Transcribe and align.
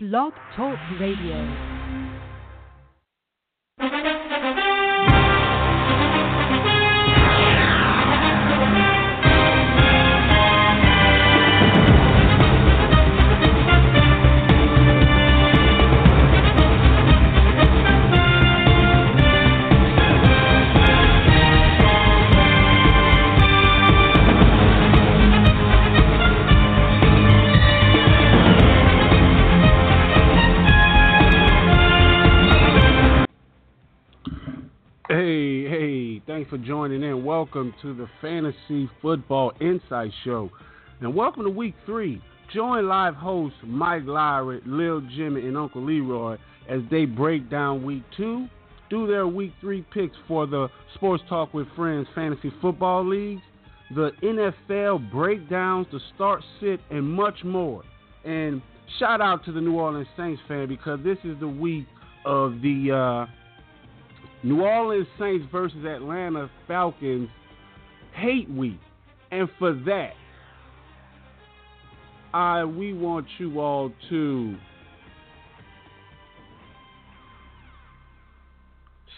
Blog 0.00 0.32
Talk 0.54 0.78
Radio. 1.00 1.42
For 36.48 36.58
joining 36.58 37.02
in. 37.02 37.24
Welcome 37.24 37.74
to 37.82 37.94
the 37.94 38.08
Fantasy 38.22 38.88
Football 39.02 39.52
Insight 39.60 40.10
Show. 40.24 40.50
And 41.00 41.14
welcome 41.14 41.44
to 41.44 41.50
week 41.50 41.74
three. 41.84 42.22
Join 42.54 42.88
live 42.88 43.14
hosts 43.14 43.58
Mike 43.64 44.04
Lyric, 44.06 44.62
Lil 44.64 45.02
Jimmy, 45.14 45.46
and 45.46 45.56
Uncle 45.56 45.84
Leroy 45.84 46.38
as 46.68 46.80
they 46.90 47.04
break 47.04 47.50
down 47.50 47.84
week 47.84 48.02
two, 48.16 48.46
do 48.88 49.06
their 49.06 49.26
week 49.26 49.52
three 49.60 49.84
picks 49.92 50.16
for 50.26 50.46
the 50.46 50.68
Sports 50.94 51.22
Talk 51.28 51.52
with 51.52 51.66
Friends 51.76 52.06
Fantasy 52.14 52.52
Football 52.62 53.06
Leagues, 53.08 53.42
the 53.94 54.10
NFL 54.22 55.10
breakdowns, 55.10 55.86
the 55.92 56.00
start 56.14 56.42
sit, 56.60 56.80
and 56.90 57.04
much 57.04 57.44
more. 57.44 57.82
And 58.24 58.62
shout 58.98 59.20
out 59.20 59.44
to 59.44 59.52
the 59.52 59.60
New 59.60 59.74
Orleans 59.78 60.08
Saints 60.16 60.40
fan 60.48 60.68
because 60.68 61.00
this 61.04 61.18
is 61.24 61.38
the 61.40 61.48
week 61.48 61.86
of 62.24 62.60
the 62.62 63.26
uh, 63.26 63.32
New 64.42 64.62
Orleans 64.62 65.06
Saints 65.18 65.46
versus 65.50 65.84
Atlanta 65.84 66.50
Falcons 66.66 67.28
hate 68.14 68.48
week. 68.50 68.80
And 69.30 69.48
for 69.58 69.74
that, 69.86 70.12
I 72.32 72.64
we 72.64 72.92
want 72.92 73.26
you 73.38 73.60
all 73.60 73.92
to 74.10 74.56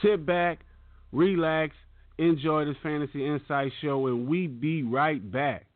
sit 0.02 0.24
back, 0.24 0.60
relax, 1.12 1.74
enjoy 2.18 2.64
this 2.64 2.76
fantasy 2.82 3.26
insight 3.26 3.72
show, 3.82 4.06
and 4.06 4.26
we 4.26 4.46
be 4.46 4.82
right 4.82 5.30
back. 5.30 5.66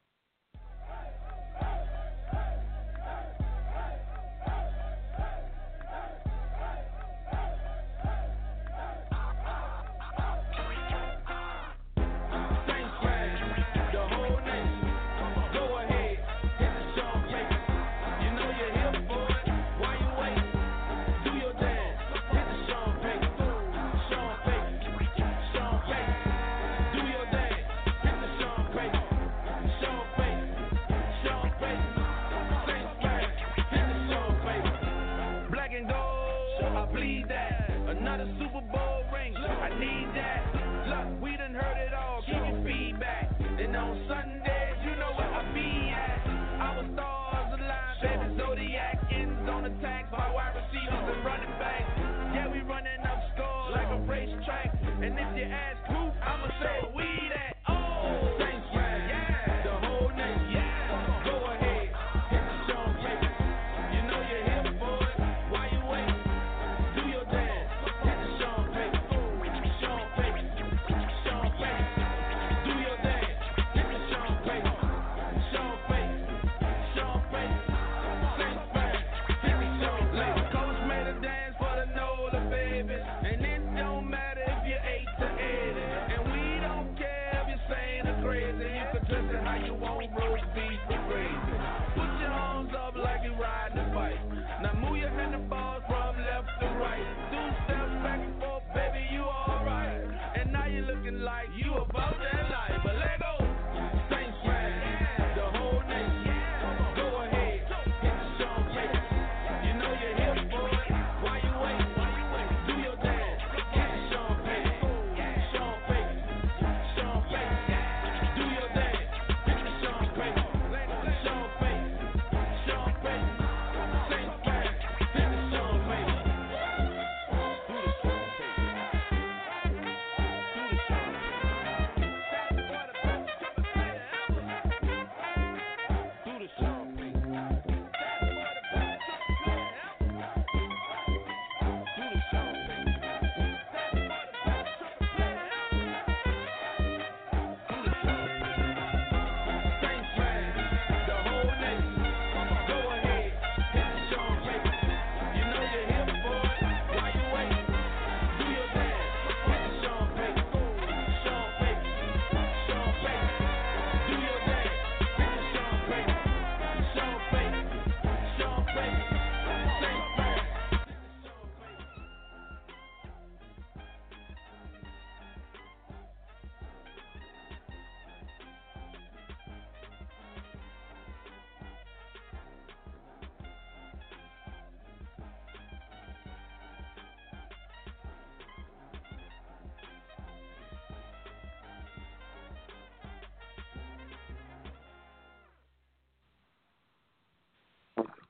like 101.20 101.48
you 101.56 101.74
a 101.74 101.83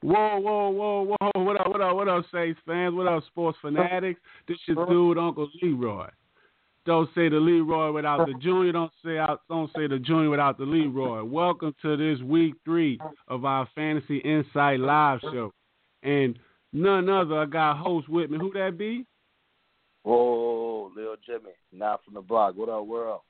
Whoa, 0.05 0.39
whoa, 0.39 0.69
whoa, 0.69 1.03
whoa! 1.03 1.43
What 1.43 1.59
up, 1.62 1.69
what 1.69 1.81
up, 1.81 1.97
what 1.97 2.09
up, 2.09 2.27
Saints 2.31 2.61
fans? 2.67 2.95
What 2.95 3.06
up, 3.06 3.25
sports 3.27 3.56
fanatics? 3.62 4.21
This 4.47 4.59
your 4.67 4.85
dude, 4.85 5.17
Uncle 5.17 5.49
Leroy. 5.62 6.09
Don't 6.85 7.09
say 7.15 7.31
the 7.31 7.37
Leroy 7.37 7.91
without 7.91 8.27
the 8.27 8.35
Junior. 8.35 8.73
Don't 8.73 8.93
say 9.03 9.17
out. 9.17 9.41
Don't 9.49 9.71
say 9.75 9.87
the 9.87 9.99
Junior 9.99 10.29
without 10.29 10.59
the 10.59 10.67
Leroy. 10.67 11.25
Welcome 11.25 11.75
to 11.81 11.97
this 11.97 12.23
week 12.23 12.53
three 12.67 13.01
of 13.29 13.47
our 13.47 13.67
Fantasy 13.75 14.19
Insight 14.19 14.79
Live 14.79 15.21
show. 15.23 15.55
And 16.03 16.39
none 16.75 17.09
other. 17.09 17.39
I 17.39 17.47
got 17.47 17.79
host 17.79 18.07
with 18.07 18.31
me. 18.31 18.37
Who 18.37 18.53
that 18.53 18.77
be? 18.77 19.07
Whoa, 20.03 20.93
Lil 20.95 21.17
Jimmy, 21.25 21.55
not 21.73 22.05
from 22.05 22.12
the 22.12 22.21
block. 22.21 22.57
What 22.57 22.69
up, 22.69 22.85
world? 22.85 23.23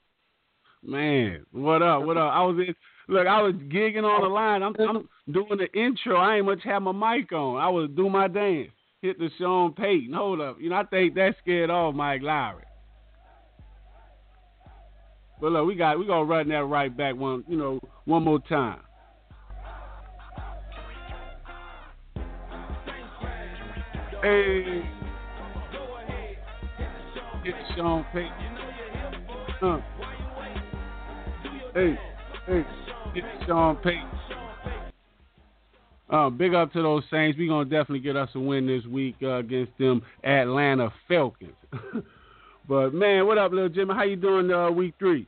Man, 0.82 1.46
what 1.52 1.82
up? 1.82 2.02
What 2.02 2.16
up? 2.16 2.32
I 2.32 2.42
was 2.42 2.56
in. 2.66 2.74
Look, 3.08 3.26
I 3.26 3.42
was 3.42 3.54
gigging 3.54 4.04
on 4.04 4.22
the 4.22 4.28
line. 4.28 4.62
I'm, 4.62 4.74
I'm 4.78 5.08
doing 5.32 5.58
the 5.58 5.72
intro. 5.78 6.16
I 6.16 6.36
ain't 6.36 6.46
much 6.46 6.62
have 6.64 6.82
my 6.82 6.92
mic 6.92 7.32
on. 7.32 7.60
I 7.60 7.68
was 7.68 7.90
doing 7.94 8.12
my 8.12 8.28
dance. 8.28 8.70
Hit 9.02 9.18
the 9.18 9.28
Sean 9.38 9.72
Payton. 9.74 10.14
Hold 10.14 10.40
up. 10.40 10.56
You 10.60 10.70
know, 10.70 10.76
I 10.76 10.84
think 10.84 11.14
that 11.14 11.34
scared 11.42 11.70
off 11.70 11.94
Mike 11.94 12.22
Lowry. 12.22 12.64
But 15.40 15.52
look, 15.52 15.66
we 15.66 15.74
got 15.74 15.98
we 15.98 16.06
gonna 16.06 16.24
run 16.24 16.48
that 16.48 16.64
right 16.64 16.96
back 16.96 17.16
one, 17.16 17.44
you 17.46 17.58
know, 17.58 17.80
one 18.06 18.22
more 18.22 18.38
time. 18.48 18.80
Hey, 24.22 24.82
it's 27.44 27.76
Sean 27.76 28.06
Payton. 28.14 28.32
Uh. 29.60 29.80
Hey, 31.74 31.98
it's 32.46 33.46
Sean 33.46 33.76
Payton. 33.76 34.08
Uh, 36.10 36.28
big 36.30 36.54
up 36.54 36.72
to 36.72 36.82
those 36.82 37.02
Saints. 37.10 37.38
We're 37.38 37.48
going 37.48 37.68
to 37.68 37.70
definitely 37.70 38.00
get 38.00 38.16
us 38.16 38.28
a 38.34 38.40
win 38.40 38.66
this 38.66 38.84
week 38.84 39.16
uh, 39.22 39.38
against 39.38 39.72
them 39.78 40.02
Atlanta 40.22 40.92
Falcons. 41.08 41.54
but, 42.68 42.92
man, 42.92 43.26
what 43.26 43.38
up, 43.38 43.52
little 43.52 43.70
Jimmy? 43.70 43.94
How 43.94 44.04
you 44.04 44.16
doing 44.16 44.50
uh, 44.50 44.70
week 44.70 44.94
three? 44.98 45.26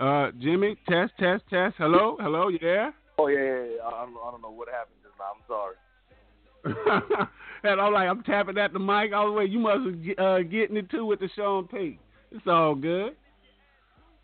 Uh, 0.00 0.30
Jimmy, 0.40 0.76
test, 0.88 1.12
test, 1.20 1.44
test. 1.48 1.76
Hello, 1.78 2.16
hello, 2.18 2.50
there? 2.60 2.92
Oh 3.18 3.28
yeah, 3.28 3.38
yeah, 3.38 3.64
yeah. 3.76 3.86
I, 3.86 4.04
don't, 4.04 4.16
I 4.16 4.30
don't 4.32 4.42
know 4.42 4.50
what 4.50 4.68
happened 4.68 4.96
just 5.00 5.14
now. 5.16 5.30
I'm 5.30 5.42
sorry. 5.46 7.28
and 7.62 7.80
I'm 7.80 7.92
like, 7.92 8.08
I'm 8.08 8.22
tapping 8.22 8.58
at 8.58 8.72
the 8.72 8.78
mic 8.78 9.12
all 9.14 9.26
the 9.26 9.32
way. 9.32 9.44
You 9.44 9.58
must 9.58 10.18
uh, 10.18 10.38
getting 10.40 10.76
it 10.76 10.90
too 10.90 11.06
with 11.06 11.20
the 11.20 11.28
Sean 11.36 11.66
Payton. 11.68 11.98
It's 12.30 12.46
all 12.46 12.74
good. 12.74 13.14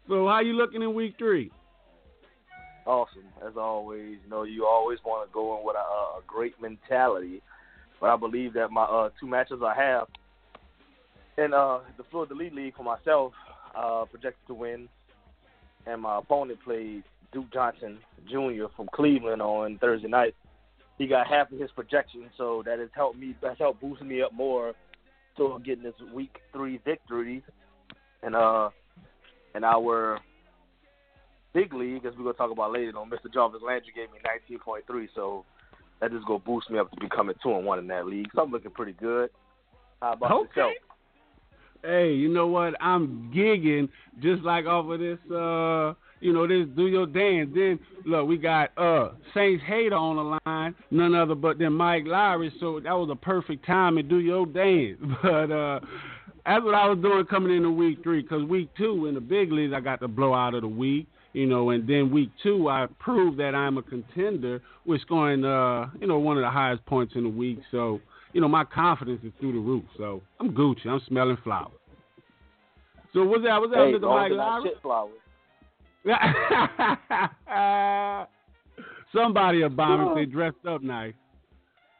So 0.09 0.27
how 0.27 0.41
you 0.41 0.55
looking 0.55 0.83
in 0.83 0.95
week 0.95 1.15
three? 1.19 1.51
Awesome, 2.87 3.25
as 3.47 3.53
always. 3.57 4.17
You 4.25 4.31
know, 4.31 4.45
you 4.45 4.67
always 4.67 4.99
want 5.05 5.29
to 5.29 5.33
go 5.33 5.59
in 5.59 5.67
with 5.67 5.77
a, 5.77 5.79
a 5.79 6.21
great 6.27 6.55
mentality, 6.61 7.43
but 8.01 8.09
I 8.09 8.17
believe 8.17 8.55
that 8.55 8.71
my 8.71 8.85
uh, 8.85 9.11
two 9.21 9.27
matches 9.27 9.61
I 9.63 9.75
have 9.75 10.07
in 11.37 11.53
uh, 11.53 11.81
the 11.99 12.05
Florida 12.11 12.35
League 12.35 12.55
League 12.55 12.75
for 12.75 12.83
myself 12.83 13.35
uh, 13.77 14.07
projected 14.11 14.47
to 14.47 14.55
win, 14.55 14.89
and 15.87 16.01
my 16.01 16.19
opponent 16.19 16.59
played 16.65 17.05
Duke 17.33 17.53
Johnson 17.53 17.99
Jr. 18.27 18.67
from 18.75 18.89
Cleveland 18.95 19.43
on 19.43 19.77
Thursday 19.79 20.09
night. 20.09 20.35
He 20.99 21.07
got 21.07 21.29
half 21.29 21.53
of 21.53 21.59
his 21.59 21.71
projection, 21.71 22.29
so 22.37 22.63
that 22.67 22.81
has 22.81 22.89
helped 22.93 23.19
me. 23.19 23.35
That's 23.41 23.59
helped 23.59 23.81
boost 23.81 24.03
me 24.03 24.21
up 24.21 24.33
more 24.33 24.75
to 25.37 25.61
getting 25.65 25.85
this 25.85 25.95
week 26.13 26.37
three 26.53 26.81
victory. 26.85 27.43
And 28.23 28.35
uh, 28.35 28.71
and 29.55 29.65
our 29.65 30.19
big 31.55 31.73
league, 31.73 32.05
as 32.05 32.15
we're 32.17 32.25
gonna 32.25 32.35
talk 32.35 32.51
about 32.51 32.73
later, 32.73 32.93
know, 32.93 33.05
Mr. 33.05 33.33
Jarvis 33.33 33.63
Landry 33.65 33.93
gave 33.95 34.11
me 34.11 34.19
19.3, 34.59 35.09
so 35.15 35.45
that 36.01 36.11
just 36.11 36.27
gonna 36.27 36.41
boost 36.41 36.69
me 36.69 36.79
up 36.79 36.91
to 36.91 37.01
becoming 37.01 37.37
two 37.43 37.55
and 37.55 37.65
one 37.65 37.79
in 37.79 37.87
that 37.87 38.07
league. 38.07 38.29
So 38.35 38.43
I'm 38.43 38.51
looking 38.51 38.73
pretty 38.73 38.93
good. 38.93 39.31
How 40.03 40.15
about 40.15 40.33
okay. 40.33 40.49
yourself? 40.49 40.73
Hey, 41.83 42.13
you 42.13 42.29
know 42.29 42.49
what? 42.49 42.75
I'm 42.81 43.33
gigging 43.35 43.89
just 44.21 44.43
like 44.43 44.67
off 44.67 44.91
of 44.91 44.99
this. 44.99 45.19
uh 45.31 45.95
you 46.21 46.33
know, 46.33 46.47
this 46.47 46.67
do 46.77 46.87
your 46.87 47.07
dance. 47.07 47.51
Then 47.55 47.79
look, 48.05 48.29
we 48.29 48.37
got 48.37 48.77
uh 48.77 49.11
Saints 49.35 49.63
Hater 49.67 49.95
on 49.95 50.17
the 50.17 50.39
line, 50.51 50.75
none 50.91 51.15
other 51.15 51.35
but 51.35 51.59
then 51.59 51.73
Mike 51.73 52.05
Lowry. 52.07 52.53
So 52.61 52.81
that 52.81 52.93
was 52.93 53.09
a 53.11 53.17
perfect 53.17 53.67
time 53.67 53.97
to 53.97 54.03
do 54.03 54.19
your 54.19 54.47
dance. 54.47 54.99
But 55.23 55.51
uh 55.51 55.81
that's 56.47 56.65
what 56.65 56.75
I 56.75 56.89
was 56.89 56.99
doing 57.03 57.27
coming 57.27 57.55
into 57.55 57.71
week 57.71 58.03
three. 58.03 58.23
Because 58.23 58.43
week 58.45 58.71
two 58.77 59.07
in 59.07 59.15
the 59.15 59.21
big 59.21 59.53
leagues, 59.53 59.75
I 59.75 59.81
got 59.81 60.01
the 60.01 60.09
blowout 60.09 60.55
of 60.55 60.63
the 60.63 60.69
week. 60.69 61.07
You 61.35 61.47
know, 61.47 61.71
and 61.71 61.87
then 61.87 62.11
week 62.11 62.31
two, 62.43 62.71
I 62.71 62.87
proved 62.99 63.39
that 63.39 63.55
I'm 63.55 63.77
a 63.77 63.83
contender 63.83 64.63
with 64.87 65.03
scoring, 65.03 65.45
uh, 65.45 65.91
you 66.01 66.07
know, 66.07 66.19
one 66.19 66.39
of 66.39 66.43
the 66.43 66.51
highest 66.51 66.85
points 66.87 67.13
in 67.17 67.25
the 67.25 67.29
week. 67.29 67.59
So, 67.71 68.01
you 68.33 68.41
know, 68.41 68.49
my 68.49 68.65
confidence 68.65 69.21
is 69.23 69.33
through 69.39 69.53
the 69.53 69.59
roof. 69.59 69.85
So 69.99 70.23
I'm 70.41 70.53
Gucci. 70.55 70.87
I'm 70.87 71.03
smelling 71.07 71.37
flowers. 71.45 71.73
So 73.13 73.25
what's 73.25 73.45
that? 73.45 73.59
What's 73.59 73.73
that 73.73 73.87
hey, 73.87 73.93
Mr. 73.93 74.09
Mike 74.09 74.33
Lowry? 74.33 74.71
Shit 74.71 74.83
flowers. 74.83 75.13
Somebody 79.13 79.63
will 79.63 79.71
buy 79.71 79.97
me 79.97 80.09
if 80.09 80.15
they 80.15 80.27
dressed 80.27 80.65
up 80.67 80.83
nice. 80.83 81.15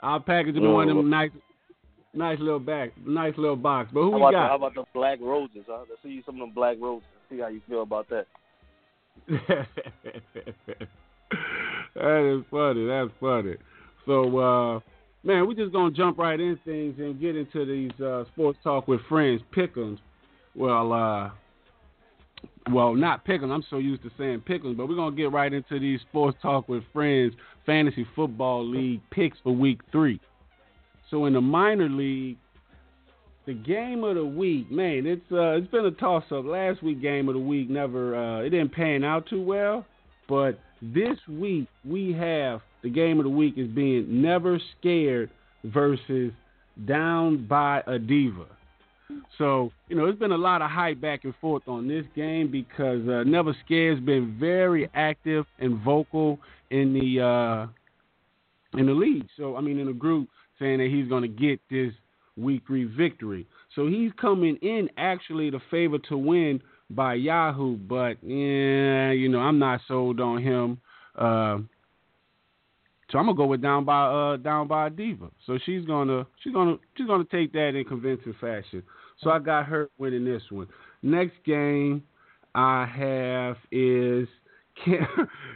I'll 0.01 0.21
package 0.21 0.55
them 0.55 0.65
in 0.65 0.73
one 0.73 0.89
of 0.89 0.97
them 0.97 1.11
nice, 1.11 1.31
nice 2.15 2.39
little 2.39 2.61
back, 2.61 2.93
nice 3.05 3.35
little 3.37 3.57
box. 3.57 3.91
But 3.93 4.03
who 4.03 4.13
how 4.13 4.17
we 4.17 4.33
got? 4.33 4.41
The, 4.43 4.49
how 4.49 4.57
about 4.57 4.75
the 4.75 4.85
black 4.95 5.21
roses? 5.21 5.65
Huh? 5.67 5.85
Let's 5.89 6.03
see 6.03 6.23
some 6.25 6.37
of 6.37 6.41
them 6.41 6.53
black 6.55 6.77
roses. 6.81 7.07
See 7.31 7.41
how 7.41 7.49
you 7.49 7.61
feel 7.69 7.83
about 7.83 8.09
that. 8.11 8.27
that 11.95 12.39
is 12.39 12.45
funny. 12.51 12.87
That's 12.87 13.11
funny. 13.21 13.55
So, 14.07 14.39
uh, 14.39 14.81
man, 15.25 15.47
we're 15.47 15.55
just 15.55 15.73
gonna 15.73 15.91
jump 15.91 16.19
right 16.19 16.39
in 16.39 16.59
things 16.65 16.95
and 16.99 17.21
get 17.21 17.37
into 17.37 17.67
these 17.67 18.01
uh, 18.01 18.25
sports 18.33 18.59
talk 18.63 18.89
with 18.89 19.01
friends 19.09 19.43
pick'ems. 19.55 19.99
Well, 20.55 20.93
uh, 20.93 21.31
well, 22.73 22.95
not 22.95 23.27
pick'em. 23.27 23.51
I'm 23.51 23.65
so 23.69 23.79
used 23.79 24.03
to 24.03 24.11
saying 24.19 24.43
pick'em, 24.49 24.77
but 24.77 24.89
we're 24.89 24.97
gonna 24.97 25.17
get 25.17 25.33
right 25.33 25.53
into 25.53 25.79
these 25.79 26.01
sports 26.03 26.39
talk 26.43 26.69
with 26.69 26.83
friends 26.93 27.35
fantasy 27.67 28.07
football 28.17 28.67
league 28.67 29.01
picks 29.11 29.37
for 29.43 29.55
week 29.55 29.81
three. 29.93 30.19
So 31.11 31.27
in 31.27 31.35
the 31.35 31.41
minor 31.41 31.89
league, 31.89 32.39
the 33.47 33.55
game 33.55 34.05
of 34.05 34.17
the 34.17 34.25
week, 34.25 34.71
man, 34.71 35.07
it's 35.07 35.31
uh, 35.31 35.53
it's 35.53 35.69
been 35.69 35.85
a 35.85 35.91
toss 35.91 36.25
up. 36.31 36.45
Last 36.45 36.83
week 36.83 37.01
game 37.01 37.29
of 37.29 37.35
the 37.35 37.41
week 37.41 37.71
never 37.71 38.17
uh, 38.17 38.41
it 38.41 38.51
didn't 38.51 38.73
pan 38.73 39.05
out 39.05 39.29
too 39.29 39.43
well, 39.43 39.87
but 40.29 40.59
this 40.81 41.19
week 41.29 41.69
we 41.85 42.13
have 42.13 42.61
the 42.83 42.91
game 42.91 43.19
of 43.19 43.25
the 43.25 43.31
week 43.31 43.55
is 43.57 43.69
being 43.69 44.23
never 44.23 44.61
scared 44.79 45.31
versus 45.65 46.33
down 46.87 47.47
by 47.47 47.83
a 47.87 47.99
diva. 47.99 48.47
So, 49.39 49.73
you 49.89 49.97
know, 49.97 50.05
there's 50.05 50.19
been 50.19 50.33
a 50.33 50.39
lot 50.39 50.63
of 50.63 50.71
hype 50.71 51.01
back 51.01 51.25
and 51.25 51.35
forth 51.41 51.63
on 51.67 51.89
this 51.89 52.05
game 52.15 52.51
because 52.51 53.07
uh, 53.09 53.25
Never 53.25 53.57
Scared's 53.65 54.01
been 54.01 54.37
very 54.39 54.91
active 54.95 55.47
and 55.59 55.79
vocal 55.83 56.39
in 56.71 56.93
the 56.93 57.25
uh, 57.25 58.79
in 58.79 58.87
the 58.87 58.93
league. 58.93 59.27
So, 59.37 59.57
I 59.57 59.61
mean, 59.61 59.79
in 59.79 59.87
the 59.87 59.93
group, 59.93 60.29
saying 60.59 60.79
that 60.79 60.89
he's 60.89 61.09
going 61.09 61.23
to 61.23 61.29
get 61.29 61.61
this 61.71 61.93
week 62.37 62.63
three 62.67 62.85
victory. 62.85 63.47
So 63.75 63.87
he's 63.87 64.13
coming 64.21 64.57
in 64.57 64.89
actually 64.97 65.51
the 65.51 65.61
favor 65.71 65.99
to 66.09 66.19
win 66.19 66.61
by 66.91 67.15
Yahoo, 67.15 67.77
but 67.77 68.17
yeah, 68.23 69.11
you 69.11 69.29
know, 69.29 69.41
I'm 69.41 69.59
not 69.59 69.81
sold 69.87 70.21
on 70.21 70.43
him. 70.43 70.81
Uh, 71.17 71.59
so 73.11 73.19
I'm 73.19 73.25
gonna 73.25 73.35
go 73.37 73.47
with 73.47 73.63
down 73.63 73.85
by 73.85 74.07
uh 74.07 74.37
down 74.37 74.69
by 74.69 74.89
Diva. 74.91 75.31
So 75.47 75.59
she's 75.65 75.85
gonna 75.87 76.27
she's 76.43 76.53
gonna 76.53 76.77
she's 76.97 77.07
gonna 77.07 77.25
take 77.25 77.53
that 77.53 77.75
in 77.75 77.85
convincing 77.85 78.35
fashion. 78.41 78.83
So 79.23 79.31
I 79.31 79.39
got 79.39 79.67
her 79.67 79.89
winning 79.99 80.25
this 80.25 80.43
one. 80.51 80.69
Next 81.03 81.35
game 81.45 82.03
I 82.55 82.87
have 82.87 83.57
is 83.71 84.29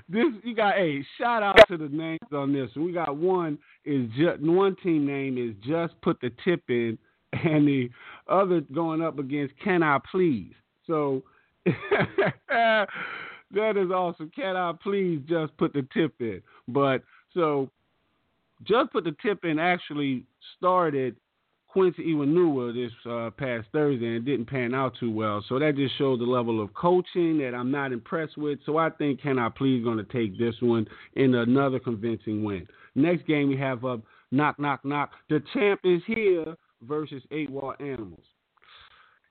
this 0.08 0.26
you 0.42 0.54
got 0.54 0.76
a 0.76 0.78
hey, 0.78 1.04
shout 1.18 1.42
out 1.42 1.56
to 1.68 1.76
the 1.76 1.88
names 1.88 2.18
on 2.32 2.52
this. 2.52 2.70
We 2.76 2.92
got 2.92 3.16
one 3.16 3.58
is 3.84 4.08
just 4.18 4.40
one 4.40 4.76
team 4.82 5.06
name 5.06 5.38
is 5.38 5.54
just 5.66 6.00
put 6.02 6.20
the 6.20 6.30
tip 6.44 6.62
in, 6.68 6.98
and 7.32 7.66
the 7.66 7.88
other 8.28 8.62
going 8.74 9.02
up 9.02 9.18
against 9.18 9.54
Can 9.62 9.82
I 9.82 9.98
Please. 10.10 10.52
So 10.86 11.22
that 11.64 12.86
is 13.52 13.90
awesome. 13.90 14.30
Can 14.34 14.56
I 14.56 14.72
please 14.82 15.20
just 15.28 15.56
put 15.56 15.72
the 15.72 15.86
tip 15.94 16.14
in? 16.20 16.42
But 16.66 17.02
so 17.34 17.70
just 18.64 18.92
put 18.92 19.04
the 19.04 19.14
tip 19.24 19.44
in 19.44 19.58
actually 19.58 20.24
started 20.56 21.16
Quincy 21.72 22.12
Enunwa 22.12 22.74
this 22.74 22.92
uh, 23.10 23.30
past 23.30 23.66
Thursday 23.72 24.16
and 24.16 24.26
didn't 24.26 24.44
pan 24.44 24.74
out 24.74 24.92
too 25.00 25.10
well. 25.10 25.42
So 25.48 25.58
that 25.58 25.74
just 25.74 25.96
showed 25.96 26.20
the 26.20 26.24
level 26.24 26.62
of 26.62 26.74
coaching 26.74 27.38
that 27.38 27.54
I'm 27.54 27.70
not 27.70 27.92
impressed 27.92 28.36
with. 28.36 28.58
So 28.66 28.76
I 28.76 28.90
think 28.90 29.22
Can 29.22 29.38
I 29.38 29.48
Please 29.48 29.82
going 29.82 29.96
to 29.96 30.04
take 30.04 30.38
this 30.38 30.54
one 30.60 30.86
in 31.14 31.34
another 31.34 31.78
convincing 31.78 32.44
win. 32.44 32.66
Next 32.94 33.26
game 33.26 33.48
we 33.48 33.56
have 33.56 33.86
up 33.86 34.02
knock 34.30 34.58
knock 34.58 34.84
knock. 34.84 35.12
The 35.30 35.42
champ 35.54 35.80
is 35.84 36.02
here 36.06 36.56
versus 36.86 37.22
eight 37.30 37.48
wall 37.48 37.74
animals. 37.80 38.24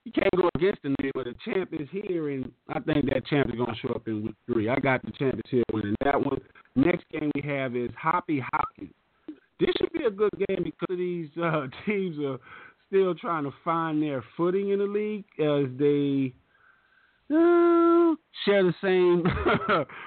You 0.04 0.12
can't 0.12 0.36
go 0.36 0.50
against 0.56 0.82
the 0.82 0.96
name, 1.00 1.12
but 1.14 1.26
the 1.26 1.36
champ 1.46 1.70
is 1.74 1.88
here, 1.92 2.30
and 2.30 2.52
I 2.70 2.80
think 2.80 3.06
that 3.14 3.28
champ 3.28 3.50
is 3.50 3.56
going 3.56 3.72
to 3.72 3.80
show 3.80 3.94
up 3.94 4.08
in 4.08 4.24
week 4.24 4.36
three. 4.48 4.68
I 4.68 4.80
got 4.80 5.06
the 5.06 5.12
champ 5.12 5.36
is 5.36 5.52
here 5.52 5.64
winning 5.72 5.94
that 6.04 6.20
one. 6.20 6.40
Next 6.76 7.04
game 7.12 7.30
we 7.36 7.42
have 7.48 7.76
is 7.76 7.92
Hoppy 7.96 8.44
Hopkins 8.52 8.94
this 9.62 9.76
should 9.78 9.94
be 9.94 10.06
a 10.06 10.12
good 10.12 10.32
game 10.48 10.64
because 10.64 10.98
these 10.98 11.30
uh, 11.42 11.68
teams 11.86 12.18
are 12.20 12.38
still 12.88 13.16
trying 13.16 13.44
to 13.44 13.54
find 13.64 14.02
their 14.02 14.24
footing 14.36 14.70
in 14.70 14.80
the 14.80 14.86
league 14.86 15.24
as 15.40 15.70
they 15.78 16.34
uh, 17.34 18.16
share 18.44 18.64
the 18.64 18.74
same 18.82 19.24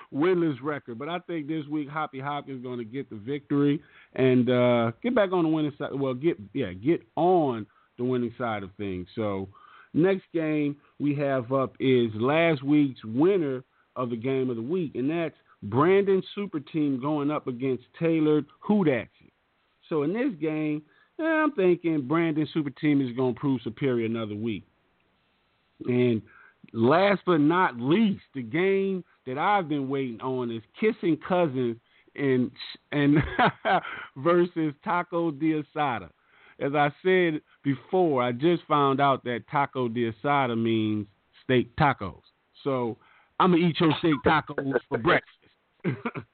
winless 0.14 0.56
record. 0.62 0.98
But 0.98 1.08
I 1.08 1.20
think 1.20 1.46
this 1.46 1.66
week 1.66 1.88
Hoppy 1.88 2.20
Hopkins 2.20 2.58
is 2.58 2.62
going 2.62 2.78
to 2.78 2.84
get 2.84 3.08
the 3.08 3.16
victory 3.16 3.80
and 4.14 4.50
uh, 4.50 4.92
get 5.02 5.14
back 5.14 5.32
on 5.32 5.44
the 5.44 5.48
winning 5.48 5.72
side. 5.78 5.94
Well, 5.94 6.14
get 6.14 6.38
yeah, 6.52 6.72
get 6.72 7.02
on 7.16 7.66
the 7.96 8.04
winning 8.04 8.34
side 8.36 8.62
of 8.62 8.70
things. 8.76 9.06
So 9.14 9.48
next 9.94 10.24
game 10.34 10.76
we 10.98 11.14
have 11.14 11.52
up 11.52 11.76
is 11.80 12.10
last 12.14 12.62
week's 12.62 13.02
winner 13.04 13.62
of 13.96 14.10
the 14.10 14.16
game 14.16 14.50
of 14.50 14.56
the 14.56 14.62
week, 14.62 14.92
and 14.96 15.08
that's 15.08 15.36
Brandon 15.62 16.22
Super 16.34 16.60
Team 16.60 17.00
going 17.00 17.30
up 17.30 17.46
against 17.46 17.84
Tailored 17.98 18.44
Hoot 18.60 18.88
Action. 18.88 19.23
So 19.88 20.02
in 20.02 20.12
this 20.12 20.32
game, 20.40 20.82
eh, 21.20 21.22
I'm 21.22 21.52
thinking 21.52 22.06
Brandon 22.06 22.46
Super 22.52 22.70
Team 22.70 23.00
is 23.00 23.14
going 23.16 23.34
to 23.34 23.40
prove 23.40 23.60
superior 23.62 24.06
another 24.06 24.34
week. 24.34 24.64
And 25.86 26.22
last 26.72 27.22
but 27.26 27.38
not 27.38 27.78
least, 27.78 28.22
the 28.34 28.42
game 28.42 29.04
that 29.26 29.38
I've 29.38 29.68
been 29.68 29.88
waiting 29.88 30.20
on 30.20 30.50
is 30.50 30.62
Kissing 30.78 31.18
Cousins 31.26 31.76
and 32.16 32.50
and 32.92 33.16
versus 34.16 34.74
Taco 34.84 35.30
de 35.30 35.62
Asada. 35.62 36.10
As 36.60 36.74
I 36.74 36.90
said 37.02 37.40
before, 37.64 38.22
I 38.22 38.32
just 38.32 38.62
found 38.68 39.00
out 39.00 39.24
that 39.24 39.44
Taco 39.50 39.88
de 39.88 40.12
Asada 40.12 40.56
means 40.56 41.06
steak 41.42 41.74
tacos. 41.76 42.20
So 42.62 42.96
I'm 43.40 43.52
gonna 43.52 43.66
eat 43.66 43.80
your 43.80 43.92
steak 43.98 44.14
tacos 44.24 44.74
for 44.88 44.98
breakfast. 44.98 45.32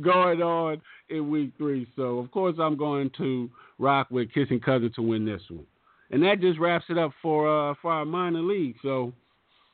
going 0.00 0.42
on 0.42 0.80
in 1.08 1.30
week 1.30 1.52
three. 1.58 1.86
So 1.96 2.18
of 2.18 2.30
course 2.30 2.56
I'm 2.60 2.76
going 2.76 3.10
to 3.18 3.50
rock 3.78 4.08
with 4.10 4.32
Kissing 4.32 4.60
Cousin 4.60 4.92
to 4.94 5.02
win 5.02 5.24
this 5.24 5.42
one. 5.48 5.66
And 6.10 6.22
that 6.24 6.40
just 6.40 6.58
wraps 6.58 6.86
it 6.88 6.98
up 6.98 7.12
for 7.22 7.48
uh 7.48 7.74
for 7.80 7.92
our 7.92 8.04
minor 8.04 8.42
league. 8.42 8.76
So 8.82 9.12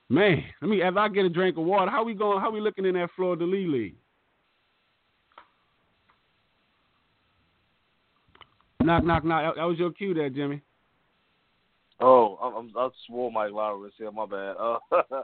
man, 0.08 0.42
let 0.60 0.68
me 0.68 0.82
as 0.82 0.94
I 0.96 1.08
get 1.08 1.24
a 1.24 1.30
drink 1.30 1.56
of 1.56 1.64
water, 1.64 1.90
how 1.90 2.04
we 2.04 2.14
going 2.14 2.40
how 2.40 2.50
we 2.50 2.60
looking 2.60 2.84
in 2.84 2.94
that 2.94 3.10
Florida 3.16 3.44
Lee 3.44 3.66
League? 3.66 3.96
Knock, 8.82 9.04
knock, 9.04 9.24
knock. 9.24 9.56
That 9.56 9.64
was 9.64 9.78
your 9.78 9.90
cue 9.90 10.14
there, 10.14 10.30
Jimmy. 10.30 10.62
Oh, 12.00 12.36
I'm, 12.36 12.54
I'm 12.54 12.72
I 12.76 12.88
swore 13.06 13.32
Mike 13.32 13.52
Lowry 13.52 13.90
here. 13.98 14.12
My 14.12 14.26
bad. 14.26 14.54
Uh, 14.58 14.78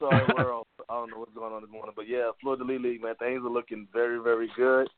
sorry, 0.00 0.26
world. 0.36 0.66
I 0.88 0.94
don't 0.94 1.10
know 1.10 1.18
what's 1.18 1.34
going 1.34 1.52
on 1.52 1.62
this 1.62 1.70
morning, 1.70 1.94
but 1.96 2.08
yeah, 2.08 2.30
Florida 2.40 2.64
Lee 2.64 2.78
League, 2.78 3.02
man, 3.02 3.14
things 3.16 3.42
are 3.44 3.50
looking 3.50 3.88
very, 3.92 4.18
very 4.22 4.50
good 4.56 4.88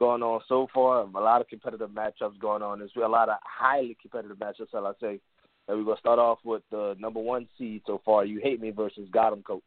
going 0.00 0.22
on 0.22 0.40
so 0.48 0.66
far. 0.72 1.02
A 1.02 1.06
lot 1.06 1.40
of 1.40 1.48
competitive 1.48 1.90
matchups 1.90 2.40
going 2.40 2.62
on. 2.62 2.78
There's 2.78 2.90
a 2.96 3.06
lot 3.06 3.28
of 3.28 3.36
highly 3.44 3.96
competitive 4.00 4.38
matchups, 4.38 4.70
shall 4.72 4.86
I 4.86 4.92
say. 5.00 5.20
And 5.68 5.78
we're 5.78 5.84
gonna 5.84 6.00
start 6.00 6.18
off 6.18 6.38
with 6.42 6.62
the 6.70 6.96
number 6.98 7.20
one 7.20 7.46
seed 7.56 7.82
so 7.86 8.00
far. 8.04 8.24
You 8.24 8.40
hate 8.42 8.60
me 8.60 8.70
versus 8.70 9.08
Gotham 9.12 9.42
coach. 9.42 9.62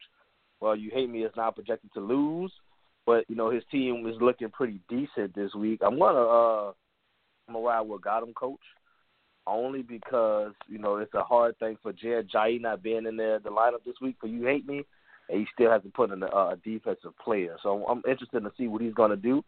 Well, 0.59 0.75
you 0.75 0.91
hate 0.91 1.09
me 1.09 1.23
is 1.23 1.31
now 1.37 1.51
projected 1.51 1.93
to 1.93 2.01
lose, 2.01 2.51
but 3.05 3.25
you 3.29 3.35
know 3.35 3.51
his 3.51 3.63
team 3.71 4.05
is 4.07 4.15
looking 4.19 4.49
pretty 4.49 4.81
decent 4.89 5.35
this 5.35 5.53
week. 5.53 5.79
I'm 5.85 5.99
gonna 5.99 6.19
uh, 6.19 6.73
I'm 7.47 7.53
gonna 7.53 7.65
ride 7.65 7.81
with 7.81 8.01
Gotham 8.01 8.33
coach 8.33 8.59
only 9.45 9.81
because 9.81 10.53
you 10.67 10.79
know 10.79 10.97
it's 10.97 11.13
a 11.13 11.23
hard 11.23 11.57
thing 11.59 11.77
for 11.81 11.93
Jared 11.93 12.29
Jai 12.29 12.57
not 12.59 12.83
being 12.83 13.05
in 13.05 13.15
there 13.15 13.39
the 13.39 13.49
lineup 13.49 13.83
this 13.85 13.95
week. 14.01 14.15
For 14.19 14.27
you 14.27 14.45
hate 14.45 14.67
me, 14.67 14.83
and 15.33 15.41
he 15.41 15.47
still 15.51 15.71
has 15.71 15.81
to 15.81 15.89
put 15.89 16.11
in 16.11 16.21
a, 16.21 16.27
a 16.27 16.57
defensive 16.63 17.17
player. 17.17 17.57
So 17.63 17.83
I'm 17.87 18.03
interested 18.07 18.41
to 18.41 18.51
see 18.57 18.67
what 18.67 18.81
he's 18.81 18.93
going 18.93 19.09
to 19.09 19.17
do. 19.17 19.43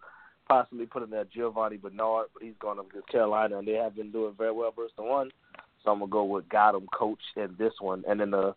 Possibly 0.47 0.85
put 0.85 1.03
in 1.03 1.09
there 1.09 1.25
Giovani 1.25 1.77
Bernard, 1.77 2.27
but 2.33 2.43
he's 2.43 2.53
going 2.59 2.79
up 2.79 2.89
against 2.89 3.09
Carolina, 3.09 3.57
and 3.59 3.67
they 3.67 3.73
have 3.73 3.95
been 3.95 4.11
doing 4.11 4.33
very 4.37 4.51
well 4.51 4.73
versus 4.75 4.93
the 4.97 5.03
one. 5.03 5.31
So 5.83 5.91
I'm 5.91 5.99
gonna 5.99 6.11
go 6.11 6.23
with 6.23 6.49
Gotham 6.49 6.87
coach 6.93 7.19
in 7.35 7.55
this 7.57 7.73
one, 7.79 8.03
and 8.07 8.19
then 8.19 8.31
the 8.31 8.55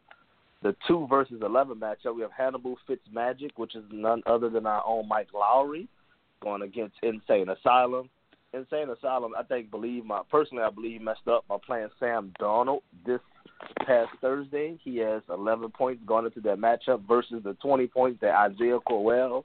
the 0.63 0.75
two 0.87 1.07
versus 1.09 1.41
eleven 1.43 1.79
matchup 1.79 2.15
we 2.15 2.23
have 2.23 2.31
Hannibal 2.33 2.77
Fitzmagic, 2.89 3.53
which 3.57 3.75
is 3.75 3.85
none 3.91 4.23
other 4.27 4.51
than 4.51 4.67
our 4.67 4.83
own 4.87 5.09
Mike 5.09 5.29
Lowry, 5.33 5.89
going 6.43 6.63
against 6.63 6.97
Insane 7.03 7.49
Asylum. 7.49 8.11
Insane 8.53 8.89
Asylum, 8.91 9.33
I 9.39 9.43
think, 9.43 9.71
believe 9.71 10.05
my 10.05 10.23
personally, 10.31 10.65
I 10.65 10.71
believe 10.71 11.01
messed 11.01 11.29
up 11.29 11.47
by 11.49 11.57
playing 11.65 11.89
Sam 12.01 12.33
Darnold 12.41 12.81
this 13.07 13.21
past 13.87 14.11
Thursday. 14.21 14.79
He 14.83 14.99
has 14.99 15.23
11 15.29 15.71
points 15.71 16.03
going 16.07 16.27
into 16.27 16.41
that 16.43 16.59
matchup 16.59 17.07
versus 17.07 17.43
the 17.45 17.55
20 17.55 17.87
points 17.89 18.21
that 18.21 18.35
Isaiah 18.35 18.79
Crowell 18.87 19.45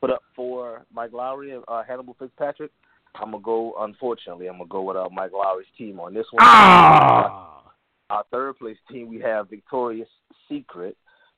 put 0.00 0.10
up 0.10 0.22
for 0.34 0.84
Mike 0.92 1.12
Lowry 1.12 1.52
and 1.52 1.64
uh, 1.68 1.82
Hannibal 1.86 2.16
Fitzpatrick. 2.18 2.70
I'm 3.16 3.32
gonna 3.32 3.42
go. 3.42 3.74
Unfortunately, 3.80 4.48
I'm 4.48 4.58
gonna 4.58 4.68
go 4.68 4.82
with 4.82 4.96
uh, 4.96 5.08
Mike 5.12 5.32
Lowry's 5.32 5.66
team 5.76 5.98
on 5.98 6.14
this 6.14 6.26
one. 6.30 6.38
Ah! 6.46 7.72
Our 8.08 8.24
third 8.30 8.58
place 8.58 8.76
team, 8.90 9.08
we 9.08 9.20
have 9.20 9.50
Victoria's 9.50 10.08
Secret 10.48 10.96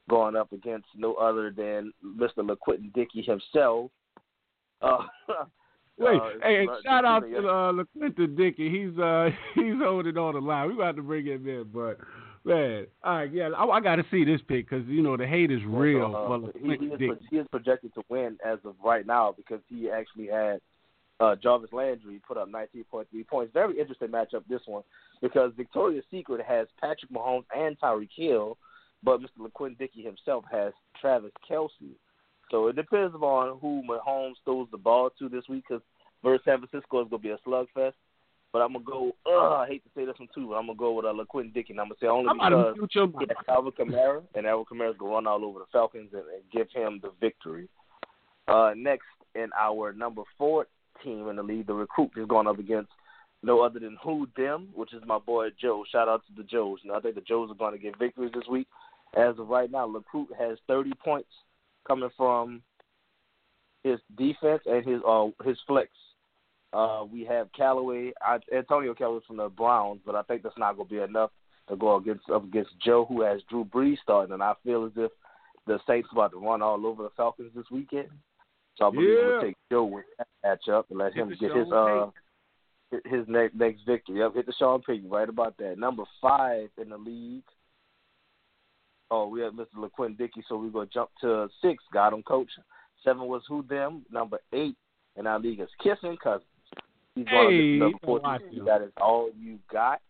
going 0.09 0.37
up 0.37 0.53
against 0.53 0.87
no 0.97 1.15
other 1.15 1.51
than 1.51 1.93
Mr. 2.05 2.39
LaQuentin 2.39 2.93
Dickey 2.93 3.23
himself. 3.23 3.91
Uh, 4.81 4.99
Wait, 5.99 6.21
uh, 6.21 6.31
hey, 6.43 6.67
uh, 6.67 6.75
shout 6.85 7.05
out 7.05 7.21
to 7.21 7.39
uh, 7.39 7.73
LaQuinta 7.73 8.37
Dickey. 8.37 8.71
He's 8.71 8.99
uh 8.99 9.31
he's 9.55 9.75
holding 9.79 10.17
on 10.17 10.35
the 10.35 10.41
line. 10.41 10.69
We 10.69 10.75
about 10.75 10.97
to 10.97 11.03
bring 11.03 11.27
him 11.27 11.47
in, 11.47 11.65
but 11.73 11.99
man, 12.45 12.87
all 13.05 13.17
right, 13.17 13.33
yeah, 13.33 13.51
I, 13.51 13.65
I 13.65 13.81
got 13.81 13.97
to 13.97 14.05
see 14.11 14.25
this 14.25 14.41
pick 14.49 14.69
because 14.69 14.87
you 14.87 15.03
know 15.03 15.17
the 15.17 15.27
hate 15.27 15.51
is 15.51 15.61
real 15.67 16.15
Uh, 16.17 16.27
for 16.27 16.53
he, 16.59 16.61
he, 16.61 16.69
LaQuinta 16.69 16.93
is, 16.95 16.99
Dickey. 16.99 17.27
he 17.31 17.37
is 17.39 17.47
projected 17.51 17.95
to 17.95 18.03
win 18.09 18.39
as 18.45 18.59
of 18.65 18.75
right 18.83 19.07
now 19.07 19.35
because 19.37 19.61
he 19.69 19.91
actually 19.91 20.29
had 20.29 20.61
uh, 21.21 21.37
Jarvis 21.37 21.73
Landry 21.73 22.21
put 22.27 22.37
up 22.37 22.49
19.3 22.51 23.05
points. 23.29 23.53
Very 23.53 23.79
interesting 23.79 24.09
matchup 24.09 24.43
this 24.49 24.63
one 24.67 24.83
because 25.21 25.53
Victoria's 25.57 26.05
Secret 26.11 26.45
has 26.45 26.67
Patrick 26.81 27.13
Mahomes 27.13 27.45
and 27.57 27.79
Tyreek 27.79 28.09
Hill, 28.17 28.59
but 29.05 29.21
Mr. 29.21 29.39
LaQuinn 29.39 29.79
Dickey 29.79 30.03
himself 30.03 30.45
has 30.51 30.73
Travis 31.01 31.33
Kelce. 31.49 31.95
So 32.53 32.69
it 32.69 32.77
depends 32.77 33.15
on 33.15 33.59
who 33.61 33.83
Mahomes 33.89 34.35
throws 34.45 34.69
the 34.71 34.77
ball 34.77 35.11
to 35.19 35.29
this 35.31 35.45
week 35.49 35.65
because 35.67 35.83
versus 36.23 36.45
San 36.45 36.59
Francisco 36.59 37.03
is 37.03 37.09
going 37.11 37.11
to 37.11 37.19
be 37.19 37.31
a 37.31 37.39
slugfest. 37.49 37.95
But 38.53 38.61
I'm 38.61 38.75
gonna 38.75 38.85
go. 38.85 39.13
Ugh, 39.27 39.53
I 39.65 39.67
hate 39.67 39.83
to 39.85 39.91
say 39.97 40.05
this 40.05 40.19
one 40.19 40.29
too, 40.35 40.49
but 40.49 40.57
I'm 40.57 40.67
gonna 40.67 40.77
go 40.77 40.93
with 40.93 41.07
uh, 41.07 41.15
LaQuinn 41.15 41.55
Dickey. 41.55 41.73
And 41.73 41.81
I'm 41.81 41.87
gonna 41.87 41.97
say 41.99 42.07
only 42.07 42.29
I'm 42.29 42.37
because 42.37 43.27
he 43.31 43.35
has 43.35 43.47
Alvin 43.49 43.73
Kamara, 43.73 44.23
and 44.35 44.47
Alvin 44.47 44.67
Kamara's 44.67 44.99
gonna 44.99 45.15
run 45.15 45.27
all 45.27 45.43
over 45.43 45.61
the 45.61 45.65
Falcons 45.73 46.11
and, 46.13 46.21
and 46.21 46.43
give 46.53 46.67
him 46.71 47.01
the 47.03 47.13
victory. 47.19 47.67
Uh, 48.49 48.73
next 48.77 49.07
in 49.35 49.49
our 49.59 49.95
number 49.95 50.21
four 50.37 50.67
team 51.03 51.29
in 51.29 51.37
the 51.37 51.43
league, 51.43 51.67
the 51.67 51.73
recruit 51.73 52.11
is 52.19 52.29
going 52.29 52.47
up 52.47 52.59
against 52.59 52.91
no 53.43 53.63
other 53.63 53.81
than 53.81 53.97
Who 54.05 54.29
Dem, 54.37 54.69
which 54.75 54.93
is 54.93 55.03
my 55.07 55.19
boy 55.19 55.49
Joe. 55.59 55.85
Shout 55.91 56.09
out 56.09 56.23
to 56.27 56.35
the 56.37 56.47
Joes. 56.47 56.81
You 56.83 56.91
know, 56.91 56.99
I 56.99 57.01
think 57.01 57.15
the 57.15 57.23
Joes 57.23 57.51
are 57.51 57.55
going 57.55 57.73
to 57.73 57.79
get 57.79 57.99
victories 57.99 58.33
this 58.35 58.47
week. 58.51 58.69
As 59.17 59.39
of 59.39 59.49
right 59.49 59.71
now, 59.71 59.87
Recruit 59.87 60.29
has 60.39 60.59
30 60.69 60.93
points 61.03 61.31
coming 61.87 62.11
from 62.17 62.63
his 63.85 63.99
defense 64.17 64.63
and 64.67 64.87
his 64.87 65.01
uh 65.07 65.29
his 65.45 65.59
flex. 65.67 65.91
Uh, 66.73 67.05
we 67.11 67.23
have 67.25 67.53
Callaway, 67.53 68.13
I, 68.23 68.39
Antonio 68.57 68.95
Callaway 68.95 69.21
from 69.27 69.37
the 69.37 69.51
Browns, 69.51 70.01
but 70.07 70.15
I 70.15 70.23
think 70.23 70.43
that's 70.43 70.57
not 70.57 70.77
going 70.77 70.89
to 70.89 70.95
be 70.95 71.01
enough 71.03 71.31
to 71.69 71.77
go 71.77 71.97
against 71.97 72.31
up 72.31 72.45
against 72.45 72.71
Joe, 72.81 73.05
who 73.07 73.21
has 73.23 73.43
Drew 73.51 73.65
Brees 73.65 73.99
starting, 74.03 74.33
and 74.33 74.43
I 74.43 74.55
feel 74.65 74.87
as 74.87 74.93
if 74.97 75.11
the 75.67 75.79
Saints 75.87 76.09
about 76.13 76.33
to 76.33 76.39
run 76.39 76.63
all 76.63 76.87
over 76.87 77.03
the 77.03 77.11
Falcons 77.17 77.53
this 77.55 77.71
weekend. 77.71 78.09
So 78.77 78.87
I 78.87 78.91
believe 78.91 79.11
Yeah. 79.11 79.27
we'll 79.27 79.41
take 79.43 79.57
Joe 79.71 79.85
with 79.85 80.05
that 80.17 80.29
matchup 80.45 80.85
and 80.89 80.99
let 80.99 81.13
Hit 81.13 81.23
him 81.23 81.29
get 81.39 81.55
his 81.55 81.71
uh 81.71 82.11
his- 82.91 83.03
his 83.05 83.29
next 83.29 83.55
next 83.55 83.83
victory. 83.83 84.21
Yep, 84.21 84.35
hit 84.35 84.47
the 84.47 84.53
Sean 84.55 84.81
Payton 84.83 85.11
right 85.11 85.29
about 85.29 85.57
that. 85.59 85.79
Number 85.79 86.05
five 86.23 86.71
in 86.79 86.89
the 86.89 86.99
league. 86.99 87.45
Oh, 89.15 89.29
we 89.29 89.43
have 89.43 89.53
Mr. 89.53 89.67
LaQuinn 89.77 90.17
Dickey, 90.17 90.43
so 90.49 90.57
we're 90.57 90.71
gonna 90.71 90.87
jump 90.87 91.11
to 91.21 91.47
six. 91.61 91.85
Got 91.93 92.15
him, 92.15 92.23
coach. 92.23 92.49
Seven 93.05 93.27
was 93.27 93.43
who 93.47 93.63
them. 93.69 94.07
Number 94.11 94.39
eight 94.55 94.75
in 95.17 95.27
our 95.27 95.39
league 95.39 95.61
is 95.61 95.69
Kissing 95.83 96.17
Cousins. 96.17 96.47
He's 97.15 97.27
Hey, 97.29 97.77
number 97.79 97.99
I 98.03 98.07
fourteen. 98.07 98.65
like. 98.65 98.65
That 98.65 98.81
is 98.81 98.93
all 98.99 99.29
you 99.39 99.59
got. 99.71 100.01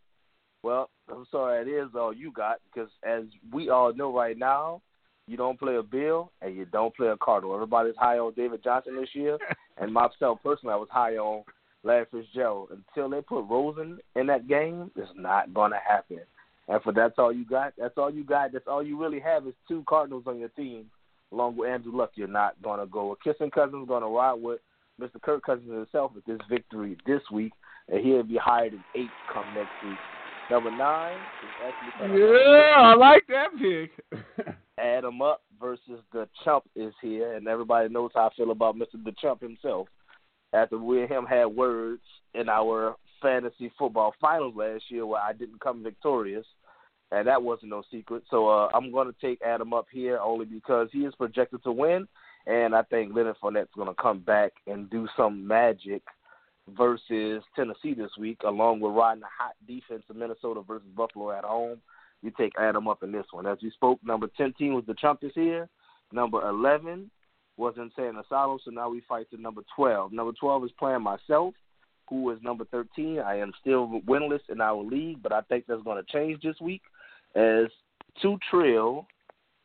Well, 0.63 0.89
I'm 1.13 1.27
sorry, 1.33 1.63
it 1.63 1.69
is 1.69 1.89
all 1.97 2.13
you 2.13 2.31
got 2.31 2.59
because 2.73 2.91
as 3.03 3.25
we 3.53 3.71
all 3.71 3.93
know 3.93 4.17
right 4.17 4.39
now, 4.39 4.83
you 5.27 5.37
don't 5.37 5.59
play 5.59 5.75
a 5.75 5.83
Bill 5.83 6.31
and 6.41 6.55
you 6.55 6.65
don't 6.67 6.95
play 6.95 7.09
a 7.09 7.17
Cardinal. 7.17 7.55
Everybody's 7.57 7.97
high 7.99 8.19
on 8.19 8.35
David 8.35 8.63
Johnson 8.63 8.95
this 8.95 9.09
year, 9.15 9.37
and 9.79 9.93
myself 9.93 10.39
personally, 10.45 10.75
I 10.75 10.77
was 10.77 10.89
high 10.93 11.17
on 11.17 11.43
Larry 11.83 12.07
Fitzgerald. 12.09 12.69
Until 12.71 13.11
they 13.11 13.21
put 13.21 13.49
Rosen 13.51 13.99
in 14.15 14.29
that 14.29 14.47
game, 14.47 14.93
it's 14.95 15.11
not 15.17 15.53
going 15.53 15.73
to 15.73 15.81
happen. 15.85 16.21
And 16.69 16.83
for 16.83 16.93
that's 16.93 17.15
all 17.19 17.33
you 17.33 17.45
got. 17.45 17.75
That's 17.77 17.97
all 17.97 18.11
you 18.11 18.25
got. 18.25 18.53
That's 18.53 18.67
all 18.67 18.83
you 18.83 19.01
really 19.01 19.21
have 19.21 19.47
is 19.47 19.55
two 19.67 19.85
Cardinals 19.89 20.25
on 20.27 20.39
your 20.39 20.49
team, 20.51 20.87
along 21.33 21.57
with 21.57 21.69
Andrew 21.69 21.97
Luck. 21.97 22.13
You're 22.15 22.29
not 22.29 22.61
going 22.63 22.81
to 22.81 22.87
go. 22.87 23.17
Kissing 23.23 23.51
Cousins 23.51 23.89
going 23.89 24.03
to 24.03 24.09
ride 24.09 24.35
with 24.35 24.61
Mr. 25.01 25.21
Kirk 25.21 25.43
Cousins 25.45 25.71
himself 25.71 26.13
with 26.15 26.25
this 26.25 26.41
victory 26.49 26.97
this 27.07 27.23
week, 27.33 27.53
and 27.89 28.05
he'll 28.05 28.23
be 28.23 28.37
higher 28.37 28.71
than 28.71 28.85
eight 28.95 29.11
come 29.33 29.45
next 29.55 29.71
week. 29.85 29.99
Number 30.51 30.71
nine 30.71 31.17
is 31.17 31.73
actually 32.01 32.19
Yeah, 32.19 32.75
I 32.77 32.95
like 32.95 33.27
that 33.29 33.49
pick. 33.59 34.55
add 34.79 35.05
him 35.05 35.23
up 35.23 35.43
versus 35.61 36.01
the 36.13 36.29
chump 36.45 36.65
is 36.75 36.93
here, 37.01 37.35
and 37.35 37.47
everybody 37.47 37.89
knows 37.89 38.11
how 38.15 38.29
I 38.29 38.35
feel 38.35 38.51
about 38.51 38.77
Mr. 38.77 39.03
the 39.05 39.13
Chump 39.21 39.41
himself. 39.41 39.89
After 40.53 40.79
we 40.79 41.01
and 41.01 41.11
him 41.11 41.25
had 41.25 41.47
words 41.47 42.03
in 42.35 42.49
our 42.49 42.97
fantasy 43.23 43.73
football 43.79 44.15
finals 44.21 44.55
last 44.57 44.85
year, 44.89 45.07
where 45.07 45.23
I 45.23 45.33
didn't 45.33 45.61
come 45.61 45.83
victorious, 45.83 46.47
and 47.11 47.27
that 47.27 47.43
wasn't 47.43 47.71
no 47.71 47.83
secret. 47.91 48.25
So 48.31 48.49
uh, 48.49 48.69
I'm 48.75 48.93
going 48.93 49.07
to 49.07 49.15
take 49.21 49.41
Adam 49.43 49.73
up 49.73 49.87
here 49.91 50.19
only 50.19 50.45
because 50.45 50.89
he 50.93 51.01
is 51.01 51.15
projected 51.15 51.63
to 51.65 51.73
win, 51.73 52.09
and 52.47 52.75
I 52.75 52.83
think 52.83 53.15
Leonard 53.15 53.37
Fournette's 53.43 53.75
going 53.77 53.89
to 53.89 54.03
come 54.03 54.21
back 54.21 54.53
and 54.67 54.91
do 54.91 55.09
some 55.17 55.47
magic 55.47 56.03
versus 56.69 57.43
Tennessee 57.57 57.95
this 57.95 58.11
week, 58.19 58.39
along 58.45 58.81
with 58.81 58.93
riding 58.93 59.21
the 59.21 59.27
hot 59.27 59.55
defense 59.67 60.05
of 60.09 60.17
Minnesota 60.17 60.63
versus 60.67 60.89
Buffalo 60.97 61.33
at 61.33 61.45
home. 61.45 61.79
You 62.23 62.31
take 62.37 62.53
Adam 62.59 62.87
up 62.87 63.03
in 63.03 63.11
this 63.11 63.27
one. 63.33 63.47
As 63.47 63.59
you 63.61 63.71
spoke, 63.73 63.99
number 64.05 64.29
10 64.37 64.55
team 64.55 64.75
was 64.75 64.85
the 64.87 64.95
Trumpets 64.95 65.35
here. 65.35 65.69
Number 66.13 66.49
11 66.49 67.11
was 67.57 67.75
Insane 67.77 68.17
Asylum, 68.17 68.59
so 68.65 68.71
now 68.71 68.89
we 68.89 69.03
fight 69.09 69.29
to 69.31 69.41
number 69.41 69.63
12. 69.75 70.13
Number 70.13 70.33
12 70.39 70.67
is 70.67 70.71
playing 70.79 71.03
myself, 71.03 71.55
who 72.09 72.31
is 72.31 72.39
number 72.43 72.65
13. 72.67 73.21
I 73.21 73.39
am 73.39 73.53
still 73.61 74.01
winless 74.07 74.41
in 74.49 74.61
our 74.61 74.83
league, 74.83 75.23
but 75.23 75.33
I 75.33 75.41
think 75.43 75.65
that's 75.67 75.83
going 75.83 76.03
to 76.03 76.13
change 76.13 76.43
this 76.43 76.61
week 76.61 76.83
as 77.35 77.67
Two 78.21 78.39
Trill, 78.51 79.07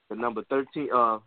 the 0.09 0.15
number 0.15 0.43
13, 0.49 0.89
uh, 0.93 1.19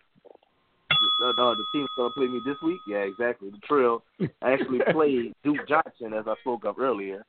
uh, 1.23 1.33
the 1.55 1.65
team's 1.73 1.89
gonna 1.97 2.11
play 2.11 2.27
me 2.27 2.41
this 2.45 2.57
week. 2.63 2.81
Yeah, 2.87 2.99
exactly. 2.99 3.51
The 3.51 3.59
Trill 3.67 4.03
actually 4.43 4.81
played 4.93 5.33
Duke 5.45 5.69
Johnson 5.69 6.13
as 6.15 6.25
I 6.27 6.35
spoke 6.41 6.65
of 6.65 6.79
earlier, 6.79 7.25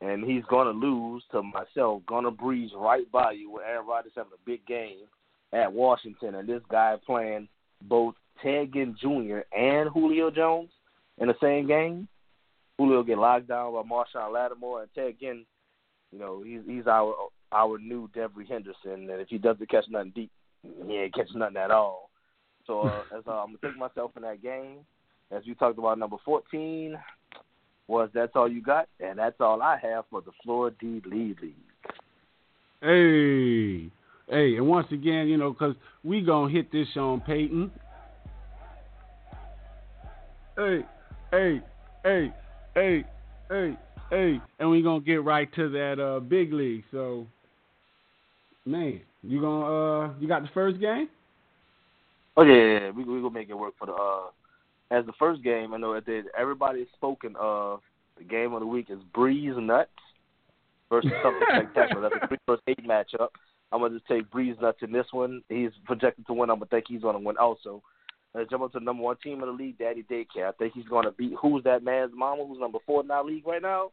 and 0.00 0.24
he's 0.24 0.44
gonna 0.48 0.70
lose 0.70 1.22
to 1.32 1.42
myself. 1.42 2.02
Gonna 2.06 2.30
breeze 2.30 2.70
right 2.74 3.10
by 3.10 3.32
you 3.32 3.50
with 3.50 3.64
Aaron 3.66 3.86
Rodgers 3.86 4.12
having 4.16 4.32
a 4.32 4.46
big 4.46 4.64
game 4.66 5.06
at 5.52 5.72
Washington, 5.72 6.36
and 6.36 6.48
this 6.48 6.62
guy 6.70 6.96
playing 7.04 7.48
both 7.82 8.14
Ted 8.42 8.72
Ginn 8.72 8.96
Jr. 9.00 9.40
and 9.56 9.90
Julio 9.90 10.30
Jones 10.30 10.70
in 11.18 11.28
the 11.28 11.36
same 11.40 11.66
game. 11.66 12.08
Julio 12.82 13.02
get 13.04 13.18
locked 13.18 13.48
down 13.48 13.72
by 13.72 13.82
Marshon 13.82 14.32
Lattimore, 14.32 14.82
and 14.82 14.90
Ted 14.94 15.14
Ginn, 15.20 15.44
you 16.12 16.18
know, 16.18 16.42
he's 16.42 16.60
he's 16.66 16.86
our 16.86 17.14
our 17.52 17.78
new 17.78 18.08
Devery 18.08 18.48
Henderson, 18.48 19.08
and 19.08 19.20
if 19.20 19.28
he 19.28 19.38
doesn't 19.38 19.70
catch 19.70 19.84
nothing 19.88 20.12
deep, 20.14 20.30
he 20.62 20.96
ain't 20.96 21.14
catching 21.14 21.38
nothing 21.38 21.58
at 21.58 21.70
all. 21.70 22.10
So 22.66 22.82
uh, 22.82 23.02
as 23.16 23.22
uh, 23.26 23.30
I'm 23.30 23.46
gonna 23.48 23.58
take 23.62 23.76
myself 23.76 24.12
in 24.16 24.22
that 24.22 24.42
game, 24.42 24.78
as 25.30 25.42
you 25.44 25.54
talked 25.54 25.78
about, 25.78 25.98
number 25.98 26.16
14 26.24 26.98
was 27.86 28.10
that's 28.14 28.32
all 28.34 28.50
you 28.50 28.62
got, 28.62 28.88
and 29.00 29.18
that's 29.18 29.40
all 29.40 29.62
I 29.62 29.78
have 29.80 30.04
for 30.10 30.20
the 30.20 30.32
Florida 30.42 30.76
D 30.80 31.02
League. 31.06 31.54
Hey, 32.80 33.90
hey, 34.28 34.56
and 34.56 34.66
once 34.66 34.88
again, 34.90 35.28
you 35.28 35.36
know, 35.36 35.52
because 35.52 35.76
we 36.02 36.20
gonna 36.22 36.52
hit 36.52 36.72
this 36.72 36.88
Sean 36.94 37.20
Payton. 37.20 37.70
Hey, 40.56 40.84
hey, 41.30 41.60
hey, 42.02 42.32
hey, 42.74 43.04
hey, 43.48 43.76
hey, 44.10 44.40
and 44.58 44.70
we 44.70 44.82
gonna 44.82 45.00
get 45.00 45.24
right 45.24 45.52
to 45.54 45.68
that 45.70 46.00
uh, 46.00 46.20
big 46.20 46.52
league. 46.52 46.84
So, 46.90 47.26
man, 48.64 49.00
you 49.22 49.40
gonna 49.40 49.64
uh, 49.64 50.10
you 50.20 50.28
got 50.28 50.42
the 50.42 50.50
first 50.54 50.80
game? 50.80 51.08
Oh 52.36 52.42
yeah, 52.42 52.54
yeah, 52.54 52.78
yeah. 52.80 52.90
we 52.90 53.04
we 53.04 53.20
gonna 53.20 53.30
make 53.30 53.50
it 53.50 53.54
work 53.54 53.74
for 53.78 53.86
the 53.86 53.92
uh 53.92 54.96
as 54.96 55.06
the 55.06 55.12
first 55.18 55.42
game. 55.42 55.74
I 55.74 55.78
know 55.78 55.98
that 55.98 56.24
everybody's 56.38 56.88
spoken 56.94 57.34
of 57.38 57.80
the 58.18 58.24
game 58.24 58.52
of 58.52 58.60
the 58.60 58.66
week 58.66 58.86
is 58.90 58.98
Breeze 59.14 59.54
Nuts 59.56 59.90
versus 60.90 61.12
something 61.22 61.42
spectacular. 61.54 62.08
That's 62.08 62.24
a 62.24 62.28
three 62.28 62.38
versus 62.46 62.62
eight 62.68 62.86
matchup. 62.86 63.28
I'm 63.70 63.80
gonna 63.80 63.94
just 63.94 64.06
take 64.06 64.30
Breeze 64.30 64.56
Nuts 64.60 64.78
in 64.82 64.92
this 64.92 65.06
one. 65.12 65.42
He's 65.48 65.70
projected 65.86 66.26
to 66.26 66.34
win. 66.34 66.50
I'm 66.50 66.56
gonna 66.56 66.66
think 66.66 66.84
he's 66.88 67.02
gonna 67.02 67.18
win 67.18 67.36
also. 67.36 67.82
Let's 68.34 68.50
jump 68.50 68.62
up 68.62 68.72
to 68.72 68.78
the 68.78 68.84
number 68.84 69.02
one 69.02 69.16
team 69.22 69.40
in 69.40 69.46
the 69.46 69.52
league, 69.52 69.78
Daddy 69.78 70.04
Daycare. 70.10 70.48
I 70.48 70.52
think 70.52 70.72
he's 70.74 70.88
gonna 70.88 71.12
beat 71.12 71.34
who's 71.40 71.64
that 71.64 71.84
man's 71.84 72.12
mama, 72.14 72.46
who's 72.46 72.60
number 72.60 72.78
four 72.86 73.02
in 73.02 73.10
our 73.10 73.24
league 73.24 73.46
right 73.46 73.62
now. 73.62 73.92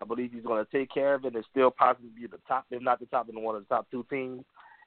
I 0.00 0.04
believe 0.04 0.32
he's 0.32 0.44
gonna 0.44 0.66
take 0.72 0.92
care 0.92 1.14
of 1.14 1.24
it 1.24 1.34
and 1.34 1.44
still 1.50 1.70
possibly 1.70 2.10
be 2.10 2.26
the 2.26 2.38
top, 2.46 2.66
if 2.70 2.82
not 2.82 3.00
the 3.00 3.06
top, 3.06 3.28
in 3.28 3.40
one 3.42 3.56
of 3.56 3.62
the 3.62 3.74
top 3.74 3.86
two 3.90 4.06
teams 4.08 4.44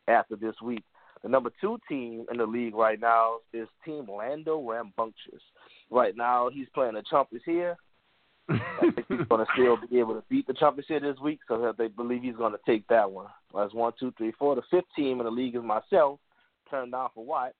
after 0.07 0.35
this 0.35 0.55
week. 0.61 0.83
The 1.23 1.29
number 1.29 1.51
two 1.61 1.79
team 1.87 2.25
in 2.29 2.37
the 2.37 2.45
league 2.45 2.75
right 2.75 2.99
now 2.99 3.37
is 3.53 3.67
Team 3.85 4.07
Lando 4.09 4.59
Rambunctious. 4.61 5.41
Right 5.89 6.15
now, 6.17 6.49
he's 6.49 6.67
playing 6.73 6.95
the 6.95 7.01
Trumpets 7.03 7.45
here. 7.45 7.77
I 8.49 8.91
think 8.93 9.07
he's 9.07 9.27
going 9.29 9.45
to 9.45 9.51
still 9.53 9.77
be 9.89 9.99
able 9.99 10.15
to 10.15 10.23
beat 10.29 10.47
the 10.47 10.53
Trumpets 10.53 10.89
here 10.89 10.99
this 10.99 11.17
week, 11.23 11.39
so 11.47 11.73
they 11.77 11.87
believe 11.87 12.23
he's 12.23 12.35
going 12.35 12.51
to 12.51 12.59
take 12.65 12.85
that 12.89 13.09
one. 13.09 13.27
That's 13.55 13.73
one, 13.73 13.93
two, 13.97 14.13
three, 14.17 14.33
four. 14.37 14.55
The 14.55 14.63
fifth 14.69 14.83
team 14.97 15.21
in 15.21 15.25
the 15.25 15.31
league 15.31 15.55
is 15.55 15.63
myself, 15.63 16.19
turned 16.69 16.91
down 16.91 17.09
for 17.15 17.25
what? 17.25 17.53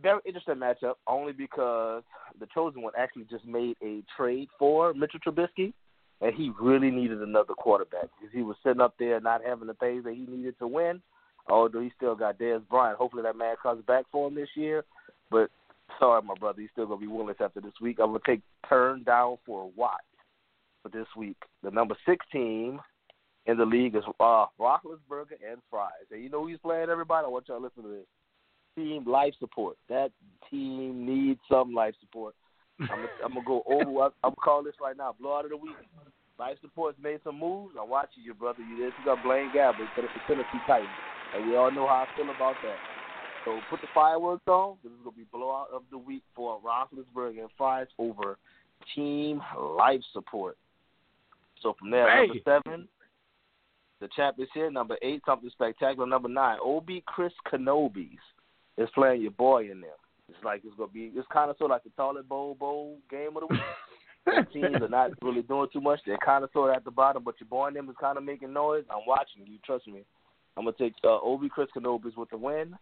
Very 0.00 0.20
interesting 0.26 0.54
matchup, 0.54 0.94
only 1.06 1.32
because 1.32 2.02
the 2.38 2.46
chosen 2.54 2.82
one 2.82 2.92
actually 2.96 3.24
just 3.30 3.44
made 3.44 3.76
a 3.82 4.02
trade 4.16 4.48
for 4.58 4.94
Mitchell 4.94 5.20
Trubisky, 5.26 5.72
and 6.20 6.34
he 6.34 6.52
really 6.60 6.90
needed 6.90 7.20
another 7.20 7.54
quarterback 7.54 8.08
because 8.18 8.32
he 8.32 8.42
was 8.42 8.56
sitting 8.62 8.80
up 8.80 8.94
there 8.98 9.20
not 9.20 9.44
having 9.44 9.66
the 9.66 9.74
things 9.74 10.04
that 10.04 10.14
he 10.14 10.26
needed 10.26 10.58
to 10.58 10.66
win 10.66 11.00
although 11.50 11.80
he 11.80 11.90
still 11.96 12.14
got 12.14 12.38
Dez 12.38 12.66
Bryant. 12.68 12.98
Hopefully 12.98 13.22
that 13.22 13.36
man 13.36 13.56
comes 13.62 13.84
back 13.86 14.04
for 14.10 14.28
him 14.28 14.34
this 14.34 14.48
year. 14.54 14.84
But 15.30 15.50
sorry, 15.98 16.22
my 16.22 16.34
brother, 16.34 16.60
he's 16.60 16.70
still 16.72 16.86
gonna 16.86 17.00
be 17.00 17.06
winless 17.06 17.40
after 17.40 17.60
this 17.60 17.72
week. 17.80 17.98
I'm 18.00 18.08
gonna 18.08 18.20
take 18.26 18.42
turn 18.68 19.02
down 19.02 19.38
for 19.46 19.70
Watt 19.76 20.00
for 20.82 20.88
this 20.90 21.06
week. 21.16 21.36
The 21.62 21.70
number 21.70 21.96
six 22.06 22.24
team 22.30 22.80
in 23.46 23.56
the 23.56 23.64
league 23.64 23.96
is 23.96 24.04
uh 24.20 24.46
Roethlisberger 24.60 25.38
and 25.50 25.60
Fries. 25.70 25.90
And 26.10 26.22
you 26.22 26.30
know 26.30 26.46
who's 26.46 26.58
playing 26.58 26.90
everybody? 26.90 27.24
I 27.24 27.28
want 27.28 27.48
y'all 27.48 27.58
to 27.58 27.64
listen 27.64 27.82
to 27.82 27.88
this. 27.88 28.06
Team 28.78 29.04
life 29.06 29.34
support. 29.40 29.76
That 29.88 30.12
team 30.50 31.04
needs 31.04 31.40
some 31.50 31.74
life 31.74 31.94
support. 32.00 32.34
I'm 32.80 32.86
gonna, 32.86 33.08
I'm 33.24 33.34
gonna 33.34 33.46
go 33.46 33.62
over. 33.66 34.04
I'm 34.22 34.30
gonna 34.30 34.36
call 34.36 34.62
this 34.62 34.74
right 34.80 34.96
now. 34.96 35.14
Blowout 35.20 35.44
of 35.44 35.50
the 35.50 35.56
week. 35.56 35.74
Life 36.38 36.58
support's 36.60 36.96
made 37.02 37.18
some 37.24 37.40
moves. 37.40 37.74
I'm 37.80 37.90
watching 37.90 38.22
you, 38.22 38.34
brother. 38.34 38.60
You 38.60 38.84
this. 38.84 38.92
Got 39.04 39.24
Blaine 39.24 39.50
Gabbert 39.50 39.88
for 39.96 40.02
the 40.02 40.08
Tennessee 40.28 40.62
Titans. 40.66 40.88
And 41.34 41.48
we 41.48 41.56
all 41.56 41.72
know 41.72 41.88
how 41.88 42.06
I 42.06 42.16
feel 42.16 42.30
about 42.30 42.54
that. 42.62 42.76
So 43.44 43.58
put 43.68 43.80
the 43.80 43.88
fireworks 43.92 44.46
on. 44.46 44.76
This 44.84 44.92
is 44.92 44.98
going 45.02 45.14
to 45.14 45.18
be 45.18 45.26
blowout 45.32 45.68
of 45.72 45.82
the 45.90 45.98
week 45.98 46.22
for 46.36 46.60
Roethlisberger 46.60 47.40
and 47.40 47.48
Fries 47.58 47.88
over 47.98 48.38
team 48.94 49.42
life 49.76 50.00
support. 50.12 50.56
So 51.62 51.74
from 51.78 51.90
there, 51.90 52.08
hey. 52.08 52.28
number 52.28 52.62
seven, 52.64 52.88
the 54.00 54.08
chap 54.14 54.36
is 54.38 54.48
here. 54.54 54.70
Number 54.70 54.96
eight, 55.02 55.22
something 55.26 55.50
spectacular. 55.50 56.06
Number 56.06 56.28
nine, 56.28 56.58
OB 56.64 56.88
Chris 57.06 57.32
Canobis 57.52 58.18
is 58.78 58.88
playing 58.94 59.22
your 59.22 59.32
boy 59.32 59.70
in 59.70 59.80
there. 59.80 59.90
It's 60.28 60.38
like 60.44 60.62
it's 60.64 60.76
gonna 60.76 60.92
be. 60.92 61.10
It's 61.14 61.26
kind 61.32 61.50
of 61.50 61.56
sort 61.58 61.70
of 61.70 61.74
like 61.74 61.84
the 61.84 61.90
toilet 61.90 62.28
bowl 62.28 62.54
bowl 62.54 62.98
game 63.10 63.36
of 63.36 63.42
the 63.42 63.46
week. 63.46 63.60
the 64.26 64.46
teams 64.52 64.82
are 64.82 64.88
not 64.88 65.10
really 65.22 65.42
doing 65.42 65.68
too 65.72 65.80
much. 65.80 66.00
They're 66.06 66.18
kind 66.18 66.44
of 66.44 66.50
sort 66.52 66.70
of 66.70 66.76
at 66.76 66.84
the 66.84 66.90
bottom, 66.90 67.24
but 67.24 67.34
your 67.40 67.48
boy 67.48 67.68
in 67.68 67.74
them 67.74 67.88
is 67.88 67.96
kind 68.00 68.18
of 68.18 68.24
making 68.24 68.52
noise. 68.52 68.84
I'm 68.90 69.06
watching 69.06 69.46
you. 69.46 69.58
Trust 69.64 69.86
me. 69.86 70.04
I'm 70.56 70.64
gonna 70.64 70.76
take 70.78 70.94
uh, 71.04 71.18
Obi 71.20 71.48
Chris 71.48 71.68
Canobis 71.76 72.16
with 72.16 72.30
the 72.30 72.36
win. 72.36 72.76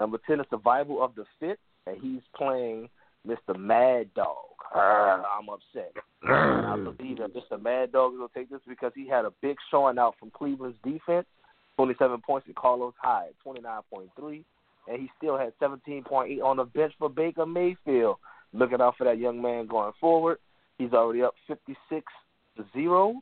Number 0.00 0.18
ten 0.26 0.40
is 0.40 0.46
Survival 0.50 1.02
of 1.02 1.14
the 1.14 1.24
Fit, 1.40 1.58
and 1.86 1.96
he's 2.00 2.22
playing 2.36 2.88
Mr. 3.26 3.58
Mad 3.58 4.12
Dog. 4.14 4.36
I'm 4.74 5.48
upset. 5.48 5.92
I 6.24 6.76
believe 6.76 7.18
that 7.18 7.34
Mr. 7.34 7.60
Mad 7.62 7.92
Dog 7.92 8.14
is 8.14 8.18
gonna 8.18 8.28
take 8.34 8.50
this 8.50 8.60
because 8.68 8.92
he 8.94 9.08
had 9.08 9.24
a 9.24 9.32
big 9.40 9.56
showing 9.70 9.98
out 9.98 10.14
from 10.18 10.30
Cleveland's 10.30 10.78
defense. 10.84 11.26
27 11.76 12.20
points 12.22 12.44
to 12.48 12.52
Carlos 12.54 12.92
Hyde, 13.00 13.34
29.3, 13.46 14.42
and 14.88 15.00
he 15.00 15.10
still 15.16 15.36
had 15.36 15.52
17.8 15.60 16.42
on 16.42 16.56
the 16.56 16.64
bench 16.64 16.92
for 16.98 17.08
Baker 17.10 17.46
Mayfield. 17.46 18.16
Looking 18.52 18.80
out 18.80 18.96
for 18.96 19.04
that 19.04 19.18
young 19.18 19.42
man 19.42 19.66
going 19.66 19.92
forward. 20.00 20.38
He's 20.78 20.92
already 20.92 21.22
up 21.22 21.34
56 21.46 21.78
to 22.56 22.64
zero. 22.72 23.20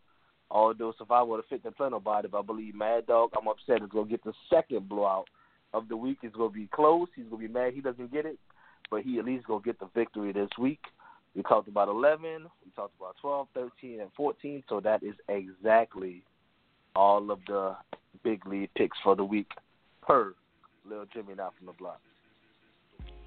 Although 0.50 0.94
Survival 0.96 1.34
of 1.34 1.40
the 1.42 1.48
Fit 1.48 1.64
didn't 1.64 1.76
play 1.76 1.88
nobody, 1.90 2.28
but 2.28 2.38
I 2.38 2.42
believe 2.42 2.76
Mad 2.76 3.06
Dog, 3.06 3.30
I'm 3.36 3.48
upset, 3.48 3.82
is 3.82 3.90
to 3.90 4.04
get 4.04 4.22
the 4.22 4.32
second 4.48 4.88
blowout 4.88 5.26
of 5.74 5.88
the 5.88 5.96
week. 5.96 6.18
It's 6.22 6.36
to 6.36 6.48
be 6.48 6.68
close. 6.72 7.08
He's 7.16 7.28
to 7.30 7.36
be 7.36 7.48
mad 7.48 7.74
he 7.74 7.80
doesn't 7.80 8.12
get 8.12 8.26
it, 8.26 8.38
but 8.88 9.02
he 9.02 9.18
at 9.18 9.24
least 9.24 9.46
to 9.48 9.60
get 9.64 9.80
the 9.80 9.88
victory 9.94 10.32
this 10.32 10.50
week. 10.58 10.80
We 11.34 11.42
talked 11.42 11.68
about 11.68 11.88
11, 11.88 12.46
we 12.64 12.70
talked 12.74 12.94
about 12.98 13.16
12, 13.20 13.48
13, 13.54 14.00
and 14.00 14.10
14, 14.16 14.62
so 14.68 14.80
that 14.80 15.02
is 15.02 15.14
exactly 15.28 16.22
all 16.94 17.30
of 17.30 17.40
the 17.46 17.76
big 18.24 18.46
lead 18.46 18.70
picks 18.74 18.96
for 19.04 19.14
the 19.14 19.24
week 19.24 19.50
per 20.00 20.32
Lil 20.88 21.04
Jimmy 21.12 21.34
Not 21.34 21.54
from 21.56 21.66
the 21.66 21.72
Block. 21.72 22.00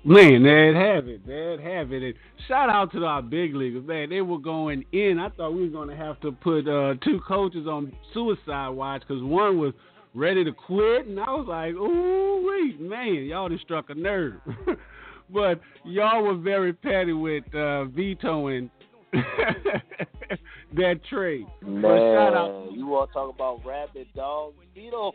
Man, 0.05 0.43
they'd 0.43 0.75
have 0.79 1.09
it. 1.09 1.27
They'd 1.27 1.59
have 1.59 1.91
it. 1.91 2.03
And 2.03 2.13
shout 2.47 2.69
out 2.69 2.91
to 2.93 3.03
our 3.05 3.21
big 3.21 3.53
leaguers, 3.53 3.85
man. 3.85 4.09
They 4.09 4.21
were 4.21 4.37
going 4.37 4.85
in. 4.93 5.19
I 5.19 5.29
thought 5.29 5.51
we 5.51 5.63
were 5.63 5.67
going 5.67 5.89
to 5.89 5.95
have 5.95 6.19
to 6.21 6.31
put 6.31 6.67
uh, 6.69 6.93
two 7.03 7.19
coaches 7.27 7.67
on 7.67 7.91
suicide 8.13 8.69
watch 8.69 9.01
because 9.01 9.21
one 9.21 9.59
was 9.59 9.73
ready 10.13 10.45
to 10.45 10.53
quit, 10.53 11.07
and 11.07 11.19
I 11.19 11.31
was 11.31 11.47
like, 11.49 11.73
"Ooh, 11.73 12.47
wait, 12.47 12.79
man, 12.79 13.25
y'all 13.25 13.49
just 13.49 13.63
struck 13.63 13.89
a 13.89 13.95
nerve." 13.95 14.39
but 15.29 15.59
y'all 15.83 16.23
were 16.23 16.37
very 16.37 16.71
petty 16.71 17.13
with 17.13 17.43
uh, 17.53 17.85
vetoing 17.85 18.71
that 19.11 21.01
trade. 21.09 21.45
Man, 21.61 21.81
shout 21.81 22.33
out. 22.33 22.69
you 22.71 22.87
want 22.87 23.09
to 23.09 23.13
talk 23.13 23.35
about 23.35 23.65
rabbit 23.65 24.07
dog? 24.15 24.53
Vito 24.73 25.13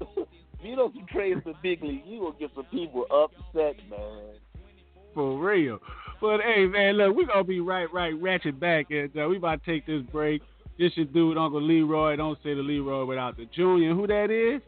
you 0.62 0.76
don't 0.76 0.94
trade 1.08 1.38
the 1.44 1.54
big 1.62 1.82
league, 1.82 2.02
you 2.06 2.20
gonna 2.20 2.34
get 2.38 2.50
some 2.54 2.64
people 2.66 3.04
upset, 3.10 3.76
man. 3.88 4.34
For 5.14 5.38
real. 5.38 5.78
But 6.20 6.40
hey, 6.40 6.66
man, 6.66 6.96
look, 6.96 7.16
we're 7.16 7.26
gonna 7.26 7.44
be 7.44 7.60
right, 7.60 7.92
right, 7.92 8.14
ratchet 8.20 8.58
back, 8.58 8.86
and 8.90 9.10
uh, 9.16 9.28
we 9.28 9.36
about 9.36 9.64
to 9.64 9.70
take 9.70 9.86
this 9.86 10.02
break. 10.12 10.42
This 10.78 10.92
is 10.96 11.06
dude, 11.12 11.38
Uncle 11.38 11.62
Leroy. 11.62 12.16
Don't 12.16 12.38
say 12.42 12.54
the 12.54 12.62
Leroy 12.62 13.04
without 13.04 13.36
the 13.36 13.46
Junior. 13.46 13.94
Who 13.94 14.06
that 14.06 14.30
is? 14.30 14.62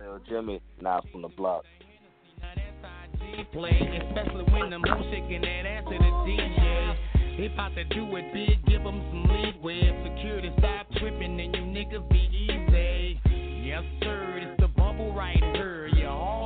Lil 0.00 0.20
Jimmy, 0.28 0.60
not 0.80 1.04
from 1.10 1.22
the 1.22 1.28
block. 1.28 1.64
Play, 3.52 4.00
especially 4.08 4.44
when 4.52 4.70
the 4.70 4.78
moon 4.78 5.02
shaking 5.10 5.42
that 5.42 5.66
ass 5.66 5.84
to 5.84 5.98
the 5.98 6.04
DJ. 6.26 6.96
They 7.38 7.46
about 7.52 7.74
to 7.74 7.84
do 7.84 8.16
it 8.16 8.32
big, 8.32 8.64
give 8.66 8.82
them 8.82 9.02
some 9.10 9.24
leeway. 9.28 9.92
Security 10.04 10.50
stop 10.58 10.86
tripping 10.96 11.38
and 11.38 11.54
you 11.54 11.62
niggas 11.62 12.08
be 12.10 12.28
easy. 12.32 13.20
Yes, 13.62 13.82
sir, 14.02 14.38
it's 14.40 14.60
the 14.60 14.68
bubble 14.96 15.12
right 15.12 15.42
here. 15.54 15.88
You're 15.88 16.08
all 16.08 16.45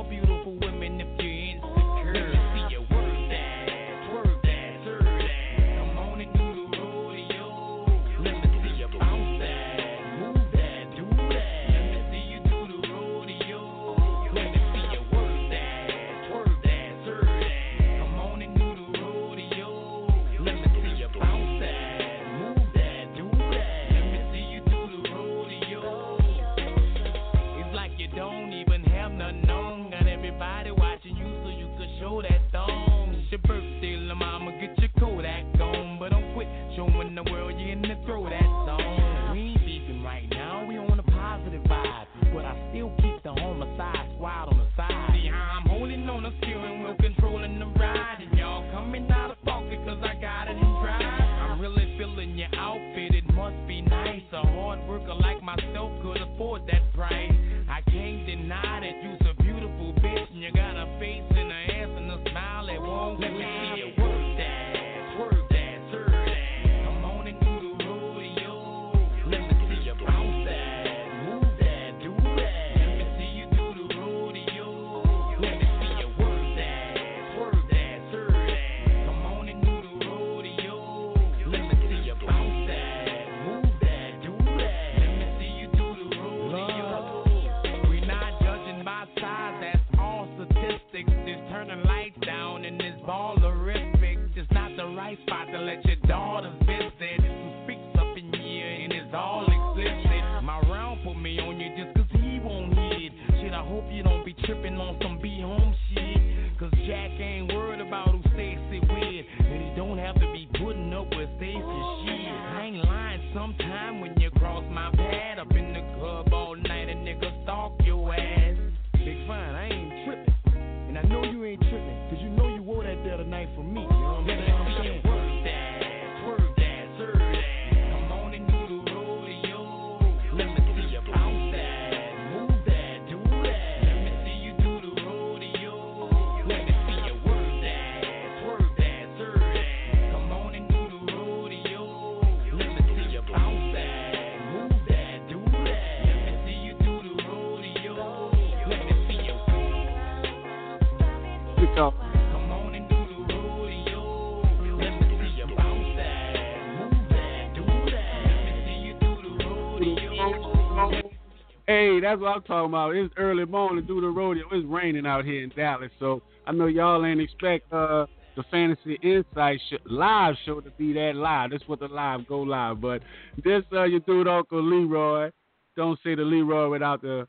that's 162.11 162.21
what 162.21 162.35
I'm 162.35 162.41
talking 162.41 162.69
about. 162.69 162.95
It's 162.95 163.13
early 163.15 163.45
morning 163.45 163.81
to 163.81 163.87
do 163.87 164.01
the 164.01 164.07
rodeo. 164.07 164.43
It's 164.51 164.67
raining 164.67 165.05
out 165.05 165.23
here 165.23 165.43
in 165.43 165.49
Dallas, 165.55 165.91
so 165.97 166.21
I 166.45 166.51
know 166.51 166.67
y'all 166.67 167.05
ain't 167.05 167.21
expect 167.21 167.71
uh 167.71 168.05
the 168.35 168.43
Fantasy 168.51 168.97
Insight 169.01 169.59
sh- 169.69 169.75
live 169.85 170.35
show 170.45 170.59
to 170.59 170.71
be 170.71 170.91
that 170.93 171.13
live. 171.15 171.51
That's 171.51 171.67
what 171.67 171.79
the 171.79 171.87
live 171.87 172.27
go 172.27 172.41
live. 172.41 172.81
But 172.81 173.01
this 173.43 173.63
uh 173.71 173.83
your 173.83 174.01
dude 174.01 174.27
Uncle 174.27 174.61
Leroy. 174.61 175.31
Don't 175.77 175.97
say 176.03 176.15
the 176.15 176.23
Leroy 176.23 176.69
without 176.69 177.01
the 177.01 177.27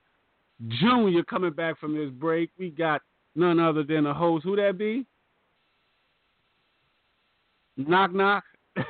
Junior 0.80 1.22
coming 1.22 1.52
back 1.52 1.78
from 1.78 1.96
this 1.96 2.10
break. 2.10 2.50
We 2.58 2.70
got 2.70 3.02
none 3.36 3.60
other 3.60 3.84
than 3.84 4.02
the 4.02 4.14
host. 4.14 4.44
Who 4.44 4.56
that 4.56 4.76
be? 4.78 5.06
Knock 7.76 8.12
knock. 8.12 8.44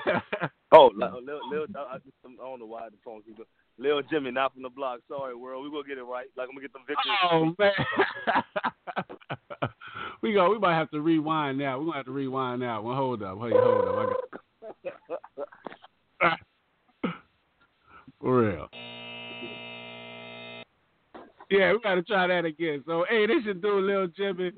Oh, 0.74 0.90
Lil, 0.96 1.20
Lil, 1.22 1.40
Lil, 1.50 1.66
I, 1.76 1.96
I 1.96 1.98
don't 2.24 2.58
know 2.58 2.64
why 2.64 2.88
the 2.88 2.96
phone 3.04 3.20
keeps 3.20 3.36
going. 3.36 3.46
Lil 3.78 4.02
Jimmy, 4.10 4.30
not 4.30 4.52
from 4.52 4.62
the 4.62 4.68
block. 4.68 5.00
Sorry, 5.08 5.34
world. 5.34 5.64
We 5.64 5.70
gonna 5.70 5.88
get 5.88 5.98
it 5.98 6.04
right. 6.04 6.26
Like 6.36 6.48
I'm 6.48 6.56
gonna 6.56 6.68
get 6.68 6.72
the 6.72 6.80
victory. 6.86 7.12
Oh 7.30 7.54
man. 7.58 7.72
we 10.22 10.32
go. 10.32 10.50
We 10.50 10.58
might 10.58 10.74
have 10.74 10.90
to 10.90 11.00
rewind 11.00 11.58
now. 11.58 11.78
We're 11.78 11.86
gonna 11.86 11.96
have 11.96 12.06
to 12.06 12.12
rewind 12.12 12.60
now. 12.60 12.82
Well, 12.82 12.96
hold 12.96 13.22
up. 13.22 13.38
Hold, 13.38 13.52
hold 13.52 13.88
up. 13.88 14.16
I 16.20 16.28
got 16.28 16.38
for 18.20 18.40
real. 18.40 18.68
Yeah, 21.50 21.72
we 21.72 21.80
gotta 21.82 22.02
try 22.02 22.26
that 22.28 22.44
again. 22.44 22.82
So, 22.86 23.04
hey, 23.08 23.26
this 23.26 23.44
should 23.44 23.60
do 23.60 23.80
Lil 23.80 24.06
Jimmy. 24.08 24.52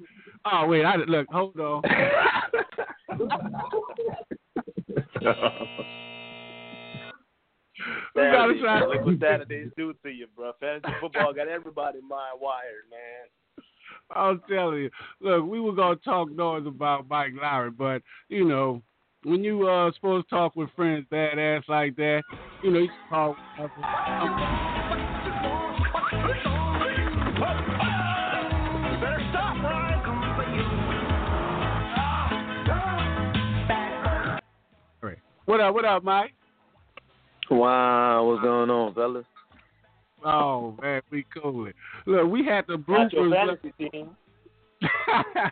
Oh 0.45 0.67
wait, 0.67 0.85
I 0.85 0.97
look. 0.97 1.27
Hold 1.31 1.59
on. 1.59 1.83
we 8.15 8.23
gotta 8.23 8.55
Saturdays, 8.55 8.63
try. 8.63 8.87
Look 8.87 9.05
what 9.05 9.21
Saturdays 9.21 9.71
do 9.77 9.95
to 10.03 10.09
you, 10.11 10.27
bro. 10.37 10.53
Fantasy 10.61 10.95
football 11.01 11.33
got 11.33 11.49
everybody 11.49 11.99
mind 12.01 12.41
wired, 12.41 12.85
man. 12.91 13.29
I'm 14.15 14.43
telling 14.49 14.83
you. 14.83 14.91
Look, 15.21 15.47
we 15.47 15.61
were 15.61 15.73
gonna 15.75 15.97
talk 15.97 16.31
noise 16.31 16.67
about 16.67 17.09
Mike 17.09 17.33
Lowry, 17.41 17.71
but 17.71 18.03
you 18.29 18.45
know, 18.45 18.83
when 19.25 19.43
you 19.43 19.69
uh 19.69 19.93
supposed 19.93 20.29
to 20.29 20.35
talk 20.35 20.57
with 20.57 20.71
friends 20.77 21.07
badass 21.11 21.69
like 21.69 21.97
that, 21.97 22.23
you 22.63 22.71
know, 22.71 22.81
you 22.81 22.89
should 22.89 23.11
talk. 23.11 23.37
Right. 35.03 35.19
What 35.47 35.61
up? 35.61 35.75
What 35.75 35.85
up, 35.85 36.05
Mike? 36.05 36.33
Wow, 37.51 38.27
what's 38.27 38.43
going 38.43 38.71
on, 38.71 38.95
fellas? 38.95 39.25
Oh 40.25 40.77
man, 40.81 41.03
we 41.11 41.25
cool. 41.35 41.69
Look, 42.07 42.31
we 42.31 42.45
had 42.45 42.67
the 42.67 42.83
Not 42.89 43.13
your 43.13 43.25
bloopers. 43.25 43.61
fantasy 43.61 43.73
team. 43.91 44.17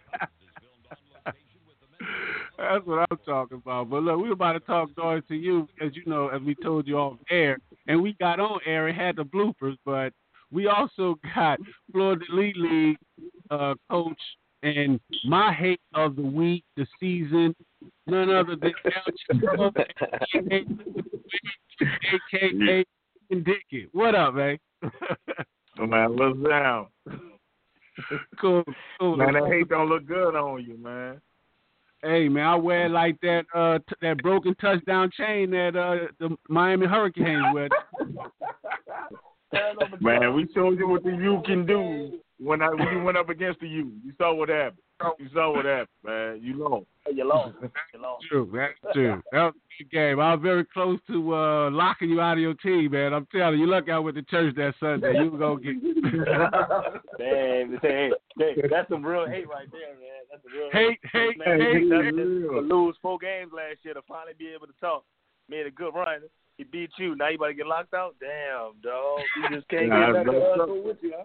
That's 2.58 2.86
what 2.86 3.06
I'm 3.10 3.18
talking 3.26 3.58
about. 3.58 3.90
But 3.90 4.02
look, 4.02 4.16
we 4.20 4.28
were 4.28 4.34
about 4.34 4.52
to 4.52 4.60
talk 4.60 4.90
noise 4.96 5.22
to 5.28 5.34
you, 5.34 5.68
as 5.80 5.94
you 5.94 6.04
know, 6.06 6.28
as 6.28 6.40
we 6.42 6.54
told 6.54 6.86
you 6.86 6.98
off 6.98 7.18
air, 7.30 7.58
and 7.86 8.02
we 8.02 8.14
got 8.14 8.40
on 8.40 8.60
air 8.66 8.88
and 8.88 8.96
had 8.96 9.16
the 9.16 9.24
bloopers. 9.24 9.76
But 9.84 10.12
we 10.50 10.66
also 10.68 11.18
got 11.34 11.58
Florida 11.90 12.24
Elite 12.30 12.56
League 12.56 12.96
uh, 13.50 13.74
coach 13.90 14.20
and 14.62 15.00
my 15.24 15.52
hate 15.52 15.80
of 15.94 16.16
the 16.16 16.22
week, 16.22 16.64
the 16.76 16.86
season, 17.00 17.54
none 18.06 18.30
other 18.30 18.56
than 18.56 18.72
Aka 21.82 22.84
Dickett. 23.30 23.88
What 23.92 24.14
up, 24.14 24.34
man? 24.34 24.58
Man, 25.78 26.16
what's 26.16 26.38
down? 26.48 26.86
cool, 28.40 28.64
cool. 29.00 29.16
Man, 29.16 29.34
that 29.34 29.46
hate 29.48 29.68
don't 29.68 29.88
look 29.88 30.06
good 30.06 30.34
on 30.34 30.64
you, 30.64 30.76
man. 30.78 31.20
Hey 32.02 32.28
man, 32.28 32.44
I 32.44 32.54
wear 32.56 32.88
like 32.88 33.20
that 33.20 33.44
uh 33.54 33.78
t- 33.78 33.94
that 34.02 34.18
broken 34.18 34.54
touchdown 34.56 35.10
chain 35.16 35.50
that 35.52 35.76
uh 35.76 36.08
the 36.18 36.36
Miami 36.48 36.86
Hurricanes 36.86 37.44
wear. 37.54 37.68
Man, 40.00 40.34
we 40.34 40.48
showed 40.52 40.78
you 40.78 40.88
what 40.88 41.04
the 41.04 41.10
U 41.10 41.42
can 41.44 41.64
do 41.64 42.18
when 42.38 42.60
I 42.60 42.70
when 42.70 42.88
you 42.92 43.02
went 43.04 43.18
up 43.18 43.28
against 43.28 43.60
the 43.60 43.68
U. 43.68 43.92
You 44.04 44.12
saw 44.18 44.34
what 44.34 44.48
happened. 44.48 44.78
You 45.18 45.28
saw 45.34 45.52
what 45.54 45.64
happened, 45.64 45.88
man. 46.04 46.40
You 46.42 46.54
lost. 46.56 46.86
You 47.12 47.24
lost. 47.28 47.54
You 47.94 48.00
lost. 48.00 48.24
True, 48.28 48.48
that's 48.54 48.94
true. 48.94 49.22
That 49.32 49.42
was 49.44 49.54
a 49.56 49.82
good 49.82 49.90
game. 49.90 50.20
I 50.20 50.34
was 50.34 50.42
very 50.42 50.64
close 50.64 50.98
to 51.08 51.34
uh 51.34 51.70
locking 51.70 52.10
you 52.10 52.20
out 52.20 52.34
of 52.34 52.38
your 52.38 52.54
team, 52.54 52.90
man. 52.92 53.12
I'm 53.12 53.26
telling 53.34 53.58
you, 53.58 53.66
you 53.66 53.70
lucky 53.70 53.90
I 53.90 53.98
went 53.98 54.16
to 54.16 54.22
church 54.22 54.54
that 54.56 54.74
Sunday. 54.80 55.12
You 55.14 55.30
were 55.30 55.38
gonna 55.38 55.60
get 55.60 55.74
Damn, 57.18 57.78
hey, 57.82 58.10
hey, 58.38 58.54
that's 58.70 58.88
some 58.88 59.04
real 59.04 59.26
hate 59.26 59.48
right 59.48 59.68
there, 59.72 59.94
man. 60.00 60.22
That's 60.30 60.42
some 60.42 60.52
real 60.52 60.70
hate, 60.72 60.98
hate, 61.12 61.38
Man, 61.38 61.60
hate, 61.60 61.88
that's 61.90 62.04
hate. 62.04 62.16
to 62.16 62.60
lose 62.60 62.96
four 63.02 63.18
games 63.18 63.52
last 63.54 63.78
year 63.82 63.94
to 63.94 64.02
finally 64.08 64.34
be 64.38 64.48
able 64.48 64.66
to 64.66 64.74
talk. 64.80 65.04
Made 65.48 65.66
a 65.66 65.70
good 65.70 65.94
run. 65.94 66.20
He 66.56 66.64
beat 66.64 66.90
you. 66.98 67.14
Now 67.16 67.28
you 67.28 67.36
about 67.36 67.48
to 67.48 67.54
get 67.54 67.66
locked 67.66 67.94
out? 67.94 68.14
Damn, 68.20 68.80
dog. 68.82 69.20
You 69.36 69.56
just 69.56 69.68
can't 69.68 69.88
Nah, 69.88 70.12
get 70.12 70.14
back 70.14 70.26
to 70.26 70.32
that's 70.32 70.60
us 70.60 70.68
with 70.84 70.96
you, 71.02 71.14
huh? 71.16 71.24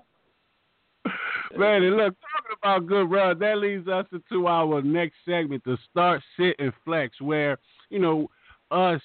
Man, 1.57 1.83
and 1.83 1.97
look, 1.97 2.15
talking 2.19 2.57
about 2.61 2.87
good 2.87 3.09
runs, 3.09 3.39
that 3.39 3.57
leads 3.57 3.87
us 3.87 4.05
into 4.11 4.47
our 4.47 4.81
next 4.81 5.15
segment, 5.25 5.63
the 5.63 5.77
start, 5.89 6.21
sit, 6.37 6.55
and 6.59 6.73
flex, 6.85 7.19
where, 7.21 7.57
you 7.89 7.99
know, 7.99 8.29
us 8.71 9.01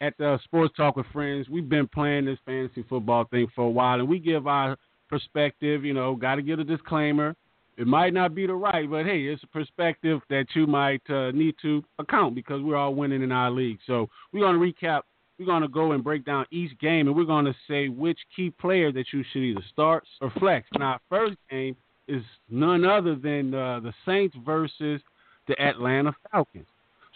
at 0.00 0.16
the 0.18 0.38
Sports 0.44 0.74
Talk 0.76 0.96
with 0.96 1.06
Friends, 1.12 1.48
we've 1.48 1.68
been 1.68 1.88
playing 1.88 2.26
this 2.26 2.38
fantasy 2.44 2.84
football 2.88 3.24
thing 3.24 3.46
for 3.54 3.64
a 3.64 3.70
while, 3.70 3.98
and 3.98 4.08
we 4.08 4.18
give 4.18 4.46
our 4.46 4.76
perspective, 5.08 5.84
you 5.84 5.94
know, 5.94 6.14
got 6.14 6.36
to 6.36 6.42
give 6.42 6.58
a 6.58 6.64
disclaimer. 6.64 7.34
It 7.76 7.86
might 7.86 8.14
not 8.14 8.34
be 8.34 8.46
the 8.46 8.54
right, 8.54 8.88
but 8.88 9.04
hey, 9.04 9.22
it's 9.22 9.42
a 9.42 9.48
perspective 9.48 10.20
that 10.30 10.46
you 10.54 10.66
might 10.66 11.02
uh, 11.10 11.30
need 11.32 11.56
to 11.62 11.84
account 11.98 12.34
because 12.34 12.62
we're 12.62 12.76
all 12.76 12.94
winning 12.94 13.22
in 13.22 13.32
our 13.32 13.50
league. 13.50 13.78
So 13.86 14.08
we're 14.32 14.40
going 14.40 14.58
to 14.58 14.86
recap. 14.86 15.02
We're 15.38 15.46
going 15.46 15.62
to 15.62 15.68
go 15.68 15.92
and 15.92 16.02
break 16.02 16.24
down 16.24 16.46
each 16.50 16.78
game, 16.78 17.08
and 17.08 17.16
we're 17.16 17.24
going 17.24 17.44
to 17.44 17.54
say 17.68 17.88
which 17.88 18.18
key 18.34 18.50
player 18.50 18.90
that 18.92 19.06
you 19.12 19.22
should 19.32 19.42
either 19.42 19.64
start 19.70 20.04
or 20.20 20.30
flex. 20.38 20.66
Now, 20.78 20.92
our 20.92 21.00
first 21.10 21.36
game 21.50 21.76
is 22.08 22.22
none 22.48 22.84
other 22.84 23.14
than 23.14 23.52
uh, 23.52 23.80
the 23.80 23.92
Saints 24.06 24.34
versus 24.44 25.00
the 25.46 25.60
Atlanta 25.60 26.14
Falcons. 26.30 26.66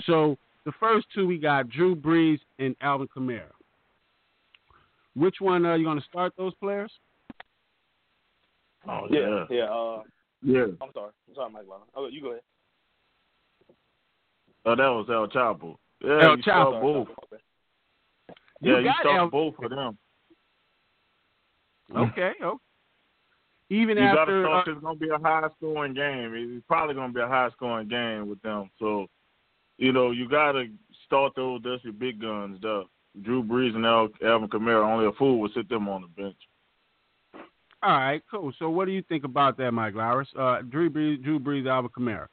So 0.06 0.36
the 0.66 0.72
first 0.78 1.06
two 1.14 1.26
we 1.26 1.38
got 1.38 1.70
Drew 1.70 1.96
Brees 1.96 2.40
and 2.58 2.76
Alvin 2.82 3.08
Kamara. 3.16 3.42
Which 5.16 5.36
one 5.40 5.64
are 5.64 5.76
you 5.76 5.84
going 5.84 5.98
to 5.98 6.06
start 6.06 6.32
those 6.36 6.54
players? 6.60 6.92
Oh 8.88 9.06
Yeah, 9.10 9.44
yeah. 9.50 9.64
Uh, 9.64 10.02
yeah. 10.42 10.64
I'm 10.80 10.92
sorry. 10.94 11.12
I'm 11.28 11.34
sorry, 11.34 11.52
Mike 11.52 11.66
Lyon. 11.68 11.82
Oh, 11.94 12.08
you 12.08 12.22
go 12.22 12.30
ahead. 12.30 12.40
Oh, 14.64 14.76
that 14.76 14.88
was 14.88 15.06
El 15.10 15.28
Chapo. 15.28 15.76
Yeah, 16.02 16.28
El 16.30 16.36
you 16.36 16.42
Chapo. 16.42 16.80
both. 16.80 17.08
Okay. 17.24 17.42
You 18.60 18.72
yeah, 18.72 18.78
you 18.78 18.84
got 18.84 19.00
start 19.00 19.16
El- 19.16 19.30
both 19.30 19.54
of 19.62 19.70
them. 19.70 19.98
Okay, 21.96 22.32
okay. 22.42 22.64
Even 23.70 23.96
You 23.96 24.02
got 24.02 24.24
to 24.24 24.32
after 24.32 24.48
uh, 24.48 24.60
it's 24.60 24.80
going 24.80 24.98
to 24.98 25.00
be 25.00 25.10
a 25.10 25.18
high 25.18 25.46
scoring 25.56 25.94
game. 25.94 26.32
It's 26.34 26.66
probably 26.66 26.94
going 26.94 27.10
to 27.10 27.14
be 27.14 27.20
a 27.20 27.28
high 27.28 27.50
scoring 27.52 27.88
game 27.88 28.28
with 28.28 28.42
them. 28.42 28.68
So, 28.80 29.06
you 29.78 29.92
know, 29.92 30.10
you 30.10 30.28
got 30.28 30.52
to 30.52 30.66
start 31.06 31.34
those. 31.36 31.60
That's 31.62 31.82
your 31.84 31.92
big 31.92 32.20
guns, 32.20 32.58
though. 32.60 32.86
Drew 33.22 33.44
Brees 33.44 33.74
and 33.76 33.86
Al, 33.86 34.08
Alvin 34.24 34.48
Kamara. 34.48 34.84
Only 34.84 35.06
a 35.06 35.12
fool 35.12 35.38
would 35.40 35.52
sit 35.54 35.68
them 35.68 35.88
on 35.88 36.02
the 36.02 36.22
bench. 36.22 36.36
all 37.82 37.92
right, 37.92 38.22
cool. 38.28 38.52
So 38.58 38.70
what 38.70 38.86
do 38.86 38.92
you 38.92 39.02
think 39.02 39.22
about 39.22 39.56
that, 39.58 39.70
Mike 39.70 39.94
Lowris? 39.94 40.26
Uh, 40.36 40.62
Drew 40.62 40.90
Brees, 40.90 41.22
Drew 41.22 41.38
Brees, 41.38 41.68
Alvin 41.68 41.90
Kamara. 41.96 42.26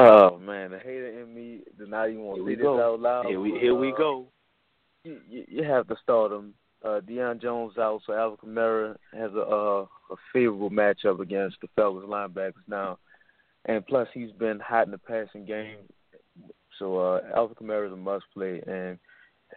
Oh 0.00 0.38
man, 0.38 0.72
the 0.72 0.78
hater 0.78 1.20
in 1.20 1.32
me 1.32 1.60
did 1.78 1.88
not 1.88 2.08
even 2.10 2.22
want 2.22 2.38
to 2.38 2.44
we 2.44 2.52
say 2.52 2.56
this 2.56 2.64
go. 2.64 2.94
out 2.94 3.00
loud. 3.00 3.26
Here 3.26 3.40
we 3.40 3.52
but, 3.52 3.60
here 3.60 3.74
we 3.76 3.92
uh, 3.92 3.96
go. 3.96 4.26
You, 5.04 5.20
you, 5.28 5.44
you 5.48 5.64
have 5.64 5.86
to 5.88 5.96
start 6.02 6.32
him. 6.32 6.54
Uh, 6.84 7.00
Deion 7.00 7.40
Jones 7.40 7.78
out, 7.78 8.02
so 8.06 8.12
Alvin 8.12 8.36
Kamara 8.44 8.96
has 9.14 9.30
a 9.32 9.40
uh, 9.40 9.86
a 10.10 10.16
favorable 10.32 10.70
matchup 10.70 11.20
against 11.20 11.56
the 11.62 11.68
Falcons 11.76 12.04
linebackers 12.06 12.52
now, 12.68 12.98
and 13.64 13.86
plus 13.86 14.06
he's 14.12 14.32
been 14.32 14.60
hot 14.60 14.84
in 14.84 14.90
the 14.90 14.98
passing 14.98 15.46
game. 15.46 15.76
So 16.78 16.98
uh, 16.98 17.20
Alvin 17.34 17.56
Kamara 17.56 17.86
is 17.86 17.92
a 17.92 17.96
must 17.96 18.26
play, 18.34 18.62
and 18.66 18.98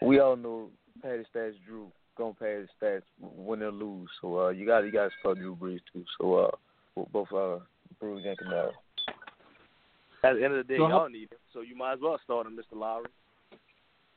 we 0.01 0.19
all 0.19 0.37
know 0.37 0.69
Patty 1.01 1.23
Stats 1.33 1.55
Drew 1.65 1.91
gonna 2.17 2.33
pay 2.33 2.55
his 2.55 2.69
stats 2.81 3.03
win 3.19 3.61
or 3.61 3.71
lose. 3.71 4.09
So 4.21 4.39
uh, 4.39 4.49
you 4.49 4.65
got 4.65 4.79
you 4.85 4.91
got 4.91 5.05
to 5.05 5.11
start 5.19 5.37
Drew 5.37 5.55
Brees 5.55 5.79
too. 5.93 6.03
So 6.19 6.35
uh, 6.35 6.51
both 7.11 7.31
uh, 7.31 7.59
Brees 8.01 8.27
and 8.27 8.37
Kamara. 8.37 8.71
At 10.23 10.33
the 10.35 10.43
end 10.43 10.53
of 10.53 10.65
the 10.65 10.73
day, 10.73 10.77
So 10.77 10.87
y'all 10.87 11.09
need 11.09 11.31
him, 11.31 11.37
so 11.53 11.61
you 11.61 11.75
might 11.75 11.93
as 11.93 11.99
well 12.01 12.19
start 12.23 12.47
him, 12.47 12.57
Mr. 12.57 12.77
Lowry. 12.77 13.07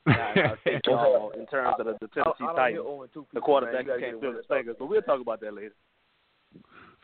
I, 0.07 0.11
I 0.11 0.79
y'all, 0.87 1.31
in 1.31 1.45
terms 1.45 1.75
of 1.79 1.85
the, 1.85 1.97
the 2.01 2.07
Tennessee 2.07 2.31
I, 2.41 2.43
I 2.43 2.47
don't 2.47 2.55
Titans, 2.55 2.75
hear 2.75 2.83
0 2.83 3.01
and 3.03 3.13
2 3.13 3.25
the 3.33 3.39
quarterback 3.39 3.85
man. 3.87 3.99
Can't 3.99 4.13
gotta 4.13 4.21
feel 4.21 4.37
his 4.37 4.45
fingers, 4.47 4.75
but 4.79 4.87
we'll 4.87 5.01
talk 5.01 5.21
about 5.21 5.41
that 5.41 5.53
later. 5.53 5.75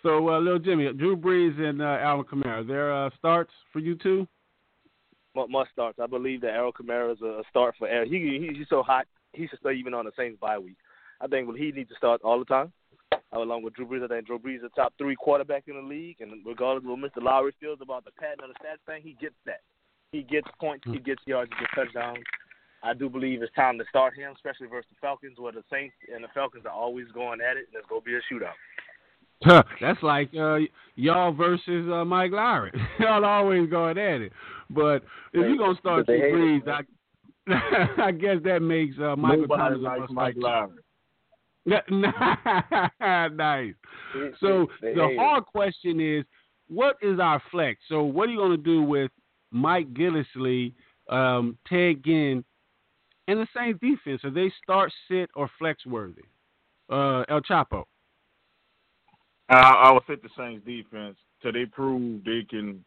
So, 0.04 0.30
uh, 0.30 0.40
little 0.40 0.60
Jimmy, 0.60 0.92
Drew 0.94 1.16
Brees 1.16 1.60
and 1.60 1.82
uh, 1.82 1.98
Alvin 2.02 2.26
Kamara, 2.26 2.68
their 2.68 2.94
uh, 2.94 3.10
starts 3.18 3.52
for 3.72 3.80
you 3.80 3.96
two? 3.96 4.28
Mu- 5.36 5.48
Must 5.48 5.72
starts. 5.72 6.00
I 6.02 6.08
believe 6.08 6.42
that 6.42 6.52
Errol 6.52 6.72
Kamara 6.72 7.14
is 7.14 7.22
a 7.22 7.44
start 7.50 7.76
for 7.78 7.88
Errol. 7.88 8.10
He, 8.10 8.18
he 8.18 8.56
he's 8.58 8.70
so 8.70 8.84
hot. 8.84 9.06
He 9.34 9.48
should 9.48 9.60
start 9.60 9.76
even 9.76 9.94
on 9.94 10.06
the 10.06 10.12
Saints 10.18 10.40
bye 10.40 10.58
week. 10.58 10.78
I 11.22 11.28
think 11.28 11.56
he 11.56 11.72
needs 11.72 11.90
to 11.90 11.96
start 11.96 12.22
all 12.24 12.40
the 12.40 12.46
time. 12.46 12.72
Uh, 13.14 13.40
along 13.40 13.64
with 13.64 13.74
Drew 13.74 13.86
Brees, 13.86 14.04
I 14.04 14.08
think 14.08 14.28
Drew 14.28 14.40
Brees 14.40 14.58
is 14.58 14.62
the 14.64 14.70
top 14.70 14.94
three 14.98 15.16
quarterback 15.16 15.64
in 15.68 15.76
the 15.76 15.82
league, 15.82 16.18
and 16.20 16.32
regardless 16.46 16.84
of 16.84 16.90
what 16.90 17.00
Mr. 17.00 17.24
Lowry 17.24 17.54
feels 17.60 17.80
about 17.82 18.06
the 18.06 18.12
pattern 18.20 18.40
of 18.44 18.50
the 18.50 18.56
stats 18.56 18.86
thing, 18.86 19.02
he 19.04 19.16
gets 19.20 19.36
that. 19.46 19.62
He 20.12 20.24
gets 20.24 20.48
points, 20.60 20.86
he 20.90 21.00
gets 21.00 21.22
yards, 21.26 21.52
he 21.54 21.60
gets 21.60 21.74
touchdowns. 21.76 22.24
I 22.88 22.94
do 22.94 23.10
believe 23.10 23.42
it's 23.42 23.54
time 23.54 23.78
to 23.80 23.84
start 23.90 24.16
him, 24.16 24.32
especially 24.34 24.68
versus 24.68 24.90
the 24.90 24.98
Falcons, 25.02 25.38
where 25.38 25.52
the 25.52 25.64
Saints 25.72 25.96
and 26.14 26.24
the 26.24 26.30
Falcons 26.34 26.66
are 26.66 26.72
always 26.72 27.08
going 27.14 27.42
at 27.42 27.58
it, 27.58 27.68
and 27.68 27.76
it's 27.76 27.88
going 27.88 28.02
to 28.02 28.06
be 28.06 28.16
a 28.16 28.22
shootout. 28.32 28.54
That's 29.82 30.02
like 30.02 30.30
uh, 30.40 30.58
y'all 30.96 31.32
versus 31.34 31.88
uh, 31.92 32.06
Mike 32.06 32.32
Lowry. 32.32 32.72
y'all 33.00 33.24
always 33.26 33.70
going 33.70 33.98
at 33.98 34.22
it. 34.22 34.32
But 34.70 35.04
if 35.34 35.46
you're 35.46 35.58
gonna 35.58 35.78
start 35.80 36.06
But 36.08 36.14
they 36.14 36.20
Drew 36.20 36.56
hate 36.56 36.66
Brees, 36.66 36.84
I, 37.48 38.02
I 38.08 38.12
guess 38.12 38.38
that 38.46 38.62
makes 38.62 38.96
uh, 38.98 39.16
Michael 39.16 39.42
Nobody 39.48 39.62
Thomas 39.62 39.80
a 39.80 39.82
likes 39.82 40.00
must 40.02 40.14
Mike 40.14 40.36
like. 40.38 40.44
Lowry. 40.44 40.82
nice. 43.36 43.74
So 44.40 44.68
they- 44.82 44.88
they 44.90 44.96
the 44.96 45.16
hard 45.20 45.46
question 45.46 46.00
is, 46.00 46.24
what 46.68 46.96
is 47.02 47.20
our 47.20 47.42
flex? 47.52 47.80
So 47.90 48.04
what 48.04 48.30
are 48.30 48.32
you 48.32 48.38
going 48.38 48.52
to 48.52 48.58
do 48.58 48.82
with 48.82 49.12
Mike 49.52 49.94
Gillislee, 49.94 50.74
um, 51.10 51.58
Ted 51.68 52.04
Ginn, 52.04 52.44
and 53.28 53.40
the 53.40 53.48
Saints 53.56 53.80
defense? 53.82 54.24
Are 54.24 54.32
they 54.32 54.52
start, 54.64 54.92
sit, 55.10 55.30
or 55.36 55.50
flex 55.60 55.86
worthy? 55.86 56.24
Uh, 56.90 57.24
El 57.30 57.42
Chapo. 57.42 57.84
I, 59.50 59.56
I 59.56 59.92
would 59.92 60.04
fit 60.04 60.24
the 60.24 60.30
Saints 60.38 60.66
defense 60.66 61.18
till 61.42 61.52
they 61.52 61.66
prove 61.66 62.24
they 62.24 62.46
can 62.50 62.84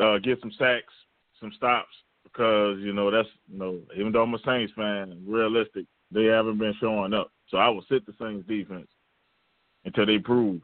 uh, 0.00 0.18
get 0.18 0.40
some 0.40 0.52
sacks, 0.58 0.92
some 1.40 1.52
stops, 1.56 1.94
because 2.24 2.78
you 2.80 2.92
know 2.92 3.10
that's 3.10 3.28
you 3.50 3.58
know 3.58 3.78
even 3.96 4.12
though 4.12 4.22
I'm 4.22 4.34
a 4.34 4.38
Saints 4.44 4.72
fan, 4.76 5.22
realistic 5.26 5.86
they 6.10 6.24
haven't 6.24 6.58
been 6.58 6.74
showing 6.80 7.12
up. 7.12 7.30
So 7.48 7.58
I 7.58 7.68
will 7.68 7.84
sit 7.88 8.06
the 8.06 8.14
Saints 8.20 8.46
defense 8.48 8.88
until 9.84 10.06
they 10.06 10.18
prove. 10.18 10.60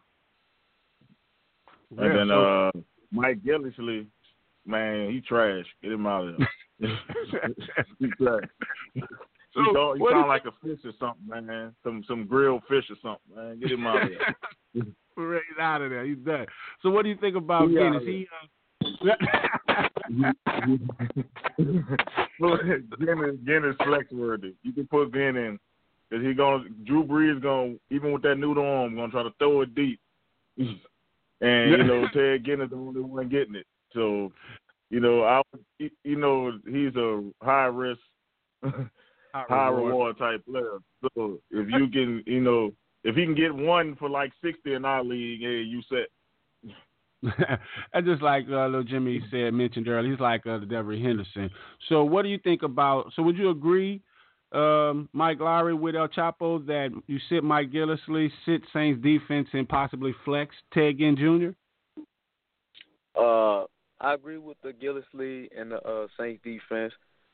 Yeah, 1.97 2.05
and 2.05 2.17
then 2.19 2.29
so- 2.29 2.45
uh, 2.45 2.81
Mike 3.13 3.43
Gillislee, 3.45 4.07
man, 4.67 5.11
he 5.11 5.21
trash. 5.21 5.67
Get 5.83 5.93
him 5.93 6.07
out 6.07 6.29
of 6.29 6.39
there. 6.39 6.49
he 7.99 8.09
trash. 8.21 8.45
So, 9.55 9.61
he 9.61 9.73
sound, 9.73 10.01
he 10.01 10.07
sound 10.11 10.29
like 10.29 10.45
a 10.47 10.53
fish 10.67 10.81
or 10.85 10.93
something, 10.99 11.47
man. 11.47 11.75
Some 11.85 12.05
some 12.09 12.27
grilled 12.27 12.63
fish 12.69 12.85
or 12.91 12.97
something, 13.03 13.37
man. 13.37 13.61
Get 13.61 13.71
him 13.71 13.87
out 13.87 14.03
of 14.03 14.09
there. 14.11 14.85
Right 15.17 15.43
out 15.61 15.83
of 15.83 15.91
there. 15.91 16.05
He's 16.05 16.19
done. 16.19 16.47
So 16.83 16.91
what 16.91 17.03
do 17.05 17.09
you 17.09 17.17
think 17.17 17.37
about 17.37 17.69
He 17.69 17.79
out 17.79 18.03
Is 18.03 18.03
he? 18.03 18.27
Uh... 18.33 18.47
Ginn 21.59 23.25
is 23.25 23.39
Ginn 23.47 23.65
is 23.65 23.77
flex 23.85 24.11
worthy. 24.13 24.55
You 24.63 24.73
can 24.73 24.87
put 24.87 25.13
Ginn 25.13 25.37
in 25.37 25.59
because 26.11 26.25
he 26.25 26.35
gonna 26.35 26.65
Drew 26.85 27.05
Brees 27.05 27.41
gonna 27.41 27.77
even 27.91 28.13
with 28.13 28.23
that 28.23 28.37
new 28.37 28.59
arm 28.61 28.95
going 28.95 29.11
to 29.11 29.13
try 29.13 29.23
to 29.23 29.33
throw 29.39 29.63
it 29.63 29.75
deep, 29.75 30.01
and 30.59 30.79
you 31.71 31.83
know 31.85 32.07
Ted 32.13 32.45
Ginn 32.45 32.61
is 32.61 32.71
the 32.71 32.77
only 32.77 33.01
one 33.01 33.29
getting 33.29 33.55
it. 33.55 33.67
So 33.95 34.33
you 34.91 35.01
know 35.01 35.23
I 35.25 35.43
you 35.79 36.17
know 36.17 36.53
he's 36.67 36.95
a 36.97 37.23
high 37.43 37.67
risk, 37.67 38.01
high 39.33 39.69
reward 39.69 40.19
type 40.19 40.45
player. 40.45 40.79
So 41.03 41.39
if 41.51 41.69
you 41.71 41.89
can 41.89 42.23
you 42.27 42.41
know 42.41 42.73
if 43.05 43.17
he 43.17 43.25
can 43.25 43.35
get 43.35 43.55
one 43.55 43.97
for 43.97 44.11
like 44.11 44.33
sixty 44.43 44.75
in 44.75 44.85
our 44.85 45.03
league, 45.03 45.41
hey 45.41 45.63
you 45.63 45.83
set. 45.89 46.09
That's 47.93 48.07
just 48.07 48.21
like 48.21 48.45
uh, 48.51 48.67
little 48.67 48.85
Jimmy 48.85 49.23
said 49.31 49.55
mentioned 49.55 49.89
earlier. 49.89 50.11
He's 50.13 50.21
like 50.21 50.47
uh, 50.47 50.59
the 50.59 50.67
Devery 50.67 51.03
Henderson. 51.03 51.51
So, 51.89 52.05
what 52.05 52.23
do 52.23 52.29
you 52.29 52.39
think 52.39 52.63
about? 52.63 53.13
So, 53.17 53.23
would 53.23 53.39
you 53.39 53.49
agree 53.49 54.03
um, 54.53 55.09
Mike 55.13 55.41
Lowry 55.41 55.75
with 55.75 55.97
El 55.97 56.09
Chapo 56.09 56.65
that 56.67 56.91
you 57.07 57.19
sit 57.29 57.43
Mike 57.43 57.73
Gillislee, 57.73 58.31
sit 58.47 58.63
Saints 58.73 59.03
defense, 59.03 59.49
and 59.53 59.69
possibly 59.69 60.15
flex 60.25 60.55
Ted 60.73 60.99
Ginn 60.99 61.17
Jr.? 61.17 62.01
Uh, 63.21 63.65
I 64.05 64.15
agree 64.15 64.39
with 64.39 64.57
the 64.63 64.73
Gillislee 64.73 65.49
and 65.59 65.73
the 65.73 65.81
uh, 65.83 66.07
Saints 66.19 66.43
defense. 66.45 66.93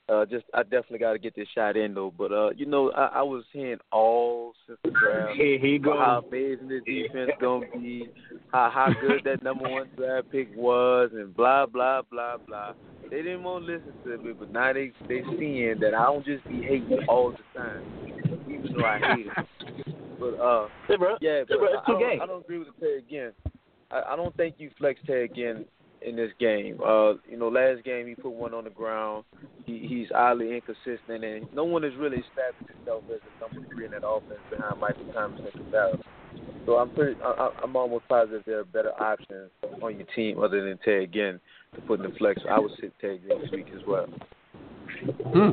Uh, 0.08 0.24
just 0.24 0.44
I 0.54 0.62
definitely 0.62 0.98
got 0.98 1.12
to 1.12 1.18
get 1.18 1.36
this 1.36 1.46
shot 1.54 1.76
in 1.76 1.94
though. 1.94 2.12
But 2.16 2.32
uh, 2.32 2.50
you 2.50 2.66
know, 2.66 2.90
I, 2.92 3.06
I 3.06 3.22
was 3.22 3.44
hearing 3.52 3.78
all 3.92 4.54
since 4.66 4.78
the 4.84 4.90
draft 4.90 5.36
Here 5.36 5.58
he 5.58 5.78
goes. 5.78 5.98
how 5.98 6.24
amazing 6.26 6.68
this 6.68 6.82
defense 6.84 7.30
gonna 7.40 7.66
be, 7.74 8.08
how 8.52 8.70
how 8.72 8.92
good 9.00 9.22
that 9.24 9.42
number 9.42 9.68
one 9.68 9.88
draft 9.96 10.30
pick 10.32 10.48
was, 10.56 11.10
and 11.12 11.34
blah 11.36 11.66
blah 11.66 12.02
blah 12.10 12.36
blah. 12.46 12.72
They 13.10 13.22
didn't 13.22 13.42
want 13.42 13.66
to 13.66 13.72
listen 13.72 13.92
to 14.04 14.18
me, 14.18 14.32
but 14.32 14.52
now 14.52 14.72
they 14.72 14.92
they 15.08 15.22
seeing 15.38 15.78
that 15.80 15.94
I 15.94 16.04
don't 16.06 16.24
just 16.24 16.46
be 16.48 16.62
hating 16.62 17.00
all 17.08 17.32
the 17.32 17.58
time, 17.60 17.82
even 18.48 18.72
though 18.76 18.84
I 18.84 18.98
hate 18.98 19.26
it. 19.26 19.86
But 20.18 20.40
uh, 20.40 20.68
Hey, 20.88 20.96
bro. 20.96 21.16
yeah, 21.20 21.42
but 21.48 21.58
bro, 21.58 21.68
it's 21.68 21.82
I, 21.86 21.92
two 21.92 21.98
don't. 21.98 22.20
I 22.22 22.26
don't 22.26 22.44
agree 22.44 22.58
with 22.58 22.68
the 22.78 22.86
Ted 22.86 23.04
Ginn. 23.08 23.32
I, 23.90 24.12
I 24.12 24.16
don't 24.16 24.36
think 24.36 24.56
you 24.58 24.70
flex 24.78 25.00
Ted 25.06 25.30
Ginn 25.34 25.64
in 26.02 26.16
this 26.16 26.30
game. 26.38 26.78
Uh, 26.84 27.14
you 27.28 27.36
know, 27.36 27.48
last 27.48 27.84
game 27.84 28.06
he 28.06 28.14
put 28.14 28.32
one 28.32 28.54
on 28.54 28.64
the 28.64 28.70
ground. 28.70 29.24
He, 29.64 29.86
he's 29.86 30.08
oddly 30.14 30.54
inconsistent, 30.54 31.24
and 31.24 31.46
no 31.54 31.64
one 31.64 31.82
has 31.82 31.92
really 31.98 32.18
established 32.18 32.76
himself 32.76 33.04
as 33.12 33.20
a 33.20 33.54
number 33.54 33.68
three 33.74 33.84
in 33.84 33.90
that 33.92 34.06
offense 34.06 34.40
behind 34.50 34.80
Michael 34.80 35.12
Thomas 35.12 35.40
and 35.40 35.64
Kamara. 35.72 36.00
So 36.66 36.76
I'm 36.76 36.90
pretty, 36.90 37.20
I, 37.22 37.50
I'm 37.62 37.74
almost 37.74 38.06
positive 38.08 38.42
there 38.46 38.60
are 38.60 38.64
better 38.64 38.92
options 39.00 39.50
on 39.82 39.96
your 39.96 40.06
team 40.14 40.38
other 40.42 40.62
than 40.62 40.78
Ted 40.84 41.12
Ginn 41.12 41.40
to 41.74 41.80
put 41.82 42.00
in 42.00 42.10
the 42.10 42.16
flex. 42.18 42.40
I 42.48 42.58
would 42.58 42.72
sit 42.80 42.92
Ted 43.00 43.20
Ginn 43.26 43.40
this 43.40 43.50
week 43.50 43.66
as 43.74 43.80
well. 43.86 44.06
Hmm. 45.00 45.50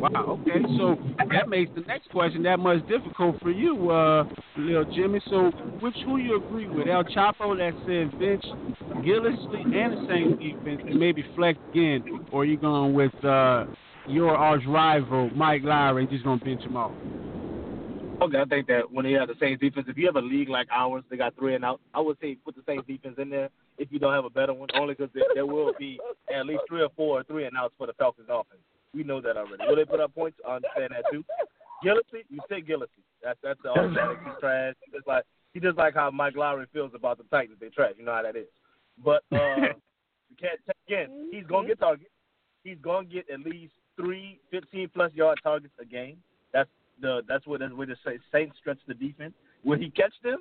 Wow. 0.00 0.40
Okay. 0.40 0.62
So 0.78 0.96
that 1.30 1.48
makes 1.48 1.70
the 1.74 1.82
next 1.82 2.10
question 2.10 2.42
that 2.44 2.58
much 2.58 2.86
difficult 2.88 3.40
for 3.40 3.50
you, 3.50 3.90
uh, 3.90 4.24
Lil 4.56 4.84
Jimmy. 4.94 5.20
So 5.28 5.50
which 5.80 5.96
who 6.04 6.16
you 6.18 6.36
agree 6.36 6.68
with? 6.68 6.88
El 6.88 7.04
Chapo 7.04 7.56
that 7.58 7.74
said 7.86 8.18
bench 8.18 8.44
Gillislee 9.04 9.76
and 9.76 9.92
the 9.92 10.06
Saints 10.08 10.42
defense 10.42 10.80
and 10.86 10.98
maybe 10.98 11.24
flex 11.34 11.58
Ginn, 11.74 12.26
or 12.32 12.42
are 12.42 12.44
you 12.44 12.56
going 12.56 12.94
with 12.94 13.12
uh, 13.24 13.66
your 14.06 14.36
arch 14.36 14.62
rival 14.66 15.30
Mike 15.34 15.62
Lowery 15.64 16.02
and 16.02 16.10
just 16.10 16.24
gonna 16.24 16.42
bench 16.42 16.62
him 16.62 16.76
off? 16.76 16.92
Okay, 18.20 18.40
I 18.40 18.44
think 18.46 18.66
that 18.66 18.90
when 18.90 19.06
you 19.06 19.16
have 19.18 19.28
the 19.28 19.36
Saints 19.38 19.60
defense, 19.60 19.86
if 19.88 19.96
you 19.96 20.06
have 20.06 20.16
a 20.16 20.20
league 20.20 20.48
like 20.48 20.66
ours, 20.72 21.04
they 21.08 21.16
got 21.16 21.36
three 21.36 21.54
and 21.54 21.64
out. 21.64 21.80
I 21.94 22.00
would 22.00 22.18
say 22.20 22.34
put 22.34 22.56
the 22.56 22.62
Saints 22.66 22.84
defense 22.86 23.14
in 23.18 23.30
there 23.30 23.48
if 23.78 23.92
you 23.92 24.00
don't 24.00 24.12
have 24.12 24.24
a 24.24 24.30
better 24.30 24.52
one, 24.52 24.68
only 24.74 24.94
because 24.94 25.10
there, 25.14 25.22
there 25.34 25.46
will 25.46 25.72
be 25.78 26.00
at 26.34 26.44
least 26.44 26.62
three 26.68 26.82
or 26.82 26.88
four 26.96 27.22
three 27.24 27.44
and 27.44 27.56
outs 27.56 27.74
for 27.78 27.86
the 27.86 27.92
Falcons 27.92 28.26
offense. 28.28 28.60
We 28.94 29.02
know 29.04 29.20
that 29.20 29.36
already. 29.36 29.64
Will 29.66 29.76
they 29.76 29.84
put 29.84 30.00
up 30.00 30.14
points? 30.14 30.38
I 30.46 30.56
understand 30.56 30.92
that 30.92 31.04
too. 31.12 31.24
Gillislee, 31.84 32.24
you 32.28 32.40
say 32.48 32.60
Gillislee. 32.60 33.04
That's 33.22 33.38
that's 33.42 33.60
the 33.62 33.70
automatic. 33.70 34.18
He's 34.24 34.34
trash. 34.40 34.74
He 34.84 34.92
just 34.92 35.06
like 35.06 35.24
he 35.54 35.60
just 35.60 35.76
like 35.76 35.94
how 35.94 36.10
Mike 36.10 36.36
Lowery 36.36 36.66
feels 36.72 36.92
about 36.94 37.18
the 37.18 37.24
Titans. 37.24 37.58
They 37.60 37.68
trash. 37.68 37.92
You 37.98 38.04
know 38.04 38.14
how 38.14 38.22
that 38.22 38.36
is. 38.36 38.46
But 39.04 39.22
uh, 39.32 39.36
you 40.30 40.36
can't 40.40 40.60
again. 40.88 41.28
He's 41.32 41.46
gonna 41.46 41.68
get 41.68 41.80
targets. 41.80 42.10
He's 42.64 42.78
gonna 42.82 43.06
get 43.06 43.28
at 43.30 43.40
least 43.40 43.72
three 43.96 44.40
15 44.50 44.90
plus 44.94 45.12
yard 45.14 45.38
targets 45.42 45.74
a 45.80 45.84
game. 45.84 46.16
That's 46.52 46.70
the 47.00 47.22
that's 47.28 47.46
what 47.46 47.60
that's 47.60 47.72
where 47.72 47.86
the 47.86 47.96
Sa- 48.02 48.10
Saints 48.32 48.56
stretch 48.58 48.78
the 48.86 48.94
defense. 48.94 49.34
Will 49.64 49.78
he 49.78 49.90
catch 49.90 50.14
them? 50.22 50.38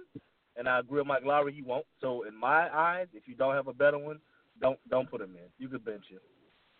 And 0.55 0.67
I 0.67 0.79
agree 0.79 0.99
with 0.99 1.07
Mike 1.07 1.23
Lowery, 1.23 1.53
he 1.53 1.61
won't. 1.61 1.85
So 2.01 2.23
in 2.23 2.35
my 2.35 2.75
eyes, 2.75 3.07
if 3.13 3.27
you 3.27 3.35
don't 3.35 3.53
have 3.53 3.67
a 3.67 3.73
better 3.73 3.97
one, 3.99 4.19
don't 4.59 4.79
don't 4.89 5.09
put 5.09 5.21
him 5.21 5.35
in. 5.35 5.49
You 5.59 5.69
could 5.69 5.85
bench 5.85 6.05
him. 6.09 6.19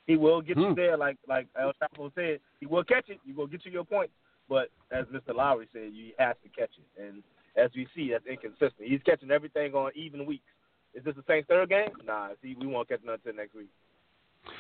He 0.07 0.15
will 0.15 0.41
get 0.41 0.57
you 0.57 0.69
Hmm. 0.69 0.73
there, 0.73 0.97
like 0.97 1.17
like 1.27 1.47
El 1.59 1.73
Chapo 1.73 2.11
said. 2.15 2.39
He 2.59 2.65
will 2.65 2.83
catch 2.83 3.09
it. 3.09 3.19
He 3.25 3.33
will 3.33 3.47
get 3.47 3.65
you 3.65 3.71
your 3.71 3.83
points. 3.85 4.13
But 4.49 4.69
as 4.91 5.05
Mr. 5.07 5.35
Lowery 5.35 5.67
said, 5.73 5.91
you 5.93 6.13
have 6.17 6.41
to 6.41 6.49
catch 6.49 6.71
it. 6.77 7.01
And 7.01 7.21
as 7.57 7.69
we 7.75 7.87
see, 7.93 8.11
that's 8.11 8.25
inconsistent. 8.25 8.87
He's 8.87 9.01
catching 9.05 9.29
everything 9.29 9.73
on 9.73 9.91
even 9.93 10.25
weeks. 10.25 10.45
Is 10.93 11.03
this 11.03 11.15
the 11.15 11.23
Saints' 11.27 11.47
third 11.49 11.69
game? 11.69 11.89
Nah. 12.05 12.29
See, 12.41 12.55
we 12.59 12.65
won't 12.65 12.87
catch 12.87 13.01
nothing 13.03 13.19
until 13.25 13.35
next 13.35 13.53
week. 13.53 13.67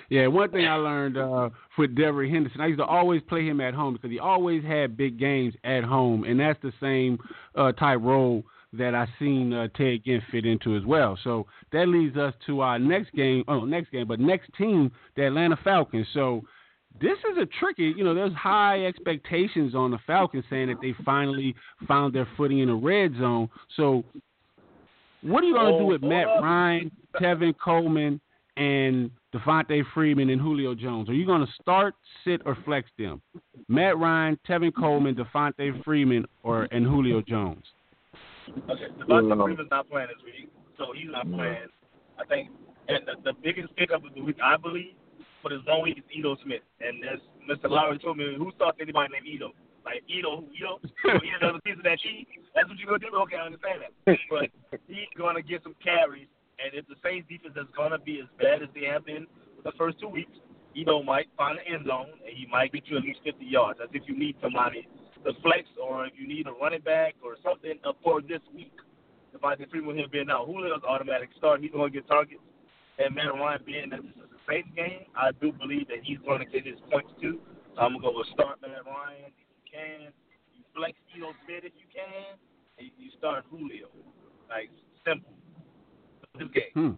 Yeah, 0.09 0.27
one 0.27 0.51
thing 0.51 0.67
I 0.67 0.75
learned 0.75 1.17
uh, 1.17 1.49
with 1.77 1.95
Devery 1.95 2.29
Henderson, 2.29 2.59
I 2.59 2.67
used 2.67 2.79
to 2.79 2.85
always 2.85 3.21
play 3.21 3.45
him 3.45 3.61
at 3.61 3.73
home 3.73 3.93
because 3.93 4.11
he 4.11 4.19
always 4.19 4.63
had 4.63 4.97
big 4.97 5.17
games 5.17 5.53
at 5.63 5.83
home, 5.85 6.25
and 6.25 6.37
that's 6.37 6.61
the 6.61 6.73
same 6.81 7.17
uh, 7.55 7.71
type 7.71 7.99
role 8.01 8.43
that 8.77 8.95
I 8.95 9.07
seen 9.19 9.53
uh, 9.53 9.67
Ted 9.75 10.03
Ginn 10.05 10.21
fit 10.31 10.45
into 10.45 10.75
as 10.75 10.85
well. 10.85 11.17
So 11.23 11.45
that 11.71 11.87
leads 11.87 12.17
us 12.17 12.33
to 12.45 12.61
our 12.61 12.79
next 12.79 13.13
game. 13.13 13.43
Oh, 13.47 13.65
next 13.65 13.91
game, 13.91 14.07
but 14.07 14.19
next 14.19 14.49
team, 14.57 14.91
the 15.15 15.27
Atlanta 15.27 15.57
Falcons. 15.63 16.07
So 16.13 16.41
this 16.99 17.17
is 17.31 17.37
a 17.41 17.45
tricky. 17.59 17.93
You 17.95 18.03
know, 18.03 18.13
there's 18.13 18.33
high 18.33 18.85
expectations 18.85 19.75
on 19.75 19.91
the 19.91 19.99
Falcons 20.07 20.45
saying 20.49 20.67
that 20.67 20.77
they 20.81 20.95
finally 21.05 21.55
found 21.87 22.13
their 22.13 22.27
footing 22.37 22.59
in 22.59 22.67
the 22.69 22.75
red 22.75 23.13
zone. 23.19 23.49
So 23.75 24.03
what 25.21 25.43
are 25.43 25.47
you 25.47 25.53
going 25.53 25.73
to 25.73 25.79
do 25.79 25.85
with 25.85 26.01
Matt 26.01 26.27
Ryan, 26.41 26.91
Tevin 27.19 27.53
Coleman, 27.63 28.19
and 28.55 29.11
Devonta 29.33 29.83
Freeman 29.93 30.29
and 30.29 30.41
Julio 30.41 30.73
Jones? 30.75 31.09
Are 31.09 31.13
you 31.13 31.25
going 31.25 31.45
to 31.45 31.51
start, 31.61 31.95
sit, 32.23 32.41
or 32.45 32.57
flex 32.65 32.89
them? 32.97 33.21
Matt 33.67 33.97
Ryan, 33.97 34.39
Tevin 34.47 34.73
Coleman, 34.73 35.15
Devonta 35.15 35.83
Freeman, 35.83 36.25
or 36.43 36.67
and 36.71 36.85
Julio 36.85 37.21
Jones? 37.21 37.63
Okay, 38.69 38.89
Devonta 38.99 39.37
No. 39.37 39.45
Freeman's 39.45 39.71
not 39.71 39.89
playing 39.89 40.07
this 40.07 40.23
week, 40.23 40.49
so 40.77 40.93
he's 40.95 41.11
not 41.11 41.25
mm-hmm. 41.25 41.35
playing. 41.35 41.69
I 42.19 42.25
think, 42.25 42.49
and 42.87 43.05
the, 43.05 43.31
the 43.31 43.33
biggest 43.43 43.75
pickup 43.75 44.05
of 44.05 44.13
the 44.13 44.21
week, 44.21 44.37
I 44.41 44.57
believe, 44.57 44.95
for 45.41 45.49
this 45.49 45.61
one 45.65 45.83
week 45.83 45.97
is 45.99 46.07
Ito 46.11 46.37
Smith. 46.43 46.65
And 46.81 47.03
as 47.05 47.19
Mr. 47.45 47.69
Lowery 47.69 47.99
told 47.99 48.17
me, 48.17 48.35
who 48.37 48.51
starts 48.55 48.79
anybody 48.81 49.13
named 49.13 49.27
Ito? 49.27 49.51
Like 49.85 50.03
Ito, 50.07 50.43
who 50.43 50.47
Ito? 50.51 50.79
You 51.07 51.23
eat 51.23 51.37
another 51.39 51.61
piece 51.63 51.77
of 51.77 51.83
that 51.83 51.99
cheese? 51.99 52.25
That's 52.55 52.67
what 52.67 52.77
you're 52.79 52.91
gonna 52.97 53.11
do? 53.11 53.15
Okay, 53.27 53.37
I 53.37 53.45
understand 53.47 53.85
that. 53.85 53.93
But 54.29 54.49
he's 54.87 55.11
gonna 55.17 55.41
get 55.41 55.63
some 55.63 55.75
carries, 55.83 56.27
and 56.59 56.73
if 56.73 56.87
the 56.87 56.95
Saints 57.03 57.27
defense 57.29 57.55
is 57.55 57.69
gonna 57.75 57.99
be 57.99 58.19
as 58.19 58.27
bad 58.39 58.63
as 58.63 58.69
they 58.73 58.87
have 58.89 59.05
been 59.05 59.27
the 59.63 59.71
first 59.77 59.99
two 59.99 60.09
weeks, 60.09 60.33
Ito 60.75 61.03
might 61.03 61.27
find 61.37 61.59
the 61.59 61.65
end 61.65 61.87
zone, 61.87 62.11
and 62.25 62.33
he 62.35 62.45
might 62.51 62.73
get 62.73 62.87
you 62.87 62.97
at 62.97 63.03
least 63.03 63.19
50 63.23 63.45
yards. 63.45 63.79
That's 63.79 63.91
if 63.93 64.03
you 64.07 64.17
need 64.17 64.35
somebody 64.41 64.87
to 65.25 65.33
flex, 65.41 65.63
or 65.81 66.05
if 66.05 66.13
you 66.17 66.27
need 66.27 66.47
a 66.47 66.51
running 66.51 66.81
back 66.81 67.15
or 67.23 67.35
something 67.43 67.73
for 68.03 68.21
this 68.21 68.41
week. 68.53 68.73
If 69.33 69.43
I 69.43 69.55
Devonta 69.55 69.69
Freeman 69.69 69.97
will 69.97 70.07
be 70.07 70.23
now. 70.23 70.45
Julio's 70.45 70.81
automatic 70.87 71.29
start. 71.37 71.61
He's 71.61 71.71
going 71.71 71.91
to 71.91 71.95
get 71.95 72.07
targets. 72.07 72.41
And 72.97 73.13
Matt 73.13 73.33
Ryan 73.33 73.61
being 73.65 73.89
that 73.91 74.01
this 74.01 74.11
is 74.17 74.31
a 74.33 74.41
Saints 74.49 74.69
game, 74.75 75.05
I 75.15 75.29
do 75.39 75.51
believe 75.51 75.87
that 75.89 76.01
he's 76.01 76.17
going 76.25 76.39
to 76.39 76.45
get 76.45 76.65
his 76.65 76.79
points 76.89 77.11
too. 77.21 77.39
So 77.75 77.81
I'm 77.81 77.93
going 77.93 78.01
to 78.01 78.09
go 78.09 78.17
with 78.17 78.27
start 78.33 78.57
Matt 78.61 78.85
Ryan 78.85 79.29
if 79.29 79.37
you 79.37 79.61
can. 79.69 80.09
You 80.55 80.63
flex 80.73 80.97
Ito 81.15 81.29
Smith 81.45 81.63
if 81.69 81.73
you 81.77 81.85
can. 81.93 82.33
And 82.79 82.89
you 82.97 83.11
start 83.17 83.45
Julio. 83.51 83.87
Like, 84.49 84.69
simple. 85.05 85.33
This 86.39 86.47
game. 86.53 86.73
Hmm. 86.73 86.91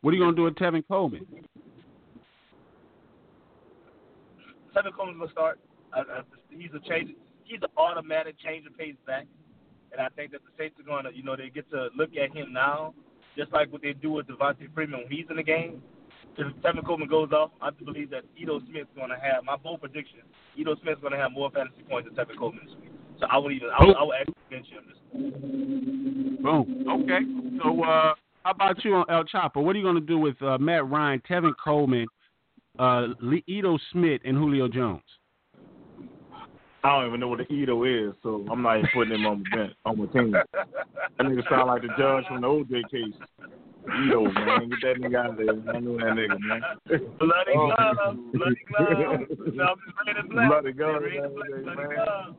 What 0.00 0.12
are 0.12 0.16
you 0.16 0.22
going 0.22 0.32
to 0.32 0.36
do 0.36 0.44
with 0.44 0.54
Tevin 0.54 0.86
Coleman? 0.88 1.26
Tevin 4.74 4.92
Coleman's 4.96 5.18
going 5.18 5.28
to 5.28 5.32
start. 5.32 5.60
I, 5.92 6.00
I, 6.00 6.20
he's 6.50 6.70
a 6.74 6.88
change. 6.88 7.10
He's 7.44 7.60
an 7.62 7.68
automatic 7.76 8.36
change 8.44 8.66
of 8.66 8.76
pace 8.76 8.96
back. 9.06 9.26
And 9.92 10.00
I 10.00 10.08
think 10.16 10.32
that 10.32 10.40
the 10.42 10.50
Saints 10.58 10.78
are 10.80 10.82
going 10.82 11.04
to, 11.04 11.14
you 11.14 11.22
know, 11.22 11.36
they 11.36 11.50
get 11.50 11.70
to 11.70 11.88
look 11.96 12.10
at 12.16 12.34
him 12.34 12.52
now, 12.52 12.94
just 13.36 13.52
like 13.52 13.72
what 13.72 13.82
they 13.82 13.92
do 13.92 14.10
with 14.10 14.26
Devonta 14.26 14.72
Freeman 14.74 15.00
when 15.00 15.10
he's 15.10 15.26
in 15.30 15.36
the 15.36 15.42
game. 15.42 15.82
If 16.36 16.52
Tevin 16.62 16.84
Coleman 16.84 17.08
goes 17.08 17.30
off, 17.30 17.50
I 17.62 17.70
believe 17.70 18.10
that 18.10 18.22
Ito 18.36 18.60
Smith's 18.68 18.88
going 18.96 19.10
to 19.10 19.16
have 19.16 19.44
my 19.44 19.56
bold 19.56 19.80
prediction. 19.80 20.20
Ito 20.56 20.74
Smith's 20.82 21.00
going 21.00 21.12
to 21.12 21.18
have 21.18 21.30
more 21.30 21.50
fantasy 21.50 21.82
points 21.88 22.08
than 22.08 22.16
Tevin 22.16 22.36
Coleman 22.36 22.66
this 22.66 22.74
week. 22.80 22.90
So 23.20 23.26
I 23.30 23.38
would 23.38 23.52
even, 23.52 23.68
I 23.70 23.84
would, 23.84 23.96
I 23.96 24.02
would 24.02 24.16
actually 24.16 24.34
bench 24.50 24.66
him 24.66 24.82
this. 24.88 26.42
Boom. 26.42 26.86
Okay. 26.88 27.20
So 27.62 27.84
uh, 27.84 28.14
how 28.42 28.50
about 28.50 28.84
you 28.84 28.94
on 28.94 29.04
El 29.08 29.24
Chapo? 29.24 29.62
What 29.62 29.76
are 29.76 29.78
you 29.78 29.84
going 29.84 29.94
to 29.94 30.00
do 30.00 30.18
with 30.18 30.40
uh, 30.42 30.58
Matt 30.58 30.88
Ryan, 30.88 31.22
Tevin 31.30 31.52
Coleman, 31.62 32.06
uh, 32.80 33.08
Ito 33.46 33.78
Smith, 33.92 34.22
and 34.24 34.36
Julio 34.36 34.66
Jones? 34.66 35.02
I 36.84 36.90
don't 36.90 37.06
even 37.08 37.20
know 37.20 37.28
what 37.28 37.38
the 37.38 37.50
Ito 37.50 37.84
is, 37.84 38.14
so 38.22 38.44
I'm 38.50 38.60
not 38.60 38.76
even 38.76 38.90
putting 38.92 39.14
him 39.14 39.24
on 39.24 39.42
the 39.42 39.56
bench 39.56 39.72
on 39.86 39.98
my 39.98 40.04
team. 40.06 40.32
That 40.32 41.26
nigga 41.26 41.48
sound 41.48 41.68
like 41.68 41.80
the 41.80 41.88
judge 41.96 42.26
from 42.28 42.42
the 42.42 42.46
OJ 42.46 42.90
case. 42.90 43.14
Ito, 44.06 44.30
man, 44.32 44.68
get 44.68 44.80
that 44.82 44.96
nigga 45.00 45.16
out 45.16 45.30
of 45.30 45.36
there. 45.38 45.74
I 45.74 45.80
know 45.80 45.96
that 45.96 46.12
nigga, 46.12 46.38
man. 46.40 46.62
Bloody 47.18 47.52
Oh. 47.56 47.72
glove, 47.74 48.18
bloody 48.34 48.56
glove. 48.68 49.20
No, 49.54 49.64
I'm 49.64 49.76
just 49.80 49.96
ready 50.06 50.20
to 50.20 50.28
bless. 50.28 50.48
Bloody 50.48 50.72
glove, 50.72 51.02
Ready 51.02 51.16
to 51.16 51.22
man, 51.22 51.34
bless, 51.34 51.48
bloody 51.62 51.94
glove. 51.94 52.36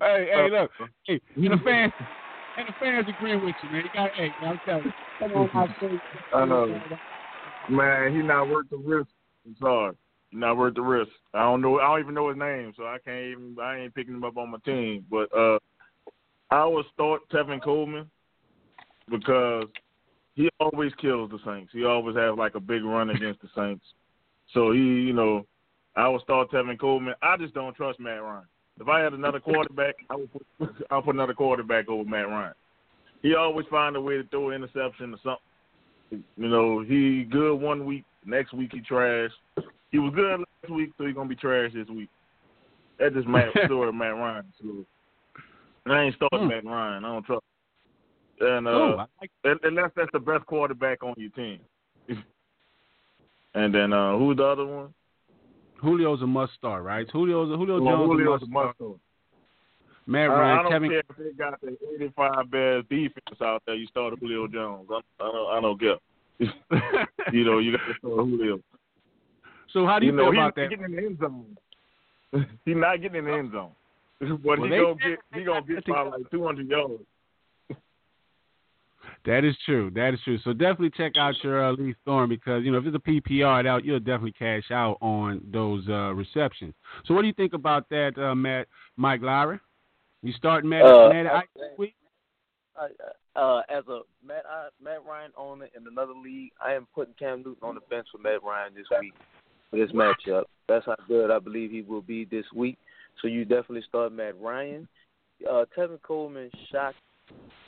Hey, 0.00 0.28
hey, 0.32 0.50
look, 0.50 0.70
hey, 1.06 1.20
and 1.36 1.52
the 1.52 1.58
fans, 1.64 1.92
and 2.56 2.66
the 2.68 2.72
fans 2.80 3.08
agree 3.08 3.36
with 3.36 3.56
you, 3.60 3.68
man. 3.68 3.82
You 3.84 3.90
got, 3.90 4.10
hey, 4.14 4.34
I'm 4.42 4.58
telling 4.64 4.84
you, 4.86 4.92
come 5.18 5.32
on, 5.32 5.50
my 5.52 5.66
son. 5.78 6.00
I 6.32 6.46
know. 6.46 6.80
Man, 7.68 8.14
he 8.14 8.22
not 8.22 8.48
worth 8.48 8.70
the 8.70 8.78
risk. 8.78 9.10
I'm 9.44 9.54
sorry. 9.60 9.96
Not 10.32 10.56
worth 10.56 10.74
the 10.74 10.82
risk. 10.82 11.10
I 11.34 11.42
don't 11.42 11.60
know. 11.60 11.80
I 11.80 11.88
don't 11.88 12.00
even 12.00 12.14
know 12.14 12.28
his 12.28 12.38
name, 12.38 12.72
so 12.76 12.84
I 12.84 12.98
can't 13.04 13.32
even. 13.32 13.56
I 13.60 13.80
ain't 13.80 13.94
picking 13.94 14.14
him 14.14 14.24
up 14.24 14.36
on 14.36 14.50
my 14.50 14.58
team. 14.64 15.04
But 15.10 15.28
uh, 15.36 15.58
I 16.50 16.64
would 16.64 16.86
start 16.94 17.22
Tevin 17.32 17.62
Coleman 17.62 18.08
because 19.10 19.66
he 20.34 20.48
always 20.60 20.92
kills 21.00 21.30
the 21.30 21.38
Saints. 21.44 21.72
He 21.72 21.84
always 21.84 22.16
has 22.16 22.36
like 22.38 22.54
a 22.54 22.60
big 22.60 22.84
run 22.84 23.10
against 23.10 23.42
the 23.42 23.48
Saints. 23.56 23.84
So 24.54 24.72
he, 24.72 24.78
you 24.78 25.12
know, 25.12 25.46
I 25.96 26.08
would 26.08 26.22
start 26.22 26.50
Tevin 26.50 26.78
Coleman. 26.78 27.14
I 27.22 27.36
just 27.36 27.54
don't 27.54 27.74
trust 27.74 27.98
Matt 27.98 28.22
Ryan. 28.22 28.44
If 28.80 28.88
I 28.88 29.00
had 29.00 29.12
another 29.12 29.40
quarterback, 29.40 29.96
I 30.08 30.16
would 30.16 30.30
put 30.32 30.46
I'll 30.90 31.02
put 31.02 31.14
another 31.14 31.34
quarterback 31.34 31.88
over 31.88 32.08
Matt 32.08 32.28
Ryan. 32.28 32.54
He 33.22 33.34
always 33.34 33.66
find 33.70 33.96
a 33.96 34.00
way 34.00 34.16
to 34.16 34.24
throw 34.24 34.50
an 34.50 34.62
interception 34.62 35.12
or 35.12 35.18
something. 35.22 36.24
You 36.36 36.48
know, 36.48 36.82
he 36.82 37.24
good 37.24 37.56
one 37.56 37.84
week, 37.84 38.04
next 38.24 38.52
week 38.52 38.70
he 38.72 38.80
trash. 38.80 39.30
He 39.92 39.98
was 39.98 40.12
good 40.14 40.40
last 40.40 40.70
week, 40.72 40.90
so 40.96 41.04
he's 41.06 41.14
gonna 41.14 41.28
be 41.28 41.34
trash 41.36 41.72
this 41.74 41.88
week. 41.88 42.08
That's 42.98 43.14
just 43.14 43.26
Matt 43.28 43.48
story 43.66 43.92
Matt 43.92 44.14
Ryan. 44.14 44.44
So 44.62 44.84
I 45.86 46.02
ain't 46.02 46.14
starting 46.16 46.40
Hmm. 46.42 46.48
Matt 46.48 46.64
Ryan. 46.64 47.04
I 47.04 47.08
don't 47.12 47.24
trust. 47.26 47.44
And 48.40 48.66
uh, 48.66 48.70
Oh, 48.70 48.96
I 48.98 49.06
like 49.20 49.30
un- 49.44 49.58
unless 49.64 49.90
that's 49.96 50.10
the 50.12 50.18
best 50.20 50.46
quarterback 50.46 51.02
on 51.02 51.14
your 51.16 51.30
team. 51.30 51.60
and 53.54 53.74
then 53.74 53.92
uh 53.92 54.16
who's 54.16 54.36
the 54.36 54.44
other 54.44 54.66
one? 54.66 54.94
Julio's 55.82 56.20
a 56.22 56.26
must 56.26 56.52
start, 56.54 56.84
right? 56.84 57.06
Julio's 57.10 57.48
Julio 57.56 57.80
Well, 57.82 57.96
Jones 57.96 58.10
Julio's 58.10 58.42
a 58.42 58.44
a 58.44 58.48
must 58.48 58.76
start. 58.76 58.96
Matt 60.06 60.30
I, 60.30 60.34
Ryan, 60.34 60.58
I 60.58 60.62
don't 60.62 60.72
Kevin. 60.72 60.90
care 60.90 60.98
if 61.08 61.16
they 61.16 61.32
got 61.38 61.60
the 61.60 61.76
85 61.96 62.50
best 62.50 62.88
defense 62.88 63.40
out 63.42 63.62
there. 63.66 63.74
You 63.76 63.86
start 63.86 64.14
Julio 64.18 64.46
Jones. 64.48 64.88
I, 64.90 65.00
I 65.22 65.30
don't. 65.32 65.52
I 65.56 65.60
don't 65.60 65.80
care. 65.80 65.96
you 67.32 67.44
know, 67.44 67.58
you 67.58 67.72
got 67.72 67.86
to 67.86 67.94
start 67.98 68.14
Julio. 68.26 68.60
So 69.72 69.86
how 69.86 69.98
do 69.98 70.06
you, 70.06 70.12
you 70.12 70.16
know, 70.16 70.24
feel 70.24 70.32
he's 70.32 70.38
about 70.38 70.44
not 70.44 70.54
that? 70.56 70.70
getting 70.70 70.84
in 70.84 70.92
the 70.92 71.06
end 71.06 71.18
zone. 71.18 71.56
he's 72.64 72.76
not 72.76 73.00
getting 73.00 73.18
in 73.18 73.24
the 73.24 73.32
end 73.32 73.52
zone. 73.52 73.70
But 74.20 74.58
Well, 74.58 74.64
he 74.64 74.68
gonna 74.68 74.94
get 74.96 75.18
he 75.34 75.44
gonna 75.44 75.62
get 75.62 75.86
to- 75.86 75.92
by 75.92 76.02
like 76.02 76.30
200 76.30 76.68
yards. 76.68 77.02
That 79.26 79.44
is 79.44 79.54
true. 79.66 79.90
That 79.94 80.14
is 80.14 80.20
true. 80.24 80.38
So 80.44 80.52
definitely 80.52 80.90
check 80.90 81.12
out 81.18 81.34
your 81.42 81.64
uh, 81.64 81.72
Lee 81.72 81.94
Thorn 82.04 82.28
because 82.28 82.64
you 82.64 82.72
know 82.72 82.78
if 82.78 82.86
it's 82.86 82.96
a 82.96 82.98
PPR 82.98 83.66
out, 83.66 83.84
you'll 83.84 83.98
definitely 83.98 84.32
cash 84.32 84.70
out 84.70 84.96
on 85.00 85.42
those 85.52 85.86
uh, 85.88 86.12
receptions. 86.14 86.74
So 87.04 87.14
what 87.14 87.22
do 87.22 87.26
you 87.26 87.34
think 87.34 87.52
about 87.52 87.88
that, 87.90 88.16
uh, 88.18 88.34
Matt? 88.34 88.66
Mike 88.96 89.20
Lowery? 89.22 89.58
You 90.22 90.32
starting 90.34 90.70
Matt? 90.70 90.84
Uh, 90.86 91.10
Matt 91.10 91.26
I 91.26 91.42
this 91.54 91.78
week? 91.78 91.94
I, 92.76 93.38
uh, 93.38 93.62
as 93.70 93.84
a 93.88 94.00
Matt 94.26 94.44
I, 94.50 94.68
Matt 94.82 95.04
Ryan 95.06 95.32
owner 95.36 95.68
in 95.76 95.86
another 95.86 96.14
league, 96.14 96.52
I 96.62 96.72
am 96.72 96.86
putting 96.94 97.14
Cam 97.18 97.38
Newton 97.38 97.62
on 97.62 97.74
the 97.74 97.82
bench 97.90 98.06
for 98.12 98.18
Matt 98.18 98.42
Ryan 98.42 98.74
this 98.74 98.86
week 99.00 99.14
for 99.70 99.76
this 99.76 99.90
matchup. 99.92 100.44
That's 100.68 100.86
how 100.86 100.96
good 101.08 101.30
I 101.30 101.38
believe 101.38 101.70
he 101.70 101.82
will 101.82 102.02
be 102.02 102.24
this 102.24 102.44
week. 102.54 102.78
So 103.20 103.28
you 103.28 103.44
definitely 103.44 103.84
start 103.88 104.12
Matt 104.12 104.40
Ryan. 104.40 104.88
Uh, 105.48 105.64
Tevin 105.76 106.00
Coleman 106.02 106.50
shocked 106.70 106.96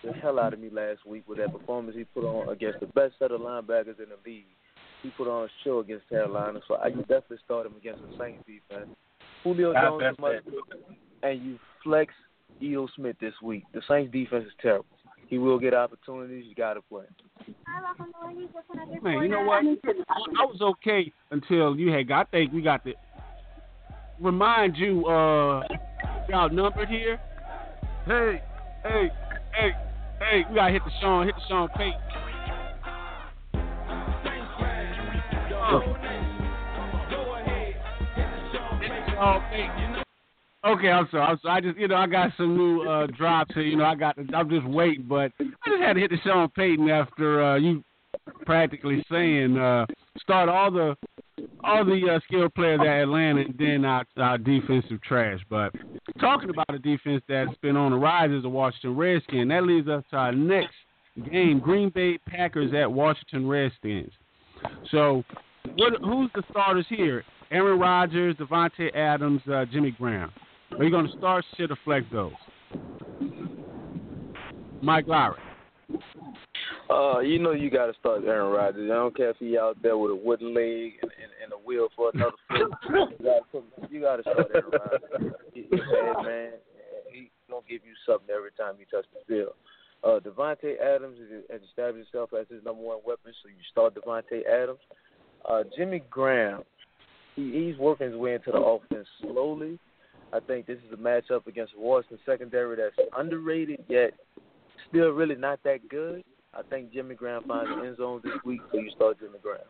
the 0.04 0.12
hell 0.12 0.38
out 0.38 0.52
of 0.52 0.60
me 0.60 0.68
last 0.70 1.06
week 1.06 1.24
with 1.28 1.38
that 1.38 1.52
performance 1.52 1.96
he 1.96 2.04
put 2.04 2.24
on 2.24 2.48
against 2.48 2.80
the 2.80 2.86
best 2.86 3.14
set 3.18 3.30
of 3.30 3.40
linebackers 3.40 3.98
in 3.98 4.06
the 4.08 4.18
league. 4.26 4.44
He 5.02 5.10
put 5.10 5.28
on 5.28 5.44
a 5.44 5.48
show 5.64 5.80
against 5.80 6.08
Carolina, 6.08 6.60
so 6.68 6.74
I 6.74 6.88
you 6.88 7.00
definitely 7.00 7.38
start 7.44 7.66
him 7.66 7.74
against 7.76 8.02
the 8.02 8.16
Saints 8.18 8.44
defense. 8.46 8.88
Julio 9.42 9.72
Jones 9.72 10.02
is 10.12 10.18
must 10.18 10.36
and 11.22 11.42
you 11.42 11.58
flex 11.82 12.12
Ito 12.60 12.88
Smith 12.94 13.16
this 13.20 13.34
week. 13.42 13.64
The 13.74 13.82
Saints 13.88 14.12
defense 14.12 14.44
is 14.46 14.52
terrible. 14.60 14.86
He 15.32 15.38
will 15.38 15.58
get 15.58 15.72
opportunities. 15.72 16.44
You 16.46 16.54
got 16.54 16.74
to 16.74 16.82
play. 16.82 17.04
Man, 19.02 19.22
you 19.22 19.28
know 19.30 19.40
what? 19.44 19.64
I 19.64 20.44
was 20.44 20.60
okay 20.60 21.10
until 21.30 21.74
you 21.74 21.90
had 21.90 22.06
got. 22.06 22.28
I 22.28 22.30
think 22.32 22.52
we 22.52 22.60
got 22.60 22.84
to 22.84 22.92
remind 24.20 24.76
you. 24.76 25.06
uh 25.06 25.62
we 26.28 26.34
outnumbered 26.34 26.90
here. 26.90 27.18
Hey, 28.04 28.42
hey, 28.84 29.10
hey, 29.58 29.70
hey! 30.20 30.42
We 30.50 30.56
gotta 30.56 30.70
hit 30.70 30.82
the 30.84 30.90
Sean, 31.00 31.24
hit 31.24 31.34
the 31.34 31.40
Sean 31.48 31.68
Payton. 31.78 31.98
Sean 39.08 39.42
Payton. 39.50 39.91
Okay, 40.64 40.88
I'm 40.88 41.08
sorry. 41.10 41.24
I'm 41.24 41.38
sorry. 41.42 41.56
I 41.56 41.60
just, 41.60 41.78
you 41.78 41.88
know, 41.88 41.96
I 41.96 42.06
got 42.06 42.30
some 42.36 42.56
new 42.56 42.82
uh 42.82 43.06
drops 43.08 43.52
here. 43.54 43.64
You 43.64 43.76
know, 43.76 43.84
I 43.84 43.96
got. 43.96 44.16
I'm 44.32 44.48
just 44.48 44.66
waiting, 44.66 45.06
but 45.08 45.32
I 45.40 45.68
just 45.68 45.82
had 45.82 45.94
to 45.94 46.00
hit 46.00 46.10
the 46.10 46.18
Sean 46.24 46.48
Payton 46.50 46.88
after 46.88 47.42
uh 47.42 47.56
you 47.56 47.82
practically 48.46 49.04
saying 49.10 49.58
uh 49.58 49.86
start 50.20 50.48
all 50.48 50.70
the 50.70 50.96
all 51.64 51.84
the 51.84 52.14
uh, 52.14 52.20
skilled 52.26 52.54
players 52.54 52.80
at 52.80 53.02
Atlanta 53.02 53.40
and 53.40 53.54
then 53.58 53.84
our, 53.84 54.04
our 54.16 54.38
defensive 54.38 55.02
trash. 55.02 55.40
But 55.50 55.72
talking 56.20 56.50
about 56.50 56.72
a 56.72 56.78
defense 56.78 57.22
that's 57.28 57.54
been 57.60 57.76
on 57.76 57.90
the 57.90 57.98
rise 57.98 58.30
is 58.30 58.42
the 58.42 58.48
Washington 58.48 58.96
Redskins. 58.96 59.48
That 59.48 59.64
leads 59.64 59.88
us 59.88 60.04
to 60.10 60.16
our 60.16 60.32
next 60.32 60.74
game: 61.30 61.58
Green 61.58 61.90
Bay 61.90 62.18
Packers 62.28 62.72
at 62.72 62.90
Washington 62.90 63.48
Redskins. 63.48 64.12
So, 64.92 65.24
what? 65.74 65.94
Who's 66.00 66.30
the 66.36 66.44
starters 66.50 66.86
here? 66.88 67.24
Aaron 67.50 67.80
Rodgers, 67.80 68.36
Davante 68.36 68.94
Adams, 68.94 69.42
uh, 69.52 69.64
Jimmy 69.72 69.90
Graham. 69.90 70.30
You 70.80 70.90
going 70.90 71.06
to 71.06 71.18
start, 71.18 71.44
sit, 71.56 71.70
or 71.70 71.78
flex 71.84 72.06
those? 72.12 72.32
Mike 74.80 75.06
Lowery. 75.06 75.38
Uh, 76.90 77.20
you 77.20 77.38
know 77.38 77.52
you 77.52 77.70
got 77.70 77.86
to 77.86 77.94
start 78.00 78.24
Aaron 78.24 78.52
Rodgers. 78.52 78.90
I 78.90 78.94
don't 78.94 79.16
care 79.16 79.30
if 79.30 79.36
he 79.38 79.56
out 79.56 79.80
there 79.82 79.96
with 79.96 80.10
a 80.10 80.14
wooden 80.14 80.54
leg 80.54 80.94
and, 81.02 81.10
and, 81.10 81.32
and 81.44 81.52
a 81.52 81.56
wheel 81.56 81.88
for 81.94 82.10
another 82.14 82.32
foot. 82.48 82.70
You 83.90 84.00
got 84.00 84.16
to 84.16 84.22
you 84.24 84.32
start 84.32 84.50
Aaron 84.54 84.70
Rodgers. 84.72 85.32
Man. 86.24 86.50
He 87.12 87.30
gonna 87.48 87.62
give 87.68 87.82
you 87.84 87.94
something 88.06 88.34
every 88.34 88.50
time 88.52 88.74
he 88.78 88.84
touches 88.86 89.10
the 89.12 89.20
field. 89.26 89.54
Uh, 90.02 90.18
Davante 90.18 90.80
Adams 90.80 91.18
has- 91.50 91.60
established 91.62 92.10
himself 92.10 92.30
as 92.38 92.46
his 92.50 92.64
number 92.64 92.82
one 92.82 92.98
weapon, 93.06 93.32
so 93.42 93.48
you 93.48 93.62
start 93.70 93.94
Davante 93.94 94.44
Adams. 94.46 94.80
Uh, 95.48 95.62
Jimmy 95.76 96.02
Graham, 96.10 96.62
he, 97.36 97.52
he's 97.52 97.78
working 97.78 98.08
his 98.08 98.16
way 98.16 98.34
into 98.34 98.50
the 98.50 98.58
offense 98.58 99.06
slowly. 99.20 99.78
I 100.32 100.40
think 100.40 100.66
this 100.66 100.78
is 100.78 100.92
a 100.92 100.96
matchup 100.96 101.46
against 101.46 101.76
Washington 101.76 102.18
secondary 102.24 102.76
that's 102.76 103.08
underrated 103.16 103.84
yet 103.88 104.14
still 104.88 105.10
really 105.10 105.34
not 105.34 105.60
that 105.64 105.88
good. 105.88 106.22
I 106.54 106.62
think 106.62 106.92
Jimmy 106.92 107.14
Graham 107.14 107.44
finds 107.44 107.70
the 107.70 107.86
end 107.86 107.96
zone 107.96 108.20
this 108.22 108.32
week, 108.44 108.60
so 108.70 108.78
you 108.78 108.90
start 108.94 109.18
Jimmy 109.18 109.38
Graham. 109.42 109.60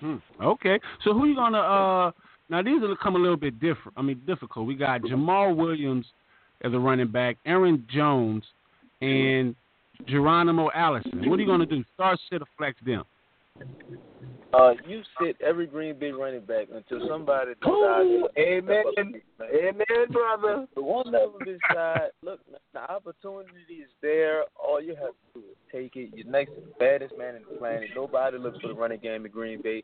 Hmm. 0.00 0.42
Okay. 0.42 0.78
So 1.04 1.12
who 1.12 1.26
you 1.26 1.34
gonna? 1.34 1.58
uh 1.58 2.12
Now 2.48 2.62
these 2.62 2.76
are 2.78 2.86
gonna 2.86 2.96
come 3.02 3.16
a 3.16 3.18
little 3.18 3.36
bit 3.36 3.58
different. 3.60 3.96
I 3.96 4.02
mean, 4.02 4.20
difficult. 4.26 4.66
We 4.66 4.74
got 4.76 5.02
Jamaal 5.02 5.56
Williams 5.56 6.06
as 6.62 6.72
a 6.72 6.78
running 6.78 7.10
back, 7.10 7.36
Aaron 7.44 7.86
Jones, 7.92 8.44
and 9.00 9.54
Geronimo 10.06 10.70
Allison. 10.74 11.28
What 11.28 11.38
are 11.38 11.42
you 11.42 11.48
gonna 11.48 11.66
do? 11.66 11.84
Start, 11.94 12.18
sit, 12.30 12.42
or 12.42 12.46
flex 12.56 12.76
them? 12.84 13.04
Uh, 14.54 14.74
you 14.86 15.02
sit 15.20 15.36
every 15.44 15.66
Green 15.66 15.98
Bay 15.98 16.12
running 16.12 16.42
back 16.42 16.68
until 16.72 17.08
somebody 17.08 17.52
decides. 17.54 18.32
Amen. 18.38 18.84
Amen, 19.40 20.06
brother. 20.12 20.66
The 20.74 20.82
one 20.82 21.08
of 21.08 21.12
them 21.12 21.38
decide, 21.44 22.10
look, 22.22 22.40
the 22.72 22.80
opportunity 22.80 23.82
is 23.82 23.88
there. 24.00 24.44
All 24.54 24.80
you 24.80 24.94
have 24.94 25.08
to 25.08 25.14
do 25.34 25.40
is 25.40 25.56
take 25.72 25.96
it. 25.96 26.10
You're 26.14 26.30
next 26.30 26.50
to 26.50 26.60
the 26.60 26.72
baddest 26.78 27.14
man 27.18 27.36
in 27.36 27.42
the 27.50 27.58
planet. 27.58 27.88
Nobody 27.96 28.38
looks 28.38 28.58
for 28.60 28.68
the 28.68 28.74
running 28.74 29.00
game 29.00 29.26
in 29.26 29.32
Green 29.32 29.60
Bay. 29.60 29.82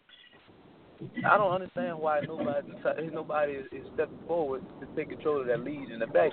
I 1.26 1.36
don't 1.36 1.52
understand 1.52 1.98
why 1.98 2.20
nobody 2.20 2.68
nobody 3.12 3.52
is, 3.54 3.66
is 3.72 3.86
stepping 3.94 4.18
forward 4.28 4.62
to 4.80 4.86
take 4.94 5.08
control 5.08 5.40
of 5.40 5.46
that 5.46 5.64
lead 5.64 5.90
in 5.90 5.98
the 5.98 6.06
back. 6.06 6.32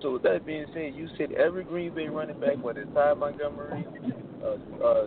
So 0.00 0.12
with 0.12 0.22
that 0.22 0.46
being 0.46 0.66
said, 0.72 0.94
you 0.94 1.08
sit 1.18 1.32
every 1.32 1.64
Green 1.64 1.94
Bay 1.94 2.08
running 2.08 2.38
back, 2.40 2.62
whether 2.62 2.80
it's 2.80 2.94
Ty 2.94 3.14
Montgomery, 3.14 3.84
uh, 4.42 4.84
uh, 4.84 5.06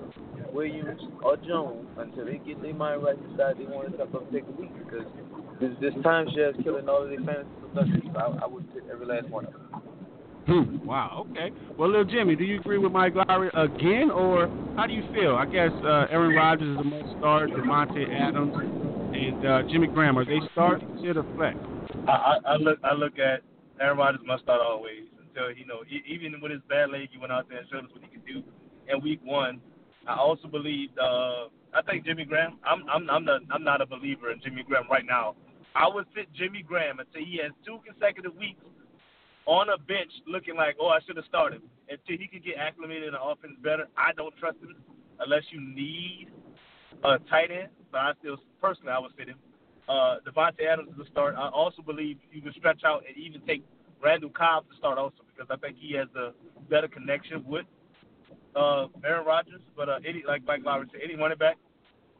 Williams, 0.56 1.02
or 1.22 1.38
Jones, 1.38 1.88
until 1.98 2.26
they 2.26 2.40
get 2.46 2.62
their 2.62 2.74
mind 2.74 3.04
right 3.04 3.18
and 3.18 3.30
decide 3.30 3.58
they 3.60 3.66
want 3.66 3.90
to 3.90 3.96
step 3.96 4.16
up 4.16 4.24
and 4.24 4.32
take 4.32 4.48
a 4.48 4.62
lead. 4.62 4.72
Because 4.80 5.06
this 5.60 5.72
this 5.82 5.94
timeshare 6.04 6.58
is 6.58 6.64
killing 6.64 6.88
all 6.88 7.04
of 7.04 7.10
their 7.10 7.20
fantasy 7.20 7.50
production. 7.62 8.10
So 8.14 8.20
I, 8.20 8.44
I 8.44 8.48
would 8.48 8.66
sit 8.74 8.84
every 8.92 9.06
last 9.06 9.28
one 9.30 9.46
of 9.46 9.54
them. 9.54 9.66
Hmm. 10.48 10.88
Wow. 10.88 11.26
Okay. 11.32 11.50
Well, 11.78 11.90
little 11.90 12.06
Jimmy, 12.06 12.36
do 12.36 12.44
you 12.44 12.60
agree 12.60 12.78
with 12.78 12.92
Mike 12.92 13.14
Lowery 13.16 13.50
again, 13.56 14.12
or 14.12 14.48
how 14.78 14.86
do 14.86 14.94
you 14.94 15.04
feel? 15.14 15.36
I 15.36 15.46
guess 15.46 15.72
uh, 15.84 16.06
Aaron 16.12 16.36
Rodgers 16.36 16.78
is 16.78 16.82
a 16.82 16.84
must 16.84 17.18
start. 17.18 17.50
Davante 17.50 18.06
Adams 18.14 18.54
and 18.56 19.46
uh, 19.46 19.62
Jimmy 19.72 19.88
Graham 19.88 20.18
are 20.18 20.26
they 20.26 20.40
start, 20.52 20.82
sit, 21.02 21.18
or 21.18 21.26
flex? 21.36 21.58
I, 22.08 22.12
I, 22.12 22.38
I 22.46 22.56
look 22.58 22.80
I 22.84 22.94
look 22.94 23.18
at 23.18 23.42
Aaron 23.82 23.98
Rodgers 23.98 24.22
must 24.26 24.44
start 24.44 24.62
always 24.62 25.04
until 25.20 25.52
you 25.52 25.66
know 25.66 25.82
even 26.08 26.40
with 26.42 26.52
his 26.52 26.62
bad 26.70 26.92
leg 26.92 27.10
he 27.12 27.18
went 27.18 27.32
out 27.32 27.50
there 27.50 27.60
and 27.60 27.68
showed 27.72 27.86
us 27.86 27.92
what 27.92 28.04
he 28.04 28.10
could 28.10 28.26
do 28.26 28.44
in 28.88 29.02
week 29.02 29.20
one. 29.24 29.60
I 30.08 30.16
also 30.16 30.48
believe 30.48 30.90
uh 31.02 31.48
I 31.74 31.82
think 31.82 32.06
Jimmy 32.06 32.26
Graham. 32.26 32.60
I'm 32.66 32.84
I'm 32.90 33.10
I'm 33.10 33.26
not 33.26 33.42
I'm 33.52 33.64
not 33.64 33.82
a 33.82 33.86
believer 33.86 34.32
in 34.32 34.40
Jimmy 34.44 34.64
Graham 34.64 34.86
right 34.90 35.06
now. 35.06 35.36
I 35.76 35.88
would 35.88 36.06
sit 36.16 36.32
Jimmy 36.34 36.64
Graham 36.64 37.00
until 37.00 37.26
he 37.26 37.40
has 37.44 37.52
two 37.66 37.80
consecutive 37.86 38.36
weeks 38.36 38.64
on 39.46 39.70
a 39.70 39.78
bench 39.78 40.12
looking 40.26 40.56
like, 40.56 40.78
oh, 40.80 40.88
I 40.88 41.00
should 41.06 41.18
have 41.18 41.26
started 41.26 41.62
until 41.90 42.18
he 42.18 42.28
can 42.28 42.42
get 42.42 42.58
acclimated 42.58 43.04
in 43.04 43.14
the 43.14 43.22
offense 43.22 43.54
better. 43.62 43.88
I 43.98 44.14
don't 44.14 44.36
trust 44.38 44.58
him 44.58 44.76
unless 45.20 45.44
you 45.52 45.60
need 45.62 46.30
a 47.04 47.20
tight 47.30 47.52
end. 47.52 47.70
But 47.92 48.00
I 48.00 48.12
still 48.20 48.38
personally 48.62 48.92
I 48.92 49.00
would 49.00 49.12
sit 49.18 49.28
him. 49.28 49.38
Uh, 49.88 50.18
Davante 50.26 50.66
Adams 50.66 50.90
is 50.96 51.08
a 51.08 51.12
start. 51.12 51.36
I 51.38 51.50
also 51.50 51.82
believe 51.82 52.18
you 52.32 52.42
can 52.42 52.54
stretch 52.54 52.84
out 52.84 53.04
and 53.08 53.16
even 53.18 53.42
take 53.46 53.64
Randall 54.02 54.32
Cobb 54.32 54.66
to 54.70 54.78
start 54.78 54.98
also 54.98 55.22
because 55.28 55.48
I 55.52 55.58
think 55.58 55.78
he 55.80 55.94
has 55.96 56.08
a 56.16 56.32
better 56.70 56.88
connection 56.88 57.44
with 57.46 57.66
uh, 58.56 58.88
Aaron 59.04 59.26
Rodgers. 59.26 59.62
But 59.76 59.90
uh, 59.90 60.00
any 60.08 60.24
like 60.28 60.44
Mike 60.46 60.62
Lowery 60.64 60.88
said, 60.92 61.02
any 61.04 61.16
running 61.16 61.38
back 61.38 61.58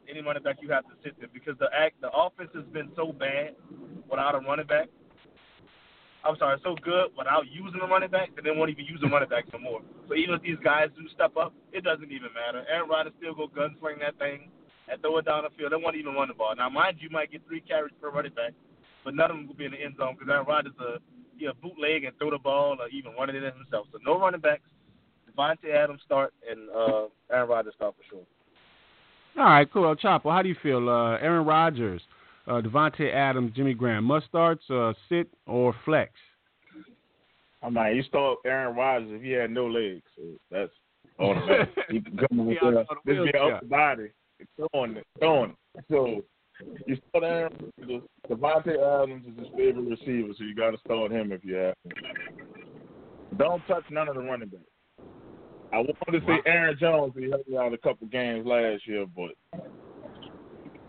any 0.08 0.22
running 0.22 0.42
back 0.42 0.58
you 0.62 0.70
have 0.70 0.84
to 0.84 0.94
sit 1.02 1.18
there 1.18 1.28
because 1.32 1.58
the 1.58 1.68
act 1.74 2.00
the 2.00 2.10
offense 2.10 2.50
has 2.54 2.64
been 2.72 2.90
so 2.96 3.12
bad 3.12 3.54
without 4.10 4.34
a 4.34 4.38
running 4.38 4.66
back. 4.66 4.88
I'm 6.24 6.36
sorry, 6.38 6.58
so 6.64 6.74
good 6.82 7.14
without 7.16 7.46
using 7.46 7.80
a 7.80 7.86
running 7.86 8.10
back 8.10 8.34
that 8.34 8.42
they 8.42 8.50
won't 8.50 8.70
even 8.70 8.84
use 8.84 8.98
a 9.04 9.08
running 9.08 9.28
back 9.28 9.46
no 9.52 9.58
more. 9.58 9.80
So 10.08 10.14
even 10.14 10.34
if 10.34 10.42
these 10.42 10.58
guys 10.62 10.90
do 10.98 11.06
step 11.14 11.36
up, 11.36 11.54
it 11.72 11.84
doesn't 11.84 12.10
even 12.10 12.34
matter. 12.34 12.66
Aaron 12.66 12.90
Rodgers 12.90 13.14
still 13.18 13.34
go 13.34 13.46
gunsling 13.46 14.02
that 14.02 14.18
thing 14.18 14.50
and 14.90 15.00
throw 15.02 15.18
it 15.18 15.24
down 15.24 15.44
the 15.44 15.54
field. 15.54 15.70
They 15.70 15.78
won't 15.78 15.94
even 15.94 16.14
run 16.14 16.28
the 16.28 16.34
ball. 16.34 16.54
Now, 16.56 16.68
mind 16.68 16.98
you, 16.98 17.10
might 17.10 17.30
get 17.30 17.46
three 17.46 17.60
carries 17.60 17.94
per 18.00 18.10
running 18.10 18.34
back, 18.34 18.54
but 19.04 19.14
none 19.14 19.30
of 19.30 19.36
them 19.36 19.46
will 19.46 19.54
be 19.54 19.66
in 19.66 19.72
the 19.72 19.82
end 19.82 19.94
zone 19.98 20.16
because 20.18 20.30
Aaron 20.30 20.46
Rodgers 20.46 20.74
a 20.82 20.98
he 21.38 21.44
a 21.44 21.54
bootleg 21.54 22.04
and 22.04 22.16
throw 22.16 22.30
the 22.30 22.38
ball 22.38 22.78
or 22.80 22.88
even 22.88 23.12
run 23.12 23.28
it 23.28 23.36
in 23.36 23.44
himself. 23.44 23.86
So 23.92 23.98
no 24.02 24.18
running 24.18 24.40
backs. 24.40 24.64
Davante 25.36 25.74
Adams 25.74 26.00
start 26.04 26.32
and 26.48 26.68
uh, 26.70 27.06
Aaron 27.30 27.48
Rodgers 27.48 27.74
start 27.76 27.94
for 27.96 28.02
sure. 28.08 28.22
All 29.38 29.44
right, 29.50 29.70
cool. 29.70 29.94
Chapo, 29.96 30.32
how 30.32 30.42
do 30.42 30.48
you 30.48 30.56
feel? 30.62 30.88
Uh, 30.88 31.16
Aaron 31.18 31.46
Rodgers, 31.46 32.00
uh, 32.46 32.60
Davante 32.62 33.12
Adams, 33.12 33.52
Jimmy 33.54 33.74
Graham, 33.74 34.04
must 34.04 34.26
starts, 34.26 34.68
uh, 34.70 34.92
sit 35.08 35.28
or 35.46 35.74
flex? 35.84 36.12
I 37.62 37.68
mean, 37.70 37.96
you 37.96 38.02
start 38.04 38.38
Aaron 38.46 38.76
Rodgers 38.76 39.10
if 39.12 39.22
he 39.22 39.30
had 39.32 39.50
no 39.50 39.66
legs. 39.66 40.02
So 40.16 40.22
that's 40.50 40.70
automatic. 41.18 41.68
he 41.90 42.00
can 42.00 42.16
come 42.28 42.46
with 42.46 42.56
Yeah, 42.62 42.68
uh, 42.68 42.72
on 42.72 42.86
the 42.88 42.96
this 43.04 43.14
be 43.14 43.20
wheelchair. 43.20 43.56
upper 43.56 43.66
body, 43.66 44.08
throwing 44.56 44.96
it, 44.96 45.06
throwing 45.18 45.50
it. 45.50 45.84
So 45.90 46.22
you 46.86 46.96
start 47.10 47.24
Aaron 47.24 47.72
Rodgers. 47.78 48.02
Davante 48.30 49.02
Adams 49.02 49.26
is 49.26 49.38
his 49.38 49.48
favorite 49.56 49.88
receiver, 49.88 50.32
so 50.38 50.44
you 50.44 50.54
got 50.54 50.70
to 50.70 50.78
start 50.78 51.10
him 51.12 51.32
if 51.32 51.44
you 51.44 51.54
have. 51.56 51.74
him. 51.84 51.92
Don't 53.38 53.66
touch 53.66 53.84
none 53.90 54.08
of 54.08 54.14
the 54.14 54.22
running 54.22 54.48
backs. 54.48 54.62
I 55.72 55.78
wanted 55.78 56.20
to 56.20 56.26
say 56.26 56.40
Aaron 56.46 56.76
Jones. 56.78 57.12
He 57.16 57.28
helped 57.30 57.48
me 57.48 57.56
out 57.56 57.72
a 57.72 57.78
couple 57.78 58.06
games 58.06 58.46
last 58.46 58.86
year, 58.86 59.04
but 59.14 59.32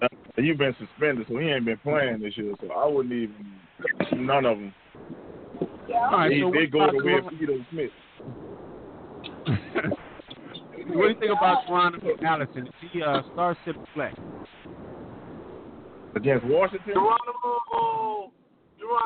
uh, 0.02 0.08
he's 0.38 0.56
been 0.58 0.76
suspended, 0.80 1.26
so 1.28 1.38
he 1.38 1.48
ain't 1.50 1.66
been 1.66 1.78
playing 1.80 2.20
this 2.22 2.38
year. 2.38 2.54
So 2.62 2.72
I 2.72 2.88
wouldn't 2.88 3.14
even 3.14 4.26
none 4.26 4.46
of 4.46 4.58
them. 4.60 4.74
All 5.94 6.12
right, 6.12 6.30
They, 6.30 6.42
so 6.42 6.52
they 6.52 6.66
go 6.68 6.84
about 6.84 6.94
the 6.98 7.04
way 7.04 7.14
of 7.18 7.24
Teron- 7.26 7.40
Vito 7.40 7.66
Smith. 7.72 7.92
what 10.88 11.02
do 11.04 11.08
you 11.10 11.16
think 11.20 11.32
about 11.32 11.66
Geronimo 11.68 12.10
Allison? 12.26 12.68
Is 12.68 12.90
he 12.92 13.02
uh, 13.02 13.22
star, 13.34 13.58
sit, 13.66 13.76
or 13.76 13.86
flex? 13.94 14.16
Against 16.16 16.46
Washington? 16.46 16.94
Geronimo, 16.94 18.32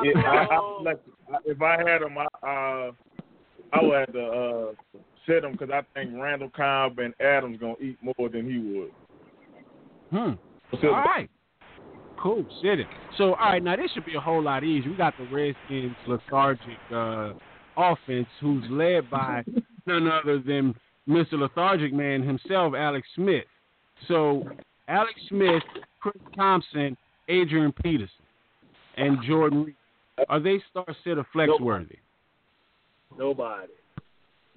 Yeah, 0.04 0.12
I, 0.16 0.28
I 0.28 0.46
Geronimo. 0.46 0.78
selected. 0.80 1.12
I- 1.32 1.36
If 1.46 1.62
I 1.62 1.76
had 1.78 2.02
him, 2.02 2.18
I, 2.18 2.26
uh, 2.46 2.92
I 3.72 3.82
would 3.82 3.98
have 4.00 4.12
to 4.12 4.22
uh, 4.26 4.72
sit 5.26 5.44
him 5.44 5.52
because 5.52 5.70
I 5.70 5.82
think 5.94 6.12
Randall 6.14 6.50
Cobb 6.50 6.98
and 6.98 7.14
Adams 7.20 7.58
going 7.58 7.76
to 7.76 7.82
eat 7.82 7.98
more 8.02 8.28
than 8.28 8.50
he 8.50 8.58
would. 8.58 8.90
Hmm. 10.10 10.34
So, 10.80 10.88
All 10.88 11.04
right. 11.04 11.28
Cool. 12.22 12.46
Sit 12.62 12.80
it. 12.80 12.86
So, 13.18 13.34
all 13.34 13.50
right, 13.50 13.62
now 13.62 13.74
this 13.76 13.90
should 13.92 14.06
be 14.06 14.14
a 14.14 14.20
whole 14.20 14.42
lot 14.42 14.62
easier. 14.62 14.90
We 14.90 14.96
got 14.96 15.14
the 15.18 15.24
Redskins' 15.24 15.96
lethargic 16.06 16.78
uh, 16.94 17.32
offense, 17.76 18.28
who's 18.40 18.64
led 18.70 19.10
by 19.10 19.42
none 19.86 20.06
other 20.08 20.38
than 20.38 20.74
Mr. 21.08 21.32
Lethargic 21.32 21.92
Man 21.92 22.22
himself, 22.22 22.74
Alex 22.76 23.08
Smith. 23.16 23.44
So, 24.06 24.44
Alex 24.86 25.14
Smith, 25.28 25.62
Chris 26.00 26.14
Thompson, 26.36 26.96
Adrian 27.28 27.72
Peterson, 27.72 28.24
and 28.96 29.18
Jordan 29.26 29.64
Reed. 29.64 29.76
Are 30.28 30.40
they 30.40 30.62
star, 30.70 30.86
sit, 31.02 31.18
or 31.18 31.26
flex 31.32 31.50
worthy? 31.60 31.96
Nobody. 33.18 33.72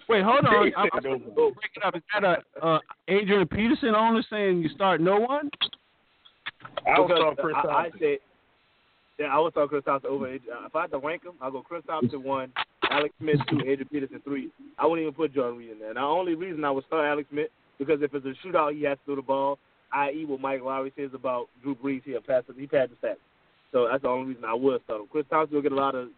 Wait, 0.10 0.24
hold 0.24 0.46
on. 0.46 0.72
I'm, 0.78 0.90
I'm 0.94 1.04
Nobody. 1.04 1.26
break 1.36 1.72
it 1.76 1.84
up. 1.84 1.96
Is 1.96 2.02
that 2.14 2.24
a 2.24 2.66
uh, 2.66 2.80
Adrian 3.08 3.48
Peterson 3.48 3.96
owner 3.96 4.24
saying 4.30 4.62
you 4.62 4.70
start 4.70 5.02
no 5.02 5.20
one? 5.20 5.50
I 6.88 7.00
would 7.00 7.08
Because 7.08 7.22
start 7.22 7.38
Chris 7.38 7.56
I, 7.58 7.68
I 7.68 7.90
said, 8.00 8.18
yeah, 9.20 9.26
I 9.28 9.40
would 9.40 9.54
start 9.54 9.70
Chris 9.70 9.84
Thompson 9.86 10.10
over. 10.12 10.28
Adrian- 10.28 10.58
uh, 10.62 10.66
If 10.68 10.76
I 10.76 10.82
had 10.82 10.92
to 10.92 10.98
rank 11.00 11.24
them, 11.24 11.34
I'll 11.42 11.52
go 11.52 11.62
Chris 11.62 11.84
Thompson 11.88 12.22
one, 12.24 12.52
Alex 12.90 13.14
Smith 13.20 13.38
two, 13.50 13.60
Adrian 13.62 13.88
Peterson 13.92 14.22
three. 14.24 14.50
I 14.78 14.86
wouldn't 14.86 15.02
even 15.04 15.14
put 15.14 15.34
Jordan 15.34 15.58
Reed 15.58 15.72
in 15.72 15.80
there. 15.80 15.90
And 15.90 15.98
the 15.98 16.02
only 16.02 16.36
reason 16.36 16.64
I 16.66 16.72
would 16.72 16.86
start 16.86 17.06
Alex 17.06 17.28
Smith 17.32 17.48
because 17.80 18.02
if 18.02 18.14
it's 18.14 18.26
a 18.26 18.48
shootout, 18.48 18.74
he 18.76 18.84
has 18.84 18.98
to 19.00 19.06
throw 19.06 19.16
the 19.16 19.22
ball. 19.22 19.58
I.e., 19.94 20.26
what 20.26 20.42
Mike 20.42 20.62
Lowery 20.62 20.92
says 20.98 21.12
about 21.14 21.48
Drew 21.64 21.76
Brees, 21.76 22.02
he'll 22.04 22.20
pass 22.22 22.44
it. 22.50 22.56
He 22.60 22.68
passed 22.68 22.92
the 23.02 23.08
stats. 23.08 23.16
So 23.72 23.88
that's 23.90 24.02
the 24.04 24.10
only 24.10 24.30
reason 24.30 24.44
I 24.46 24.54
would 24.54 24.84
start 24.84 25.02
him. 25.02 25.08
Chris 25.12 25.26
Thompson 25.30 25.56
will 25.56 25.62
get 25.62 25.72
a 25.72 25.76
lot 25.76 25.96
of. 25.96 26.10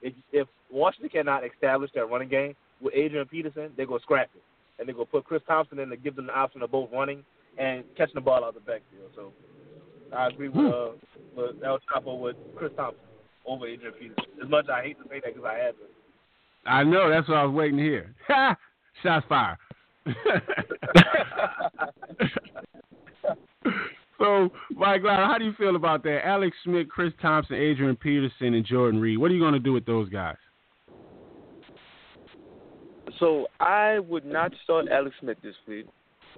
If, 0.00 0.14
if 0.32 0.48
Washington 0.70 1.10
cannot 1.10 1.42
establish 1.44 1.90
their 1.94 2.06
running 2.06 2.28
game 2.28 2.54
with 2.80 2.94
Adrian 2.94 3.26
Peterson, 3.26 3.70
they 3.76 3.84
go 3.84 3.98
scrap 3.98 4.30
it, 4.34 4.42
and 4.78 4.88
they 4.88 4.92
go 4.92 5.04
put 5.04 5.24
Chris 5.24 5.42
Thompson 5.46 5.78
in 5.78 5.88
to 5.88 5.96
give 5.96 6.16
them 6.16 6.26
the 6.26 6.34
option 6.34 6.62
of 6.62 6.70
both 6.70 6.90
running 6.92 7.24
and 7.58 7.84
catching 7.96 8.14
the 8.14 8.20
ball 8.20 8.44
out 8.44 8.54
the 8.54 8.60
backfield. 8.60 9.10
So 9.14 9.32
I 10.14 10.28
agree 10.28 10.48
with 10.48 10.72
uh, 10.72 10.90
with 11.36 11.56
El 11.64 11.78
Chapo 11.78 12.20
with 12.20 12.36
Chris 12.56 12.72
Thompson 12.76 13.02
over 13.46 13.66
Adrian 13.66 13.94
Peterson. 13.94 14.24
As 14.42 14.48
much 14.48 14.64
as 14.64 14.70
I 14.70 14.82
hate 14.82 14.98
to 14.98 15.08
say 15.08 15.20
that 15.24 15.34
because 15.34 15.48
I 15.48 15.54
have 15.58 15.74
it. 15.76 15.90
I 16.66 16.82
know. 16.82 17.08
That's 17.08 17.28
what 17.28 17.38
I 17.38 17.44
was 17.44 17.54
waiting 17.54 17.78
to 17.78 17.82
hear. 17.82 18.14
Shots 19.02 19.26
fired. 19.28 19.58
so, 24.18 24.50
Mike 24.74 25.02
how 25.02 25.36
do 25.38 25.44
you 25.44 25.52
feel 25.54 25.76
about 25.76 26.02
that? 26.04 26.24
Alex 26.24 26.56
Smith, 26.64 26.88
Chris 26.88 27.12
Thompson, 27.20 27.56
Adrian 27.56 27.96
Peterson, 27.96 28.54
and 28.54 28.64
Jordan 28.64 29.00
Reed. 29.00 29.18
What 29.18 29.30
are 29.30 29.34
you 29.34 29.40
going 29.40 29.54
to 29.54 29.60
do 29.60 29.72
with 29.72 29.84
those 29.86 30.08
guys? 30.08 30.36
So 33.18 33.46
I 33.60 33.98
would 33.98 34.24
not 34.24 34.52
start 34.64 34.86
Alex 34.90 35.16
Smith 35.20 35.38
this 35.42 35.54
week, 35.66 35.86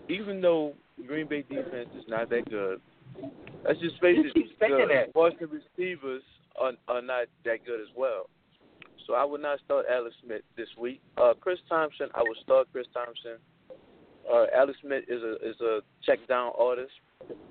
even 0.09 0.41
though 0.41 0.75
Green 1.07 1.27
Bay 1.27 1.43
defense 1.43 1.89
is 1.97 2.05
not 2.09 2.31
that 2.31 2.49
good. 2.49 2.81
Let's 3.65 3.81
just 3.81 4.01
face 4.01 4.19
it. 4.19 4.35
keep 4.35 4.59
the 4.59 4.87
that. 4.89 5.15
Washington 5.15 5.49
receivers 5.51 6.23
are 6.61 6.73
are 6.87 7.03
not 7.03 7.27
that 7.45 7.65
good 7.67 7.81
as 7.81 7.89
well. 7.97 8.29
So 9.07 9.15
I 9.15 9.25
would 9.25 9.41
not 9.41 9.59
start 9.65 9.87
Alex 9.91 10.15
Smith 10.25 10.43
this 10.57 10.69
week. 10.79 11.01
Uh, 11.17 11.33
Chris 11.41 11.59
Thompson, 11.69 12.09
I 12.15 12.23
would 12.23 12.37
start 12.45 12.69
Chris 12.73 12.87
Thompson. 12.93 13.39
Uh, 14.31 14.45
Alex 14.55 14.79
Smith 14.83 15.05
is 15.09 15.23
a 15.23 15.35
is 15.37 15.61
a 15.61 15.81
check 16.05 16.19
down 16.29 16.53
artist, 16.59 16.93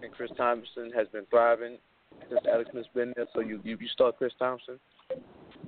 and 0.04 0.12
Chris 0.12 0.32
Thompson 0.38 0.92
has 0.96 1.08
been 1.08 1.26
thriving 1.30 1.78
since 2.30 2.42
Alex 2.52 2.70
Smith's 2.72 2.88
been 2.94 3.14
there. 3.16 3.26
So 3.34 3.42
you 3.42 3.60
you, 3.64 3.78
you 3.80 3.88
start 3.88 4.18
Chris 4.18 4.34
Thompson. 4.38 4.80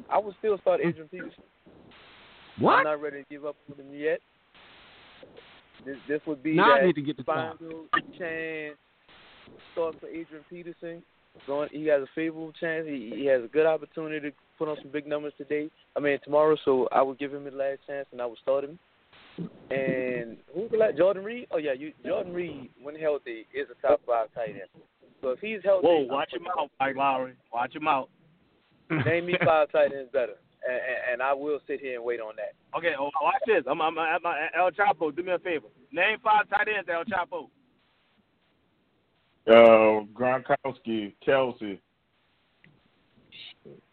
I 0.10 0.18
would 0.18 0.36
still 0.40 0.58
start 0.60 0.82
Adrian 0.84 1.08
Peterson. 1.08 1.44
I'm 2.68 2.84
not 2.84 3.02
ready 3.02 3.24
to 3.24 3.30
give 3.30 3.46
up 3.46 3.56
on 3.72 3.80
him 3.86 3.94
yet. 3.94 4.20
This 5.86 5.98
this 6.08 6.22
would 6.28 6.44
be 6.44 6.56
Now 6.56 6.76
I 6.76 6.80
that 6.80 6.86
need 6.88 6.96
to 6.96 7.02
get 7.02 7.18
the 7.18 7.24
job. 7.24 7.58
final 7.60 7.86
chance 8.18 8.78
start 9.74 9.96
for 10.00 10.08
Adrian 10.08 10.44
Peterson. 10.50 11.02
Going, 11.48 11.70
he 11.72 11.86
has 11.88 12.02
a 12.02 12.08
favorable 12.16 12.52
chance. 12.60 12.86
He, 12.88 13.14
he 13.16 13.26
has 13.28 13.44
a 13.44 13.48
good 13.48 13.66
opportunity 13.66 14.30
to 14.30 14.36
put 14.58 14.68
on 14.68 14.76
some 14.82 14.92
big 14.92 15.08
numbers 15.08 15.32
today. 15.38 15.70
I 15.96 16.00
mean 16.00 16.20
tomorrow. 16.24 16.58
So 16.66 16.90
I 16.92 17.02
would 17.02 17.18
give 17.18 17.34
him 17.34 17.46
the 17.46 17.52
last 17.52 17.80
chance, 17.88 18.08
and 18.12 18.22
I 18.22 18.26
would 18.26 18.40
start 18.40 18.66
him. 18.66 18.78
And 19.72 20.38
who's 20.54 20.70
the 20.72 20.78
last? 20.78 20.98
Jordan 20.98 21.24
Reed. 21.24 21.48
Oh 21.52 21.58
yeah, 21.58 21.74
you, 21.74 21.94
Jordan 22.06 22.34
Reed, 22.34 22.70
when 22.82 22.96
healthy, 22.96 23.46
is 23.54 23.68
a 23.72 23.88
top 23.88 24.02
five 24.06 24.28
tight 24.36 24.50
end. 24.50 24.84
So 25.22 25.30
if 25.30 25.40
he's 25.40 25.60
healthy, 25.64 25.88
Whoa, 25.88 26.02
I'm 26.02 26.08
watch 26.10 26.34
him 26.34 26.46
out, 26.58 26.70
Mike 26.80 26.96
Lowery. 26.96 27.34
Watch 27.54 27.76
him 27.76 27.88
out. 27.88 28.10
Name 29.06 29.28
me 29.28 29.36
five 29.46 29.72
tight 29.72 29.92
ends 29.98 30.10
better, 30.12 30.34
and, 30.68 30.76
and, 30.76 31.14
and 31.14 31.22
I 31.22 31.34
will 31.34 31.60
sit 31.68 31.80
here 31.80 31.96
and 31.96 32.04
wait 32.04 32.20
on 32.20 32.34
that. 32.38 32.54
Okay, 32.78 32.94
oh, 33.00 33.10
watch 33.22 33.42
this. 33.46 33.64
I'm, 33.70 33.82
I'm, 33.82 33.98
I'm, 33.98 34.26
I'm 34.26 34.50
El 34.58 34.72
Chapo. 34.72 35.16
Do 35.16 35.24
me 35.24 35.32
a 35.32 35.40
favor. 35.40 35.68
Name 35.92 36.18
five 36.24 36.50
tight 36.50 36.68
ends, 36.68 36.90
El 36.92 37.04
Chapo. 37.06 37.50
Uh, 39.48 40.06
Gronkowski, 40.14 41.14
Kelce. 41.26 41.80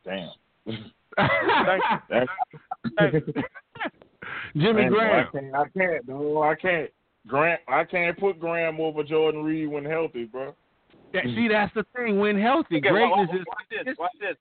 Damn. 0.04 0.30
That's, 1.16 2.26
Jimmy 4.54 4.82
Man, 4.82 4.90
Graham. 4.90 5.26
I 5.26 5.38
can't, 5.38 5.54
I 5.54 5.64
can't, 5.78 6.08
no, 6.08 6.42
I 6.42 6.54
can't. 6.54 6.90
Grant, 7.26 7.60
I 7.66 7.84
can't 7.84 8.18
put 8.18 8.38
Graham 8.38 8.80
over 8.80 9.02
Jordan 9.02 9.42
Reed 9.42 9.68
when 9.68 9.84
healthy, 9.84 10.24
bro. 10.24 10.54
That- 11.12 11.24
see, 11.24 11.48
that's 11.48 11.72
the 11.74 11.84
thing. 11.94 12.18
When 12.20 12.38
healthy, 12.40 12.76
Okay, 12.76 12.88
greatness 12.88 13.28
watch, 13.28 13.40
is. 13.40 13.46
watch 13.46 13.84
this. 13.84 13.96
Watch 13.98 14.12
this. 14.20 14.36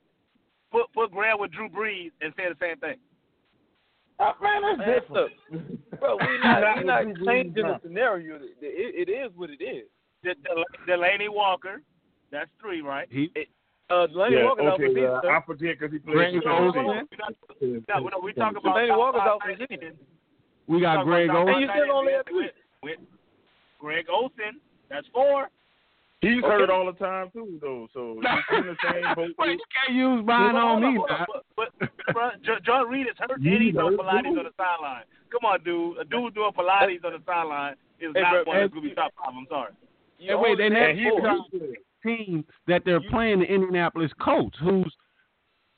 Put 0.71 0.91
put 0.93 1.11
Graham 1.11 1.39
with 1.39 1.51
Drew 1.51 1.69
Brees 1.69 2.11
and 2.21 2.33
say 2.37 2.43
the 2.49 2.55
same 2.59 2.77
thing. 2.77 2.95
Oh, 4.19 4.31
man, 4.41 4.61
that's 4.61 4.77
Man, 4.77 4.99
different. 4.99 5.99
Bro, 5.99 6.17
we 6.21 6.37
not 6.43 6.61
Not 6.61 6.77
we 6.77 6.83
not 6.85 7.05
with 7.05 7.15
Drew 7.17 7.25
Brees, 7.25 7.43
changing 7.43 7.63
the 7.67 7.79
scenario. 7.83 8.35
It, 8.35 8.41
it, 8.61 9.09
it 9.09 9.11
is 9.11 9.31
what 9.35 9.49
it 9.49 9.61
is. 9.63 9.85
De- 10.23 10.33
De- 10.35 10.91
Delanie 10.91 11.29
Walker. 11.29 11.81
That's 12.31 12.49
three, 12.61 12.81
right? 12.81 13.07
He, 13.11 13.29
Uh, 13.89 14.07
Delanie 14.07 14.31
yeah, 14.39 14.43
Walker's 14.45 14.65
out 14.65 14.79
for 14.79 14.85
okay, 14.87 15.05
uh. 15.05 15.31
I 15.31 15.41
forget 15.45 15.77
because 15.79 15.93
he 15.93 15.99
played. 15.99 16.15
Greg 16.15 16.43
for 16.43 16.49
Olsen. 16.49 16.83
Tennessee. 16.83 17.85
No, 17.87 17.99
no, 18.07 18.19
we 18.23 18.33
talk 18.33 18.51
about 18.57 18.75
Delanie 18.75 18.97
Walker's 18.97 19.21
out 19.23 19.39
for 19.43 19.55
tight 19.55 19.69
season. 19.69 19.93
we 20.67 20.81
got 20.81 21.03
Greg 21.05 21.29
about 21.29 21.45
top 21.45 21.55
And 21.55 21.61
you 21.61 21.69
still 21.69 21.91
only 21.95 22.13
have 22.13 22.25
three. 22.25 22.35
with, 22.37 22.51
with 22.83 22.99
Greg 23.79 24.05
Olsen. 24.09 24.59
That's 24.89 25.05
four. 25.13 25.49
He's 26.25 26.43
Okay. 26.43 26.47
hurt 26.47 26.69
all 26.69 26.85
the 26.85 26.93
time 26.97 27.29
too, 27.31 27.59
though. 27.61 27.87
So 27.93 28.19
he's 28.49 28.57
in 28.59 28.65
the 28.67 28.75
same 28.83 29.15
boat. 29.15 29.31
Wait, 29.37 29.51
you 29.59 29.65
can't 29.75 29.95
use 29.97 30.25
mine 30.25 30.55
on 30.55 30.81
me. 30.81 30.99
But, 31.07 31.45
but, 31.79 31.89
but 32.13 32.41
John- 32.43 32.61
John 32.65 32.89
Reed 32.89 33.07
is 33.07 33.15
hurt 33.19 33.39
and 33.39 33.61
he's 33.61 33.73
doing 33.73 33.97
Pilates 33.97 34.27
on 34.37 34.43
the 34.45 34.51
sideline. 34.57 35.03
Come 35.31 35.45
on, 35.45 35.63
dude. 35.63 35.97
A 35.97 36.03
dude 36.05 36.33
doing 36.35 36.51
Pilates 36.57 37.03
on 37.05 37.13
the 37.13 37.21
sideline 37.25 37.73
is 37.99 38.11
Hey, 38.15 38.21
not 38.21 38.31
bro, 38.31 38.43
one 38.45 38.57
that's 38.57 38.73
hey, 38.73 38.79
going 38.79 38.83
to 38.83 38.89
be 38.89 38.95
top 38.95 39.13
five. 39.17 39.33
I'm 39.37 39.45
sorry. 39.49 39.71
You 40.19 40.31
And 40.33 40.41
wait, 40.41 40.51
only 40.51 40.65
and 40.67 40.75
had 40.75 40.83
that- 40.83 40.89
And 40.91 40.99
he's 40.99 41.59
four. 41.59 41.75
team 42.03 42.45
that 42.67 42.83
they're 42.85 43.01
playing 43.09 43.39
the 43.39 43.45
Indianapolis 43.45 44.11
Colts, 44.21 44.57
who's 44.61 44.93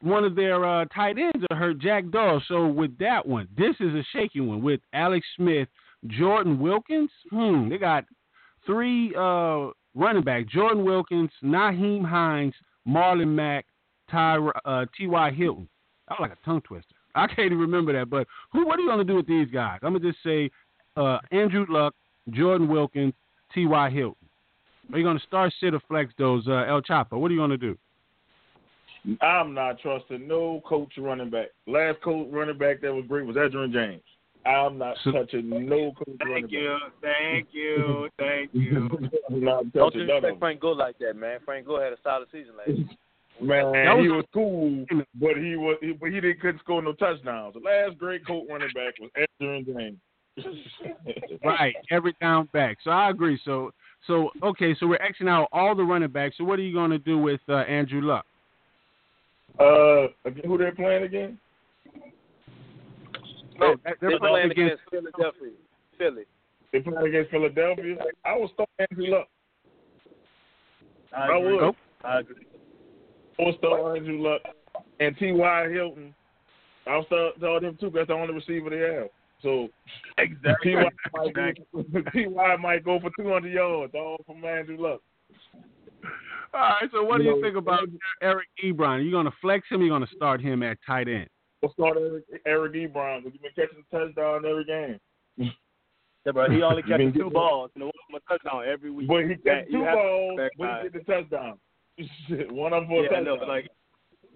one 0.02 0.24
of 0.24 0.36
their 0.36 0.64
uh, 0.64 0.86
tight 0.93 1.18
ends 1.18 1.43
are 1.50 1.56
hurt, 1.58 1.80
Jack 1.80 2.10
Doyle. 2.12 2.41
So 2.48 2.68
with 2.68 2.95
that 3.00 3.26
one, 3.26 3.48
this 3.58 3.76
is 3.80 3.95
a 3.95 4.04
shaky 4.14 4.41
one 4.41 4.62
with 4.62 4.80
Alex 4.93 5.26
Smith, 5.36 5.68
Jordan 6.06 6.60
Wilkins. 6.60 7.10
Hmm, 7.32 7.68
they 7.70 7.78
got 7.80 8.04
three 8.66 9.14
uh, 9.18 9.70
running 9.98 10.24
back: 10.24 10.48
Jordan 10.48 10.86
Wilkins, 10.86 11.32
Nyheim 11.43 12.08
Hines, 12.08 12.54
Marlon 12.88 13.30
Mack, 13.30 13.66
Ty, 14.10 14.38
uh, 14.66 14.86
T.Y. 14.98 15.32
Hilton. 15.32 15.68
That 16.08 16.20
was 16.20 16.30
like 16.30 16.38
a 16.41 16.45
tongue 16.45 16.62
twister. 16.62 16.95
I 17.16 17.28
can't 17.28 17.48
even 17.48 17.58
remember 17.58 17.93
that. 17.93 18.10
But 18.10 18.28
who? 18.54 18.66
What 18.66 18.80
are 18.80 18.82
you 18.82 18.88
going 18.88 19.00
to 19.00 19.04
do 19.04 19.16
with 19.16 19.28
these 19.28 19.50
guys? 19.52 19.80
I'm 19.82 19.93
gonna 19.93 20.12
just 20.12 20.24
say 20.24 20.50
uh, 20.95 21.18
Andrew 21.32 21.66
Luck, 21.68 21.93
Jordan 22.30 22.68
Wilkins, 22.68 23.14
T.Y. 23.54 23.89
Hilton. 23.89 24.28
Are 24.91 24.98
you 24.98 25.04
going 25.04 25.20
to 25.20 25.26
start, 25.26 25.54
sit, 25.60 25.74
or 25.74 25.82
flex 25.88 26.14
those 26.18 26.48
uh, 26.48 26.64
El 26.68 26.82
Chapo? 26.82 27.20
What 27.20 27.30
are 27.30 27.34
you 27.34 27.39
going 27.39 27.50
to 27.52 27.58
do? 27.58 27.78
I'm 29.22 29.54
not 29.54 29.80
trusting 29.80 30.28
no 30.28 30.62
Colts 30.66 30.98
running 30.98 31.30
back. 31.30 31.48
Last 31.66 32.02
Colts 32.02 32.30
running 32.32 32.58
back 32.58 32.82
that 32.82 32.93
was 32.93 33.06
great 33.08 33.26
was 33.26 33.36
Edgerrin 33.36 33.72
James. 33.72 34.02
I'm 34.48 34.78
not 34.78 34.98
So- 35.04 35.12
touching 35.12 35.50
no 35.50 35.91
Colts 35.91 36.20
running 36.24 36.43
Thank 36.43 36.52
you, 36.52 36.78
thank 37.02 37.48
you, 37.52 38.10
thank 38.18 38.50
you. 38.54 38.89
back. 38.89 39.12
I'm 39.30 39.43
not 39.43 39.72
Don't 39.74 39.91
touching 39.91 40.08
none 40.08 40.22
disrespect. 40.22 40.39
Frank 40.39 40.60
Gore 40.62 40.76
like 40.76 40.98
that, 41.00 41.16
man. 41.16 41.39
Frank 41.45 41.66
Gore 41.68 41.84
had 41.84 41.93
a 41.93 41.98
solid 42.04 42.28
season 42.32 42.54
last 42.58 42.70
year. 42.70 42.88
Man, 43.39 43.66
was- 43.72 44.04
he 44.04 44.08
was 44.10 44.26
cool, 44.34 44.84
but 45.14 45.38
he 45.38 45.56
was 45.56 45.78
he, 45.80 45.91
but 45.91 46.10
he 46.10 46.20
didn't 46.20 46.41
couldn't 46.41 46.60
score 46.62 46.82
no 46.82 46.93
touchdowns. 46.93 47.54
The 47.54 47.60
last 47.60 47.95
great 48.00 48.26
Colts 48.26 48.50
running 48.50 48.70
back 48.74 48.95
was 49.00 49.12
Edgerrin 49.16 49.64
James. 49.66 49.98
Right, 51.43 51.76
every 51.91 52.16
down 52.20 52.50
back. 52.52 52.78
So 52.84 52.89
I 52.89 53.10
agree. 53.12 53.39
So, 53.45 53.70
so 54.08 54.32
okay. 54.41 54.76
So 54.80 54.88
we're 54.88 54.98
Xing 54.98 55.30
out 55.30 55.50
all 55.52 55.76
the 55.76 55.84
running 55.84 56.10
backs. 56.10 56.36
So 56.39 56.43
what 56.45 56.58
are 56.58 56.64
you 56.64 56.74
going 56.74 56.89
to 56.91 56.98
do 56.98 57.18
with 57.20 57.39
uh, 57.48 57.58
Andrew 57.58 58.02
Luck? 58.02 58.26
Uh, 59.60 60.08
who 60.45 60.58
they're 60.58 60.72
playing 60.74 61.04
again? 61.04 61.38
No, 63.60 63.76
They're 63.84 63.95
they're 64.01 64.20
playing 64.20 64.34
playing 64.34 64.51
against 64.51 64.84
Philadelphia. 64.89 65.51
Philly. 65.97 66.24
They 66.72 66.80
playing 66.80 67.08
against 67.08 67.32
Philadelphia. 67.32 67.97
I 68.26 68.38
would 68.38 68.49
start 68.51 68.70
Andrew 68.80 69.08
Luck. 69.08 69.28
I 71.16 71.28
I 71.28 71.38
agree. 71.38 71.55
would. 71.55 71.76
I 72.03 72.20
agree. 72.20 72.36
I 73.39 73.43
would 73.43 73.58
start 73.58 73.97
Andrew 73.97 74.20
Luck 74.22 74.41
and 74.99 75.18
T.Y. 75.18 75.70
Hilton. 75.72 76.14
I'll 76.88 77.05
start 77.05 77.36
start 77.38 77.64
him 77.64 77.78
too. 77.80 77.88
'cause 77.88 77.93
That's 77.95 78.08
the 78.08 78.14
only 78.14 78.34
receiver 78.34 78.70
they 78.70 78.80
have. 78.80 79.10
So 79.41 79.70
Exactly. 80.18 80.72
T.Y. 80.72 80.89
might, 81.14 81.34
go, 81.34 81.84
T.Y. 82.14 82.55
might 82.58 82.84
go 82.84 82.99
for 82.99 83.12
200 83.18 83.51
yards, 83.51 83.93
all 83.95 84.18
from 84.26 84.43
Andrew 84.43 84.78
Luck. 84.78 85.01
All 86.53 86.60
right. 86.62 86.89
So 86.91 87.03
what 87.03 87.18
do 87.20 87.24
You 87.26 87.36
you 87.36 87.41
think 87.41 87.55
about 87.55 87.88
Eric 88.22 88.47
Ebron? 88.64 88.88
Are 88.88 88.99
you 89.01 89.12
going 89.12 89.26
to 89.26 89.34
flex 89.41 89.68
him? 89.70 89.82
Or 89.82 89.84
you 89.84 89.89
going 89.89 90.05
to 90.05 90.16
start 90.16 90.41
him 90.41 90.64
at 90.64 90.78
tight 90.86 91.08
end? 91.08 91.28
We'll 91.62 91.72
start 91.74 91.97
Eric, 91.97 92.24
Eric 92.45 92.74
Ebron 92.74 93.24
because 93.24 93.34
he's 93.34 93.41
been 93.41 93.51
catching 93.55 93.84
a 93.91 93.95
touchdown 93.95 94.45
every 94.45 94.66
game. 94.66 94.99
Yeah, 96.26 96.32
bro, 96.32 96.49
he 96.51 96.62
only 96.62 96.84
catches 96.88 97.14
two 97.14 97.30
balls 97.30 97.72
and 97.76 97.84
one 97.86 97.91
of 97.93 98.12
them 98.12 98.22
a 98.26 98.32
touchdown 98.32 98.64
every 98.68 98.91
week. 98.91 99.08
But 99.08 99.26
he 99.26 99.36
catches 99.38 99.72
two 99.72 99.80
balls, 99.84 100.39
but 100.58 100.68
he 100.84 100.89
get 100.89 100.93
the 100.93 101.12
touchdown. 101.12 101.58
Shit, 102.28 102.51
One 102.51 102.74
of 102.74 102.82
them 102.84 102.89
for 102.89 102.99
a 102.99 103.03
yeah, 103.12 103.20
no, 103.22 103.38
touchdown. 103.38 103.47
like 103.49 103.70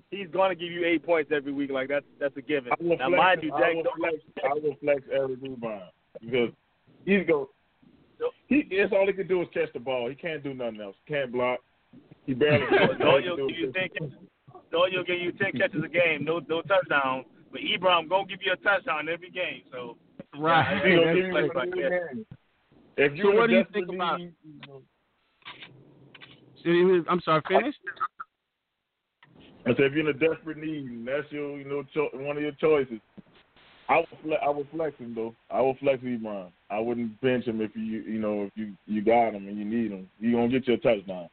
he's 0.10 0.28
gonna 0.34 0.56
give 0.56 0.72
you 0.72 0.84
eight 0.86 1.06
points 1.06 1.32
every 1.34 1.52
week. 1.52 1.70
Like 1.72 1.90
that's 1.90 2.06
that's 2.20 2.36
a 2.38 2.42
given. 2.42 2.72
I 2.72 2.84
will 2.84 2.98
Now, 2.98 3.08
flex, 3.10 3.18
mind 3.18 3.44
you, 3.44 3.54
I 3.54 3.60
Jack, 3.60 3.76
will 3.76 3.84
don't- 3.84 4.00
flex, 4.00 4.16
I 4.44 4.54
will 4.54 4.76
flex 4.82 5.02
Eric 5.12 5.40
Ebron 5.44 5.82
because 6.22 6.50
he's 7.06 7.28
go. 7.28 7.50
He 8.48 8.64
that's 8.78 8.92
all 8.94 9.06
he 9.08 9.14
can 9.14 9.28
do 9.28 9.42
is 9.44 9.48
catch 9.54 9.72
the 9.74 9.80
ball. 9.80 10.10
He 10.10 10.16
can't 10.16 10.44
do 10.44 10.54
nothing 10.56 10.82
else. 10.82 10.96
Can't 11.08 11.32
block. 11.32 11.60
He 12.26 12.34
barely. 12.34 12.66
Doyle 13.00 13.38
will 13.38 13.48
give 13.50 13.58
you 13.58 13.72
ten 13.74 13.90
catches. 14.72 14.92
Doyle 14.92 14.98
will 14.98 15.04
give 15.04 15.20
you 15.20 15.32
ten 15.34 15.52
catches 15.54 15.84
a 15.84 15.88
game, 15.90 16.24
no 16.26 16.40
no 16.48 16.62
touchdowns. 16.64 17.26
But 17.52 17.62
Ebron 17.62 18.08
gonna 18.10 18.26
give 18.28 18.40
you 18.44 18.54
a 18.54 18.58
touchdown 18.58 19.10
every 19.10 19.30
game. 19.30 19.62
So 19.72 19.98
Right. 20.38 20.82
He 20.86 20.96
gonna 20.96 21.14
That's 21.14 21.34
right. 21.34 21.56
like 21.56 21.70
that. 21.72 21.78
every 21.78 22.16
game. 22.16 22.26
If 22.98 23.20
So 23.22 23.32
what 23.36 23.50
do 23.50 23.56
you 23.56 23.66
think 23.74 23.90
about- 23.90 24.22
I'm 27.10 27.22
sorry. 27.22 27.42
Finish. 27.48 27.76
I 29.66 29.70
said 29.76 29.80
if 29.86 29.94
you're 29.94 30.10
in 30.10 30.16
a 30.16 30.20
desperate 30.20 30.58
need, 30.58 30.86
and 30.86 31.08
that's 31.08 31.32
your, 31.32 31.58
you 31.58 31.66
know, 31.66 31.84
cho- 31.94 32.10
one 32.14 32.36
of 32.38 32.42
your 32.44 32.52
choices. 32.54 33.00
I 33.90 33.98
would, 33.98 34.08
fle- 34.24 34.34
I 34.42 34.50
would 34.50 34.68
flex 34.70 34.98
him 34.98 35.14
though. 35.14 35.36
I 35.50 35.60
would 35.62 35.78
flex 35.80 36.02
Ebron. 36.02 36.52
I 36.70 36.80
wouldn't 36.80 37.20
bench 37.22 37.46
him 37.46 37.62
if 37.62 37.76
you, 37.76 37.82
you 37.84 38.20
know, 38.20 38.44
if 38.46 38.52
you 38.56 38.74
you 38.88 39.02
got 39.02 39.34
him 39.34 39.48
and 39.48 39.58
you 39.58 39.66
need 39.66 39.92
him. 39.92 40.10
You 40.20 40.32
gonna 40.34 40.48
get 40.48 40.68
your 40.68 40.78
touchdown. 40.78 41.30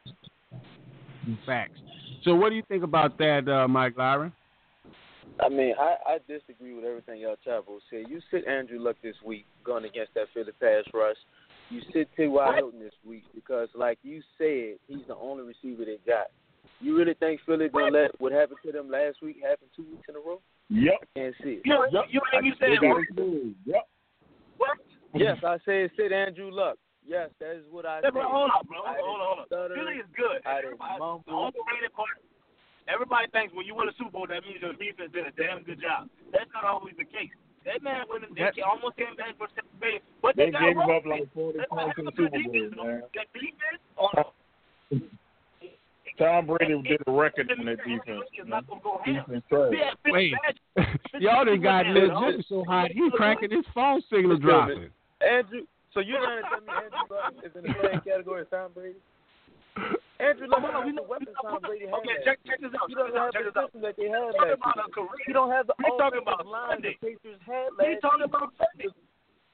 Facts. 1.45 1.79
So 2.23 2.35
what 2.35 2.49
do 2.49 2.55
you 2.55 2.63
think 2.67 2.83
about 2.83 3.17
that, 3.17 3.47
uh, 3.47 3.67
Mike 3.67 3.95
Lyron? 3.95 4.31
I 5.41 5.47
mean, 5.47 5.73
I, 5.79 5.95
I 6.05 6.17
disagree 6.27 6.73
with 6.73 6.83
everything 6.83 7.21
y'all 7.21 7.37
Chavo 7.47 7.79
said. 7.89 8.05
You 8.09 8.19
sit 8.29 8.45
Andrew 8.47 8.79
Luck 8.79 8.97
this 9.01 9.15
week 9.23 9.45
going 9.63 9.85
against 9.85 10.13
that 10.15 10.25
Philly 10.33 10.51
pass 10.59 10.83
rush. 10.93 11.15
You 11.69 11.81
sit 11.93 12.09
T.Y. 12.17 12.55
Hilton 12.55 12.79
this 12.79 12.93
week 13.05 13.23
because, 13.33 13.69
like 13.75 13.99
you 14.01 14.21
said, 14.37 14.79
he's 14.87 15.05
the 15.07 15.15
only 15.15 15.43
receiver 15.43 15.85
they 15.85 15.99
got. 16.05 16.27
You 16.81 16.97
really 16.97 17.13
think 17.13 17.41
Philly 17.45 17.69
gonna 17.69 17.91
let 17.91 18.19
what 18.19 18.31
happened 18.31 18.59
to 18.65 18.71
them 18.71 18.89
last 18.89 19.21
week 19.21 19.37
happen 19.41 19.67
two 19.75 19.83
weeks 19.91 20.07
in 20.09 20.15
a 20.15 20.19
row? 20.19 20.41
Yep. 20.69 20.93
Can't 21.15 21.35
see 21.43 21.49
it. 21.49 21.61
you 21.65 21.87
you 21.91 22.03
you 22.09 22.21
you 22.43 22.53
said 22.59 22.69
it. 22.71 23.55
Yep. 23.65 23.87
what? 24.57 24.77
Yes, 25.13 25.37
I 25.43 25.57
said 25.65 25.91
sit 25.97 26.11
Andrew 26.11 26.49
Luck. 26.51 26.77
Yes, 27.09 27.33
that 27.41 27.57
is 27.57 27.65
what 27.73 27.89
I 27.89 28.05
Yeah, 28.05 28.13
said. 28.13 28.21
bro, 28.21 28.29
hold 28.29 28.53
on, 28.53 28.61
bro. 28.69 28.85
Hold 28.85 28.93
on, 28.93 29.25
hold 29.25 29.39
on. 29.41 29.45
stutter, 29.49 29.73
Philly 29.73 29.97
is 29.97 30.05
good. 30.13 30.45
Everybody, 30.45 31.01
the 31.25 31.33
overrated 31.33 31.89
part. 31.97 32.21
Everybody 32.85 33.25
thinks 33.33 33.49
when 33.57 33.65
you 33.65 33.73
win 33.73 33.89
a 33.89 33.95
Super 33.97 34.13
Bowl, 34.13 34.27
that 34.29 34.45
means 34.45 34.61
your 34.61 34.77
defense 34.77 35.09
did 35.09 35.25
a 35.25 35.33
damn 35.33 35.65
good 35.65 35.81
job. 35.81 36.05
That's 36.29 36.49
not 36.53 36.65
always 36.69 36.93
the 37.01 37.09
case. 37.09 37.33
That 37.65 37.81
man 37.81 38.05
went 38.09 38.29
and 38.29 38.35
they 38.37 38.45
That- 38.45 38.61
almost 38.61 38.95
came 38.97 39.17
back 39.17 39.33
for 39.41 39.49
Tampa 39.57 39.73
Bay, 39.81 39.99
but 40.21 40.35
They 40.37 40.45
they, 40.45 40.51
got 40.53 40.61
gave 40.61 40.77
rolled. 40.77 40.89
up 40.91 41.05
like 41.09 41.33
40 41.33 41.57
That's 41.57 41.69
points 41.69 41.97
in 41.97 42.05
the 42.05 42.11
Super 42.13 42.29
Bowl, 42.29 42.69
the 42.69 42.83
man. 42.85 43.03
That 43.17 43.27
defense, 43.33 43.81
oh, 43.97 44.33
Tom 46.17 46.45
Brady 46.45 46.81
did 46.83 47.01
a 47.07 47.11
record 47.11 47.49
on 47.51 47.65
that 47.65 47.77
defense. 47.83 48.23
Is 48.37 48.47
not 48.47 48.67
gonna 48.67 48.81
go 48.81 49.01
ham. 49.03 49.15
Defense 49.25 49.43
trash. 49.49 49.95
Wait. 50.05 50.33
Y'all 51.19 51.45
done 51.45 51.61
got 51.61 51.85
Yeah, 51.85 51.93
Lil 51.93 52.43
so 52.47 52.63
hot 52.65 52.91
he 52.91 53.09
cranking 53.11 53.51
his 53.51 53.65
phone 53.73 54.01
signal 54.09 54.37
dropping. 54.37 54.89
Andrew, 55.21 55.65
so 55.93 55.99
you're 55.99 56.21
trying 56.21 56.41
to 56.43 56.47
tell 56.49 56.61
me 56.61 56.71
Andrew 56.71 57.05
Luck 57.09 57.33
is 57.43 57.53
in 57.55 57.63
the 57.65 57.73
same 57.81 58.01
category 58.07 58.41
as 58.45 58.49
Tom 58.53 58.71
Brady? 58.73 58.99
Andrew 60.19 60.47
Luck 60.51 60.59
Hold 60.59 60.83
we 60.85 60.91
has 60.91 60.99
the 60.99 61.01
know- 61.01 61.07
weapons 61.07 61.35
Tom 61.41 61.59
Brady 61.63 61.85
had. 61.87 61.95
Okay, 62.03 62.17
check, 62.27 62.37
check 62.45 62.59
this 62.59 62.73
out. 62.75 62.91
He 62.91 62.95
Check 62.95 63.07
doesn't 63.07 63.15
have 63.15 63.31
Check 63.31 63.45
the 63.47 63.51
this 63.51 63.57
out. 63.57 63.67
system 63.71 63.81
that 63.87 63.95
they 63.95 64.09
had 64.11 64.19
talking 64.35 64.51
last 64.51 64.59
about 64.59 64.75
year. 64.75 64.85
a 64.85 64.91
career. 64.91 65.23
He 65.25 65.31
don't 65.33 65.51
have 65.55 65.65
the 65.71 65.75
offensive 65.79 66.27
line 66.45 66.69
Sunday. 66.83 66.93
the 66.99 67.15
Pacers 67.15 67.39
had 67.47 67.69
We 67.79 67.95
last 67.95 68.01
talking 68.03 68.27
about 68.27 68.49
Sunday. 68.59 68.89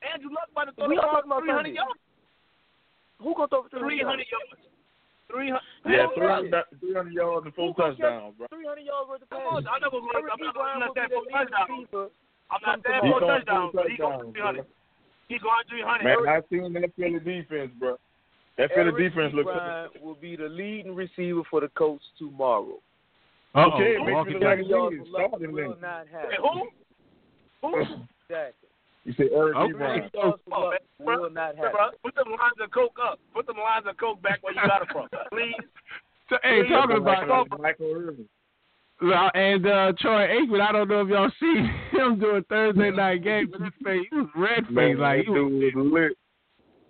Andrew 0.01 0.31
Luck 0.33 0.49
about 0.51 0.65
to 0.67 0.73
throw 0.73 0.89
We 0.89 0.95
the 0.97 1.05
talking 1.05 1.29
about 1.29 1.41
300 1.45 1.61
Sunday. 1.61 1.75
yards. 1.77 1.99
Who 3.21 3.29
gonna 3.38 3.47
throw 3.47 3.63
for 3.63 3.69
300 3.79 4.27
yards. 4.27 4.59
300. 5.29 5.61
Yeah, 5.89 6.05
300, 6.13 6.53
300 6.81 7.13
yards 7.13 7.45
and 7.45 7.53
four 7.55 7.73
touchdowns, 7.73 8.33
bro. 8.38 8.45
300 8.49 8.81
yards 8.86 9.05
worth 9.09 9.21
of 9.21 9.29
Come 9.29 9.41
passes. 9.41 9.65
I 9.69 9.77
know 9.81 9.89
what 9.93 10.03
we're 10.05 10.17
Eric 10.21 10.33
I'm 10.33 10.41
not, 10.41 10.53
Ebron 10.53 10.69
I'm 10.73 10.79
not 10.81 10.89
will 10.89 10.97
be 10.97 11.01
saying 11.01 11.09
the 11.09 11.15
four 11.15 11.25
touchdowns. 11.29 12.11
I'm 12.51 12.61
not 12.65 12.77
saying 12.86 13.01
He 13.05 13.09
four 13.09 13.21
touchdowns, 13.25 13.71
but 13.73 13.86
he 13.89 13.95
going 13.97 14.33
300. 14.33 14.65
Bro. 15.28 15.36
He's 15.36 15.41
going 15.41 15.63
300. 15.69 16.03
Man, 16.03 16.28
I 16.28 16.41
seen 16.49 16.73
that 16.73 16.91
Philly 16.95 17.19
defense, 17.19 17.71
bro. 17.80 17.97
That 18.57 18.69
Philly 18.73 18.91
Eric 18.91 18.97
defense 18.97 19.34
looks. 19.34 19.51
Ebron 19.51 20.01
will 20.01 20.15
be 20.15 20.36
the 20.36 20.47
leading 20.47 20.95
receiver 20.95 21.41
for 21.49 21.61
the 21.61 21.67
Colts 21.69 22.03
tomorrow. 22.17 22.80
Uh-oh. 23.53 23.71
Okay, 23.76 23.95
it 23.95 23.99
makes 24.05 24.11
Walk 24.13 24.28
me 24.28 24.34
it 24.34 24.36
look 24.36 24.43
like 24.43 24.57
down. 24.59 24.65
a 24.65 24.69
yards 24.69 24.91
genius. 24.95 25.07
of 25.07 25.13
luck 25.13 25.28
Start 25.30 25.41
him 25.43 25.51
will 25.51 25.71
then. 25.71 25.82
not 25.82 26.05
Hey, 26.07 26.17
happen. 26.17 26.38
who? 26.41 27.67
Who? 27.67 27.80
Exactly. 28.30 28.69
You 29.05 29.13
said 29.15 29.28
Eric 29.34 29.55
Okay. 29.55 29.73
Ebron. 29.73 30.13
Yards 30.13 30.41
Oh, 30.51 30.71
luck 30.99 31.19
will 31.21 31.30
not 31.30 31.55
happen. 31.55 31.71
bro, 31.71 31.89
put 32.03 32.15
them 32.15 32.30
lines 32.32 32.59
of 32.61 32.71
coke 32.71 32.97
up. 33.01 33.19
Put 33.34 33.47
them 33.47 33.57
lines 33.57 33.86
of 33.88 33.97
coke 33.97 34.21
back 34.21 34.39
where 34.43 34.53
you 34.53 34.61
got 34.67 34.82
it 34.82 34.88
from, 34.91 35.07
please. 35.32 35.55
So, 36.30 36.38
hey, 36.43 36.67
talking 36.67 36.97
about 36.97 37.28
Michael, 37.28 37.57
Michael 37.59 37.91
Irvin. 37.95 38.26
And 39.01 39.65
uh, 39.65 39.93
Troy 39.99 40.27
Aikman, 40.27 40.61
I 40.61 40.71
don't 40.71 40.87
know 40.87 41.01
if 41.01 41.09
y'all 41.09 41.31
see 41.39 41.97
him 41.97 42.19
doing 42.19 42.43
Thursday 42.49 42.91
night 42.91 43.23
game, 43.23 43.49
but 43.51 43.61
his 43.61 43.73
face, 43.83 44.05
he 44.09 44.15
was 44.17 44.29
red 44.35 44.65
faced, 44.73 44.99
like 44.99 45.25
he 45.25 45.31
was 45.31 45.73
was 45.75 45.91
lit. 45.91 46.17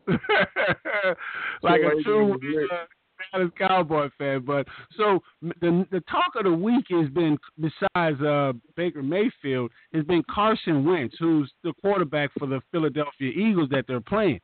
like 1.64 1.82
Troy 1.82 2.00
a 2.00 2.04
true 2.04 2.34
uh, 2.72 2.86
Dallas 3.34 3.52
Cowboy 3.58 4.10
fan. 4.18 4.44
But 4.46 4.68
so 4.98 5.22
the 5.42 5.86
the 5.92 6.02
talk 6.02 6.36
of 6.36 6.44
the 6.44 6.54
week 6.54 6.86
has 6.90 7.10
been 7.10 7.38
besides 7.60 8.22
uh, 8.22 8.54
Baker 8.76 9.02
Mayfield 9.02 9.72
has 9.94 10.04
been 10.06 10.24
Carson 10.30 10.86
Wentz, 10.86 11.16
who's 11.20 11.52
the 11.64 11.74
quarterback 11.82 12.30
for 12.38 12.48
the 12.48 12.62
Philadelphia 12.72 13.32
Eagles 13.32 13.70
that 13.72 13.86
they're 13.88 14.02
playing. 14.02 14.40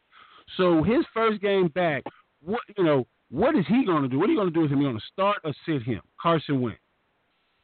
So 0.58 0.84
his 0.84 1.06
first 1.14 1.42
game 1.42 1.68
back, 1.70 2.04
what 2.44 2.62
you 2.78 2.84
know, 2.84 3.06
what 3.30 3.56
is 3.56 3.66
he 3.68 3.86
going 3.86 4.04
to 4.04 4.10
do? 4.10 4.20
What 4.20 4.30
are 4.30 4.34
you 4.34 4.38
going 4.40 4.50
to 4.50 4.54
do 4.54 4.62
with 4.62 4.72
him? 4.72 4.82
You 4.82 4.88
going 4.88 4.98
to 4.98 5.06
start 5.14 5.38
or 5.44 5.54
sit 5.66 5.84
him? 5.84 6.02
Carson 6.20 6.60
Wentz. 6.60 6.80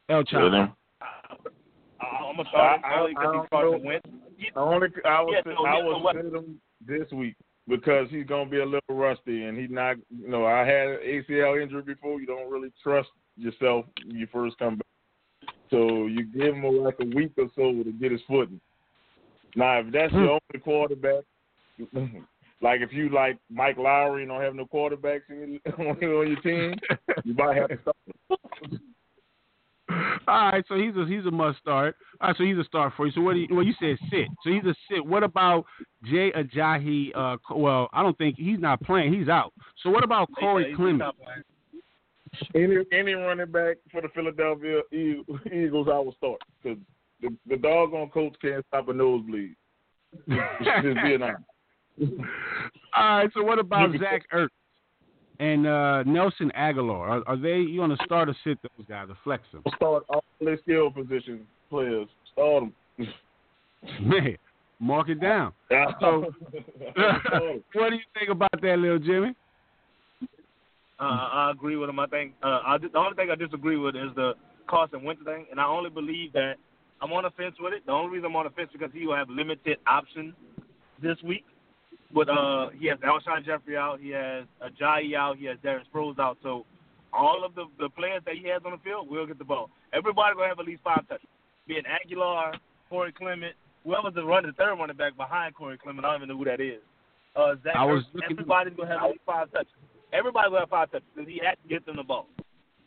El 0.08 0.24
Chapo. 0.24 0.72
I'm 2.00 2.36
gonna 2.36 2.48
start 2.48 2.80
I- 2.84 2.88
I- 2.88 3.04
I 3.04 3.08
because 3.08 3.34
he's 3.34 3.46
starting 3.46 3.72
to 3.72 3.86
win. 3.86 4.00
I 4.54 4.60
only 4.60 4.88
I 5.04 5.20
was 5.20 5.32
Yeah, 5.34 5.42
sit, 5.42 5.56
so 5.56 5.66
I 5.66 5.82
was 5.82 6.02
what- 6.02 6.16
him 6.16 6.60
this 6.80 7.10
week 7.12 7.34
because 7.66 8.08
he's 8.10 8.26
gonna 8.26 8.48
be 8.48 8.60
a 8.60 8.64
little 8.64 8.94
rusty 8.94 9.44
and 9.44 9.58
he's 9.58 9.70
not. 9.70 9.96
You 10.10 10.28
know, 10.28 10.46
I 10.46 10.64
had 10.64 10.88
an 10.88 11.00
ACL 11.02 11.56
injury 11.56 11.82
before. 11.82 12.20
You 12.20 12.26
don't 12.26 12.50
really 12.50 12.72
trust 12.82 13.10
yourself 13.36 13.86
when 14.04 14.16
you 14.16 14.26
first 14.28 14.58
come 14.58 14.76
back. 14.76 15.54
So 15.70 16.06
you 16.06 16.24
give 16.24 16.54
him 16.54 16.62
like 16.62 16.98
a 17.00 17.04
week 17.04 17.32
or 17.36 17.48
so 17.54 17.82
to 17.82 17.92
get 17.92 18.12
his 18.12 18.22
footing. 18.22 18.60
Now, 19.56 19.80
if 19.80 19.92
that's 19.92 20.12
hmm. 20.12 20.20
your 20.20 20.30
only 20.30 20.62
quarterback, 20.62 21.24
like 22.60 22.80
if 22.80 22.92
you 22.92 23.08
like 23.10 23.38
Mike 23.50 23.76
Lowery 23.76 24.22
and 24.22 24.30
don't 24.30 24.40
have 24.40 24.54
no 24.54 24.66
quarterbacks 24.66 25.28
in 25.28 25.60
on 25.78 25.96
your 26.00 26.36
team, 26.36 26.74
you 27.24 27.34
might 27.34 27.56
have 27.56 27.68
to 27.68 27.78
start. 27.82 27.96
All 29.90 30.50
right, 30.52 30.64
so 30.68 30.74
he's 30.74 30.94
a 30.96 31.06
he's 31.06 31.24
a 31.24 31.30
must 31.30 31.58
start. 31.58 31.96
All 32.20 32.28
right, 32.28 32.36
so 32.36 32.44
he's 32.44 32.58
a 32.58 32.64
start 32.64 32.92
for 32.96 33.06
you. 33.06 33.12
So 33.12 33.22
what 33.22 33.34
do 33.34 33.40
you, 33.40 33.48
well 33.50 33.64
you 33.64 33.74
said 33.80 33.96
sit. 34.10 34.28
So 34.44 34.50
he's 34.50 34.64
a 34.64 34.74
sit. 34.90 35.04
What 35.04 35.22
about 35.22 35.64
Jay 36.04 36.30
Ajayi? 36.32 37.10
Uh, 37.14 37.36
well, 37.54 37.88
I 37.92 38.02
don't 38.02 38.16
think 38.18 38.36
he's 38.36 38.58
not 38.58 38.82
playing. 38.82 39.14
He's 39.14 39.28
out. 39.28 39.52
So 39.82 39.90
what 39.90 40.04
about 40.04 40.28
Corey 40.38 40.74
Clement? 40.76 41.14
Any 42.54 42.76
any 42.92 43.12
running 43.14 43.50
back 43.50 43.76
for 43.90 44.02
the 44.02 44.08
Philadelphia 44.14 44.82
Eagles, 44.92 45.88
I 45.90 45.98
will 45.98 46.14
start 46.18 46.40
because 46.62 46.78
the 47.22 47.34
the 47.48 47.56
doggone 47.56 48.10
coach 48.10 48.34
can't 48.42 48.64
stop 48.68 48.88
a 48.88 48.92
nosebleed. 48.92 49.54
Just 50.28 51.02
being 51.02 51.22
honest. 51.22 51.42
All 52.94 53.18
right, 53.18 53.30
so 53.32 53.42
what 53.42 53.58
about 53.58 53.90
Zach 54.00 54.24
Ertz 54.32 54.48
and 55.38 55.66
uh, 55.66 56.02
Nelson 56.04 56.50
Agholor. 56.56 57.08
Are, 57.08 57.22
are 57.26 57.36
they 57.36 57.58
you 57.58 57.80
want 57.80 57.98
to 57.98 58.04
start 58.04 58.28
or 58.28 58.36
sit 58.44 58.58
those 58.62 58.86
guys 58.88 59.06
or 59.08 59.16
flex 59.24 59.44
them? 59.52 59.62
Start 59.76 60.04
all 60.08 60.24
their 60.40 60.58
skill 60.58 60.90
position 60.90 61.46
players. 61.70 62.08
Start 62.32 62.64
them. 62.98 63.08
Man, 64.02 64.36
mark 64.80 65.08
it 65.08 65.20
down. 65.20 65.52
So, 66.00 66.32
what 67.74 67.90
do 67.90 67.96
you 67.96 68.08
think 68.18 68.30
about 68.30 68.60
that, 68.60 68.78
little 68.78 68.98
Jimmy? 68.98 69.34
Uh, 71.00 71.04
I 71.04 71.50
agree 71.52 71.76
with 71.76 71.88
him. 71.88 72.00
I 72.00 72.06
think 72.06 72.32
uh, 72.42 72.60
I, 72.66 72.78
the 72.78 72.98
only 72.98 73.14
thing 73.14 73.30
I 73.30 73.36
disagree 73.36 73.76
with 73.76 73.94
is 73.94 74.10
the 74.16 74.32
Carson 74.68 75.04
Wentz 75.04 75.22
thing, 75.24 75.46
and 75.50 75.60
I 75.60 75.66
only 75.66 75.90
believe 75.90 76.32
that 76.32 76.54
I'm 77.00 77.12
on 77.12 77.22
the 77.22 77.30
fence 77.30 77.54
with 77.60 77.72
it. 77.72 77.86
The 77.86 77.92
only 77.92 78.10
reason 78.10 78.26
I'm 78.26 78.36
on 78.36 78.46
the 78.46 78.50
fence 78.50 78.70
is 78.74 78.80
because 78.80 78.92
he 78.92 79.06
will 79.06 79.14
have 79.14 79.28
limited 79.30 79.78
options 79.86 80.34
this 81.00 81.16
week. 81.22 81.44
But 82.12 82.28
uh, 82.30 82.70
he 82.70 82.86
has 82.86 82.98
Alshon 83.00 83.44
Jeffery 83.44 83.76
out, 83.76 84.00
he 84.00 84.10
has 84.10 84.44
Ajayi 84.62 85.14
out, 85.14 85.36
he 85.36 85.44
has 85.44 85.58
Darren 85.58 85.82
Sproles 85.92 86.18
out. 86.18 86.38
So 86.42 86.64
all 87.12 87.44
of 87.44 87.54
the 87.54 87.66
the 87.78 87.88
players 87.90 88.22
that 88.24 88.34
he 88.34 88.48
has 88.48 88.62
on 88.64 88.72
the 88.72 88.78
field 88.78 89.10
will 89.10 89.26
get 89.26 89.38
the 89.38 89.44
ball. 89.44 89.70
Everybody 89.92 90.34
gonna 90.34 90.48
have 90.48 90.58
at 90.58 90.66
least 90.66 90.82
five 90.82 91.06
touches. 91.08 91.28
Being 91.66 91.82
Agholor, 91.84 92.54
Corey 92.88 93.12
Clement, 93.12 93.54
whoever's 93.84 94.14
the 94.14 94.24
run 94.24 94.46
the 94.46 94.52
third 94.52 94.78
running 94.78 94.96
back 94.96 95.16
behind 95.16 95.54
Corey 95.54 95.76
Clement. 95.76 96.04
I 96.04 96.12
don't 96.12 96.20
even 96.20 96.28
know 96.30 96.38
who 96.38 96.44
that 96.46 96.60
is. 96.60 96.80
Uh, 97.36 97.54
Zach 97.62 97.76
I 97.76 97.84
was 97.84 98.04
everybody's 98.24 98.74
gonna 98.74 98.90
have 98.90 99.02
at 99.02 99.10
least 99.10 99.20
five 99.26 99.52
touches. 99.52 99.72
Everybody 100.12 100.48
gonna 100.48 100.60
have 100.60 100.70
five 100.70 100.90
touches 100.90 101.06
because 101.14 101.28
he 101.28 101.40
has 101.44 101.56
to 101.62 101.68
get 101.68 101.84
them 101.84 101.96
the 101.96 102.02
ball. 102.02 102.26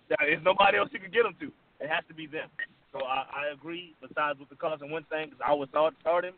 Now, 0.09 0.17
there's 0.19 0.43
nobody 0.43 0.77
else 0.77 0.89
he 0.91 0.99
can 0.99 1.11
get 1.11 1.23
them 1.23 1.35
to. 1.39 1.51
It 1.79 1.89
has 1.89 2.03
to 2.09 2.13
be 2.13 2.25
them. 2.27 2.49
So 2.91 3.05
I, 3.05 3.23
I 3.31 3.53
agree. 3.53 3.95
Besides 4.01 4.39
with 4.39 4.49
the 4.49 4.55
Carson 4.55 4.91
Wentz 4.91 5.07
thing, 5.09 5.29
because 5.29 5.41
I 5.45 5.53
would 5.53 5.69
start 5.69 5.93
start 6.01 6.25
him. 6.25 6.33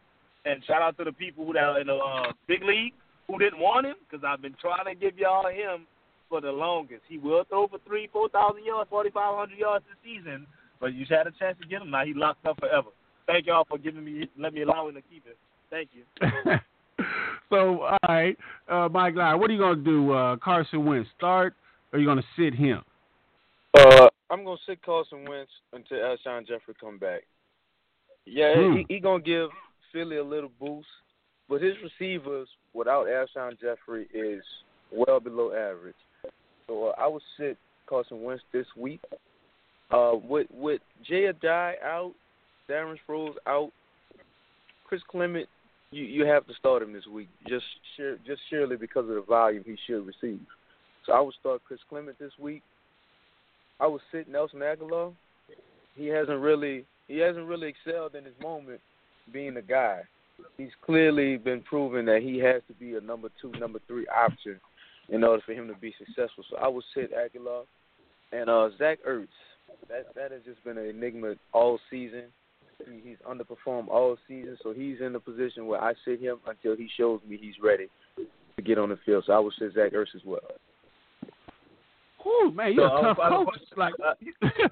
And 0.46 0.64
shout 0.66 0.82
out 0.82 0.98
to 0.98 1.04
the 1.06 1.12
people 1.12 1.46
who 1.46 1.58
are 1.58 1.80
in 1.80 1.88
the 1.88 1.96
uh, 1.96 2.34
big 2.48 2.64
league 2.64 2.94
who 3.28 3.39
didn't 3.39 3.60
want 3.60 3.86
him, 3.86 3.96
because 4.10 4.26
I've 4.28 4.41
been 4.41 4.56
trying 4.60 4.86
to 4.86 4.96
give 4.96 5.18
y'all 5.18 5.48
him 5.48 5.88
for 6.30 6.41
the 6.41 6.52
longest. 6.52 7.02
He 7.08 7.18
will 7.18 7.46
throw 7.46 7.68
for 7.68 7.80
three, 7.88 8.10
four 8.12 8.28
thousand 8.30 8.66
yards, 8.66 8.89
forty 8.89 9.10
five 9.10 9.36
hundred 9.38 9.60
yards 9.60 9.86
this 9.88 9.98
season, 10.04 10.46
but 10.82 10.94
you 10.94 11.06
had 11.10 11.28
a 11.28 11.32
chance 11.32 11.58
to 11.62 11.68
get 11.68 11.82
him. 11.82 11.91
Now 11.91 12.04
he 12.06 12.14
locked 12.14 12.46
up 12.46 12.60
forever. 12.60 12.89
Thank 13.26 13.48
y'all 13.48 13.66
for 13.70 13.78
giving 13.78 14.04
me, 14.04 14.28
let 14.38 14.54
me 14.54 14.64
allow 14.64 14.89
him 14.89 14.96
to 14.96 15.02
keep 15.02 15.24
it. 15.26 15.38
Thank 15.70 15.89
you. 15.94 16.04
so 17.50 17.84
all 17.84 17.98
right, 18.08 18.38
uh, 18.68 18.89
Mike 18.89 19.16
Lyle, 19.16 19.39
what 19.39 19.50
are 19.50 19.54
you 19.54 19.60
gonna 19.60 19.82
do? 19.82 20.12
Uh, 20.12 20.36
Carson 20.38 20.86
Wentz 20.86 21.10
start, 21.18 21.54
or 21.91 21.98
are 21.98 22.02
you 22.02 22.06
gonna 22.08 22.24
sit 22.38 22.54
him? 22.54 22.82
Uh, 23.78 24.10
I'm 24.30 24.44
gonna 24.44 24.58
sit 24.68 24.84
Carson 24.84 25.26
Wentz 25.30 25.52
until 25.72 25.98
Alshon 25.98 26.48
Jeffery 26.48 26.76
come 26.82 26.98
back. 26.98 27.22
Yeah, 28.26 28.56
Hmm. 28.56 28.78
he, 28.78 28.96
he 28.96 29.00
gonna 29.00 29.24
give 29.24 29.50
Philly 29.94 30.18
a 30.18 30.24
little 30.24 30.52
boost, 30.60 30.88
but 31.48 31.62
his 31.62 31.76
receivers 31.84 32.50
without 32.74 33.06
Alshon 33.06 33.58
Jeffery 33.62 34.08
is 34.14 34.44
well 34.91 35.20
below 35.20 35.54
average. 35.54 35.96
So 36.68 36.88
uh, 36.88 37.02
I 37.02 37.08
would 37.08 37.22
sit 37.38 37.58
Carson 37.88 38.24
Wentz 38.24 38.44
this 38.52 38.66
week. 38.76 39.00
Uh, 39.91 40.14
with 40.28 40.48
with 40.52 40.82
Jay 41.08 41.32
Ajayi 41.32 41.74
out, 41.84 42.14
Darren 42.70 42.98
Sproles 43.08 43.36
out, 43.46 43.70
Chris 44.88 45.02
Clement, 45.10 45.48
you 45.91 46.04
you 46.04 46.26
have 46.26 46.48
to 46.48 46.54
start 46.56 46.82
him 46.82 46.94
this 46.94 47.06
week 47.06 47.30
just 47.48 47.66
just 48.26 48.41
surely 48.50 48.76
because 48.76 49.08
of 49.08 49.16
the 49.16 49.22
volume 49.22 49.64
he 49.66 49.78
should 49.86 50.06
receive. 50.06 50.41
So 51.06 51.14
I 51.14 51.20
would 51.20 51.36
start 51.39 51.62
Chris 51.68 51.80
Clement 51.89 52.18
this 52.18 52.32
week. 52.39 52.64
I 53.80 53.88
would 53.88 54.02
sit 54.12 54.28
Nelson 54.28 54.60
Agholor. 54.62 55.14
He 55.96 56.08
hasn't 56.08 56.39
really 56.39 56.86
he 57.08 57.20
hasn't 57.20 57.46
really 57.46 57.68
excelled 57.68 58.16
in 58.16 58.24
his 58.24 58.34
moment 58.41 58.80
being 59.32 59.57
a 59.57 59.61
guy. 59.61 60.01
He's 60.57 60.71
clearly 60.86 61.38
been 61.38 61.61
proven 61.61 62.05
that 62.05 62.21
he 62.21 62.38
has 62.39 62.61
to 62.67 62.74
be 62.74 62.95
a 62.95 63.01
number 63.01 63.30
two, 63.41 63.51
number 63.59 63.80
three 63.88 64.05
option 64.07 64.59
in 65.09 65.24
order 65.24 65.41
for 65.45 65.53
him 65.53 65.67
to 65.67 65.76
be 65.76 65.93
successful. 65.97 66.43
So 66.49 66.57
I 66.57 66.67
would 66.67 66.84
sit 66.93 67.11
Agholor 67.13 67.63
and 68.32 68.49
uh 68.49 68.69
Zach 68.78 68.99
Ertz. 69.07 69.28
That 69.89 70.07
that 70.15 70.32
has 70.32 70.41
just 70.45 70.63
been 70.63 70.78
an 70.78 70.86
enigma 70.88 71.36
all 71.53 71.80
season. 71.89 72.26
He, 72.86 73.09
he's 73.09 73.17
underperformed 73.30 73.88
all 73.89 74.17
season, 74.28 74.57
so 74.61 74.74
he's 74.74 74.97
in 75.01 75.13
the 75.13 75.19
position 75.19 75.67
where 75.67 75.82
I 75.82 75.93
sit 76.05 76.19
him 76.19 76.38
until 76.47 76.76
he 76.76 76.89
shows 76.97 77.21
me 77.28 77.38
he's 77.41 77.55
ready 77.63 77.88
to 78.17 78.61
get 78.61 78.78
on 78.78 78.89
the 78.89 78.99
field. 79.05 79.24
So 79.28 79.34
I 79.34 79.39
would 79.39 79.53
sit 79.57 79.74
Zach 79.74 79.93
Ertz 79.93 80.15
as 80.15 80.21
well. 80.26 80.39
Ooh, 82.26 82.51
man, 82.51 82.74
you're 82.74 82.89
So, 82.89 82.97
a 82.97 83.01
tough 83.01 83.19
I 83.19 83.24
have 83.30 83.34
a 83.34 83.45
coach. 83.45 83.47
question. 83.47 83.78
Like, 83.78 83.93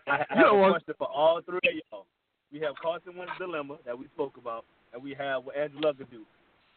I, 0.07 0.11
I 0.11 0.17
you 0.17 0.25
have 0.29 0.37
know 0.37 0.55
a 0.55 0.57
what? 0.57 0.69
question 0.71 0.95
for 0.97 1.07
all 1.07 1.41
three 1.41 1.57
of 1.57 1.75
y'all. 1.91 2.05
We 2.51 2.59
have 2.59 2.75
Carson 2.81 3.15
Wentz 3.15 3.31
dilemma 3.39 3.77
that 3.85 3.97
we 3.97 4.05
spoke 4.13 4.37
about, 4.37 4.65
and 4.93 5.01
we 5.01 5.13
have 5.17 5.45
what 5.45 5.55
Andrew 5.55 5.79
Luck 5.81 5.97
could 5.97 6.11
do. 6.11 6.23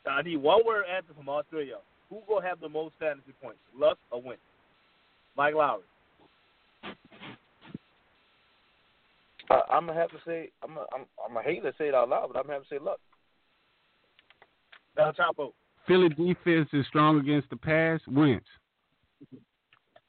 So 0.05 0.11
I 0.11 0.23
need 0.23 0.37
one 0.37 0.65
word 0.65 0.85
answer 0.95 1.13
from 1.17 1.29
all 1.29 1.43
three 1.51 1.63
of 1.63 1.69
y'all. 1.69 1.83
Who 2.11 2.21
gonna 2.29 2.47
have 2.47 2.61
the 2.61 2.69
most 2.69 2.95
fantasy 3.01 3.33
points, 3.43 3.59
Luck 3.77 3.99
or 4.11 4.23
Wentz? 4.23 4.43
Mike 5.37 5.55
Lowery. 5.55 5.83
I, 9.51 9.61
I'm 9.71 9.87
gonna 9.87 9.99
have 9.99 10.11
to 10.11 10.19
say 10.25 10.51
I'm 10.63 10.77
a, 10.77 10.87
I'm 10.95 11.07
I'm 11.29 11.37
a 11.37 11.43
hate 11.43 11.63
to 11.63 11.73
say 11.77 11.89
it 11.89 11.95
out 11.95 12.09
loud, 12.09 12.29
but 12.33 12.39
I'm 12.39 12.45
gonna 12.45 12.55
have 12.55 12.63
to 12.63 12.69
say 12.69 12.79
Luck. 12.79 13.01
Del 14.97 15.13
Chapo. 15.13 15.53
Philly 15.89 16.09
defense 16.09 16.69
is 16.73 16.87
strong 16.87 17.19
against 17.19 17.51
the 17.51 17.57
pass. 17.57 18.01
Wentz. 18.07 18.47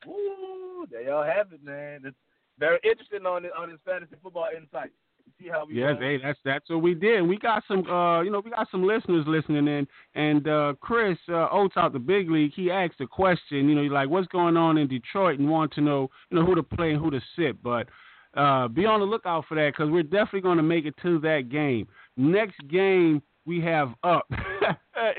Woo, 0.05 0.85
there 0.91 1.01
y'all 1.01 1.23
have 1.23 1.51
it, 1.51 1.63
man. 1.63 2.01
It's 2.05 2.15
very 2.59 2.79
interesting 2.83 3.25
on 3.25 3.43
this, 3.43 3.51
on 3.57 3.69
this 3.69 3.79
fantasy 3.85 4.15
football 4.21 4.47
insight. 4.55 4.91
See 5.39 5.49
how 5.49 5.65
we 5.65 5.75
Yes, 5.75 5.95
uh, 5.97 6.01
hey, 6.01 6.17
that's 6.21 6.39
that's 6.45 6.69
what 6.69 6.81
we 6.81 6.93
did. 6.93 7.21
We 7.21 7.37
got 7.37 7.63
some, 7.67 7.85
uh, 7.87 8.21
you 8.21 8.31
know, 8.31 8.39
we 8.39 8.51
got 8.51 8.67
some 8.71 8.83
listeners 8.85 9.25
listening 9.27 9.67
in, 9.67 9.87
and 10.13 10.47
uh, 10.47 10.73
Chris 10.79 11.17
uh, 11.29 11.47
Oates 11.51 11.75
out 11.77 11.93
the 11.93 11.99
big 11.99 12.29
league. 12.29 12.51
He 12.55 12.71
asked 12.71 13.01
a 13.01 13.07
question, 13.07 13.67
you 13.67 13.75
know, 13.75 13.81
like 13.81 14.09
what's 14.09 14.27
going 14.27 14.55
on 14.55 14.77
in 14.77 14.87
Detroit, 14.87 15.39
and 15.39 15.49
want 15.49 15.73
to 15.73 15.81
know, 15.81 16.09
you 16.29 16.39
know, 16.39 16.45
who 16.45 16.55
to 16.55 16.63
play 16.63 16.91
and 16.91 17.01
who 17.01 17.11
to 17.11 17.21
sit. 17.35 17.61
But 17.61 17.87
uh, 18.35 18.67
be 18.67 18.85
on 18.85 18.99
the 18.99 19.05
lookout 19.05 19.45
for 19.47 19.55
that 19.55 19.73
because 19.75 19.91
we're 19.91 20.03
definitely 20.03 20.41
going 20.41 20.57
to 20.57 20.63
make 20.63 20.85
it 20.85 20.95
to 21.01 21.19
that 21.19 21.49
game. 21.49 21.87
Next 22.17 22.55
game 22.69 23.21
we 23.45 23.61
have 23.61 23.93
up 24.03 24.27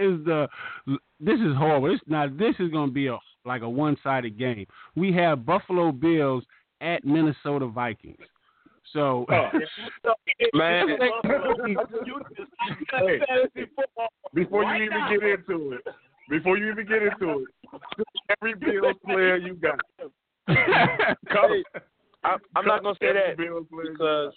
is 0.00 0.24
the. 0.24 0.48
This 1.18 1.40
is 1.40 1.56
horrible. 1.56 1.90
This 1.90 2.00
now 2.06 2.26
this 2.28 2.54
is 2.58 2.70
going 2.70 2.88
to 2.88 2.94
be 2.94 3.08
a 3.08 3.18
like 3.44 3.62
a 3.62 3.68
one-sided 3.68 4.38
game. 4.38 4.66
We 4.96 5.12
have 5.12 5.46
Buffalo 5.46 5.92
Bills 5.92 6.44
at 6.80 7.04
Minnesota 7.04 7.66
Vikings. 7.66 8.18
So. 8.92 9.26
Man. 10.54 10.88
you 10.88 12.20
Hey. 12.92 13.20
Before 14.34 14.64
Why 14.64 14.76
you 14.78 14.84
even 14.84 15.00
get 15.10 15.22
into 15.28 15.72
it, 15.72 15.84
before 16.28 16.58
you 16.58 16.70
even 16.70 16.86
get 16.86 17.02
into 17.02 17.44
it, 17.46 17.80
every 18.40 18.54
Bills 18.54 18.96
player 19.04 19.36
you 19.36 19.54
got. 19.54 19.80
Come. 20.46 21.62
I, 22.24 22.36
I'm 22.56 22.66
not 22.66 22.82
gonna 22.82 22.96
say 23.00 23.12
that 23.12 23.36
Bills 23.36 23.66
player 23.70 23.86
you 23.86 23.92
because 23.92 24.32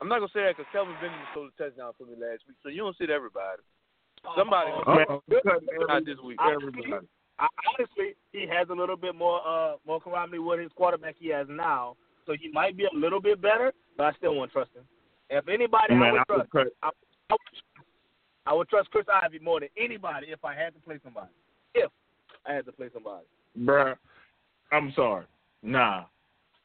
I'm 0.00 0.08
not 0.08 0.18
gonna 0.20 0.30
say 0.32 0.42
that 0.42 0.56
because 0.56 0.70
Kelvin 0.72 0.94
Benjamin 1.00 1.24
scored 1.32 1.50
a 1.58 1.62
touchdown 1.62 1.92
for 1.98 2.04
me 2.04 2.12
last 2.14 2.42
week, 2.48 2.56
so 2.62 2.68
you 2.68 2.78
don't 2.78 2.96
sit 2.96 3.10
everybody. 3.10 3.62
Somebody 4.36 4.70
Oh, 4.74 4.82
gonna 4.84 5.04
got. 5.06 5.22
sit 5.30 5.44
Man, 5.44 5.54
every- 5.74 5.86
not 5.88 6.04
this 6.04 6.18
week. 6.24 6.38
everybody. 6.42 7.06
I, 7.38 7.46
honestly, 7.70 8.14
he 8.32 8.46
has 8.48 8.68
a 8.68 8.74
little 8.74 8.96
bit 8.96 9.14
more 9.14 9.40
uh 9.46 9.76
more 9.86 10.00
calamity 10.00 10.38
with 10.38 10.60
his 10.60 10.72
quarterback 10.74 11.14
he 11.18 11.28
has 11.28 11.46
now, 11.48 11.96
so 12.28 12.34
he 12.38 12.50
might 12.52 12.76
be 12.76 12.84
a 12.84 12.94
little 12.96 13.20
bit 13.20 13.40
better, 13.40 13.72
but 13.96 14.04
I 14.04 14.12
still 14.12 14.34
won't 14.34 14.52
trust 14.52 14.70
him. 14.76 14.84
If 15.30 15.48
anybody, 15.48 15.94
I 15.94 15.94
Man, 15.94 16.12
would 16.12 16.20
I 16.20 16.24
trust. 16.24 16.48
would. 16.52 16.68
I, 16.82 16.88
I, 16.88 16.90
would, 17.32 17.40
I 18.46 18.52
would 18.52 18.68
trust 18.68 18.90
Chris 18.90 19.06
Ivory 19.12 19.40
more 19.40 19.60
than 19.60 19.70
anybody 19.78 20.28
if 20.28 20.44
I 20.44 20.54
had 20.54 20.74
to 20.74 20.80
play 20.80 20.98
somebody. 21.02 21.30
If 21.74 21.90
I 22.46 22.52
had 22.52 22.66
to 22.66 22.72
play 22.72 22.88
somebody. 22.92 23.24
Bruh, 23.58 23.96
I'm 24.70 24.92
sorry. 24.94 25.24
Nah. 25.62 26.04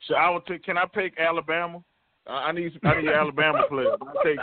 So 0.07 0.16
I 0.16 0.30
would 0.30 0.45
take. 0.45 0.64
Can 0.64 0.78
I 0.78 0.86
pick 0.86 1.18
Alabama? 1.18 1.82
I 2.28 2.32
I 2.32 2.51
need 2.51 2.78
I 2.84 3.01
need 3.01 3.09
Alabama 3.09 3.64
players. 3.70 3.97
I 4.01 4.24
take. 4.24 4.39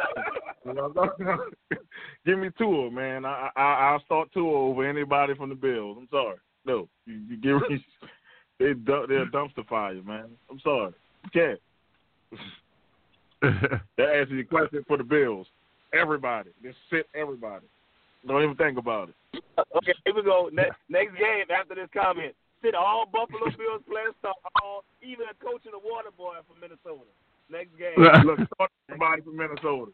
You 0.64 0.74
know, 0.74 0.92
Give 2.26 2.38
me 2.38 2.48
Tua, 2.56 2.90
man. 2.90 3.26
I, 3.26 3.50
I 3.56 3.62
I'll 3.62 4.04
start 4.04 4.32
Tua 4.32 4.52
over 4.52 4.88
anybody 4.88 5.34
from 5.34 5.50
the 5.50 5.54
Bills. 5.54 5.98
I'm 6.00 6.08
sorry. 6.10 6.36
No, 6.64 6.88
you, 7.06 7.20
you 7.28 7.36
give 7.36 7.56
me 7.68 7.84
they 8.58 8.72
they're 8.84 9.22
a 9.22 9.30
dumpster 9.30 9.66
fire, 9.68 10.02
man. 10.02 10.30
I'm 10.50 10.60
sorry. 10.60 10.92
You 11.24 11.30
can't. 11.30 11.60
that 13.42 14.08
answers 14.14 14.30
your 14.30 14.44
question 14.44 14.84
for 14.86 14.96
the 14.96 15.04
Bills. 15.04 15.46
Everybody, 15.92 16.50
just 16.62 16.76
sit 16.90 17.06
everybody. 17.14 17.66
Don't 18.26 18.42
even 18.42 18.56
think 18.56 18.78
about 18.78 19.08
it. 19.08 19.14
Okay, 19.76 19.94
here 20.04 20.14
we 20.14 20.22
go. 20.22 20.50
Next, 20.52 20.76
next 20.88 21.16
game 21.16 21.46
after 21.50 21.74
this 21.74 21.88
comment. 21.92 22.34
Sit 22.62 22.74
all 22.74 23.06
Buffalo 23.06 23.50
Bills 23.56 23.82
players, 23.88 24.14
start 24.20 24.36
all, 24.62 24.84
even 25.02 25.26
a 25.30 25.44
coach 25.44 25.62
and 25.64 25.74
a 25.74 25.78
water 25.78 26.10
boy 26.16 26.36
from 26.46 26.60
Minnesota. 26.60 27.08
Next 27.50 27.76
game. 27.78 27.96
Look, 27.96 28.38
start 28.54 28.70
everybody 28.88 29.22
from 29.22 29.36
Minnesota. 29.36 29.90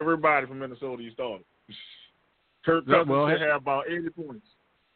Everybody 0.00 0.46
from 0.46 0.58
Minnesota, 0.58 1.02
you 1.02 1.12
started. 1.12 1.44
Kirk 2.64 2.86
Cousins 2.86 3.08
well, 3.08 3.28
should 3.28 3.40
have 3.42 3.62
about 3.62 3.84
80 3.88 4.10
points. 4.10 4.46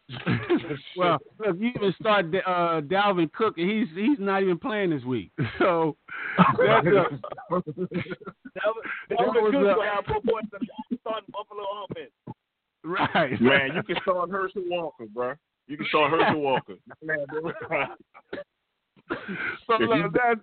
well, 0.97 1.19
look, 1.39 1.57
you 1.59 1.71
even 1.75 1.95
start 1.99 2.27
uh, 2.47 2.83
Dalvin 2.83 3.33
Cook, 3.33 3.57
and 3.57 3.71
he's 3.71 3.89
he's 3.95 4.19
not 4.19 4.43
even 4.43 4.59
playing 4.59 4.91
this 4.91 5.05
week. 5.05 5.31
So 5.59 5.97
that's 6.37 6.87
a, 6.87 6.91
Dalvin, 7.51 7.89
Dalvin 9.11 9.51
Cook 9.51 9.53
will 9.53 9.83
have 9.83 10.05
more 10.09 10.21
points 10.21 10.51
than 10.53 10.99
starting 11.01 11.33
Buffalo 11.33 11.65
offense. 11.85 12.11
Right, 12.85 13.41
man. 13.41 13.77
You 13.77 13.83
can 13.83 13.97
start 14.03 14.31
Herschel 14.31 14.63
Walker, 14.67 15.07
bro. 15.07 15.35
You 15.69 15.79
can 15.79 15.87
start 15.87 16.11
Herschel 16.11 16.41
Walker. 16.41 16.75
man, 17.03 17.25
so 19.67 19.77
look, 19.79 20.13
that, 20.13 20.37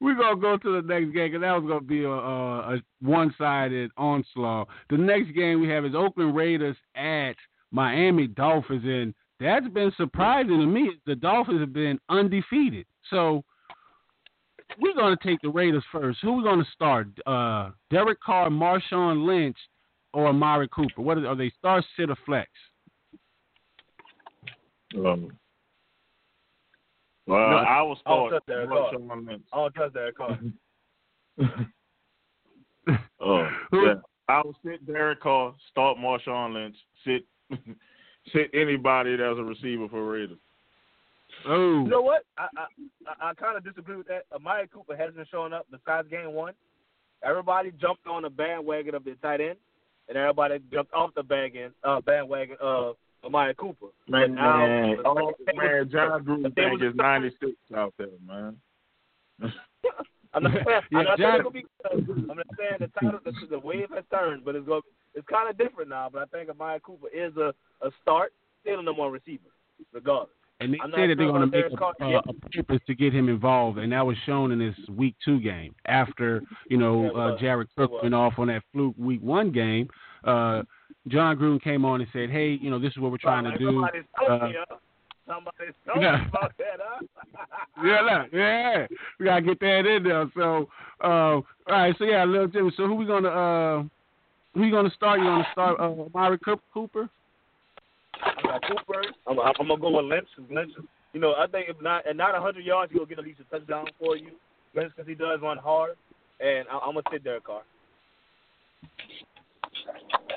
we're 0.00 0.14
gonna 0.14 0.40
go 0.40 0.56
to 0.56 0.80
the 0.80 0.86
next 0.86 1.12
game 1.12 1.32
because 1.32 1.40
that 1.40 1.52
was 1.52 1.64
gonna 1.68 1.80
be 1.80 2.04
a, 2.04 2.10
a, 2.10 2.74
a 2.74 2.82
one-sided 3.00 3.90
onslaught. 3.96 4.68
The 4.90 4.98
next 4.98 5.34
game 5.34 5.60
we 5.60 5.68
have 5.68 5.84
is 5.84 5.94
Oakland 5.94 6.34
Raiders 6.34 6.76
at 6.94 7.36
Miami 7.70 8.26
Dolphins, 8.26 8.84
and 8.84 9.14
that's 9.40 9.68
been 9.68 9.92
surprising 9.96 10.60
to 10.60 10.66
me. 10.66 10.92
The 11.06 11.16
Dolphins 11.16 11.60
have 11.60 11.72
been 11.72 11.98
undefeated, 12.08 12.86
so 13.10 13.44
we're 14.78 14.94
gonna 14.94 15.16
take 15.22 15.40
the 15.42 15.48
Raiders 15.48 15.84
first. 15.92 16.18
Who 16.22 16.32
are 16.32 16.36
we 16.36 16.44
gonna 16.44 16.64
start? 16.72 17.08
Uh, 17.26 17.70
Derek 17.90 18.20
Carr, 18.20 18.48
Marshawn 18.48 19.26
Lynch, 19.26 19.56
or 20.12 20.28
Amari 20.28 20.68
Cooper? 20.68 21.02
What 21.02 21.18
are, 21.18 21.26
are 21.26 21.36
they? 21.36 21.50
Start, 21.58 21.84
sit, 21.96 22.10
or 22.10 22.16
flex? 22.24 22.50
Um, 24.96 25.30
well, 27.26 27.50
no, 27.50 27.56
I 27.56 27.82
will 27.82 27.96
start. 27.96 28.32
I 28.48 28.64
don't 28.64 29.74
trust 29.74 29.94
Derek 29.94 30.16
Carr. 30.16 30.38
oh, 33.20 33.48
yeah. 33.72 33.94
I 34.28 34.42
will 34.42 34.56
sit 34.64 34.86
Derek 34.86 35.20
Carr, 35.20 35.54
start 35.70 35.98
Marshawn 35.98 36.54
Lynch, 36.54 36.76
sit 37.04 37.24
sit 38.32 38.50
anybody 38.54 39.16
that's 39.16 39.38
a 39.38 39.42
receiver 39.42 39.88
for 39.88 40.04
Raiders. 40.04 40.38
Oh, 41.46 41.84
you 41.84 41.88
know 41.88 42.02
what? 42.02 42.22
I 42.38 42.48
I, 42.56 43.30
I 43.30 43.34
kind 43.34 43.56
of 43.56 43.64
disagree 43.64 43.96
with 43.96 44.08
that. 44.08 44.24
Amari 44.34 44.68
Cooper 44.68 44.96
hasn't 44.96 45.28
shown 45.30 45.52
up 45.52 45.66
besides 45.70 46.08
game 46.08 46.32
one. 46.32 46.54
Everybody 47.22 47.72
jumped 47.80 48.06
on 48.06 48.22
the 48.22 48.30
bandwagon 48.30 48.94
of 48.94 49.04
the 49.04 49.14
tight 49.22 49.40
end, 49.40 49.56
and 50.08 50.16
everybody 50.16 50.60
jumped 50.72 50.92
off 50.92 51.14
the 51.14 51.22
bandwagon 51.22 51.72
uh, 51.84 52.00
bandwagon 52.00 52.56
of 52.60 52.96
Amari 53.24 53.54
Cooper. 53.54 53.86
Man, 54.08 54.34
now, 54.34 54.58
man, 54.58 54.96
oh, 55.04 55.32
man, 55.54 55.90
Jon 55.90 56.24
Gruden 56.24 56.54
think 56.54 56.82
is 56.82 56.94
ninety 56.94 57.30
six 57.40 57.52
out 57.76 57.94
there, 57.98 58.08
man. 58.26 58.56
I'm 60.34 60.42
not 60.42 60.52
saying, 60.52 60.64
yeah, 60.66 60.98
I'm 60.98 61.04
not 61.04 61.18
saying 61.18 61.34
it'll 61.38 61.50
be. 61.50 61.64
I'm 61.90 62.36
not 62.36 62.46
saying 62.58 62.76
the 62.80 62.88
title, 63.00 63.20
the, 63.24 63.32
the 63.50 63.58
wave 63.58 63.88
has 63.94 64.04
turned, 64.12 64.44
but 64.44 64.54
it's 64.54 64.66
going 64.66 64.82
it's 65.16 65.26
kind 65.26 65.50
of 65.50 65.58
different 65.58 65.90
now. 65.90 66.08
But 66.12 66.22
I 66.22 66.24
think 66.26 66.50
Amari 66.50 66.80
Cooper 66.84 67.08
is 67.08 67.36
a, 67.36 67.52
a 67.84 67.90
start, 68.02 68.32
still 68.62 68.82
number 68.82 69.02
one 69.02 69.12
receiver, 69.12 69.50
regardless. 69.92 70.30
And 70.58 70.72
they 70.72 70.78
say 70.94 71.06
that 71.08 71.16
they're 71.18 71.26
going 71.26 71.42
to 71.42 71.54
make 71.54 71.66
a, 71.66 72.04
a, 72.04 72.18
a 72.18 72.32
purpose 72.50 72.80
to 72.86 72.94
get 72.94 73.12
him 73.12 73.28
involved, 73.28 73.78
and 73.78 73.92
that 73.92 74.06
was 74.06 74.16
shown 74.24 74.52
in 74.52 74.58
this 74.58 74.74
Week 74.88 75.14
Two 75.22 75.38
game. 75.38 75.74
After 75.84 76.42
you 76.70 76.78
know 76.78 77.10
uh, 77.10 77.38
Jared 77.38 77.68
Cook 77.76 78.02
went 78.02 78.14
off 78.14 78.34
on 78.38 78.46
that 78.46 78.62
fluke 78.72 78.94
Week 78.96 79.20
One 79.20 79.52
game, 79.52 79.88
uh, 80.24 80.62
Jon 81.08 81.36
Gruden 81.36 81.62
came 81.62 81.84
on 81.84 82.00
and 82.00 82.08
said, 82.10 82.30
"Hey, 82.30 82.58
you 82.60 82.70
know 82.70 82.78
this 82.78 82.92
is 82.92 82.98
what 82.98 83.10
we're 83.10 83.18
trying 83.18 83.44
to 83.44 83.58
do." 83.58 83.84
Uh, 83.84 84.48
Somebody's 85.26 85.74
talking 85.86 86.02
yeah. 86.02 86.28
about 86.28 86.52
that, 86.56 86.80
huh? 86.80 87.84
yeah, 87.84 88.24
yeah, 88.32 88.86
we 89.18 89.26
gotta 89.26 89.42
get 89.42 89.60
that 89.60 89.84
in 89.84 90.04
there. 90.04 90.30
So, 90.34 90.68
uh, 91.02 91.06
all 91.06 91.44
right, 91.68 91.94
so 91.98 92.04
yeah, 92.04 92.24
little 92.24 92.46
Jimmy. 92.46 92.72
So 92.78 92.86
who 92.86 92.94
we 92.94 93.04
gonna 93.04 93.28
uh, 93.28 93.82
who 94.56 94.64
you 94.64 94.72
gonna 94.72 94.90
start? 94.90 95.20
You 95.20 95.26
gonna 95.26 95.46
start 95.52 95.78
uh, 95.78 95.92
Amari 96.02 96.38
Cooper? 96.72 97.08
I 98.14 98.42
got 98.42 98.62
Cooper. 98.62 99.02
I'm, 99.26 99.38
I'm, 99.38 99.52
gonna 99.58 99.76
go 99.78 99.90
with 99.96 100.06
Lynch. 100.06 100.28
Lynch, 100.50 100.72
you 101.12 101.20
know, 101.20 101.34
I 101.34 101.46
think 101.46 101.68
if 101.68 101.80
not 101.82 102.06
at 102.06 102.16
not 102.16 102.32
100 102.32 102.64
yards, 102.64 102.92
he'll 102.92 103.06
get 103.06 103.18
at 103.18 103.24
least 103.24 103.40
a 103.40 103.44
touchdown 103.44 103.86
for 103.98 104.16
you. 104.16 104.30
Lynch 104.74 104.92
because 104.96 105.08
he 105.08 105.14
does 105.14 105.40
run 105.42 105.58
hard, 105.58 105.92
and 106.40 106.66
I, 106.70 106.78
I'm 106.78 106.94
gonna 106.94 107.02
sit 107.12 107.22
there, 107.22 107.40
Carr. 107.40 107.62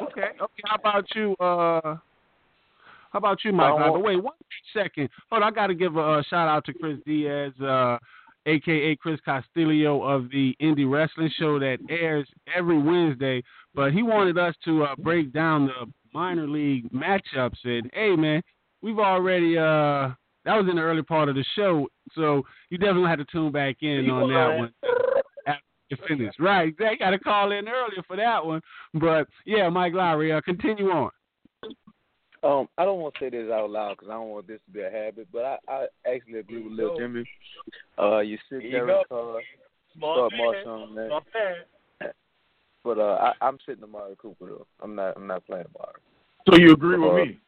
Okay, 0.01 0.29
okay. 0.41 0.63
How 0.65 0.75
about 0.75 1.05
you? 1.15 1.35
Uh, 1.39 1.97
how 3.11 3.17
about 3.17 3.39
you, 3.43 3.53
Mike? 3.53 3.73
Uh, 3.73 3.97
wait 3.99 4.21
one 4.21 4.33
second. 4.73 5.09
Hold 5.29 5.43
on, 5.43 5.51
I 5.51 5.55
got 5.55 5.67
to 5.67 5.75
give 5.75 5.95
a, 5.95 6.19
a, 6.19 6.23
shout 6.29 6.47
out 6.47 6.65
to 6.65 6.73
Chris 6.73 6.97
Diaz, 7.05 7.53
uh, 7.61 7.97
aka 8.49 8.95
Chris 8.95 9.19
Castillo 9.23 10.03
of 10.03 10.29
the 10.31 10.55
Indie 10.61 10.89
Wrestling 10.89 11.31
Show 11.37 11.59
that 11.59 11.77
airs 11.89 12.27
every 12.55 12.77
Wednesday. 12.81 13.43
But 13.73 13.93
he 13.93 14.03
wanted 14.03 14.37
us 14.37 14.55
to 14.65 14.83
uh, 14.83 14.95
break 14.97 15.31
down 15.31 15.67
the 15.67 15.91
minor 16.13 16.47
league 16.47 16.91
matchups. 16.91 17.57
And 17.63 17.89
hey, 17.93 18.15
man, 18.15 18.41
we've 18.81 18.99
already 18.99 19.57
uh, 19.57 20.09
that 20.45 20.55
was 20.55 20.67
in 20.69 20.77
the 20.77 20.81
early 20.81 21.03
part 21.03 21.29
of 21.29 21.35
the 21.35 21.45
show, 21.55 21.87
so 22.13 22.43
you 22.69 22.77
definitely 22.77 23.09
have 23.09 23.19
to 23.19 23.25
tune 23.31 23.51
back 23.51 23.77
in 23.81 24.09
on 24.09 24.29
that 24.33 24.57
one. 24.57 24.73
After 25.45 25.63
you 25.89 25.97
finish, 26.07 26.33
right? 26.39 26.73
They 26.77 26.95
got 26.97 27.11
to 27.11 27.19
call 27.19 27.51
in 27.51 27.67
earlier 27.67 28.03
for 28.07 28.15
that 28.15 28.45
one. 28.45 28.61
But 28.93 29.27
yeah, 29.45 29.69
Mike 29.69 29.93
Lowery, 29.93 30.31
uh, 30.31 30.41
continue 30.41 30.89
on. 30.89 31.11
Um, 32.41 32.69
I 32.77 32.85
don't 32.85 32.99
want 32.99 33.15
to 33.15 33.19
say 33.19 33.29
this 33.29 33.51
out 33.51 33.69
loud 33.69 33.97
because 33.97 34.09
I 34.09 34.13
don't 34.13 34.29
want 34.29 34.47
this 34.47 34.59
to 34.65 34.71
be 34.71 34.81
a 34.81 34.89
habit, 34.89 35.27
but 35.31 35.43
I, 35.43 35.57
I 35.67 35.87
actually 36.15 36.39
agree 36.39 36.63
with 36.63 36.73
Lil 36.73 36.97
Jimmy. 36.97 37.25
Uh, 37.97 38.19
you 38.19 38.37
sit 38.49 38.61
there 38.71 38.87
and 38.87 39.05
uh, 39.11 39.33
start 39.97 40.31
Marshawn 40.39 40.93
Small 40.93 41.21
But 42.83 42.97
uh, 42.97 43.17
I, 43.19 43.33
I'm 43.45 43.57
sitting 43.65 43.83
Amari 43.83 44.15
Cooper 44.17 44.45
though. 44.45 44.67
I'm 44.81 44.95
not. 44.95 45.17
I'm 45.17 45.27
not 45.27 45.45
playing 45.45 45.65
Amari. 45.75 45.99
So 46.49 46.57
you 46.57 46.71
agree 46.71 46.97
with 46.97 47.11
uh, 47.11 47.15
me? 47.15 47.39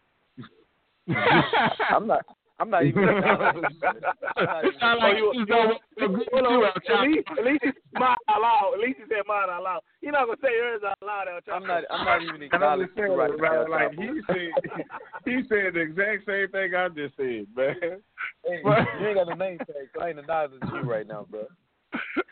I'm 1.89 2.07
not. 2.07 2.25
I'm 2.61 2.69
not 2.69 2.85
even. 2.85 3.03
I'm 3.09 3.21
not 3.21 3.55
even 3.55 4.79
Sound 4.79 4.99
like 4.99 5.17
you, 5.17 5.33
you 5.33 5.45
know, 5.47 5.73
uh, 5.97 6.93
at 6.93 7.01
least, 7.01 7.27
at 7.37 7.43
least 7.43 7.63
he 7.63 7.71
smiled 7.95 8.17
out 8.29 8.41
loud. 8.41 8.71
At 8.75 8.79
least 8.79 8.99
he 8.99 9.05
said 9.09 9.25
mine 9.27 9.49
out 9.49 9.63
loud. 9.63 9.81
You're 10.01 10.11
not 10.11 10.27
gonna 10.27 10.37
say 10.43 10.53
yours 10.53 10.81
out 10.85 10.97
loud. 11.01 11.27
I'm 11.51 11.65
not. 11.65 11.83
I'm 11.89 12.05
not 12.05 12.21
even 12.21 12.43
acknowledging 12.43 12.93
you 12.95 13.15
right 13.15 13.31
now. 13.35 13.67
Like 13.67 13.93
he 13.93 14.21
said, 14.27 14.85
he 15.25 15.41
said 15.49 15.73
the 15.73 15.79
exact 15.81 16.27
same 16.27 16.49
thing 16.49 16.75
I 16.75 16.87
just 16.89 17.17
said, 17.17 17.47
man. 17.57 18.01
Hey, 18.45 18.61
you 18.61 19.07
ain't 19.07 19.17
got 19.17 19.27
the 19.27 19.35
name 19.35 19.57
tag, 19.57 19.89
so 19.95 20.01
I 20.01 20.09
ain't 20.09 20.19
acknowledging 20.19 20.59
you 20.71 20.81
right 20.81 21.07
now, 21.07 21.25
bro. 21.29 21.47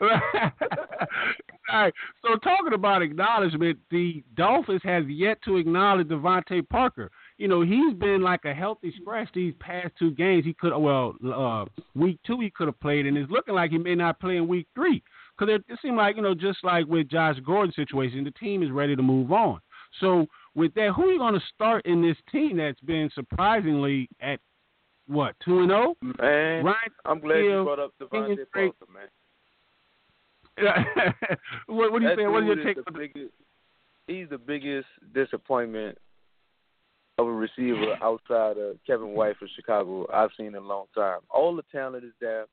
All 0.00 1.82
right. 1.82 1.94
So 2.22 2.36
talking 2.36 2.72
about 2.72 3.02
acknowledgement, 3.02 3.78
the 3.90 4.22
Dolphins 4.36 4.80
has 4.84 5.04
yet 5.08 5.42
to 5.42 5.56
acknowledge 5.56 6.08
DeVante 6.08 6.68
Parker 6.68 7.10
you 7.40 7.48
know, 7.48 7.62
he's 7.62 7.94
been 7.94 8.20
like 8.20 8.44
a 8.44 8.52
healthy 8.52 8.92
scratch 9.00 9.30
these 9.34 9.54
past 9.60 9.94
two 9.98 10.10
games. 10.10 10.44
He 10.44 10.52
could, 10.52 10.76
well, 10.76 11.14
uh, 11.24 11.64
week 11.98 12.18
two 12.26 12.38
he 12.38 12.50
could 12.50 12.66
have 12.66 12.78
played, 12.80 13.06
and 13.06 13.16
it's 13.16 13.30
looking 13.30 13.54
like 13.54 13.70
he 13.70 13.78
may 13.78 13.94
not 13.94 14.20
play 14.20 14.36
in 14.36 14.46
week 14.46 14.66
three 14.74 15.02
because 15.38 15.54
it, 15.54 15.64
it 15.72 15.78
seemed 15.80 15.96
like 15.96 16.16
you 16.16 16.22
know, 16.22 16.34
just 16.34 16.58
like 16.62 16.84
with 16.84 17.08
Josh 17.08 17.36
Gordon 17.46 17.72
situation, 17.72 18.24
the 18.24 18.30
team 18.32 18.62
is 18.62 18.70
ready 18.70 18.94
to 18.94 19.02
move 19.02 19.32
on. 19.32 19.58
So 20.00 20.26
with 20.54 20.74
that, 20.74 20.92
who 20.94 21.04
are 21.04 21.12
you 21.12 21.18
going 21.18 21.32
to 21.32 21.40
start 21.54 21.86
in 21.86 22.02
this 22.02 22.18
team 22.30 22.58
that's 22.58 22.78
been 22.80 23.08
surprisingly 23.14 24.06
at 24.20 24.38
what 25.06 25.34
two 25.42 25.60
and 25.60 25.70
zero? 25.70 25.94
Oh? 26.02 26.06
Man, 26.20 26.62
Ryan 26.62 26.76
I'm 27.06 27.20
glad 27.20 27.38
you 27.38 27.64
brought 27.64 27.78
up 27.78 27.94
DeVante 27.98 28.36
Parker, 28.52 28.74
man. 28.92 29.08
what, 31.68 31.90
what 31.90 32.02
do 32.02 32.04
you 32.06 32.16
say? 32.18 32.26
What 32.26 32.40
do 32.40 32.46
you 32.48 32.62
take? 32.62 32.84
The 32.84 32.92
biggest, 32.92 33.32
he's 34.08 34.28
the 34.28 34.36
biggest 34.36 34.88
disappointment 35.14 35.96
of 37.20 37.28
a 37.28 37.32
receiver 37.32 37.96
outside 38.02 38.56
of 38.58 38.76
Kevin 38.86 39.08
White 39.08 39.36
for 39.38 39.48
Chicago 39.54 40.06
I've 40.12 40.30
seen 40.36 40.46
in 40.48 40.54
a 40.56 40.60
long 40.60 40.86
time. 40.94 41.20
All 41.30 41.54
the 41.54 41.64
talent 41.70 42.04
is 42.04 42.12
there, 42.20 42.46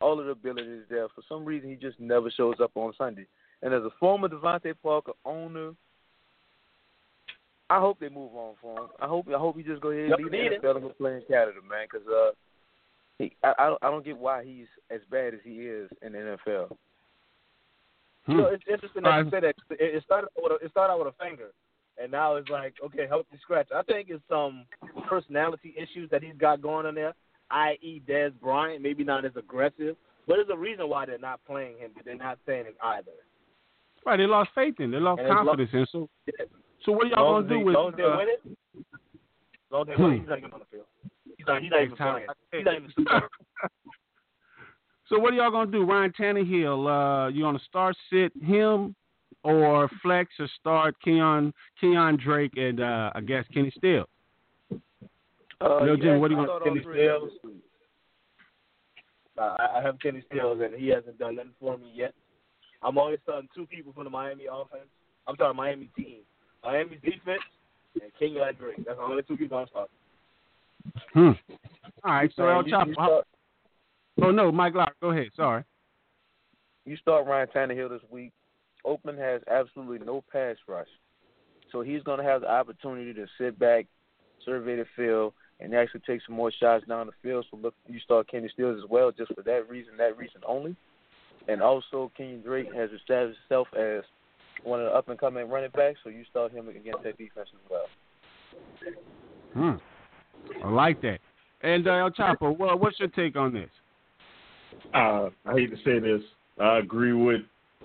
all 0.00 0.18
of 0.18 0.26
the 0.26 0.32
ability 0.32 0.68
is 0.68 0.84
there. 0.90 1.08
For 1.08 1.22
some 1.28 1.44
reason, 1.44 1.70
he 1.70 1.76
just 1.76 1.98
never 1.98 2.30
shows 2.30 2.56
up 2.62 2.72
on 2.74 2.92
Sunday. 2.98 3.26
And 3.62 3.72
as 3.72 3.82
a 3.82 3.90
former 3.98 4.28
DeVante 4.28 4.74
Parker 4.82 5.12
owner, 5.24 5.72
I 7.70 7.78
hope 7.78 8.00
they 8.00 8.08
move 8.08 8.34
on 8.34 8.54
for 8.60 8.78
him. 8.78 8.88
I 9.00 9.06
hope 9.06 9.28
I 9.28 9.38
hope 9.38 9.56
he 9.56 9.62
just 9.62 9.80
go 9.80 9.90
ahead 9.90 10.10
and 10.10 10.24
leave 10.24 10.30
the 10.30 10.68
NFL 10.68 10.76
and 10.76 10.82
go 10.82 10.88
play 10.90 11.16
in 11.16 11.22
Canada, 11.28 11.58
man. 11.68 11.86
Because 11.90 12.06
uh, 12.06 12.30
he, 13.18 13.32
I 13.42 13.54
I 13.58 13.66
don't, 13.68 13.78
I 13.82 13.90
don't 13.90 14.04
get 14.04 14.18
why 14.18 14.44
he's 14.44 14.66
as 14.90 15.00
bad 15.10 15.32
as 15.32 15.40
he 15.42 15.66
is 15.66 15.88
in 16.02 16.12
the 16.12 16.18
NFL. 16.18 16.76
Hmm. 18.26 18.32
You 18.32 18.36
know, 18.36 18.46
it's 18.48 18.64
interesting 18.70 19.04
that 19.04 19.24
you 19.24 19.30
say 19.30 19.40
that. 19.40 19.54
It 19.70 20.02
started 20.04 20.28
with 20.36 20.52
a, 20.52 20.64
it 20.64 20.70
started 20.70 20.92
out 20.92 20.98
with 21.04 21.14
a 21.14 21.24
finger 21.24 21.48
and 22.02 22.10
now 22.10 22.34
it's 22.34 22.50
like, 22.50 22.74
okay, 22.84 23.06
help 23.08 23.26
me 23.30 23.38
scratch. 23.40 23.68
I 23.74 23.82
think 23.82 24.08
it's 24.10 24.22
some 24.28 24.64
personality 25.08 25.74
issues 25.78 26.10
that 26.10 26.22
he's 26.22 26.36
got 26.36 26.60
going 26.60 26.84
on 26.86 26.94
there, 26.94 27.14
i.e., 27.50 28.02
Dez 28.08 28.32
Bryant, 28.40 28.82
maybe 28.82 29.04
not 29.04 29.24
as 29.24 29.32
aggressive, 29.36 29.96
but 30.26 30.36
there's 30.36 30.48
a 30.52 30.56
reason 30.56 30.88
why 30.88 31.06
they're 31.06 31.18
not 31.18 31.40
playing 31.46 31.78
him, 31.78 31.92
but 31.94 32.04
they're 32.04 32.16
not 32.16 32.38
saying 32.44 32.66
it 32.66 32.76
either. 32.82 33.12
Right, 34.04 34.16
they 34.16 34.26
lost 34.26 34.50
faith 34.54 34.80
in, 34.80 34.90
they 34.90 34.98
lost 34.98 35.20
And 35.20 35.30
confidence 35.30 35.70
in. 35.72 35.86
So, 35.92 36.08
Yeah. 36.26 36.46
so 36.84 36.92
what 36.92 37.06
are 37.06 37.10
y'all 37.10 37.42
gonna 37.42 37.48
do 37.48 37.60
with? 37.60 37.74
long 37.76 37.90
as 37.90 37.96
they 37.96 38.02
uh, 38.02 38.16
win 38.16 38.28
it, 38.28 38.42
long 39.70 39.82
as 39.82 39.88
they 39.88 39.94
Hmm. 39.94 40.02
win, 40.02 40.20
he's 40.20 40.28
not 40.28 40.38
even 40.38 40.52
on 40.52 40.58
the 40.58 40.66
field. 40.66 40.86
He's 41.36 41.46
not, 41.46 41.62
he's 41.62 41.70
not 41.70 41.82
even 41.82 41.96
playing. 41.96 42.28
He's 42.50 42.64
not 42.64 42.74
even 42.74 42.92
so 45.06 45.18
what 45.20 45.32
are 45.32 45.36
y'all 45.36 45.52
gonna 45.52 45.70
do, 45.70 45.84
Ryan 45.84 46.12
Tannehill? 46.18 47.26
Uh, 47.26 47.28
you 47.28 47.42
gonna 47.42 47.60
start 47.60 47.96
sit 48.10 48.32
him, 48.42 48.96
or 49.44 49.88
flex 50.02 50.30
or 50.38 50.48
start 50.60 50.94
Keon 51.04 51.52
Keon 51.80 52.18
Drake 52.22 52.52
and 52.56 52.80
uh, 52.80 53.10
I 53.14 53.20
guess 53.20 53.44
Kenny 53.52 53.72
Steele? 53.76 54.04
Uh, 55.60 55.84
you 55.84 55.96
Jim, 55.96 56.20
what 56.20 56.28
do 56.28 56.34
you 56.34 56.40
actually 56.40 56.44
gonna- 56.44 56.46
start 56.46 56.62
all 56.62 56.68
Kenny 56.68 56.80
three 56.82 57.06
of 57.08 57.20
them 57.22 57.30
Stills? 57.30 57.40
this 57.42 57.50
week. 57.52 57.64
Uh, 59.38 59.56
I, 59.58 59.78
I 59.78 59.82
have 59.82 59.98
Kenny 60.00 60.22
Stills, 60.30 60.60
and 60.62 60.74
he 60.74 60.88
hasn't 60.88 61.18
done 61.18 61.36
nothing 61.36 61.52
for 61.60 61.78
me 61.78 61.90
yet. 61.94 62.12
I'm 62.82 62.98
always 62.98 63.18
starting 63.22 63.48
two 63.54 63.66
people 63.66 63.92
from 63.92 64.04
the 64.04 64.10
Miami 64.10 64.44
offense. 64.50 64.88
I'm 65.26 65.36
sorry, 65.36 65.54
Miami 65.54 65.88
team. 65.96 66.18
Miami's 66.64 67.00
defense 67.02 67.40
and 68.00 68.10
Kenyan 68.20 68.58
Drake. 68.58 68.76
That's 68.84 68.98
the 68.98 69.02
only 69.02 69.22
two 69.22 69.36
people 69.36 69.58
I'm 69.58 69.66
starting. 69.68 69.94
Hmm. 71.14 71.30
All 72.04 72.12
right, 72.12 72.30
so 72.34 72.42
Man, 72.42 72.56
El 72.56 72.64
you, 72.64 72.70
Chopper. 72.70 72.88
you 72.88 72.94
start, 72.94 73.24
Oh 74.20 74.30
no, 74.32 74.50
Mike 74.52 74.74
Locke, 74.74 74.94
go 75.00 75.10
ahead. 75.10 75.28
Sorry. 75.36 75.62
you 76.84 76.96
start 76.96 77.26
Ryan 77.26 77.48
Tannehill 77.54 77.88
this 77.88 78.02
week. 78.10 78.32
Oakland 78.84 79.18
has 79.18 79.42
absolutely 79.50 80.04
no 80.04 80.24
pass 80.32 80.56
rush, 80.66 80.88
so 81.70 81.82
he's 81.82 82.02
going 82.02 82.18
to 82.18 82.24
have 82.24 82.42
the 82.42 82.50
opportunity 82.50 83.14
to 83.14 83.26
sit 83.38 83.58
back, 83.58 83.86
survey 84.44 84.76
the 84.76 84.86
field, 84.96 85.32
and 85.60 85.74
actually 85.74 86.00
take 86.06 86.20
some 86.26 86.34
more 86.34 86.50
shots 86.50 86.84
down 86.86 87.06
the 87.06 87.12
field. 87.22 87.46
So 87.50 87.56
look, 87.56 87.74
you 87.88 88.00
start 88.00 88.28
Kenny 88.28 88.48
Stills 88.52 88.82
as 88.82 88.90
well, 88.90 89.12
just 89.12 89.34
for 89.34 89.42
that 89.42 89.68
reason, 89.68 89.96
that 89.98 90.16
reason 90.16 90.40
only. 90.46 90.76
And 91.48 91.62
also, 91.62 92.10
Kenyan 92.18 92.42
Drake 92.42 92.72
has 92.74 92.90
established 92.90 93.38
himself 93.48 93.68
as 93.78 94.02
one 94.64 94.80
of 94.80 94.86
the 94.86 94.92
up 94.92 95.08
and 95.08 95.18
coming 95.18 95.48
running 95.48 95.70
backs, 95.74 95.98
so 96.04 96.10
you 96.10 96.24
start 96.30 96.52
him 96.52 96.68
against 96.68 97.02
that 97.02 97.18
defense 97.18 97.48
as 97.52 97.70
well. 97.70 97.86
Hmm. 99.54 100.64
I 100.64 100.70
like 100.70 101.00
that. 101.02 101.18
And 101.62 101.86
uh, 101.86 101.92
El 101.92 102.10
Chapo, 102.10 102.56
well, 102.56 102.78
what's 102.78 102.98
your 102.98 103.08
take 103.08 103.36
on 103.36 103.52
this? 103.52 103.70
Uh, 104.94 105.30
I 105.46 105.52
hate 105.52 105.70
to 105.70 105.76
say 105.84 105.98
this. 105.98 106.20
I 106.60 106.78
agree 106.78 107.12
with. 107.12 107.42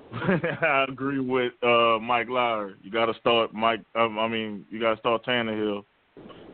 I 0.13 0.85
agree 0.87 1.19
with 1.19 1.53
uh, 1.63 1.99
Mike 1.99 2.29
Lowery. 2.29 2.75
You 2.81 2.91
got 2.91 3.07
to 3.07 3.13
start 3.19 3.53
Mike. 3.53 3.81
Um, 3.95 4.17
I 4.17 4.27
mean, 4.27 4.65
you 4.69 4.79
got 4.79 4.93
to 4.93 4.99
start 4.99 5.25
Tannehill. 5.25 5.83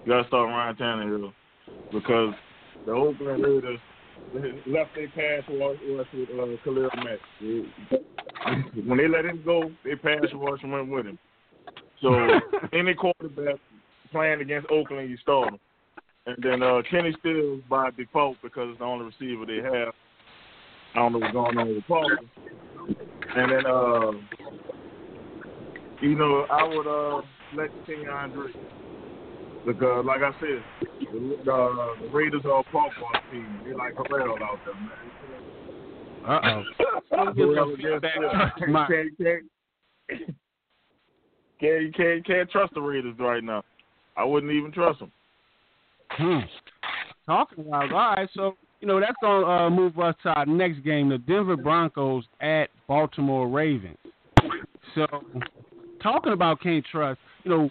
You 0.06 0.12
got 0.12 0.22
to 0.22 0.28
start 0.28 0.50
Ryan 0.50 0.76
Tannehill 0.76 1.34
because 1.92 2.34
the 2.86 2.92
Oakland 2.92 3.44
Raiders 3.44 3.80
left 4.66 4.96
their 4.96 5.08
pass 5.10 5.48
rush 5.50 5.78
with 5.84 6.30
uh, 6.30 6.64
Khalil 6.64 6.90
Mack. 6.98 7.20
When 8.86 8.98
they 8.98 9.08
let 9.08 9.26
him 9.26 9.42
go, 9.46 9.72
they 9.86 9.96
pass 9.96 10.26
rush 10.34 10.60
went 10.64 10.90
with 10.90 11.06
him. 11.06 11.20
So 12.02 12.14
any 12.74 12.94
quarterback 12.94 13.56
playing 14.12 14.42
against 14.42 14.70
Oakland, 14.70 15.10
you 15.10 15.18
start 15.18 15.54
him. 15.54 15.60
And 16.26 16.38
then 16.42 16.64
uh, 16.64 16.82
Kenny 16.90 17.16
Stills 17.20 17.62
by 17.70 17.92
default 17.92 18.38
because 18.42 18.70
it's 18.70 18.80
the 18.80 18.86
only 18.86 19.06
receiver 19.06 19.46
they 19.46 19.58
have. 19.58 19.94
I 20.96 21.00
don't 21.00 21.14
know 21.14 21.20
what's 21.20 21.34
going 21.34 21.58
on 21.58 21.76
with 21.76 21.88
Parker. 21.88 22.20
And 23.36 23.52
then, 23.52 23.66
uh, 23.66 24.12
you 26.02 26.16
know, 26.16 26.46
I 26.52 26.64
would 26.64 26.88
uh, 26.88 27.22
let 27.56 27.70
Kenyan 27.88 28.34
Drake. 28.34 28.56
Because, 29.66 30.06
like 30.06 30.22
I 30.22 30.32
said, 30.40 30.64
the, 31.14 31.52
uh, 31.52 32.02
the 32.02 32.10
Raiders 32.12 32.42
are 32.46 32.60
a 32.60 32.64
park 32.64 32.92
ball 33.00 33.22
team. 33.32 33.62
They 33.66 33.74
like 33.74 33.96
Harrell 33.96 34.42
out 34.42 34.60
there, 34.66 34.76
man. 34.76 34.92
Uh 36.26 36.40
oh. 36.44 36.64
Get 37.34 37.36
Harrell 37.38 37.56
some 37.56 37.74
against 37.74 38.06
feedback. 38.06 38.60
them. 38.60 38.72
Mike. 38.72 38.90
can't, 38.90 39.18
can't, 39.18 39.44
can't, 41.60 41.82
you 41.82 41.92
can't, 41.96 42.26
can't 42.26 42.52
trust 42.52 42.74
the 42.74 42.82
Raiders 42.82 43.16
right 43.20 43.44
now. 43.44 43.64
I 44.18 44.26
wouldn't 44.26 44.52
even 44.52 44.72
trust 44.72 45.00
them. 45.00 45.12
Hmm. 46.12 46.40
Talking 47.26 47.68
about 47.68 47.92
all 47.92 48.16
right, 48.16 48.30
so 48.36 48.58
you 48.84 48.88
know 48.88 49.00
that's 49.00 49.16
gonna 49.22 49.46
uh, 49.46 49.70
move 49.70 49.98
us 49.98 50.14
to 50.24 50.30
our 50.30 50.46
next 50.46 50.84
game, 50.84 51.08
the 51.08 51.18
Denver 51.18 51.56
Broncos 51.56 52.26
at 52.42 52.66
Baltimore 52.86 53.48
Ravens. 53.48 53.96
So, 54.94 55.08
talking 56.02 56.34
about 56.34 56.60
can't 56.60 56.86
trust, 56.92 57.18
you 57.46 57.52
know, 57.52 57.70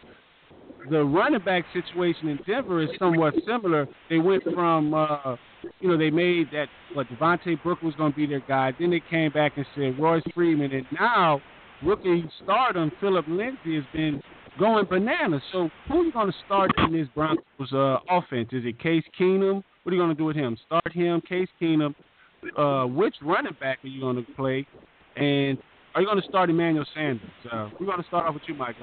the 0.91 1.05
running 1.05 1.45
back 1.45 1.67
situation 1.75 2.29
in 2.29 2.39
Denver 2.47 2.83
is 2.83 2.89
somewhat 2.99 3.35
similar. 3.47 3.87
They 4.09 4.17
went 4.21 4.43
from, 4.55 4.95
uh, 4.95 5.37
you 5.81 5.91
know, 5.91 5.99
they 5.99 6.09
made 6.09 6.47
that 6.53 6.69
what 6.95 7.09
Devontae 7.09 7.63
Booker 7.63 7.85
was 7.85 7.95
going 7.97 8.13
to 8.13 8.17
be 8.17 8.25
their 8.25 8.41
guy. 8.49 8.73
Then 8.81 8.89
they 8.89 9.03
came 9.11 9.33
back 9.33 9.59
and 9.59 9.67
said 9.75 9.99
Royce 10.01 10.25
Freeman, 10.35 10.73
and 10.73 10.87
now 10.99 11.43
rookie 11.83 12.25
stardom 12.43 12.91
Phillip 13.03 13.27
Lindsay 13.29 13.75
has 13.75 13.85
been 13.93 14.23
going 14.59 14.87
bananas. 14.87 15.43
So 15.53 15.69
who 15.89 16.01
are 16.01 16.05
you 16.05 16.13
going 16.13 16.33
to 16.33 16.39
start 16.47 16.71
in 16.79 16.95
this 16.95 17.09
Broncos 17.15 17.71
uh, 17.71 17.99
offense? 18.09 18.49
Is 18.53 18.65
it 18.65 18.81
Case 18.81 19.05
Keenum? 19.21 19.63
What 19.83 19.93
are 19.93 19.97
you 19.97 20.01
going 20.01 20.15
to 20.15 20.19
do 20.19 20.25
with 20.25 20.37
him? 20.37 20.57
Start 20.67 20.93
him, 20.93 21.21
Case 21.23 21.49
Keenum. 21.61 21.95
Uh, 22.57 22.87
which 22.87 23.15
running 23.23 23.57
back 23.61 23.79
are 23.85 23.89
you 23.89 24.01
going 24.01 24.17
to 24.17 24.33
play? 24.33 24.67
And 25.17 25.59
are 25.95 26.01
you 26.01 26.07
going 26.07 26.21
to 26.21 26.29
start 26.29 26.51
Emmanuel 26.51 26.85
Sanders? 26.95 27.29
Uh, 27.51 27.69
we're 27.79 27.87
going 27.87 28.01
to 28.01 28.07
start 28.07 28.27
off 28.27 28.35
with 28.35 28.43
you, 28.47 28.55
Mike. 28.55 28.77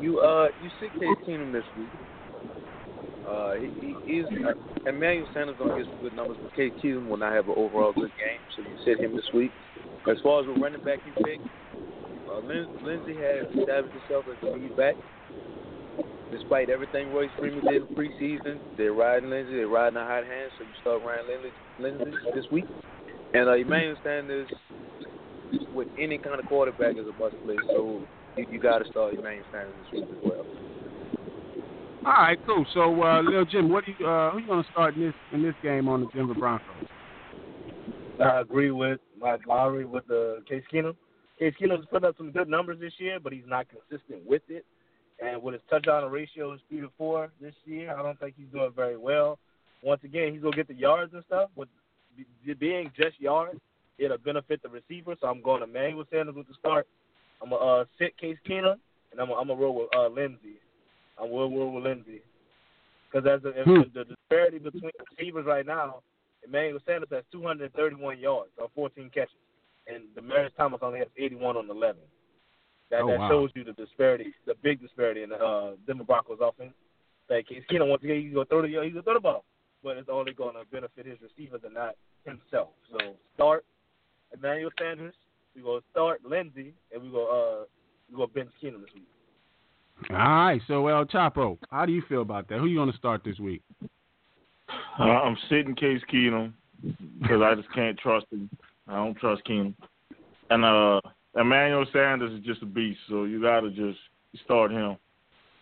You 0.00 0.20
uh 0.20 0.48
you 0.62 0.70
see 0.80 0.88
Case 0.98 1.28
Keenum 1.28 1.52
this 1.52 1.64
week. 1.76 1.88
Uh, 3.28 3.52
he, 4.06 4.12
is 4.12 4.26
uh, 4.26 4.88
Emmanuel 4.88 5.28
Sanders 5.34 5.56
gonna 5.58 5.76
get 5.76 5.86
some 5.92 6.00
good 6.00 6.16
numbers, 6.16 6.38
but 6.42 6.56
Case 6.56 6.72
Keenum 6.82 7.08
will 7.08 7.18
not 7.18 7.34
have 7.34 7.48
an 7.48 7.54
overall 7.56 7.92
good 7.92 8.10
game, 8.16 8.40
so 8.56 8.62
you 8.62 8.76
sit 8.84 8.98
him 8.98 9.14
this 9.14 9.28
week. 9.34 9.50
As 10.10 10.16
far 10.22 10.40
as 10.40 10.48
what 10.48 10.60
running 10.60 10.82
back 10.82 11.00
you 11.04 11.12
pick, 11.22 11.38
uh, 12.30 12.38
Lin- 12.38 12.82
Lindsey 12.82 13.14
has 13.14 13.46
established 13.54 13.94
himself 14.00 14.24
as 14.26 14.42
a 14.42 14.52
lead 14.52 14.76
back. 14.76 14.94
Despite 16.30 16.70
everything 16.70 17.12
Royce 17.12 17.30
Freeman 17.38 17.64
did 17.64 17.82
in 17.82 17.94
preseason, 17.94 18.58
they're 18.76 18.92
riding 18.92 19.30
Lindsay, 19.30 19.56
they're 19.56 19.68
riding 19.68 19.96
a 19.96 20.04
hot 20.04 20.24
hand, 20.24 20.50
so 20.58 20.64
you 20.64 20.70
start 20.80 21.02
Ryan 21.04 21.26
Lindsay, 21.28 21.50
Lindsay 21.78 22.16
this 22.34 22.44
week. 22.52 22.66
And 23.34 23.48
uh, 23.48 23.54
Emmanuel 23.54 23.96
Sanders, 24.04 24.48
with 25.74 25.88
any 25.98 26.18
kind 26.18 26.38
of 26.40 26.46
quarterback, 26.46 26.96
is 26.96 27.06
a 27.06 27.22
must 27.22 27.36
play. 27.44 27.56
So 27.68 28.02
you, 28.36 28.46
you 28.50 28.60
got 28.60 28.78
to 28.78 28.90
start 28.90 29.14
Emmanuel 29.14 29.44
Sanders 29.52 29.74
this 29.84 30.00
week 30.00 30.08
as 30.10 30.24
well. 30.24 30.46
All 32.06 32.12
right, 32.12 32.38
cool. 32.46 32.64
So, 32.72 33.02
uh, 33.02 33.22
Lil 33.22 33.44
Jim, 33.44 33.68
what 33.68 33.84
do 33.84 33.92
you, 33.98 34.06
uh, 34.06 34.30
who 34.30 34.38
you 34.38 34.46
going 34.46 34.64
to 34.64 34.70
start 34.70 34.96
in 34.96 35.02
this 35.02 35.14
in 35.32 35.42
this 35.42 35.54
game 35.62 35.86
on 35.86 36.00
the 36.00 36.06
Denver 36.14 36.34
Broncos? 36.34 36.66
I 38.22 38.40
agree 38.40 38.70
with 38.70 39.00
Mike 39.18 39.46
Lowery 39.46 39.84
with 39.84 40.06
the 40.06 40.42
Case 40.48 40.62
Keenum. 40.72 40.94
Case 41.38 41.54
Keenum's 41.60 41.86
put 41.90 42.04
up 42.04 42.16
some 42.16 42.30
good 42.30 42.48
numbers 42.48 42.78
this 42.80 42.92
year, 42.98 43.18
but 43.20 43.32
he's 43.32 43.44
not 43.46 43.66
consistent 43.68 44.26
with 44.26 44.42
it. 44.48 44.64
And 45.22 45.42
with 45.42 45.54
his 45.54 45.62
touchdown 45.68 46.10
ratio 46.10 46.52
is 46.54 46.60
three 46.68 46.80
to 46.80 46.90
four 46.96 47.30
this 47.40 47.54
year, 47.64 47.94
I 47.94 48.02
don't 48.02 48.18
think 48.18 48.34
he's 48.36 48.48
doing 48.52 48.72
very 48.74 48.96
well. 48.96 49.38
Once 49.82 50.02
again, 50.04 50.32
he's 50.32 50.42
gonna 50.42 50.56
get 50.56 50.68
the 50.68 50.74
yards 50.74 51.12
and 51.14 51.24
stuff, 51.26 51.50
be- 52.44 52.54
being 52.54 52.90
just 52.96 53.20
yards, 53.20 53.58
it'll 53.98 54.18
benefit 54.18 54.62
the 54.62 54.68
receiver. 54.68 55.16
So 55.20 55.26
I'm 55.28 55.42
going 55.42 55.60
to 55.60 55.66
Emmanuel 55.66 56.04
Sanders 56.10 56.34
with 56.34 56.48
the 56.48 56.54
start. 56.54 56.86
I'm 57.42 57.50
gonna 57.50 57.64
uh, 57.64 57.84
sit 57.98 58.16
Case 58.18 58.36
Keenum, 58.48 58.76
and 59.12 59.20
I'm 59.20 59.28
gonna, 59.28 59.40
I'm 59.40 59.48
gonna 59.48 59.60
roll 59.60 59.74
with 59.74 59.88
uh, 59.94 60.08
Lindsay. 60.08 60.60
I'm 61.18 61.30
gonna 61.30 61.56
roll 61.56 61.72
with 61.72 61.84
Lindsay 61.84 62.22
because 63.10 63.28
as 63.28 63.42
the, 63.42 63.52
Hmm. 63.64 63.82
the, 63.92 64.04
disparity 64.04 64.58
between 64.58 64.92
receivers 65.10 65.46
right 65.46 65.66
now, 65.66 66.02
Emmanuel 66.44 66.80
Sanders 66.86 67.08
has 67.10 67.24
231 67.32 68.18
yards 68.18 68.50
on 68.60 68.68
14 68.74 69.10
catches, 69.12 69.34
and 69.86 70.04
Demaryius 70.14 70.54
Thomas 70.56 70.80
only 70.82 71.00
has 71.00 71.08
81 71.18 71.56
on 71.56 71.68
11. 71.70 72.00
That 72.90 73.02
Oh, 73.02 73.06
that 73.08 73.18
wow. 73.20 73.28
shows 73.28 73.50
you 73.54 73.64
the 73.64 73.72
disparity, 73.72 74.34
the 74.46 74.54
big 74.62 74.80
disparity 74.80 75.22
in 75.22 75.30
the 75.30 75.36
uh, 75.36 75.72
Denver 75.86 76.04
Broncos 76.04 76.38
offense. 76.40 76.74
That 77.28 77.46
Case 77.46 77.62
Keenum 77.70 77.88
once 77.88 78.02
again 78.02 78.20
he's 78.22 78.34
gonna 78.34 78.46
throw 78.46 78.62
the 78.62 78.68
he's 78.68 78.92
gonna 78.92 79.02
throw 79.02 79.14
the 79.14 79.20
ball, 79.20 79.44
but 79.84 79.96
it's 79.96 80.08
only 80.10 80.32
gonna 80.32 80.64
benefit 80.72 81.06
his 81.06 81.18
receivers 81.22 81.60
and 81.64 81.74
not 81.74 81.94
himself. 82.24 82.70
So 82.90 83.14
start 83.34 83.64
Emmanuel 84.34 84.70
Sanders. 84.78 85.14
We 85.54 85.62
gonna 85.62 85.80
start 85.92 86.22
Lindsay, 86.24 86.74
and 86.92 87.02
we 87.02 87.10
go 87.10 87.62
uh 87.62 87.64
we 88.10 88.16
go 88.16 88.26
bench 88.26 88.50
Keenum 88.62 88.80
this 88.80 88.94
week. 88.94 89.08
All 90.10 90.16
right, 90.16 90.60
so 90.66 90.86
El 90.88 91.04
Chapo, 91.04 91.58
how 91.70 91.84
do 91.84 91.92
you 91.92 92.02
feel 92.08 92.22
about 92.22 92.48
that? 92.48 92.58
Who 92.58 92.66
you 92.66 92.78
going 92.78 92.90
to 92.90 92.96
start 92.96 93.22
this 93.22 93.38
week? 93.38 93.62
Uh, 94.98 95.02
I'm 95.02 95.36
sitting 95.50 95.74
Case 95.74 96.00
Keenum 96.12 96.54
because 97.20 97.42
I 97.42 97.54
just 97.54 97.70
can't 97.74 97.98
trust 97.98 98.24
him. 98.32 98.48
I 98.88 98.96
don't 98.96 99.16
trust 99.18 99.42
Keenum. 99.44 99.74
And 100.48 100.64
uh, 100.64 101.00
Emmanuel 101.36 101.86
Sanders 101.92 102.32
is 102.32 102.44
just 102.44 102.62
a 102.62 102.66
beast, 102.66 102.98
so 103.08 103.24
you 103.24 103.40
got 103.40 103.60
to 103.60 103.70
just 103.70 103.98
start 104.44 104.70
him. 104.70 104.96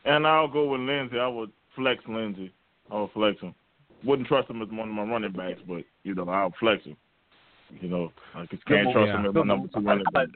And 0.05 0.27
I'll 0.27 0.49
go 0.49 0.67
with 0.69 0.81
Lindsay. 0.81 1.19
I 1.19 1.27
would 1.29 1.51
flex 1.77 2.03
Lindsay. 2.09 2.53
I 2.91 3.01
would 3.01 3.11
flex 3.13 3.41
him. 3.41 3.55
Wouldn't 4.05 4.29
trust 4.29 4.49
him 4.49 4.63
as 4.63 4.69
one 4.71 4.89
of 4.89 4.95
my 4.95 5.03
running 5.03 5.33
backs, 5.33 5.61
but 5.67 5.83
you 6.05 6.15
know 6.15 6.29
I'll 6.29 6.55
flex 6.59 6.85
him. 6.85 6.97
You 7.81 7.89
know, 7.89 8.13
I 8.35 8.47
just 8.47 8.65
can't 8.65 8.87
Good 8.87 8.93
trust 8.93 9.07
move. 9.09 9.15
him 9.21 9.27
as 9.27 9.33
Good 9.35 9.45
my 9.47 9.55
number 9.55 9.69
two 9.75 9.81
running 9.81 10.05
back. 10.15 10.29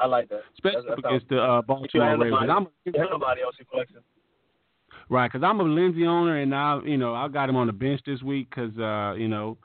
I 0.00 0.06
like 0.06 0.28
that. 0.30 0.40
especially 0.54 0.80
That's- 0.88 1.00
that 1.02 1.08
against 1.08 1.28
the 1.28 1.40
uh, 1.40 1.62
Baltimore 1.62 2.10
ain't 2.10 2.20
Ravens. 2.20 2.40
nobody- 2.48 2.50
I'm 2.50 2.66
Ain't 3.00 3.10
nobody 3.10 3.42
else 3.42 3.54
you 3.60 3.64
flexing. 3.70 3.98
Right, 5.10 5.30
because 5.30 5.44
I'm 5.46 5.60
a 5.60 5.64
Lindsay 5.64 6.06
owner, 6.06 6.38
and 6.38 6.54
I, 6.54 6.80
you 6.84 6.96
know, 6.96 7.14
I 7.14 7.28
got 7.28 7.48
him 7.48 7.56
on 7.56 7.66
the 7.66 7.72
bench 7.74 8.00
this 8.06 8.22
week 8.22 8.48
because, 8.50 8.76
uh, 8.78 9.14
you 9.16 9.28
know, 9.28 9.58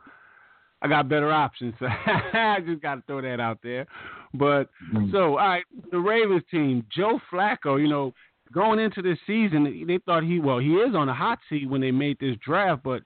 I 0.81 0.87
got 0.87 1.09
better 1.09 1.31
options. 1.31 1.73
So 1.79 1.85
I 2.05 2.57
just 2.65 2.81
got 2.81 2.95
to 2.95 3.01
throw 3.07 3.21
that 3.21 3.39
out 3.39 3.59
there. 3.61 3.85
But 4.33 4.69
so, 5.11 5.37
all 5.37 5.47
right, 5.47 5.63
the 5.91 5.99
Ravens 5.99 6.43
team, 6.51 6.85
Joe 6.95 7.19
Flacco, 7.31 7.81
you 7.81 7.89
know, 7.89 8.13
going 8.53 8.79
into 8.79 9.01
this 9.01 9.17
season, 9.27 9.85
they 9.87 9.99
thought 10.05 10.23
he, 10.23 10.39
well, 10.39 10.59
he 10.59 10.73
is 10.73 10.95
on 10.95 11.09
a 11.09 11.13
hot 11.13 11.39
seat 11.49 11.69
when 11.69 11.81
they 11.81 11.91
made 11.91 12.17
this 12.19 12.35
draft, 12.45 12.83
but 12.83 13.01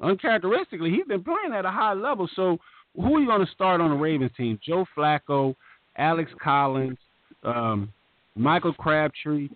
uncharacteristically, 0.00 0.90
he's 0.90 1.06
been 1.06 1.22
playing 1.22 1.54
at 1.54 1.64
a 1.64 1.70
high 1.70 1.92
level. 1.92 2.28
So, 2.34 2.58
who 2.94 3.16
are 3.16 3.20
you 3.20 3.26
going 3.26 3.44
to 3.44 3.52
start 3.52 3.80
on 3.80 3.90
the 3.90 3.96
Ravens 3.96 4.32
team? 4.36 4.58
Joe 4.66 4.84
Flacco, 4.96 5.54
Alex 5.96 6.30
Collins, 6.42 6.98
um, 7.42 7.92
Michael 8.34 8.74
Crabtree. 8.74 9.48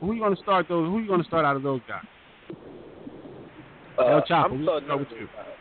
Who 0.00 0.10
are 0.10 0.14
you 0.14 0.20
going 0.20 0.36
to 0.36 0.42
start 0.42 0.66
those? 0.68 0.88
Who 0.88 0.98
are 0.98 1.00
you 1.00 1.08
going 1.08 1.22
to 1.22 1.26
start 1.26 1.44
out 1.44 1.56
of 1.56 1.62
those 1.62 1.80
guys? 1.88 2.04
Uh, 3.98 4.04
El 4.04 4.22
Chapo, 4.22 4.52
I'm 4.52 4.62
starting 4.62 4.98
with 4.98 5.08
you. 5.10 5.18
those 5.20 5.28
guys. 5.36 5.51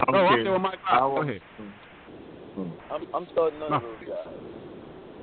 I'm 0.00 0.14
oh, 0.14 0.28
kidding. 0.30 0.46
okay, 0.46 0.50
well, 0.50 0.58
Mike, 0.58 0.78
I 0.88 0.98
go 1.00 1.08
want- 1.14 1.30
ahead. 1.30 1.42
I'm 2.90 3.06
I'm 3.14 3.26
starting 3.32 3.58
none 3.60 3.72
of 3.72 3.82
No. 3.82 3.88
those 3.88 4.08
guys. 4.08 4.34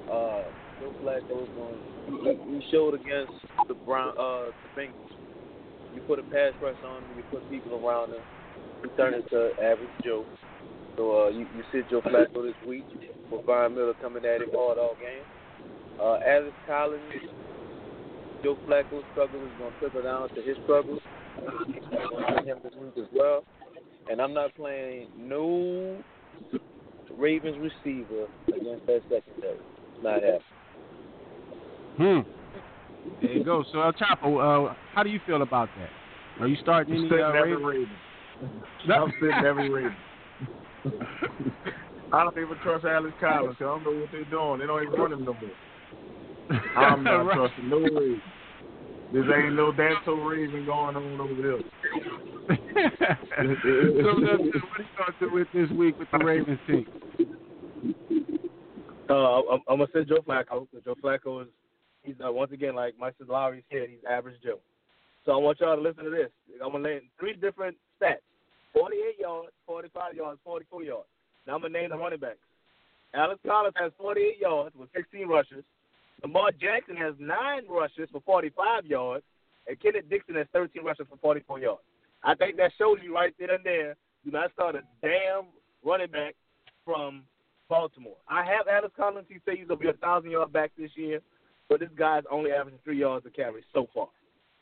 Uh, 0.08 0.44
Joe 0.80 0.94
Flacco 1.04 1.44
is 1.44 1.50
going. 1.56 1.80
He, 2.24 2.60
he 2.60 2.72
showed 2.72 2.94
against 2.94 3.34
the 3.68 3.74
Brown, 3.74 4.14
uh, 4.18 4.52
the 4.52 4.70
Bengals. 4.82 5.12
You 5.94 6.02
put 6.02 6.20
a 6.20 6.24
pass 6.24 6.54
rush 6.62 6.76
on 6.86 7.04
him, 7.04 7.18
you 7.18 7.24
put 7.32 7.50
people 7.50 7.76
around 7.86 8.12
him, 8.12 8.22
he 8.84 8.90
turned 8.96 9.16
into 9.16 9.52
average 9.64 9.90
Joe. 10.04 10.26
So 10.98 11.26
uh, 11.26 11.30
you 11.30 11.48
you 11.56 11.64
sit 11.72 11.90
Joe 11.90 12.02
Flacco 12.02 12.44
this 12.46 12.56
week 12.68 12.86
with 13.32 13.46
Brian 13.46 13.76
Miller 13.76 13.94
coming 14.02 14.24
at 14.26 14.42
him 14.42 14.50
hard 14.54 14.78
all 14.78 14.96
game. 15.00 15.24
Uh, 16.00 16.20
Alex 16.28 16.54
Collins, 16.68 17.02
Joe 18.44 18.58
Flacco's 18.68 19.04
struggle 19.12 19.42
is 19.44 19.52
going 19.58 19.74
to 19.74 19.80
trickle 19.80 20.04
down 20.04 20.30
to 20.36 20.42
his 20.42 20.58
struggles. 20.64 21.02
I'm 21.38 21.46
going 21.46 21.74
to 21.74 22.34
play 22.34 22.46
him 22.46 22.58
this 22.64 22.74
week 22.80 22.94
as 22.98 23.10
well. 23.14 23.44
And 24.10 24.22
I'm 24.22 24.34
not 24.34 24.54
playing 24.56 25.08
no 25.18 25.98
Ravens 27.18 27.58
receiver 27.58 28.28
against 28.48 28.86
that 28.88 29.02
secondary. 29.10 29.58
Not 30.04 30.22
happening. 30.24 30.42
Hmm. 31.98 32.20
There 33.22 33.32
you 33.32 33.44
go. 33.44 33.64
So 33.72 33.82
El 33.82 33.94
Chapo, 33.94 34.70
uh, 34.70 34.74
how 34.94 35.04
do 35.04 35.10
you 35.10 35.20
feel 35.26 35.42
about 35.42 35.70
that? 35.78 35.90
Are 36.42 36.48
you 36.48 36.58
starting 36.62 36.94
I'm 36.96 37.06
any 37.14 37.22
uh, 37.24 37.30
every 37.32 37.56
Ravens? 37.56 37.88
Raven. 38.42 38.92
I'm 39.02 39.14
sitting 39.22 39.46
every 39.46 39.70
Raven. 39.70 39.96
I 42.12 42.24
don't 42.24 42.38
even 42.38 42.58
trust 42.62 42.86
Alex 42.86 43.14
Collins 43.20 43.56
'cause 43.58 43.62
I 43.62 43.64
don't 43.64 43.84
know 43.84 44.00
what 44.02 44.10
they're 44.12 44.26
doing. 44.26 44.60
They 44.60 44.66
don't 44.68 44.84
even 44.84 45.00
run 45.00 45.14
him 45.14 45.26
no 45.26 45.34
more. 45.34 46.60
I'm 46.78 47.04
not 47.04 47.22
Right. 47.26 47.36
trusting 47.38 47.70
no 47.70 47.78
Raven. 47.80 48.22
This 49.14 49.24
ain't 49.34 49.54
no 49.56 49.72
Danto 49.72 50.30
Raven 50.30 50.66
going 50.66 50.96
on 50.96 51.22
over 51.22 51.42
there. 51.42 51.60
so 52.48 52.56
uh, 52.58 53.38
what 53.38 53.48
are 53.48 54.38
you 54.38 54.90
going 54.98 55.14
to 55.14 55.20
do 55.20 55.32
with 55.34 55.48
this 55.54 55.70
week 55.78 55.98
with 55.98 56.08
the 56.12 56.18
Ravens 56.20 56.60
team? 56.68 56.86
Uh, 59.10 59.14
I'm, 59.14 59.60
I'm 59.70 59.78
gonna 59.78 59.88
say 59.94 60.04
Joe 60.04 60.22
Flacco. 60.28 60.68
'cause 60.72 60.82
Joe 60.84 60.96
Flacco 61.04 61.44
is 61.44 61.48
he's 62.04 62.16
uh, 62.26 62.32
once 62.32 62.52
again 62.52 62.76
like 62.76 62.96
Mike 63.00 63.14
Lowery 63.28 63.64
said, 63.72 63.90
he's 63.90 64.00
average 64.10 64.42
Joe. 64.44 64.60
So 65.26 65.32
I 65.32 65.38
want 65.38 65.60
y'all 65.60 65.76
to 65.76 65.82
listen 65.82 66.04
to 66.06 66.10
this. 66.10 66.30
I'm 66.64 66.72
gonna 66.72 66.84
lay 66.84 66.96
in 66.98 67.02
three 67.20 67.34
different 67.34 67.78
stats: 68.02 68.18
48 68.74 69.20
yards, 69.20 69.50
45 69.68 70.16
yards, 70.16 70.40
44 70.44 70.84
yards. 70.84 71.08
Now 71.48 71.56
I'm 71.56 71.62
gonna 71.62 71.74
name 71.80 71.90
the 71.92 71.98
running 71.98 72.20
backs. 72.20 72.38
Alex 73.14 73.40
Collins 73.46 73.76
has 73.78 73.92
48 73.98 74.40
yards 74.42 74.76
with 74.76 74.90
16 74.96 75.28
rushes. 75.28 75.64
Lamar 76.24 76.52
Jackson 76.52 76.96
has 76.96 77.14
nine 77.20 77.64
rushes 77.70 78.10
for 78.12 78.22
45 78.26 78.86
yards, 78.86 79.24
and 79.68 79.80
Kenneth 79.80 80.10
Dixon 80.10 80.36
has 80.36 80.48
13 80.54 80.84
rushes 80.84 81.06
for 81.10 81.18
44 81.18 81.60
yards. 81.60 81.82
I 82.24 82.36
think 82.36 82.58
that 82.58 82.72
shows 82.78 82.98
you 83.04 83.14
right 83.14 83.34
then 83.40 83.50
and 83.52 83.64
there. 83.64 83.96
Do 84.24 84.32
not 84.32 84.52
start 84.54 84.76
a 84.76 84.82
damn 85.02 85.46
running 85.84 86.10
back 86.10 86.36
from 86.84 87.24
Baltimore. 87.70 88.18
I 88.28 88.44
have 88.44 88.68
Alex 88.68 88.94
Collins. 88.98 89.28
He 89.30 89.40
said 89.46 89.56
he's 89.58 89.68
gonna 89.68 89.80
be 89.80 89.90
a 89.90 89.94
thousand 89.94 90.32
yard 90.32 90.52
back 90.52 90.72
this 90.78 90.92
year, 90.96 91.20
but 91.70 91.80
this 91.80 91.90
guy's 91.98 92.24
only 92.32 92.52
averaging 92.52 92.80
three 92.84 93.00
yards 93.00 93.26
a 93.26 93.30
carry 93.30 93.64
so 93.74 93.88
far. 93.94 94.08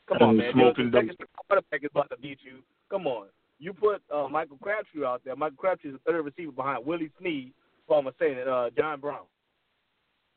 Come 0.06 0.18
on, 0.20 0.36
man. 0.36 0.52
smoking 0.52 0.90
The 0.90 1.26
quarterback 1.48 1.82
is 1.82 1.90
about 1.90 2.10
to 2.10 2.16
beat 2.18 2.38
you. 2.44 2.58
Come 2.90 3.06
on. 3.06 3.26
You 3.58 3.72
put 3.72 4.02
uh, 4.14 4.28
Michael 4.28 4.58
Crabtree 4.60 5.04
out 5.04 5.22
there. 5.24 5.36
Michael 5.36 5.56
Crabtree 5.56 5.90
is 5.90 5.96
the 5.96 6.10
third 6.10 6.22
receiver 6.22 6.52
behind 6.52 6.84
Willie 6.84 7.10
Snead, 7.18 7.52
former 7.86 8.12
saying 8.18 8.38
uh, 8.46 8.68
John 8.76 9.00
Brown. 9.00 9.24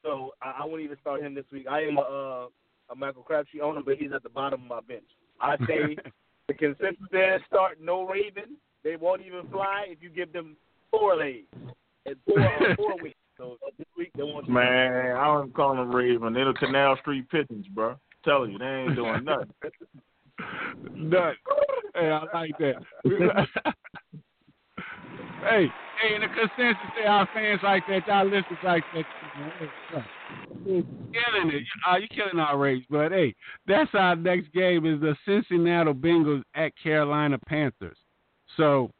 So 0.03 0.31
I, 0.41 0.61
I 0.61 0.65
wouldn't 0.65 0.83
even 0.83 0.97
start 1.01 1.21
him 1.21 1.33
this 1.33 1.45
week. 1.51 1.65
I 1.69 1.81
am 1.81 1.97
a, 1.97 2.01
uh, 2.01 2.47
a 2.91 2.95
Michael 2.95 3.23
Crabtree 3.23 3.61
owner, 3.61 3.81
but 3.83 3.97
he's 3.97 4.11
at 4.13 4.23
the 4.23 4.29
bottom 4.29 4.63
of 4.63 4.67
my 4.67 4.81
bench. 4.81 5.03
I 5.41 5.57
say 5.67 5.95
the 6.47 6.53
consensus 6.53 7.05
there 7.11 7.43
start 7.47 7.79
no 7.81 8.07
Raven. 8.07 8.57
They 8.83 8.95
won't 8.95 9.21
even 9.25 9.47
fly 9.49 9.85
if 9.87 9.97
you 10.01 10.09
give 10.09 10.31
them 10.31 10.55
four 10.91 11.15
legs 11.15 11.47
and 12.05 12.15
four 12.25 12.39
uh, 12.39 12.75
four 12.77 12.97
weeks. 13.01 13.17
So 13.37 13.57
this 13.77 13.87
week 13.97 14.11
they 14.15 14.23
want 14.23 14.47
you. 14.47 14.53
Man, 14.53 15.15
I 15.15 15.25
don't 15.25 15.53
call 15.53 15.75
them 15.75 15.93
Raven. 15.93 16.33
They're 16.33 16.45
the 16.45 16.53
Canal 16.53 16.97
Street 17.01 17.29
Pigeons, 17.29 17.67
bro. 17.67 17.95
Telling 18.23 18.53
you, 18.53 18.57
they 18.57 18.65
ain't 18.65 18.95
doing 18.95 19.23
nothing. 19.23 19.51
Nut. 21.09 21.35
Hey, 21.93 22.09
I 22.09 22.23
like 22.33 22.57
that. 22.59 22.75
hey, 25.43 25.67
hey, 26.07 26.15
in 26.15 26.21
the 26.21 26.27
consensus, 26.27 26.77
say 26.97 27.07
our 27.07 27.27
fans 27.33 27.59
like 27.63 27.83
that, 27.87 28.07
y'all 28.07 28.25
listeners 28.25 28.59
like 28.63 28.83
that. 28.93 29.05
You're 30.65 30.83
killing 30.83 31.51
it. 31.53 31.63
Uh, 31.87 31.97
you're 31.97 32.07
killing 32.07 32.39
our 32.39 32.57
race, 32.57 32.83
but 32.89 33.11
hey, 33.11 33.35
that's 33.67 33.89
our 33.93 34.15
next 34.15 34.51
game 34.53 34.85
is 34.85 34.99
the 34.99 35.15
Cincinnati 35.25 35.93
Bengals 35.93 36.43
at 36.55 36.71
Carolina 36.81 37.37
Panthers. 37.47 37.97
So 38.55 38.91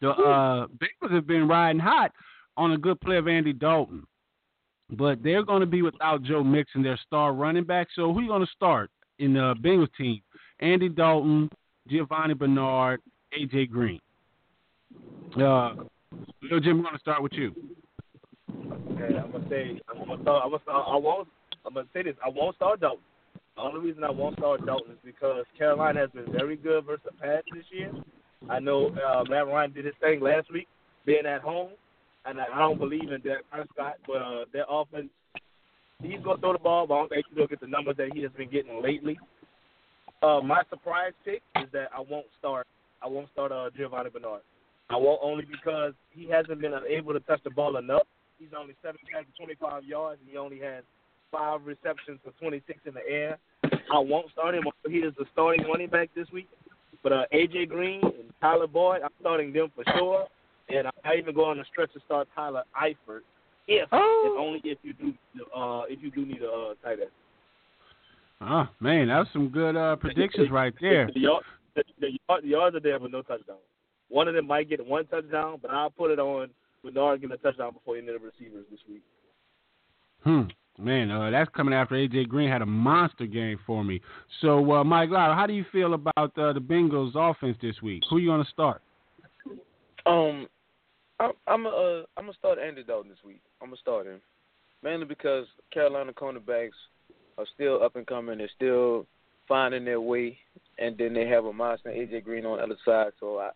the 0.00 0.10
uh, 0.10 0.66
Bengals 0.66 1.14
have 1.14 1.26
been 1.26 1.48
riding 1.48 1.80
hot 1.80 2.12
on 2.56 2.72
a 2.72 2.78
good 2.78 3.00
play 3.00 3.16
of 3.16 3.28
Andy 3.28 3.52
Dalton, 3.52 4.04
but 4.90 5.22
they're 5.22 5.44
going 5.44 5.60
to 5.60 5.66
be 5.66 5.82
without 5.82 6.22
Joe 6.22 6.44
Mixon, 6.44 6.82
their 6.82 6.98
star 7.06 7.32
running 7.32 7.64
back. 7.64 7.88
So 7.94 8.12
who 8.12 8.20
are 8.20 8.22
you 8.22 8.28
going 8.28 8.44
to 8.44 8.52
start 8.54 8.90
in 9.18 9.34
the 9.34 9.54
Bengals 9.62 9.88
team? 9.96 10.20
Andy 10.60 10.88
Dalton, 10.88 11.50
Giovani 11.88 12.34
Bernard, 12.34 13.00
AJ 13.38 13.70
Green. 13.70 14.00
Uh, 15.40 15.74
Lil 16.42 16.60
Jim, 16.60 16.78
we're 16.78 16.84
going 16.84 16.94
to 16.94 17.00
start 17.00 17.22
with 17.22 17.32
you. 17.32 17.54
Okay, 18.50 19.16
I'm 19.16 19.30
gonna 19.30 19.48
say 19.48 19.80
I'm 19.88 20.06
gonna 20.06 20.22
start. 20.22 20.42
I'm 20.44 20.50
gonna 20.50 20.62
start. 20.62 20.86
I 20.88 20.96
won't. 20.96 21.28
I'm 21.64 21.74
gonna 21.74 21.86
say 21.94 22.02
this. 22.02 22.16
I 22.24 22.28
won't 22.28 22.56
start 22.56 22.80
Dalton. 22.80 23.02
The 23.56 23.62
only 23.62 23.80
reason 23.80 24.04
I 24.04 24.10
won't 24.10 24.36
start 24.36 24.66
Dalton 24.66 24.92
is 24.92 24.98
because 25.04 25.44
Carolina 25.56 26.00
has 26.00 26.10
been 26.10 26.30
very 26.32 26.56
good 26.56 26.84
versus 26.84 27.04
the 27.04 27.12
pass 27.12 27.42
this 27.54 27.64
year. 27.70 27.90
I 28.48 28.58
know 28.58 28.88
uh, 28.88 29.24
Matt 29.28 29.46
Ryan 29.46 29.72
did 29.72 29.84
his 29.84 29.94
thing 30.00 30.20
last 30.20 30.52
week, 30.52 30.66
being 31.06 31.26
at 31.26 31.42
home, 31.42 31.70
and 32.26 32.40
I, 32.40 32.44
I 32.52 32.58
don't 32.58 32.78
believe 32.78 33.12
in 33.12 33.20
Dak 33.20 33.44
Prescott, 33.50 33.96
but 34.06 34.16
uh, 34.16 34.44
their 34.52 34.64
offense. 34.68 35.08
He's 36.02 36.20
gonna 36.24 36.40
throw 36.40 36.52
the 36.52 36.58
ball, 36.58 36.86
but 36.86 36.94
I 36.94 36.98
don't 36.98 37.08
think 37.10 37.26
gonna 37.34 37.46
get 37.46 37.60
the 37.60 37.66
numbers 37.66 37.96
that 37.98 38.10
he 38.14 38.22
has 38.22 38.32
been 38.32 38.50
getting 38.50 38.82
lately. 38.82 39.18
Uh, 40.22 40.40
my 40.42 40.62
surprise 40.70 41.12
pick 41.24 41.42
is 41.56 41.68
that 41.72 41.88
I 41.96 42.00
won't 42.00 42.26
start. 42.38 42.66
I 43.02 43.08
won't 43.08 43.28
start 43.32 43.52
uh, 43.52 43.70
Giovani 43.76 44.10
Bernard. 44.10 44.42
I 44.90 44.96
won't 44.96 45.20
only 45.22 45.44
because 45.44 45.92
he 46.10 46.28
hasn't 46.28 46.60
been 46.60 46.74
able 46.88 47.12
to 47.12 47.20
touch 47.20 47.40
the 47.44 47.50
ball 47.50 47.76
enough. 47.76 48.02
He's 48.38 48.48
only 48.58 48.74
seven 48.82 49.00
catches, 49.10 49.32
25 49.36 49.84
yards, 49.84 50.20
and 50.20 50.30
he 50.30 50.36
only 50.36 50.58
has 50.60 50.82
five 51.30 51.60
receptions 51.64 52.18
for 52.24 52.32
26 52.40 52.80
in 52.86 52.94
the 52.94 53.08
air. 53.08 53.38
I 53.92 53.98
won't 53.98 54.30
start 54.32 54.54
him. 54.54 54.64
He 54.88 54.98
is 54.98 55.14
the 55.16 55.26
starting 55.32 55.64
running 55.66 55.88
back 55.88 56.10
this 56.16 56.26
week. 56.32 56.48
But 57.02 57.12
uh, 57.12 57.24
AJ 57.32 57.68
Green 57.68 58.02
and 58.02 58.32
Tyler 58.40 58.66
Boyd, 58.66 59.02
I'm 59.02 59.10
starting 59.20 59.52
them 59.52 59.70
for 59.74 59.84
sure. 59.96 60.26
And 60.68 60.88
I 61.04 61.16
even 61.16 61.34
go 61.34 61.44
on 61.44 61.58
the 61.58 61.64
stretch 61.70 61.92
to 61.94 62.00
start 62.06 62.28
Tyler 62.34 62.62
Eifert, 62.80 63.20
if 63.66 63.88
Oh. 63.92 64.22
and 64.26 64.38
only 64.38 64.60
if 64.64 64.78
you 64.82 64.92
do 64.92 65.14
uh, 65.56 65.82
if 65.88 66.02
you 66.02 66.10
do 66.10 66.24
need 66.26 66.42
a 66.42 66.50
uh, 66.50 66.74
tight 66.82 67.00
end. 67.00 67.10
Oh, 68.40 68.68
man, 68.80 69.08
that 69.08 69.18
was 69.18 69.28
some 69.32 69.48
good 69.48 69.76
uh, 69.76 69.96
predictions 69.96 70.50
right 70.50 70.72
there. 70.80 71.10
The, 71.12 71.20
yard, 71.20 71.42
the, 71.74 71.82
the, 72.00 72.08
yard, 72.28 72.42
the 72.42 72.48
yards 72.48 72.76
are 72.76 72.80
there, 72.80 72.98
but 72.98 73.10
no 73.10 73.22
touchdown. 73.22 73.56
One 74.10 74.28
of 74.28 74.34
them 74.34 74.46
might 74.46 74.68
get 74.68 74.84
one 74.84 75.06
touchdown, 75.06 75.58
but 75.62 75.70
I'll 75.70 75.90
put 75.90 76.10
it 76.10 76.18
on 76.18 76.50
Bernard 76.84 77.22
getting 77.22 77.34
a 77.34 77.38
touchdown 77.38 77.72
before 77.72 77.96
any 77.96 78.08
of 78.08 78.20
the 78.20 78.26
receivers 78.26 78.66
this 78.70 78.80
week. 78.88 79.02
Hmm. 80.24 80.42
Man, 80.78 81.10
uh, 81.10 81.30
that's 81.30 81.50
coming 81.54 81.74
after 81.74 81.94
AJ 81.94 82.28
Green 82.28 82.48
had 82.48 82.62
a 82.62 82.66
monster 82.66 83.26
game 83.26 83.58
for 83.66 83.84
me. 83.84 84.00
So, 84.40 84.72
uh, 84.72 84.84
Mike 84.84 85.10
Lara, 85.10 85.34
how 85.34 85.46
do 85.46 85.52
you 85.52 85.64
feel 85.72 85.94
about 85.94 86.38
uh, 86.38 86.52
the 86.52 86.60
Bengals' 86.60 87.12
offense 87.14 87.56
this 87.60 87.82
week? 87.82 88.02
Who 88.08 88.16
are 88.16 88.20
you 88.20 88.28
going 88.28 88.44
to 88.44 88.50
start? 88.50 88.80
Um, 90.06 90.46
I'm 91.20 91.32
I'm 91.46 91.66
uh 91.66 92.00
I'm 92.16 92.24
gonna 92.24 92.32
start 92.38 92.58
Andy 92.58 92.82
Dalton 92.82 93.10
this 93.10 93.18
week. 93.24 93.42
I'm 93.60 93.68
gonna 93.68 93.76
start 93.76 94.06
him 94.06 94.20
mainly 94.82 95.04
because 95.04 95.46
Carolina 95.72 96.12
cornerbacks 96.12 96.70
are 97.36 97.44
still 97.54 97.82
up 97.82 97.96
and 97.96 98.06
coming. 98.06 98.38
They're 98.38 98.50
still 98.56 99.06
finding 99.46 99.84
their 99.84 100.00
way, 100.00 100.38
and 100.78 100.96
then 100.96 101.12
they 101.12 101.26
have 101.26 101.44
a 101.44 101.52
monster 101.52 101.90
AJ 101.90 102.24
Green 102.24 102.46
on 102.46 102.56
the 102.56 102.64
other 102.64 102.78
side. 102.84 103.12
So 103.20 103.38
I 103.38 103.50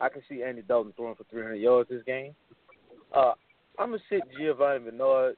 I 0.00 0.08
can 0.08 0.22
see 0.28 0.42
Andy 0.42 0.62
Dalton 0.62 0.92
throwing 0.96 1.14
for 1.14 1.24
300 1.30 1.54
yards 1.54 1.88
this 1.88 2.02
game. 2.04 2.34
Uh, 3.14 3.32
I'm 3.78 3.90
gonna 3.90 4.02
sit 4.08 4.22
Giovani 4.38 4.84
Bernard 4.84 5.36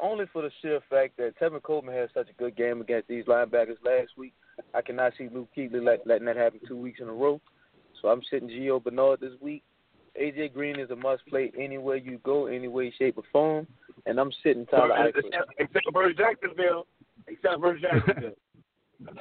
only 0.00 0.24
for 0.32 0.42
the 0.42 0.50
sheer 0.60 0.80
fact 0.90 1.16
that 1.16 1.38
Tevin 1.40 1.62
Coleman 1.62 1.94
had 1.94 2.08
such 2.12 2.28
a 2.28 2.42
good 2.42 2.56
game 2.56 2.80
against 2.80 3.08
these 3.08 3.24
linebackers 3.24 3.82
last 3.84 4.10
week. 4.16 4.34
I 4.74 4.82
cannot 4.82 5.12
see 5.16 5.28
Luke 5.32 5.48
let, 5.56 6.06
letting 6.06 6.26
that 6.26 6.36
happen 6.36 6.60
two 6.66 6.76
weeks 6.76 7.00
in 7.00 7.08
a 7.08 7.12
row. 7.12 7.40
So 8.00 8.08
I'm 8.08 8.22
sitting 8.30 8.48
Gio 8.48 8.82
Bernard 8.82 9.20
this 9.20 9.32
week. 9.40 9.62
AJ 10.20 10.52
Green 10.54 10.78
is 10.78 10.90
a 10.90 10.96
must 10.96 11.26
play 11.26 11.50
anywhere 11.58 11.96
you 11.96 12.18
go, 12.22 12.46
any 12.46 12.68
way, 12.68 12.92
shape, 12.96 13.18
or 13.18 13.24
form. 13.32 13.66
And 14.06 14.20
I'm 14.20 14.30
sitting 14.42 14.66
Tyler 14.66 14.94
Eifert. 14.94 15.24
Except, 15.24 15.50
except 15.58 15.86
for 15.92 16.12
Jacksonville. 16.12 16.86
Except 17.26 17.60
for 17.60 17.78
Jacksonville. 17.78 18.34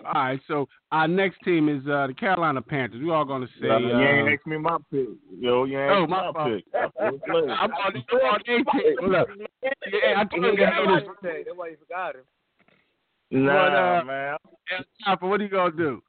All 0.06 0.14
right, 0.14 0.40
so 0.48 0.68
our 0.92 1.08
next 1.08 1.38
team 1.44 1.70
is 1.70 1.86
uh, 1.88 2.08
the 2.08 2.14
Carolina 2.14 2.62
Panthers. 2.62 3.02
We 3.02 3.12
all 3.12 3.26
gonna 3.26 3.48
say. 3.62 3.68
Nah, 3.68 3.78
you 3.78 4.08
ain't 4.08 4.28
uh, 4.28 4.32
asked 4.32 4.48
me 4.48 4.58
my 4.58 4.78
pick. 4.92 5.08
Yo, 5.40 5.64
you 5.66 5.80
ain't 5.80 5.92
Oh, 5.92 6.02
asked 6.04 6.10
my 6.10 6.22
my, 6.28 6.34
fault. 6.34 6.52
pick. 6.52 6.66
I'm 7.00 7.72
on 7.72 7.94
the 7.94 8.16
on 8.16 8.40
their 8.46 8.58
team. 8.58 8.66
Yeah, 9.92 10.22
I 10.22 10.24
told 10.26 10.44
you 10.44 10.66
haters. 10.66 11.04
That's 11.22 11.48
why 11.56 11.68
you 11.70 11.78
forgot 11.78 12.16
him. 12.16 12.22
Nah, 13.32 13.54
But, 13.70 13.76
uh, 13.76 14.04
man. 14.06 14.38
Chopper, 15.04 15.28
what 15.28 15.42
are 15.42 15.44
you 15.44 15.50
gonna 15.50 15.76
do 15.76 16.02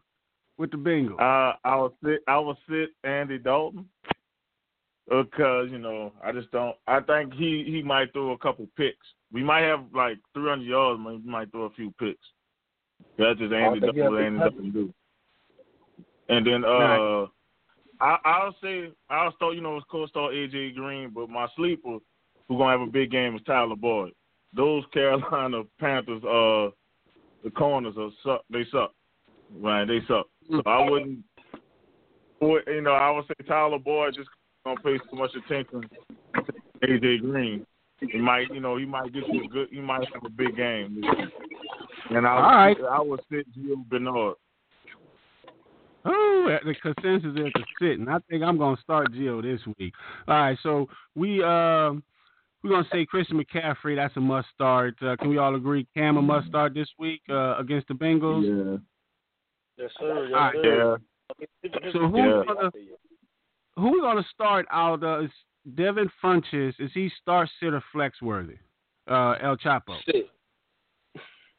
with 0.58 0.70
the 0.70 0.76
Bengals? 0.76 1.20
Uh, 1.20 1.56
I 1.64 1.76
will 1.76 1.94
sit. 2.04 2.20
I 2.28 2.38
will 2.38 2.56
sit 2.68 2.90
Andy 3.02 3.38
Dalton 3.38 3.86
because 5.08 5.68
you 5.70 5.78
know 5.78 6.12
I 6.22 6.32
just 6.32 6.50
don't. 6.50 6.76
I 6.86 7.00
think 7.00 7.34
he 7.34 7.64
he 7.66 7.82
might 7.82 8.12
throw 8.12 8.32
a 8.32 8.38
couple 8.38 8.68
picks. 8.76 9.06
We 9.32 9.42
might 9.42 9.62
have 9.62 9.84
like 9.94 10.18
300 10.34 10.62
yards. 10.64 11.00
but 11.04 11.12
He 11.14 11.18
might 11.28 11.50
throw 11.50 11.62
a 11.64 11.70
few 11.70 11.92
picks. 11.98 12.24
That's 13.18 13.38
just 13.38 13.50
Dalton. 13.50 13.94
he'll 13.94 14.10
What 14.12 14.20
tough. 14.20 14.38
Dalton 14.52 14.70
do. 14.72 14.94
And 16.28 16.46
then 16.46 16.64
uh, 16.64 16.68
Right. 16.68 17.28
I 18.00 18.18
I'll 18.24 18.56
say 18.62 18.90
I'll 19.08 19.32
start. 19.34 19.54
You 19.54 19.60
know, 19.60 19.76
of 19.76 19.86
course, 19.88 20.10
start 20.10 20.34
AJ 20.34 20.74
Green, 20.74 21.10
but 21.14 21.28
my 21.28 21.46
sleeper 21.56 21.98
who 22.48 22.58
gonna 22.58 22.78
have 22.78 22.80
a 22.86 22.90
big 22.90 23.10
game 23.10 23.36
is 23.36 23.42
Tyler 23.46 23.76
Boyd. 23.76 24.12
Those 24.54 24.84
Carolina 24.92 25.62
Panthers, 25.80 26.22
uh, 26.24 26.70
the 27.44 27.50
corners 27.56 27.94
are 27.98 28.10
suck. 28.24 28.44
They 28.50 28.64
suck. 28.70 28.92
Right, 29.60 29.84
they 29.86 30.00
suck. 30.08 30.26
So 30.50 30.62
I 30.66 30.88
wouldn't. 30.90 31.20
You 32.40 32.80
know, 32.82 32.92
I 32.92 33.10
would 33.10 33.24
say 33.26 33.34
Tyler 33.46 33.78
Boyd 33.78 34.14
just 34.16 34.28
don't 34.64 34.82
pay 34.82 34.98
so 35.10 35.16
much 35.16 35.30
attention 35.34 35.82
to 36.34 36.86
AJ 36.86 37.20
Green. 37.20 37.64
He 38.00 38.18
might, 38.18 38.52
you 38.52 38.60
know, 38.60 38.76
he 38.76 38.84
might 38.84 39.12
get 39.14 39.22
you 39.28 39.44
a 39.44 39.48
good. 39.48 39.68
He 39.70 39.80
might 39.80 40.06
have 40.12 40.24
a 40.26 40.28
big 40.30 40.56
game. 40.56 41.02
This 42.04 42.10
week. 42.10 42.16
And 42.18 42.26
I, 42.26 42.30
All 42.30 42.42
right. 42.42 42.76
I 42.90 43.00
would 43.00 43.20
sit 43.30 43.46
Gio 43.54 43.88
Bernard. 43.88 44.34
Oh, 46.06 46.58
the 46.64 46.74
consensus 46.74 47.30
is 47.34 47.52
to 47.54 47.64
sit, 47.80 47.98
and 47.98 48.10
I 48.10 48.18
think 48.28 48.42
I'm 48.42 48.58
gonna 48.58 48.76
start 48.82 49.12
Gio 49.12 49.40
this 49.42 49.60
week. 49.78 49.94
All 50.28 50.34
right, 50.34 50.58
so 50.62 50.86
we 51.14 51.42
um 51.42 52.02
we're 52.62 52.70
gonna 52.70 52.86
say 52.92 53.06
Christian 53.06 53.42
McCaffrey. 53.42 53.96
That's 53.96 54.14
a 54.16 54.20
must 54.20 54.48
start. 54.54 54.96
Uh, 55.02 55.16
can 55.16 55.30
we 55.30 55.38
all 55.38 55.54
agree 55.54 55.86
Cam 55.94 56.18
a 56.18 56.22
must 56.22 56.48
start 56.48 56.74
this 56.74 56.88
week 56.98 57.22
uh, 57.30 57.56
against 57.58 57.88
the 57.88 57.94
Bengals? 57.94 58.44
Yeah. 58.44 58.76
Yes, 59.78 59.90
sir. 59.98 60.26
Yes, 60.28 60.34
All 60.34 60.40
right. 60.40 60.54
sir. 60.62 60.98
Yeah. 61.40 61.92
So 61.92 62.08
who's 62.08 62.18
Yeah. 62.18 62.42
gonna 62.46 62.70
who 63.76 63.92
we 63.92 64.00
gonna 64.02 64.26
start 64.34 64.66
out? 64.70 65.02
Uh, 65.02 65.20
is 65.20 65.30
Devin 65.74 66.10
Funchess? 66.22 66.74
Is 66.78 66.90
he 66.92 67.10
start 67.20 67.48
sit 67.60 67.72
or 67.72 67.82
flex 67.92 68.20
worthy? 68.20 68.58
Uh, 69.10 69.36
El 69.40 69.56
Chapo. 69.56 69.96
Sit. 70.04 70.30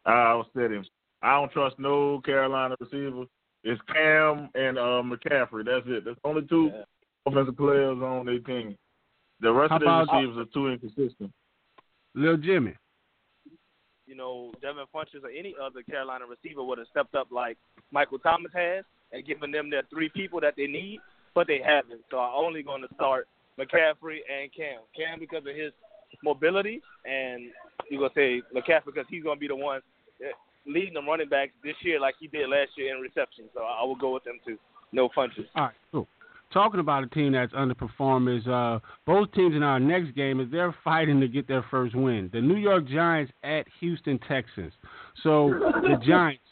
I 0.06 0.34
will 0.34 0.48
sit 0.56 0.72
him. 0.72 0.86
I 1.22 1.40
don't 1.40 1.52
trust 1.52 1.80
no 1.80 2.22
Carolina 2.22 2.76
receiver. 2.80 3.26
It's 3.64 3.82
Cam 3.91 4.49
and 4.53 4.77
uh, 4.77 5.02
McCaffrey. 5.03 5.65
That's 5.65 5.86
it. 5.88 6.06
That's 6.06 6.19
only 6.23 6.44
two 6.48 6.72
Yeah. 6.73 6.84
offensive 7.26 7.57
players 7.57 7.98
on 8.02 8.26
their 8.27 8.40
team. 8.40 8.76
The 9.40 9.52
rest 9.52 9.72
How 9.72 9.77
of 9.77 9.82
the 9.82 9.88
about- 9.88 10.14
receivers 10.14 10.38
are 10.38 10.53
too 10.53 10.68
inconsistent. 10.69 11.32
Little 12.14 12.38
Jimmy. 12.38 12.73
you 14.07 14.15
know, 14.15 14.53
Devin 14.61 14.86
Funchess 14.94 15.23
or 15.23 15.30
any 15.30 15.56
other 15.61 15.82
Carolina 15.90 16.26
receiver 16.27 16.64
would 16.64 16.77
have 16.77 16.88
stepped 16.88 17.15
up 17.15 17.27
like 17.32 17.57
Michael 17.91 18.19
Thomas 18.19 18.52
has 18.53 18.86
and 19.11 19.26
given 19.26 19.49
them 19.52 19.69
their 19.72 19.82
three 19.90 20.10
people 20.10 20.40
that 20.41 20.53
they 20.56 20.68
need, 20.68 20.99
but 21.34 21.48
they 21.48 21.60
haven't. 21.60 22.02
So 22.11 22.19
I'm 22.19 22.36
only 22.45 22.61
going 22.61 22.84
to 22.84 22.88
start 22.94 23.27
McCaffrey 23.60 24.19
and 24.32 24.53
Cam. 24.56 24.82
Cam 24.95 25.19
because 25.19 25.40
of 25.48 25.56
his 25.56 25.72
mobility, 26.23 26.82
and 27.03 27.45
you're 27.90 27.99
going 28.07 28.11
to 28.11 28.15
say 28.15 28.41
McCaffrey 28.56 28.86
because 28.94 29.06
he's 29.10 29.23
going 29.23 29.38
to 29.38 29.40
be 29.40 29.48
the 29.48 29.56
one 29.56 29.82
leading 30.66 30.94
the 30.94 31.02
running 31.02 31.30
backs 31.30 31.52
this 31.64 31.76
year 31.82 32.00
like 32.00 32.16
he 32.20 32.28
did 32.28 32.50
last 32.50 32.72
year 32.78 32.96
in 32.96 33.02
reception. 33.02 33.46
So 33.54 33.62
I 33.62 33.84
will 33.84 33.96
go 33.96 34.14
with 34.14 34.24
them 34.24 34.40
too. 34.46 34.58
No 34.92 35.10
Funchess. 35.10 35.46
All 35.56 35.66
right, 35.66 35.74
cool. 35.92 36.08
Talking 36.54 36.80
about 36.80 37.04
a 37.04 37.08
team 37.08 37.34
that's 37.34 37.52
underperforming 37.54 38.40
is 38.40 38.48
uh, 38.48 38.80
both 39.06 39.32
teams 39.34 39.56
in 39.56 39.64
our 39.64 39.80
next 39.80 40.16
game 40.16 40.40
is 40.40 40.48
they're 40.52 40.76
fighting 40.84 41.20
to 41.20 41.28
get 41.28 41.48
their 41.48 41.66
first 41.70 41.96
win. 41.96 42.30
The 42.32 42.40
New 42.40 42.56
York 42.56 42.88
Giants 42.88 43.32
at 43.44 43.66
Houston 43.80 44.20
Texans. 44.20 44.72
So 45.24 45.50
the 45.82 45.98
Giants, 46.06 46.44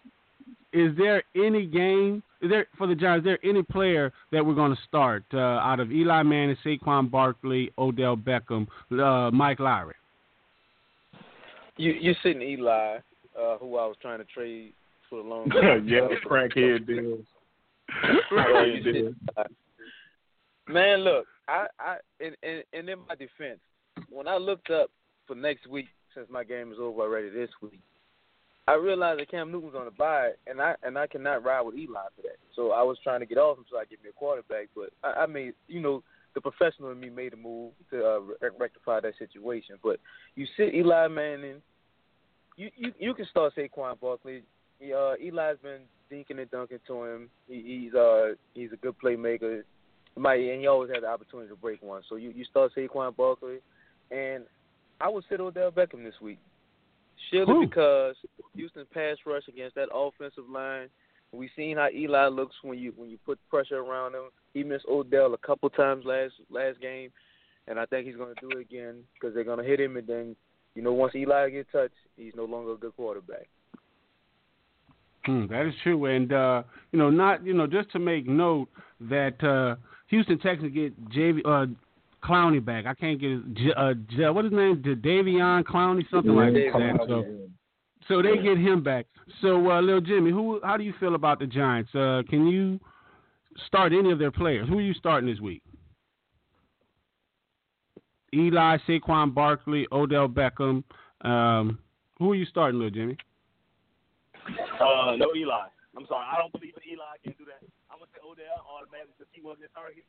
is 0.73 0.91
there 0.98 1.23
any 1.35 1.65
game? 1.65 2.23
Is 2.41 2.49
there 2.49 2.68
for 2.77 2.88
the 2.88 2.95
Giants? 2.95 3.26
Is 3.26 3.26
there 3.26 3.49
any 3.49 3.64
player 3.64 4.11
that 4.31 4.45
we're 4.45 4.56
going 4.56 4.76
to 4.76 4.81
start 4.88 5.23
uh, 5.34 5.38
out 5.38 5.80
of 5.80 5.91
Eli 5.91 6.23
Manning, 6.23 6.57
Saquon 6.65 7.10
Barkley, 7.10 7.72
Odell 7.77 8.18
Beckham, 8.18 8.68
uh, 8.91 9.31
Mike 9.31 9.60
Lowery? 9.60 9.94
You 11.77 11.94
you're 11.94 12.15
sitting 12.22 12.41
Eli, 12.41 12.98
uh, 13.39 13.57
who 13.57 13.77
I 13.77 13.85
was 13.85 13.95
trying 14.01 14.19
to 14.19 14.26
trade 14.26 14.73
for 15.10 15.22
the 15.22 15.27
long. 15.27 15.51
yeah, 15.85 16.07
crackhead 16.26 16.88
deals. 16.88 17.26
Uh, 18.03 18.14
Crackhead 18.31 18.84
deals. 18.93 19.15
Man, 20.68 20.99
look, 20.99 21.26
I 21.47 21.68
I 21.80 21.97
and, 22.19 22.35
and 22.43 22.64
and 22.73 22.89
in 22.89 22.99
my 23.07 23.15
defense, 23.15 23.60
when 24.10 24.27
I 24.27 24.38
looked 24.38 24.69
up 24.69 24.89
for 25.27 25.35
next 25.35 25.68
week, 25.68 25.88
since 26.15 26.27
my 26.30 26.43
game 26.43 26.72
is 26.72 26.77
over 26.80 27.01
already 27.01 27.30
this 27.30 27.49
week, 27.61 27.81
I 28.68 28.76
realized 28.76 29.19
that 29.19 29.30
Cam 29.30 29.51
Newton's 29.51 29.76
on 29.76 29.85
the 29.85 29.91
bye, 29.91 30.31
and 30.47 30.61
I 30.61 30.76
and 30.84 30.97
I 30.97 31.07
cannot 31.07 31.43
ride 31.43 31.61
with 31.61 31.76
Eli 31.76 32.05
for 32.15 32.22
that. 32.23 32.38
So 32.55 32.72
I 32.72 32.81
was 32.81 32.97
trying 33.03 33.19
to 33.19 33.26
get 33.26 33.38
off 33.38 33.57
him 33.57 33.65
so 33.69 33.77
I 33.77 33.85
get 33.85 34.01
me 34.03 34.10
a 34.10 34.14
quarterback, 34.14 34.69
but 34.76 34.89
I, 35.03 35.23
I 35.23 35.26
made 35.26 35.53
you 35.68 35.81
know 35.81 36.03
the 36.34 36.41
professional 36.41 36.91
in 36.91 36.99
me 36.99 37.10
made 37.10 37.34
a 37.34 37.38
move 37.38 37.73
to 37.91 38.05
uh, 38.05 38.47
rectify 38.57 39.01
that 39.01 39.14
situation. 39.19 39.76
But 39.84 39.99
you 40.35 40.47
sit 40.57 40.73
Eli 40.73 41.07
Manning, 41.07 41.61
you 42.57 42.69
you 42.75 42.93
you 42.99 43.13
can 43.13 43.25
start 43.25 43.53
Saquon 43.55 43.99
Barkley. 43.99 44.43
He, 44.80 44.93
uh, 44.93 45.13
Eli's 45.21 45.57
been 45.61 45.81
dinking 46.11 46.39
and 46.39 46.51
dunking 46.51 46.80
to 46.88 47.03
him. 47.03 47.30
He, 47.47 47.84
he's 47.85 47.93
uh 47.93 48.34
he's 48.53 48.71
a 48.71 48.77
good 48.77 48.95
playmaker. 49.03 49.63
He 50.15 50.21
might 50.21 50.39
and 50.39 50.61
he 50.61 50.67
always 50.67 50.91
has 50.91 51.01
the 51.01 51.07
opportunity 51.07 51.49
to 51.49 51.55
break 51.55 51.81
one. 51.81 52.01
So 52.09 52.15
you 52.15 52.31
you 52.31 52.45
start 52.45 52.71
Saquon 52.75 53.15
Barkley, 53.15 53.59
and 54.11 54.43
I 55.01 55.09
would 55.09 55.23
sit 55.30 55.39
Odell 55.39 55.71
Beckham 55.71 56.03
this 56.03 56.19
week. 56.21 56.39
Surely 57.31 57.65
because 57.65 58.15
Houston 58.55 58.85
pass 58.93 59.17
rush 59.25 59.47
against 59.47 59.75
that 59.75 59.89
offensive 59.93 60.49
line. 60.49 60.89
We've 61.31 61.49
seen 61.55 61.77
how 61.77 61.89
Eli 61.89 62.27
looks 62.27 62.55
when 62.61 62.77
you 62.77 62.93
when 62.95 63.09
you 63.09 63.17
put 63.25 63.39
pressure 63.49 63.80
around 63.80 64.13
him. 64.13 64.30
He 64.53 64.63
missed 64.63 64.85
Odell 64.88 65.34
a 65.34 65.38
couple 65.38 65.69
times 65.69 66.05
last 66.05 66.34
last 66.51 66.80
game, 66.80 67.11
and 67.67 67.80
I 67.80 67.85
think 67.85 68.05
he's 68.05 68.15
going 68.15 68.35
to 68.35 68.41
do 68.41 68.57
it 68.57 68.61
again 68.61 69.03
because 69.13 69.34
they're 69.34 69.43
going 69.43 69.57
to 69.57 69.63
hit 69.63 69.80
him, 69.80 69.97
and 69.97 70.07
then 70.07 70.35
you 70.75 70.81
know 70.81 70.93
once 70.93 71.15
Eli 71.15 71.49
gets 71.49 71.71
touched, 71.71 71.93
he's 72.17 72.33
no 72.35 72.45
longer 72.45 72.73
a 72.73 72.77
good 72.77 72.95
quarterback. 72.95 73.47
Hmm, 75.25 75.47
that 75.47 75.65
is 75.65 75.73
true, 75.83 76.05
and 76.05 76.33
uh, 76.33 76.63
you 76.91 76.99
know, 76.99 77.09
not 77.09 77.45
you 77.45 77.53
know, 77.53 77.67
just 77.67 77.91
to 77.91 77.99
make 77.99 78.27
note 78.27 78.67
that 79.01 79.41
uh, 79.43 79.75
Houston 80.07 80.37
Texans 80.39 80.73
get 80.73 81.09
JV 81.09 81.39
uh, 81.45 81.67
Clowney 82.23 82.63
back. 82.63 82.85
I 82.85 82.93
can't 82.93 83.19
get 83.19 83.31
his, 83.31 83.73
uh, 83.77 83.93
J, 84.15 84.29
what 84.29 84.45
is 84.45 84.51
his 84.51 84.57
name? 84.57 84.83
Davion 84.83 85.63
Clowney, 85.63 86.03
something 86.11 86.33
like 86.33 86.53
that. 86.53 87.05
So, 87.07 87.25
so 88.07 88.21
they 88.21 88.37
get 88.41 88.57
him 88.57 88.83
back. 88.83 89.05
So, 89.41 89.71
uh, 89.71 89.81
Lil 89.81 90.01
Jimmy, 90.01 90.31
who? 90.31 90.59
How 90.63 90.77
do 90.77 90.83
you 90.83 90.93
feel 90.99 91.15
about 91.15 91.39
the 91.39 91.47
Giants? 91.47 91.93
Uh, 91.95 92.23
can 92.29 92.47
you 92.47 92.79
start 93.67 93.93
any 93.93 94.11
of 94.11 94.19
their 94.19 94.31
players? 94.31 94.67
Who 94.67 94.79
are 94.79 94.81
you 94.81 94.93
starting 94.93 95.29
this 95.29 95.39
week? 95.39 95.61
Eli, 98.34 98.77
Saquon 98.88 99.34
Barkley, 99.34 99.88
Odell 99.91 100.27
Beckham. 100.27 100.84
Um, 101.22 101.80
who 102.18 102.31
are 102.31 102.35
you 102.35 102.45
starting, 102.45 102.80
little 102.80 102.91
Jimmy? 102.91 103.18
Uh, 104.81 105.15
no 105.15 105.31
Eli. 105.35 105.69
I'm 105.95 106.05
sorry. 106.10 106.26
I 106.26 106.41
don't 106.41 106.51
believe 106.51 106.73
in 106.76 106.97
Eli. 106.97 107.05
I 107.05 107.19
can't 107.23 107.38
do 107.38 107.45
that. 107.45 107.61
I'm 107.88 108.01
gonna 108.01 108.10
say 108.11 108.22
Odell 108.26 108.65
automatically 108.65 109.14
because 109.14 109.31
he 109.31 109.41
was 109.45 109.61
his 109.61 109.69
target, 109.77 110.03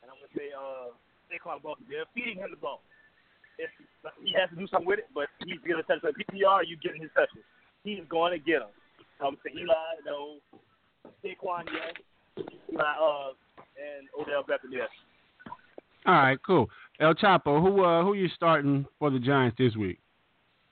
and 0.00 0.06
I'm 0.06 0.16
gonna 0.22 0.32
say 0.38 0.54
uh 0.54 0.94
Saquon 1.26 1.60
Barkley. 1.60 1.90
They're 1.90 2.06
feeding 2.14 2.38
him 2.38 2.54
the 2.54 2.60
ball. 2.62 2.86
If 3.58 3.72
he 4.22 4.32
has 4.38 4.48
to 4.54 4.56
do 4.56 4.70
something 4.70 4.86
with 4.86 5.02
it, 5.02 5.10
but 5.10 5.26
he's 5.42 5.58
gonna 5.66 5.82
touch 5.82 6.00
the 6.06 6.14
PPR. 6.14 6.62
You 6.62 6.78
getting 6.78 7.02
his 7.02 7.10
touches. 7.12 7.42
He's 7.82 8.00
going 8.08 8.32
to 8.32 8.38
get 8.38 8.62
them. 8.62 8.72
I'm 9.18 9.34
gonna 9.34 9.44
say 9.44 9.52
Eli. 9.58 9.74
No. 10.06 10.38
Saquon 11.24 11.66
yes. 11.66 11.94
Eli 12.70 12.82
uh 12.82 13.34
and 13.76 14.06
Odell 14.14 14.46
Beckham 14.46 14.70
yes. 14.70 14.88
All 16.06 16.14
right, 16.14 16.38
cool. 16.46 16.70
El 17.00 17.14
Chapo, 17.14 17.60
who 17.60 17.84
uh, 17.84 18.02
who 18.02 18.14
you 18.14 18.28
starting 18.28 18.86
for 18.98 19.10
the 19.10 19.18
Giants 19.18 19.56
this 19.58 19.76
week? 19.76 19.98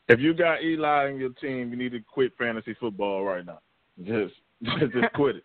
If 0.08 0.20
you 0.20 0.34
got 0.34 0.62
Eli 0.62 1.10
in 1.10 1.18
your 1.18 1.30
team, 1.30 1.70
you 1.70 1.76
need 1.76 1.92
to 1.92 2.00
quit 2.00 2.32
fantasy 2.38 2.74
football 2.78 3.24
right 3.24 3.44
now. 3.44 3.60
Just 4.04 4.34
just, 4.62 4.92
just 4.92 5.12
quit 5.14 5.36
it. 5.36 5.44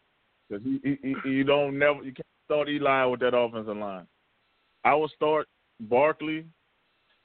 Because 0.50 0.66
you, 0.66 0.98
you, 1.04 1.16
you 1.32 1.44
don't 1.44 1.78
never 1.78 2.02
you 2.02 2.14
can't 2.14 2.26
start 2.46 2.70
Eli 2.70 3.06
with 3.06 3.20
that 3.20 3.36
offensive 3.36 3.78
line. 3.78 4.08
I 4.84 4.96
will 4.96 5.10
start 5.10 5.48
Barkley 5.82 6.46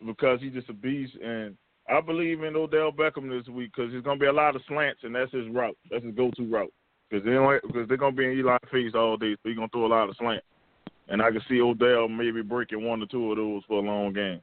because 0.04 0.40
he's 0.40 0.52
just 0.52 0.68
a 0.68 0.74
beast, 0.74 1.14
and 1.24 1.56
I 1.88 2.00
believe 2.00 2.42
in 2.42 2.56
Odell 2.56 2.92
Beckham 2.92 3.30
this 3.30 3.48
week 3.48 3.70
because 3.74 3.90
there's 3.90 4.04
gonna 4.04 4.20
be 4.20 4.26
a 4.26 4.32
lot 4.32 4.56
of 4.56 4.62
slants, 4.68 5.00
and 5.02 5.14
that's 5.14 5.32
his 5.32 5.48
route. 5.48 5.76
That's 5.90 6.04
his 6.04 6.14
go-to 6.14 6.44
route 6.44 6.72
because 7.08 7.24
they 7.24 7.66
because 7.66 7.88
they're 7.88 7.96
gonna 7.96 8.16
be 8.16 8.26
in 8.26 8.38
Eli 8.38 8.58
face 8.70 8.92
all 8.94 9.16
day, 9.16 9.34
so 9.34 9.48
he's 9.48 9.56
gonna 9.56 9.68
throw 9.68 9.86
a 9.86 9.88
lot 9.88 10.08
of 10.08 10.16
slants. 10.16 10.44
And 11.08 11.20
I 11.20 11.30
can 11.30 11.42
see 11.48 11.60
Odell 11.60 12.08
maybe 12.08 12.42
breaking 12.42 12.84
one 12.84 13.02
or 13.02 13.06
two 13.06 13.30
of 13.30 13.36
those 13.36 13.62
for 13.68 13.78
a 13.78 13.86
long 13.86 14.12
game. 14.12 14.40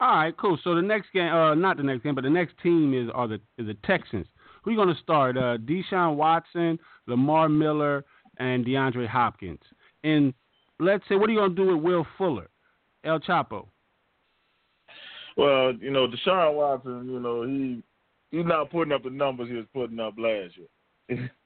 All 0.00 0.16
right, 0.16 0.36
cool. 0.36 0.58
So 0.62 0.74
the 0.74 0.82
next 0.82 1.12
game, 1.12 1.32
uh, 1.32 1.54
not 1.54 1.76
the 1.76 1.82
next 1.82 2.02
game, 2.02 2.14
but 2.14 2.24
the 2.24 2.30
next 2.30 2.54
team 2.62 2.94
is 2.94 3.10
are 3.14 3.28
the 3.28 3.40
is 3.58 3.66
the 3.66 3.76
Texans. 3.84 4.26
Who 4.62 4.70
are 4.70 4.72
you 4.72 4.78
going 4.78 4.94
to 4.94 5.00
start? 5.02 5.36
Uh, 5.36 5.58
Deshaun 5.58 6.16
Watson, 6.16 6.78
Lamar 7.06 7.48
Miller, 7.48 8.04
and 8.38 8.64
DeAndre 8.64 9.08
Hopkins. 9.08 9.60
And 10.04 10.32
let's 10.78 11.04
say, 11.08 11.16
what 11.16 11.28
are 11.28 11.32
you 11.32 11.38
going 11.40 11.56
to 11.56 11.64
do 11.64 11.74
with 11.74 11.84
Will 11.84 12.06
Fuller, 12.16 12.48
El 13.04 13.20
Chapo? 13.20 13.66
Well, 15.36 15.72
you 15.74 15.90
know, 15.90 16.06
Deshaun 16.06 16.54
Watson, 16.54 17.08
you 17.08 17.20
know, 17.20 17.42
he 17.42 17.82
he's 18.30 18.46
not 18.46 18.70
putting 18.70 18.92
up 18.92 19.02
the 19.02 19.10
numbers 19.10 19.48
he 19.48 19.56
was 19.56 19.66
putting 19.72 20.00
up 20.00 20.14
last 20.18 20.54
year. 20.56 21.30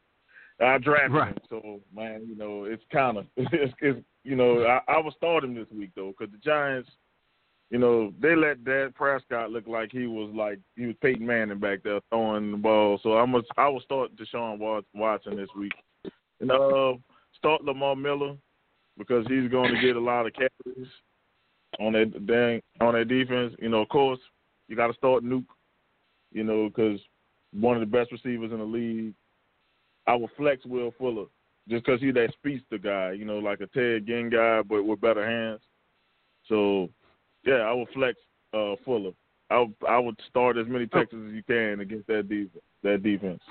I 0.60 0.78
drafted 0.78 1.12
right. 1.12 1.32
him, 1.32 1.38
so 1.50 1.80
man, 1.94 2.26
you 2.26 2.36
know, 2.36 2.64
it's 2.64 2.82
kind 2.90 3.18
of 3.18 3.26
it's, 3.36 3.74
it's 3.80 4.00
you 4.24 4.36
know, 4.36 4.64
I, 4.64 4.80
I 4.92 4.98
will 5.00 5.12
start 5.12 5.44
him 5.44 5.54
this 5.54 5.66
week 5.70 5.90
though, 5.94 6.12
because 6.18 6.32
the 6.32 6.38
Giants, 6.38 6.88
you 7.70 7.78
know, 7.78 8.12
they 8.20 8.34
let 8.34 8.64
Dak 8.64 8.94
Prescott 8.94 9.50
look 9.50 9.66
like 9.66 9.90
he 9.92 10.06
was 10.06 10.32
like 10.34 10.58
he 10.76 10.86
was 10.86 10.96
Peyton 11.02 11.26
Manning 11.26 11.58
back 11.58 11.82
there 11.84 12.00
throwing 12.08 12.52
the 12.52 12.56
ball. 12.56 12.98
So 13.02 13.14
I'm 13.14 13.34
a, 13.34 13.42
I 13.56 13.68
will 13.68 13.80
start 13.80 14.10
Deshaun 14.16 14.84
Watson 14.94 15.36
this 15.36 15.50
week, 15.56 15.72
and 16.40 16.50
uh, 16.50 16.94
start 17.36 17.62
Lamar 17.64 17.96
Miller 17.96 18.36
because 18.96 19.26
he's 19.28 19.50
going 19.50 19.74
to 19.74 19.80
get 19.80 19.96
a 19.96 20.00
lot 20.00 20.26
of 20.26 20.32
carries 20.32 20.88
on 21.78 21.92
that 21.92 22.26
dang 22.26 22.62
on 22.80 22.94
that 22.94 23.08
defense. 23.08 23.54
You 23.58 23.68
know, 23.68 23.82
of 23.82 23.88
course, 23.90 24.20
you 24.68 24.76
got 24.76 24.88
to 24.88 24.94
start 24.94 25.22
Nuke. 25.22 25.44
You 26.32 26.44
know, 26.44 26.68
because 26.68 26.98
one 27.52 27.76
of 27.76 27.80
the 27.80 27.86
best 27.86 28.12
receivers 28.12 28.52
in 28.52 28.58
the 28.58 28.64
league. 28.64 29.14
I 30.06 30.14
will 30.14 30.30
flex 30.36 30.64
Will 30.64 30.92
Fuller 30.98 31.26
just 31.68 31.84
because 31.84 32.00
he's 32.00 32.14
that 32.14 32.32
speedster 32.34 32.78
guy. 32.78 33.12
You 33.12 33.24
know, 33.24 33.38
like 33.38 33.60
a 33.60 33.66
Ted 33.66 34.06
Ginn 34.06 34.30
guy, 34.30 34.62
but 34.62 34.84
with 34.84 35.00
better 35.00 35.26
hands. 35.26 35.60
So, 36.48 36.88
yeah, 37.44 37.56
I 37.56 37.72
will 37.72 37.88
flex 37.92 38.18
uh, 38.54 38.74
Fuller. 38.84 39.12
I 39.50 39.66
I 39.88 39.98
would 39.98 40.18
start 40.28 40.56
as 40.56 40.66
many 40.66 40.86
Texans 40.86 41.28
as 41.28 41.34
you 41.34 41.42
can 41.42 41.80
against 41.80 42.06
that 42.08 42.28
defense. 42.28 42.62
That 42.82 43.02
defense. 43.02 43.42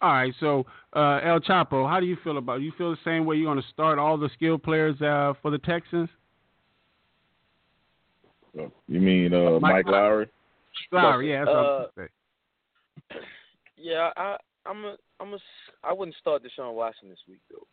All 0.00 0.12
right, 0.12 0.34
so 0.38 0.66
uh, 0.94 1.20
El 1.24 1.40
Chapo, 1.40 1.88
how 1.88 1.98
do 1.98 2.06
you 2.06 2.16
feel 2.22 2.36
about? 2.36 2.60
It? 2.60 2.64
You 2.64 2.72
feel 2.76 2.90
the 2.90 2.98
same 3.04 3.24
way? 3.24 3.36
You're 3.36 3.52
going 3.52 3.62
to 3.62 3.68
start 3.70 3.98
all 3.98 4.18
the 4.18 4.28
skill 4.34 4.58
players 4.58 5.00
uh, 5.00 5.32
for 5.40 5.50
the 5.50 5.58
Texans? 5.58 6.08
You 8.54 9.00
mean 9.00 9.32
uh, 9.32 9.58
Mike, 9.60 9.86
Mike 9.86 9.86
Lowery? 9.86 10.28
Lowery, 10.92 11.30
yeah. 11.30 11.44
That's 11.44 11.56
uh, 11.56 11.86
what 11.94 12.08
I'm 13.10 13.18
yeah, 13.76 14.10
I, 14.16 14.36
I'm 14.66 14.84
a, 14.84 14.96
I'm 15.20 15.34
a, 15.34 15.38
I 15.82 15.92
wouldn't 15.92 16.16
start 16.16 16.42
Deshaun 16.42 16.74
Watson 16.74 17.08
this 17.08 17.18
week 17.28 17.40
though. 17.50 17.66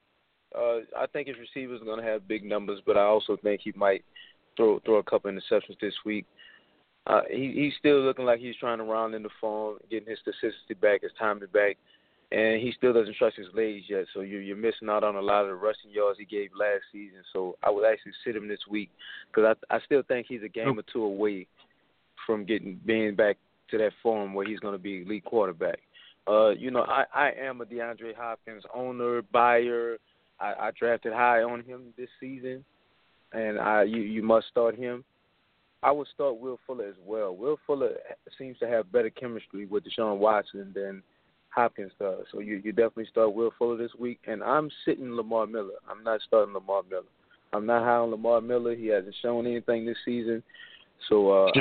Uh, 0.53 0.81
I 0.97 1.07
think 1.07 1.27
his 1.27 1.37
receivers 1.39 1.81
are 1.81 1.85
going 1.85 2.03
to 2.03 2.11
have 2.11 2.27
big 2.27 2.43
numbers, 2.43 2.81
but 2.85 2.97
I 2.97 3.03
also 3.03 3.37
think 3.41 3.61
he 3.63 3.73
might 3.75 4.03
throw 4.57 4.79
throw 4.79 4.97
a 4.97 5.03
couple 5.03 5.31
interceptions 5.31 5.79
this 5.79 5.93
week. 6.05 6.25
Uh, 7.07 7.21
he, 7.29 7.51
he's 7.55 7.73
still 7.79 8.01
looking 8.01 8.25
like 8.25 8.39
he's 8.39 8.55
trying 8.57 8.77
to 8.77 8.83
round 8.83 9.15
in 9.15 9.23
the 9.23 9.29
form, 9.39 9.77
getting 9.89 10.09
his 10.09 10.19
consistency 10.23 10.75
back, 10.79 11.01
his 11.01 11.11
timing 11.17 11.47
back, 11.53 11.77
and 12.31 12.61
he 12.61 12.73
still 12.77 12.93
doesn't 12.93 13.15
trust 13.15 13.37
his 13.37 13.47
legs 13.55 13.85
yet. 13.89 14.05
So 14.13 14.21
you're, 14.21 14.41
you're 14.41 14.55
missing 14.55 14.89
out 14.89 15.03
on 15.03 15.15
a 15.15 15.21
lot 15.21 15.41
of 15.41 15.47
the 15.47 15.55
rushing 15.55 15.91
yards 15.91 16.19
he 16.19 16.25
gave 16.25 16.51
last 16.57 16.83
season. 16.91 17.23
So 17.33 17.57
I 17.63 17.71
would 17.71 17.85
actually 17.85 18.13
sit 18.23 18.35
him 18.35 18.47
this 18.47 18.59
week 18.69 18.91
because 19.27 19.55
I, 19.69 19.75
I 19.75 19.79
still 19.85 20.03
think 20.07 20.27
he's 20.29 20.43
a 20.43 20.49
game 20.49 20.77
or 20.77 20.83
two 20.93 21.03
away 21.03 21.47
from 22.25 22.45
getting 22.45 22.79
being 22.85 23.15
back 23.15 23.37
to 23.71 23.77
that 23.79 23.93
form 24.03 24.33
where 24.33 24.45
he's 24.45 24.59
going 24.59 24.75
to 24.75 24.81
be 24.81 25.01
elite 25.01 25.25
quarterback. 25.25 25.79
Uh, 26.27 26.49
you 26.49 26.71
know, 26.71 26.83
I, 26.83 27.05
I 27.13 27.31
am 27.39 27.61
a 27.61 27.65
DeAndre 27.65 28.15
Hopkins 28.15 28.63
owner, 28.73 29.21
buyer. 29.31 29.97
I, 30.39 30.53
I 30.53 30.71
drafted 30.77 31.13
high 31.13 31.41
on 31.43 31.63
him 31.63 31.93
this 31.97 32.09
season, 32.19 32.63
and 33.33 33.59
I 33.59 33.83
you 33.83 34.01
you 34.01 34.23
must 34.23 34.47
start 34.47 34.75
him. 34.75 35.03
I 35.83 35.91
would 35.91 36.07
start 36.13 36.37
Will 36.37 36.59
Fuller 36.67 36.85
as 36.85 36.95
well. 37.03 37.35
Will 37.35 37.57
Fuller 37.65 37.93
seems 38.37 38.59
to 38.59 38.67
have 38.67 38.91
better 38.91 39.09
chemistry 39.09 39.65
with 39.65 39.83
Deshaun 39.83 40.17
Watson 40.17 40.71
than 40.75 41.01
Hopkins 41.49 41.91
does. 41.99 42.25
So 42.31 42.39
you 42.39 42.61
you 42.63 42.71
definitely 42.71 43.07
start 43.07 43.33
Will 43.33 43.51
Fuller 43.57 43.77
this 43.77 43.91
week, 43.99 44.19
and 44.27 44.43
I'm 44.43 44.69
sitting 44.85 45.11
Lamar 45.13 45.47
Miller. 45.47 45.73
I'm 45.89 46.03
not 46.03 46.21
starting 46.27 46.53
Lamar 46.53 46.83
Miller. 46.89 47.03
I'm 47.53 47.65
not 47.65 47.83
high 47.83 47.97
on 47.97 48.11
Lamar 48.11 48.41
Miller. 48.41 48.75
He 48.75 48.87
hasn't 48.87 49.15
shown 49.21 49.45
anything 49.45 49.85
this 49.85 49.97
season. 50.05 50.43
So 51.09 51.31
uh, 51.31 51.51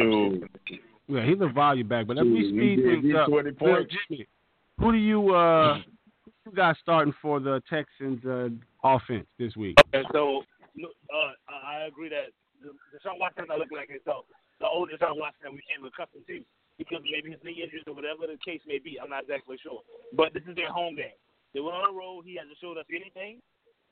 yeah, 1.09 1.27
he's 1.27 1.41
a 1.41 1.49
value 1.49 1.85
back. 1.85 2.07
But 2.07 2.17
let 2.19 2.27
me 2.27 2.49
speed 2.51 2.85
things 2.85 3.15
up. 3.17 3.29
Jimmy, 4.09 4.27
who 4.81 4.93
do 4.93 4.99
you 4.99 5.35
uh 5.35 5.75
who 6.25 6.33
you 6.47 6.53
got 6.57 6.77
starting 6.81 7.15
for 7.21 7.39
the 7.39 7.63
Texans 7.69 8.25
uh, 8.25 8.49
offense 8.83 9.27
this 9.39 9.55
week? 9.57 9.77
Okay, 9.95 10.07
so 10.13 10.43
uh, 10.81 11.33
I 11.53 11.85
agree 11.85 12.09
that 12.09 12.33
Deshaun 12.65 13.21
Watson 13.21 13.47
doesn't 13.47 13.61
look 13.61 13.73
like 13.73 13.91
himself. 13.91 14.25
The 14.61 14.67
old 14.67 14.89
Deshaun 14.89 15.21
Watson 15.21 15.45
that 15.45 15.53
we 15.53 15.61
came 15.69 15.85
accustomed 15.85 16.25
to 16.27 16.41
because 16.79 17.05
maybe 17.05 17.31
his 17.31 17.41
knee 17.45 17.61
injuries 17.61 17.85
or 17.87 17.93
whatever 17.93 18.25
the 18.25 18.41
case 18.41 18.65
may 18.67 18.81
be. 18.81 18.97
I'm 18.97 19.11
not 19.13 19.29
exactly 19.29 19.61
sure. 19.61 19.85
But 20.17 20.33
this 20.33 20.45
is 20.49 20.57
their 20.57 20.73
home 20.73 20.97
game. 20.97 21.17
They 21.53 21.61
went 21.61 21.77
on 21.77 21.93
the 21.93 21.97
road. 21.99 22.25
He 22.25 22.41
hasn't 22.41 22.57
showed 22.61 22.81
us 22.81 22.89
anything. 22.89 23.45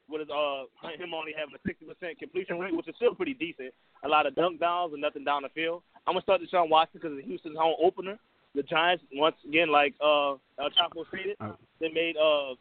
With 0.09 0.25
his, 0.25 0.33
uh, 0.33 0.65
him 0.97 1.13
only 1.13 1.37
having 1.37 1.53
a 1.53 1.61
60% 1.69 2.17
completion 2.17 2.59
rate, 2.59 2.75
which 2.75 2.89
is 2.89 2.97
still 2.97 3.15
pretty 3.15 3.35
decent. 3.35 3.77
A 4.05 4.09
lot 4.09 4.25
of 4.25 4.35
dunk 4.35 4.59
downs 4.59 4.95
and 4.95 5.03
nothing 5.03 5.23
down 5.23 5.43
the 5.43 5.53
field. 5.53 5.83
I'm 6.07 6.15
gonna 6.17 6.23
start 6.25 6.41
Deshaun 6.41 6.71
Watson 6.71 6.97
because 6.97 7.19
it's 7.19 7.29
Houston's 7.29 7.59
home 7.59 7.77
opener 7.77 8.17
the 8.55 8.63
Giants 8.63 9.05
once 9.13 9.37
again, 9.47 9.71
like 9.71 9.95
uh, 10.01 10.33
El 10.59 10.71
Chapo 10.75 11.07
stated, 11.09 11.37
uh, 11.41 11.53
they 11.81 11.91
made 11.91 12.17
uh, 12.17 12.55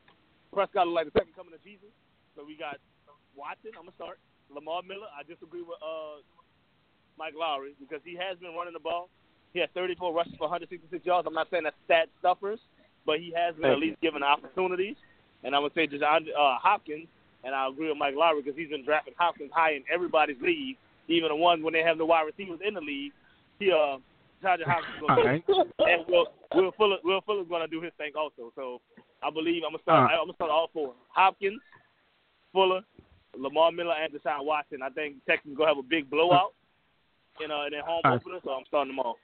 Prescott 0.53 0.87
look 0.87 0.95
like 0.95 1.05
the 1.05 1.19
second 1.19 1.35
coming 1.35 1.53
of 1.53 1.63
Jesus. 1.63 1.89
So 2.35 2.43
we 2.45 2.57
got 2.57 2.77
Watson. 3.35 3.71
I'm 3.77 3.85
gonna 3.85 3.95
start 3.95 4.19
Lamar 4.53 4.81
Miller. 4.83 5.07
I 5.11 5.23
disagree 5.23 5.61
with 5.61 5.79
uh, 5.81 6.21
Mike 7.17 7.33
Lowery 7.37 7.73
because 7.79 8.01
he 8.03 8.15
has 8.15 8.37
been 8.39 8.53
running 8.53 8.73
the 8.73 8.83
ball. 8.83 9.09
He 9.53 9.59
has 9.59 9.69
34 9.73 10.13
rushes 10.13 10.33
for 10.37 10.45
166 10.49 11.05
yards. 11.05 11.25
I'm 11.25 11.33
not 11.33 11.47
saying 11.49 11.63
that's 11.63 11.75
stat 11.85 12.09
stuffers, 12.19 12.59
but 13.05 13.19
he 13.19 13.33
has 13.35 13.55
been 13.55 13.71
at 13.71 13.79
least 13.79 13.99
given 14.01 14.21
opportunities. 14.21 14.95
And 15.43 15.55
I 15.55 15.59
would 15.59 15.73
say 15.73 15.87
just 15.87 16.03
uh, 16.03 16.17
Hopkins, 16.61 17.07
and 17.43 17.55
I 17.55 17.67
agree 17.67 17.89
with 17.89 17.97
Mike 17.97 18.15
Lowery 18.15 18.41
because 18.41 18.57
he's 18.57 18.69
been 18.69 18.83
drafting 18.83 19.13
Hopkins 19.17 19.51
high 19.53 19.73
in 19.73 19.83
everybody's 19.91 20.41
league, 20.41 20.77
even 21.07 21.29
the 21.29 21.35
ones 21.35 21.63
when 21.63 21.73
they 21.73 21.81
have 21.81 21.97
the 21.97 22.05
wide 22.05 22.25
receivers 22.27 22.59
in 22.65 22.73
the 22.73 22.81
league. 22.81 23.13
He 23.59 23.71
uh 23.71 23.97
Hopkins 24.41 24.99
going 24.99 25.25
right. 25.25 25.43
and 25.79 26.05
Will 26.07 26.27
Will 26.53 26.71
Fuller 26.77 26.97
Will 27.03 27.21
Fuller's 27.21 27.47
going 27.47 27.61
to 27.61 27.67
do 27.67 27.81
his 27.81 27.93
thing 27.97 28.11
also. 28.17 28.51
So 28.55 28.81
I 29.23 29.29
believe 29.29 29.63
I'm 29.65 29.73
gonna 29.73 29.81
start. 29.81 30.11
I'm 30.11 30.27
gonna 30.27 30.33
start 30.33 30.51
all 30.51 30.69
four: 30.73 30.93
Hopkins, 31.09 31.61
Fuller, 32.53 32.81
Lamar 33.37 33.71
Miller, 33.71 33.95
and 34.01 34.13
Deshaun 34.13 34.45
Watson. 34.45 34.81
I 34.81 34.89
think 34.89 35.15
Texans 35.27 35.57
gonna 35.57 35.69
have 35.69 35.77
a 35.77 35.87
big 35.87 36.09
blowout 36.09 36.53
in 37.43 37.51
uh 37.51 37.65
in 37.65 37.71
their 37.71 37.83
home 37.83 38.01
opener, 38.05 38.39
so 38.43 38.51
I'm 38.51 38.65
starting 38.67 38.95
them 38.95 38.99
all. 38.99 39.17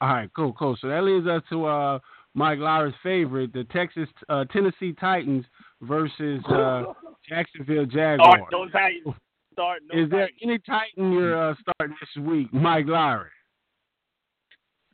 All 0.00 0.08
right, 0.08 0.30
cool, 0.34 0.52
cool. 0.52 0.76
So 0.80 0.88
that 0.88 1.02
leads 1.04 1.26
us 1.26 1.42
to 1.50 1.64
uh, 1.64 1.98
Mike 2.34 2.58
Lowery's 2.58 2.94
favorite, 3.02 3.52
the 3.52 3.64
Texas 3.64 4.08
uh, 4.28 4.44
Tennessee 4.52 4.92
Titans 4.92 5.44
versus 5.80 6.44
uh, 6.48 6.84
Jacksonville 7.28 7.86
Jaguars. 7.86 8.20
Start 8.20 8.52
no 8.52 8.68
Titans. 8.68 9.14
Start 9.54 9.82
no 9.90 10.02
Is 10.02 10.10
there 10.10 10.28
any 10.42 10.58
Titan 10.58 11.12
you're 11.12 11.50
uh, 11.50 11.54
starting 11.62 11.96
this 11.98 12.22
week, 12.22 12.52
Mike 12.52 12.86
Lowery? 12.86 13.30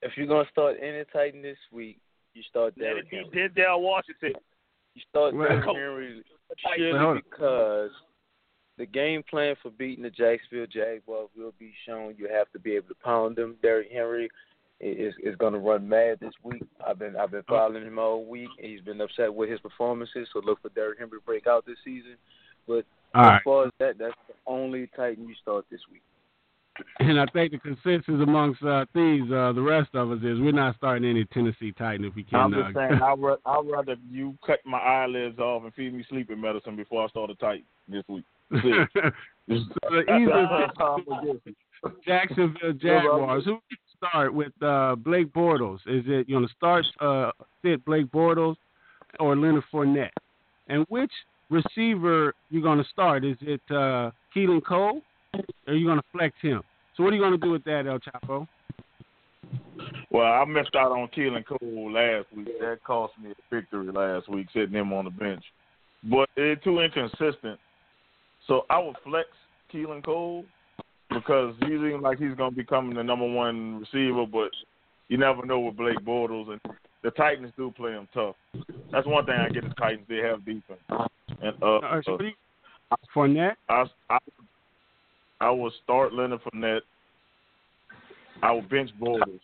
If 0.03 0.17
you're 0.17 0.27
gonna 0.27 0.49
start 0.51 0.77
any 0.81 1.05
Titan 1.13 1.43
this 1.43 1.59
week, 1.71 1.99
you 2.35 2.43
start 2.43 2.77
Derrick 2.79 3.07
Henry. 3.11 3.27
Let 3.27 3.35
it 3.35 3.55
Did 3.55 3.65
Denzel 3.65 3.81
Washington? 3.81 4.33
You 4.95 5.03
start 5.09 5.35
Derrick 5.35 5.65
Henry 5.65 6.23
purely 6.77 7.23
because 7.31 7.91
the 8.79 8.87
game 8.87 9.23
plan 9.29 9.55
for 9.63 9.71
beating 9.71 10.03
the 10.03 10.11
Jacksonville 10.11 10.67
Jaguars 10.67 11.29
will 11.37 11.55
be 11.59 11.73
shown. 11.87 12.15
You 12.19 12.29
have 12.29 12.51
to 12.53 12.59
be 12.59 12.75
able 12.75 12.89
to 12.89 12.95
pound 13.05 13.37
them. 13.37 13.57
Derrick 13.63 13.91
Henry 13.93 14.29
is 14.81 15.15
is 15.23 15.37
going 15.37 15.53
to 15.53 15.59
run 15.59 15.89
mad 15.89 16.19
this 16.21 16.35
week. 16.43 16.65
I've 16.87 16.99
been 16.99 17.17
I've 17.17 17.31
been 17.31 17.45
following 17.49 17.87
him 17.87 17.99
all 17.99 18.25
week. 18.25 18.49
He's 18.59 18.81
been 18.81 19.01
upset 19.01 19.33
with 19.33 19.51
his 19.51 19.61
performances, 19.61 20.29
so 20.33 20.41
look 20.45 20.61
for 20.63 20.71
Derrick 20.71 20.99
Henry 20.99 21.19
to 21.19 21.25
break 21.25 21.47
out 21.47 21.65
this 21.65 21.79
season. 21.85 22.17
But 22.67 22.85
all 23.15 23.23
as 23.23 23.27
right. 23.27 23.43
far 23.45 23.65
as 23.67 23.73
that, 23.79 23.99
that's 23.99 24.15
the 24.27 24.35
only 24.47 24.89
Titan 24.97 25.29
you 25.29 25.35
start 25.41 25.65
this 25.71 25.81
week. 25.91 26.03
And 27.01 27.21
I 27.21 27.27
think 27.33 27.53
the 27.53 27.59
consensus 27.59 28.15
amongst 28.23 28.63
uh, 28.63 28.87
thieves, 28.95 29.31
uh, 29.31 29.53
the 29.53 29.61
rest 29.61 29.91
of 29.95 30.11
us, 30.11 30.19
is 30.19 30.41
we're 30.41 30.53
not 30.53 30.77
starting 30.77 31.09
any 31.09 31.25
Tennessee 31.27 31.73
Titan 31.73 32.05
if 32.07 32.15
we 32.15 32.25
can. 32.25 32.41
I'm 32.41 32.53
just 32.53 32.77
uh, 32.77 32.89
saying, 32.89 33.03
I'd, 33.03 33.19
ra- 33.19 33.37
I'd 33.45 33.71
rather 33.71 33.97
you 34.11 34.37
cut 34.47 34.61
my 34.65 34.79
eyelids 34.79 35.39
off 35.39 35.65
and 35.65 35.75
feed 35.75 35.93
me 35.93 36.05
sleeping 36.09 36.41
medicine 36.41 36.77
before 36.77 37.05
I 37.05 37.09
start 37.09 37.31
a 37.31 37.35
Titan 37.35 37.65
this 37.89 38.05
week. 38.09 38.25
so 38.53 38.59
the 39.49 40.05
easiest 40.17 41.57
Jacksonville 42.07 42.73
Jaguars. 42.73 43.45
Who 43.45 43.59
can 43.69 43.79
start 43.97 44.33
with 44.33 44.53
uh, 44.63 44.97
Blake 44.97 45.33
Bortles? 45.33 45.81
Is 45.87 46.05
it 46.07 46.29
you 46.29 46.41
to 46.41 46.49
start 46.55 46.87
uh, 47.01 47.33
sit 47.63 47.85
Blake 47.85 48.07
Bortles 48.07 48.57
or 49.21 49.37
Leonard 49.37 49.65
Fournette? 49.73 50.11
And 50.69 50.87
which 50.89 51.11
receiver 51.51 52.35
you 52.51 52.63
going 52.63 52.79
to 52.79 52.89
start? 52.91 53.25
Is 53.25 53.37
it 53.41 53.61
uh, 53.71 54.11
Keelan 54.35 54.65
Cole 54.65 55.03
are 55.67 55.75
you 55.75 55.87
going 55.87 55.99
to 55.99 56.05
flex 56.13 56.35
him? 56.41 56.63
So 56.97 57.03
what 57.03 57.13
are 57.13 57.17
you 57.17 57.23
going 57.23 57.33
to 57.33 57.39
do 57.39 57.51
with 57.51 57.65
that, 57.65 57.87
El 57.87 57.99
Chapo? 57.99 58.47
Well, 60.11 60.27
I 60.27 60.45
missed 60.45 60.75
out 60.77 60.93
on 60.93 61.09
Keelan 61.17 61.45
Cole 61.47 61.93
last 61.93 62.27
week. 62.37 62.59
That 62.61 62.79
cost 62.85 63.15
me 63.23 63.31
a 63.31 63.55
victory 63.55 63.91
last 63.91 64.29
week, 64.29 64.47
sitting 64.53 64.75
him 64.75 64.93
on 64.93 65.07
the 65.07 65.11
bench. 65.11 65.43
But 66.05 66.29
they're 66.37 66.57
too 66.57 66.81
inconsistent. 66.81 67.59
So 68.47 68.67
I 68.69 68.79
would 68.79 68.97
flex 69.05 69.29
Keelan 69.73 70.05
Cole 70.05 70.45
because 71.09 71.55
he's 71.61 71.71
even 71.71 72.03
like 72.03 72.19
he's 72.19 72.35
going 72.35 72.51
to 72.51 72.57
be 72.57 72.65
coming 72.65 72.97
the 72.97 73.03
number 73.03 73.27
one 73.27 73.81
receiver, 73.81 74.27
but 74.27 74.51
you 75.09 75.17
never 75.17 75.47
know 75.47 75.61
with 75.61 75.77
Blake 75.77 76.01
Bortles 76.01 76.51
and 76.51 76.61
the 77.03 77.11
Titans 77.13 77.53
do 77.57 77.73
play 77.77 77.93
him 77.93 78.09
tough. 78.13 78.37
That's 78.91 79.07
one 79.07 79.25
thing 79.27 79.35
I 79.35 79.49
get 79.49 79.65
the 79.65 79.75
Titans. 79.75 80.07
They 80.09 80.19
have 80.19 80.45
defense. 80.45 80.81
And 81.41 81.63
uh, 81.63 82.01
so 82.05 82.19
you, 82.21 82.33
Fournette? 83.15 83.57
I, 83.69 83.85
I 84.11 84.19
I 85.43 85.51
will 85.51 85.73
start 85.83 86.15
Leonard 86.15 86.41
Fournette. 86.45 86.83
I 88.43 88.53
will 88.53 88.63
bench 88.63 88.91
Bortles. 89.01 89.41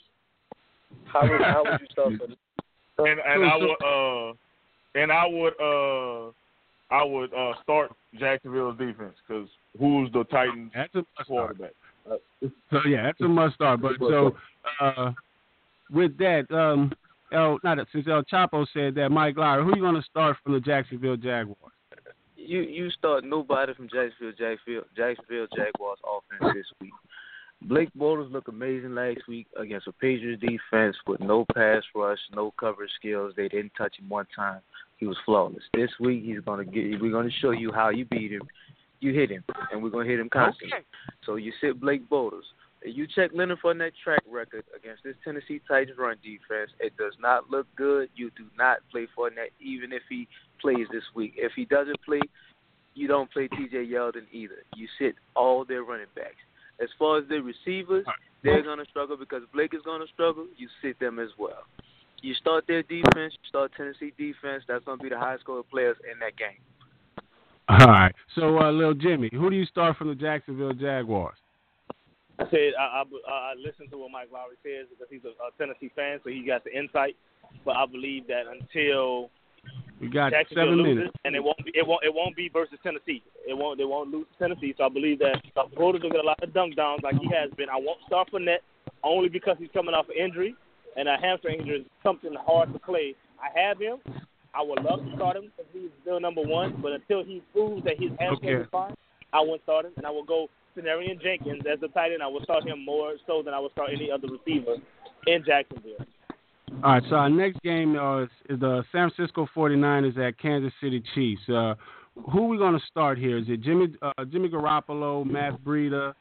How 1.07 1.23
would 1.23 1.41
how 1.41 1.65
would 1.65 1.81
you 1.81 1.87
start 1.91 2.13
for 2.97 3.09
And 3.09 3.21
and 3.21 3.45
I 3.45 3.57
would 3.57 3.83
uh 3.85 4.33
and 4.95 5.13
I 5.13 5.27
would 5.27 5.55
uh 5.61 6.31
I 6.91 7.05
would 7.05 7.35
uh 7.35 7.53
start 7.63 7.91
Jacksonville's 8.19 8.79
defense 8.79 9.15
because 9.27 9.49
who's 9.79 10.11
the 10.13 10.25
Titans 10.25 10.71
That's 10.75 10.95
a 10.95 10.99
must 10.99 11.09
start. 11.15 11.27
quarterback? 11.27 11.73
So 12.71 12.81
yeah, 12.87 13.03
that's 13.03 13.21
a 13.21 13.29
must 13.29 13.57
start. 13.57 13.83
But 13.83 13.93
so 13.99 14.37
uh, 14.81 15.13
with 15.91 16.17
that, 16.19 16.47
um, 16.51 16.93
El 17.33 17.59
not 17.65 17.79
since 17.93 18.07
El 18.09 18.23
Chapo 18.23 18.67
said 18.73 18.95
that 18.95 19.11
Mike 19.11 19.37
Lowery, 19.37 19.65
who 19.65 19.73
are 19.73 19.77
you 19.77 19.83
going 19.83 20.01
to 20.01 20.09
start 20.09 20.37
from 20.43 20.55
the 20.55 20.61
Jacksonville 20.61 21.17
Jaguars? 21.17 21.73
You 22.39 22.61
you 22.61 22.91
start 22.91 23.25
nobody 23.25 23.75
from 23.75 23.89
Jacksonville 23.89 24.33
Jacksonville 24.39 24.85
Jacksonville 24.97 25.47
Jaguars 25.55 25.99
offense 26.05 26.55
this 26.55 26.67
week. 26.81 26.93
Blake 27.63 27.91
Bortles 27.99 28.31
looked 28.31 28.49
amazing 28.49 28.95
last 28.95 29.27
week 29.27 29.49
against 29.57 29.89
a 29.89 29.93
Patriots 29.93 30.41
defense 30.41 30.97
with 31.09 31.19
no 31.21 31.45
pass 31.55 31.83
rush, 31.95 32.19
no 32.33 32.53
coverage 32.59 32.91
skills. 32.97 33.35
They 33.37 33.49
didn't 33.49 33.73
touch 33.77 33.99
him 33.99 34.09
one 34.09 34.27
time. 34.35 34.61
He 34.99 35.07
was 35.07 35.17
flawless. 35.25 35.65
This 35.75 35.91
week 35.99 36.23
he's 36.25 36.41
gonna 36.41 36.65
get. 36.65 37.01
We're 37.01 37.13
gonna 37.13 37.31
show 37.41 37.51
you 37.51 37.73
how 37.73 37.91
you 37.91 38.05
beat 38.05 38.31
him. 38.31 38.43
You 39.01 39.13
hit 39.13 39.31
him, 39.31 39.45
and 39.73 39.83
we're 39.83 39.91
gonna 39.91 40.09
hit 40.09 40.21
him 40.21 40.29
constantly. 40.29 40.77
Okay. 40.77 40.85
So 41.27 41.37
you 41.37 41.53
sit 41.61 41.81
Blake 41.81 42.09
Bortles. 42.09 42.47
You 42.85 43.07
check 43.13 43.31
Leonard 43.35 43.59
Fournette 43.63 43.93
track 44.03 44.23
record 44.31 44.65
against 44.77 45.03
this 45.03 45.17
Tennessee 45.25 45.61
Titans 45.67 45.99
run 45.99 46.17
defense. 46.23 46.71
It 46.79 46.97
does 46.97 47.15
not 47.21 47.51
look 47.51 47.67
good. 47.77 48.09
You 48.15 48.31
do 48.37 48.45
not 48.57 48.79
play 48.91 49.09
Fournette, 49.19 49.51
even 49.61 49.93
if 49.93 50.03
he 50.09 50.29
plays 50.61 50.87
this 50.93 51.03
week. 51.15 51.35
If 51.37 51.53
he 51.57 51.65
doesn't 51.65 52.01
play, 52.05 52.21
you 52.95 53.09
don't 53.09 53.31
play 53.33 53.49
T.J. 53.49 53.87
Yeldon 53.87 54.27
either. 54.33 54.63
You 54.77 54.87
sit 54.99 55.17
all 55.35 55.65
their 55.65 55.83
running 55.83 56.07
backs. 56.15 56.37
As 56.81 56.89
far 56.99 57.19
as 57.19 57.25
the 57.29 57.41
receivers, 57.41 58.07
they're 58.45 58.63
gonna 58.63 58.85
struggle 58.89 59.17
because 59.17 59.43
Blake 59.53 59.75
is 59.75 59.83
gonna 59.85 60.07
struggle. 60.13 60.47
You 60.57 60.69
sit 60.81 60.99
them 61.01 61.19
as 61.19 61.31
well. 61.37 61.65
You 62.23 62.35
start 62.35 62.65
their 62.69 62.83
defense. 62.83 63.35
You 63.35 63.49
start 63.49 63.73
Tennessee 63.77 64.13
defense. 64.17 64.63
That's 64.69 64.85
gonna 64.85 65.03
be 65.03 65.09
the 65.09 65.19
highest 65.19 65.43
scoring 65.43 65.65
players 65.71 65.97
in 66.11 66.19
that 66.21 66.37
game. 66.37 66.59
All 67.69 67.89
right. 67.89 68.15
So 68.35 68.59
uh, 68.61 68.71
little 68.71 68.95
Jimmy, 68.95 69.29
who 69.33 69.51
do 69.51 69.57
you 69.57 69.67
start 69.67 69.97
from 69.97 70.09
the 70.09 70.15
Jacksonville 70.15 70.73
Jaguars? 70.73 71.37
I 72.39 72.45
said 72.51 72.73
I, 72.79 73.03
I, 73.03 73.33
I 73.33 73.55
listened 73.59 73.91
to 73.91 73.99
what 73.99 74.11
Mike 74.11 74.29
Lowery 74.33 74.57
says 74.63 74.87
because 74.91 75.09
he's 75.11 75.25
a, 75.25 75.35
a 75.43 75.51
Tennessee 75.59 75.91
fan, 75.95 76.19
so 76.23 76.31
he 76.31 76.45
got 76.47 76.65
the 76.65 76.77
insight. 76.77 77.17
But 77.65 77.77
I 77.77 77.87
believe 77.87 78.27
that 78.29 78.45
until 78.47 79.31
We 80.01 80.09
got 80.09 80.33
seven 80.55 80.77
loses, 80.77 80.97
minutes. 80.97 81.17
and 81.25 81.35
it 81.35 81.43
won't 81.43 81.59
be 81.65 81.73
it 81.75 81.87
won't 81.87 82.05
it 82.05 82.15
won't 82.15 82.37
be 82.37 82.49
versus 82.49 82.79
Tennessee. 82.83 83.23
It 83.47 83.57
won't 83.57 83.79
they 83.79 83.85
won't 83.85 84.11
lose 84.11 84.27
to 84.33 84.39
Tennessee. 84.49 84.75
So 84.79 84.85
I 84.85 84.89
believe 84.89 85.19
that 85.19 85.43
Bortles 85.77 86.03
will 86.03 86.11
get 86.11 86.23
a 86.23 86.27
lot 86.27 86.43
of 86.43 86.55
dunk 86.55 86.77
downs 86.77 87.01
like 87.03 87.17
he 87.21 87.29
has 87.35 87.51
been. 87.57 87.69
I 87.69 87.77
won't 87.77 87.99
start 88.07 88.31
Fournette 88.33 88.63
only 89.03 89.29
because 89.29 89.57
he's 89.59 89.71
coming 89.73 89.95
off 89.95 90.07
an 90.09 90.17
injury, 90.23 90.55
and 90.97 91.09
a 91.09 91.17
hamstring 91.21 91.61
injury 91.61 91.81
is 91.81 91.87
something 92.03 92.35
hard 92.47 92.73
to 92.73 92.79
play. 92.79 93.15
I 93.43 93.59
have 93.59 93.81
him. 93.81 93.99
I 94.55 94.63
would 94.63 94.83
love 94.83 95.05
to 95.05 95.15
start 95.15 95.37
him 95.37 95.51
because 95.57 95.71
he's 95.73 95.91
still 96.03 96.19
number 96.21 96.43
one, 96.43 96.81
but 96.83 96.93
until 96.93 97.23
he 97.23 97.43
proves 97.53 97.85
that 97.85 97.99
his 97.99 98.11
hamstring 98.19 98.55
Okay. 98.55 98.63
is 98.63 98.69
fine, 98.73 98.95
I 99.33 99.41
won't 99.41 99.63
start 99.63 99.85
him, 99.85 99.93
and 99.97 100.07
I 100.07 100.11
will 100.11 100.25
go 100.25 100.49
Seferian-Jenkins 100.79 101.63
as 101.73 101.81
the 101.81 101.89
tight 101.89 102.13
end. 102.13 102.23
I 102.23 102.27
will 102.29 102.43
start 102.43 102.67
him 102.67 102.85
more 102.85 103.15
so 103.27 103.43
than 103.43 103.55
I 103.55 103.59
would 103.61 103.73
start 103.73 103.91
any 103.93 104.11
other 104.11 104.29
receiver 104.29 104.77
in 105.27 105.45
Jacksonville. 105.45 105.97
All 106.85 106.93
right. 106.93 107.03
So 107.09 107.17
our 107.17 107.31
next 107.31 107.61
game 107.63 107.97
uh, 107.97 108.23
is, 108.25 108.29
is 108.51 108.61
the 108.61 108.85
San 108.93 109.11
Francisco 109.11 109.49
49ers 109.57 110.19
at 110.19 110.39
Kansas 110.39 110.73
City 110.81 111.03
Chiefs. 111.15 111.43
Uh, 111.49 111.75
who 112.33 112.45
are 112.45 112.49
we 112.49 112.59
going 112.59 112.79
to 112.79 112.85
start 112.91 113.17
here? 113.19 113.39
Is 113.39 113.45
it 113.49 113.61
Jimmy 113.63 113.89
uh, 114.03 114.25
Jimmy 114.31 114.49
Garoppolo, 114.49 115.25
Matt 115.25 115.61
Breida? 115.63 116.13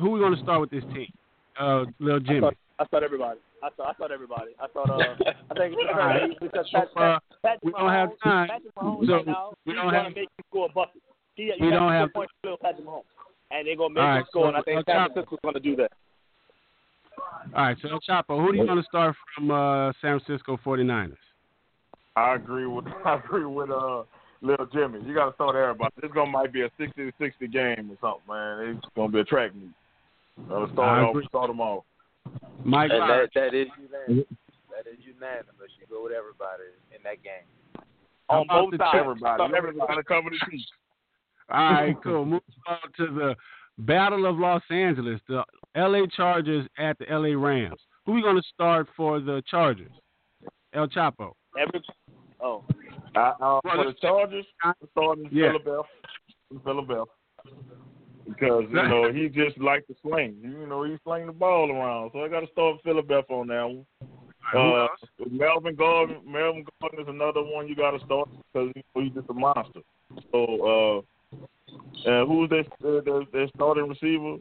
Who 0.00 0.08
are 0.08 0.10
we 0.10 0.20
going 0.20 0.34
to 0.36 0.42
start 0.42 0.60
with 0.60 0.70
this 0.70 0.84
team? 0.94 1.12
Uh, 1.58 1.84
little 1.98 2.20
I 2.20 2.26
Jimmy. 2.26 2.40
thought, 2.40 2.54
I 2.78 2.84
thought 2.84 3.02
everybody. 3.02 3.40
I 3.62 3.70
thought 3.76 3.88
I 3.88 3.92
thought 3.94 4.12
everybody. 4.12 4.52
I 4.62 4.68
thought 4.68 4.88
uh 4.88 5.02
I 5.50 5.54
think 5.54 5.74
All 5.92 5.96
right. 5.98 6.30
because 6.40 6.66
So, 6.70 6.78
Pat, 6.78 6.88
uh, 6.96 7.00
Pat, 7.00 7.22
Patrick 7.42 7.64
we 7.64 7.72
don't 7.72 7.90
have 7.90 8.10
time. 8.22 8.48
Patrick 8.48 8.74
Mahomes 8.76 9.06
So, 9.06 9.12
right 9.14 9.26
now, 9.26 9.52
we 9.66 9.74
don't 9.74 9.92
have- 9.92 10.06
make 10.14 10.28
you 10.38 10.44
score 10.48 10.66
a 10.66 10.72
bucket. 10.72 11.02
He, 11.34 11.50
We 11.60 11.70
don't 11.70 11.90
have- 11.92 12.12
point 12.12 12.30
to 12.44 12.56
Patrick 12.62 12.86
Mahomes, 12.86 13.02
and 13.50 13.66
they're 13.66 13.76
gonna 13.76 13.94
make 13.94 14.02
All 14.02 14.08
him 14.10 14.16
right, 14.16 14.26
score. 14.28 14.44
so, 14.44 14.48
and 14.48 14.56
I 14.56 14.62
think 14.62 14.84
San 14.86 15.08
Francisco's 15.10 15.38
gonna 15.42 15.60
do 15.60 15.76
that. 15.76 15.92
All 17.54 17.62
right. 17.64 17.76
So 17.82 17.88
El 17.88 18.00
Chapo, 18.00 18.44
who 18.44 18.52
do 18.52 18.58
you 18.58 18.66
want 18.66 18.80
to 18.80 18.86
start 18.86 19.14
from 19.34 19.50
uh, 19.50 19.92
San 20.00 20.20
Francisco 20.20 20.58
49ers? 20.64 21.16
I 22.16 22.34
agree 22.34 22.66
with 22.66 22.84
I 23.04 23.16
agree 23.16 23.44
with 23.46 23.70
uh 23.70 24.02
little 24.40 24.66
Jimmy. 24.66 25.00
You 25.04 25.14
got 25.14 25.26
to 25.30 25.34
start 25.34 25.56
everybody. 25.56 25.92
This 26.00 26.10
gonna 26.12 26.30
might 26.30 26.52
be 26.52 26.62
a 26.62 26.70
sixty 26.78 27.06
to 27.10 27.12
sixty 27.18 27.48
game 27.48 27.90
or 27.90 27.96
something, 28.00 28.26
man. 28.28 28.76
It's 28.76 28.86
gonna 28.94 29.12
be 29.12 29.20
a 29.20 29.24
track 29.24 29.54
meet. 29.54 29.70
Uh, 30.50 30.66
start 30.72 30.78
I 30.78 31.02
off, 31.02 31.10
agree. 31.10 31.26
start 31.28 31.48
them 31.48 31.60
off. 31.60 31.84
Mike 32.64 32.90
And 32.90 33.00
Lowery. 33.00 33.28
that 33.34 33.40
that 33.40 33.54
is 33.54 33.66
unanimous. 33.80 34.26
That 34.70 34.86
is 34.90 34.98
unanimous. 35.02 35.70
You 35.80 35.86
go 35.90 36.04
with 36.04 36.12
everybody 36.12 36.70
in 36.94 37.02
that 37.02 37.22
game. 37.22 37.46
On 38.28 38.46
both 38.46 38.70
sides, 38.78 38.82
Chiefs? 38.92 39.00
Everybody, 39.00 39.36
Start 39.38 39.54
everybody 39.56 39.94
to 39.96 40.04
cover 40.04 40.30
the 40.30 40.38
Chiefs. 40.50 40.66
All 41.50 41.72
right, 41.72 41.96
cool. 42.02 42.24
Move 42.24 42.42
on 42.66 42.78
to 42.96 43.14
the 43.14 43.36
Battle 43.78 44.26
of 44.26 44.38
Los 44.38 44.62
Angeles, 44.70 45.20
the 45.28 45.44
LA 45.76 46.06
Chargers 46.16 46.66
at 46.78 46.98
the 46.98 47.06
LA 47.10 47.40
Rams. 47.40 47.80
Who 48.04 48.12
are 48.12 48.14
we 48.16 48.22
going 48.22 48.36
to 48.36 48.48
start 48.54 48.88
for 48.96 49.20
the 49.20 49.42
Chargers? 49.50 49.92
El 50.74 50.88
Chapo. 50.88 51.32
Every 51.58 51.82
oh, 52.40 52.64
I, 53.14 53.32
uh, 53.40 53.60
for 53.62 53.84
the 53.84 53.94
Chargers, 54.00 54.44
I'm 54.62 54.74
starting 54.92 55.28
Yeah. 55.32 55.52
Philadelphia. 55.52 55.82
Philadelphia. 56.64 57.04
Because, 58.26 58.64
you 58.68 58.74
know, 58.88 59.12
he 59.12 59.28
just 59.28 59.58
like 59.58 59.86
to 59.86 59.94
sling. 60.02 60.36
You 60.42 60.66
know, 60.66 60.84
he 60.84 60.96
sling 61.04 61.26
the 61.26 61.32
ball 61.32 61.70
around. 61.70 62.10
So 62.12 62.24
I 62.24 62.28
got 62.28 62.40
to 62.40 62.48
start 62.52 62.80
Philadelphia 62.84 63.36
on 63.36 63.46
that 63.48 63.64
one. 63.64 63.86
Who 64.52 64.58
Uh. 64.58 64.88
Melvin 65.30 65.74
Gordon, 65.74 66.16
Melvin 66.26 66.64
Gordon 66.80 67.00
is 67.00 67.08
another 67.08 67.42
one 67.42 67.68
you 67.68 67.76
got 67.76 67.92
to 67.92 68.04
start 68.04 68.28
because 68.52 68.72
he's 68.94 69.12
just 69.12 69.28
a 69.30 69.34
monster. 69.34 69.80
So, 70.32 71.04
uh, 72.06 72.10
uh, 72.10 72.26
who's 72.26 72.50
their, 72.50 72.64
their, 73.02 73.22
their 73.32 73.48
starting 73.54 73.88
receiver? 73.88 74.36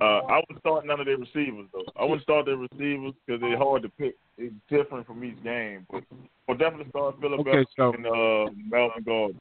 Uh, 0.00 0.20
I 0.28 0.36
wouldn't 0.36 0.60
start 0.60 0.86
none 0.86 1.00
of 1.00 1.06
their 1.06 1.16
receivers 1.18 1.66
though. 1.72 1.82
I 1.98 2.04
wouldn't 2.04 2.22
start 2.22 2.46
their 2.46 2.56
receivers 2.56 3.14
because 3.26 3.40
they're 3.40 3.58
hard 3.58 3.82
to 3.82 3.88
pick. 3.88 4.14
It's 4.36 4.54
different 4.70 5.06
from 5.06 5.24
each 5.24 5.42
game, 5.42 5.86
but 5.90 6.04
I'll 6.48 6.56
definitely 6.56 6.88
start 6.90 7.16
Philip 7.20 7.40
Okay, 7.40 7.64
so- 7.76 7.92
and 7.92 8.06
uh, 8.06 8.52
Melvin 8.70 9.02
Gordon. 9.04 9.40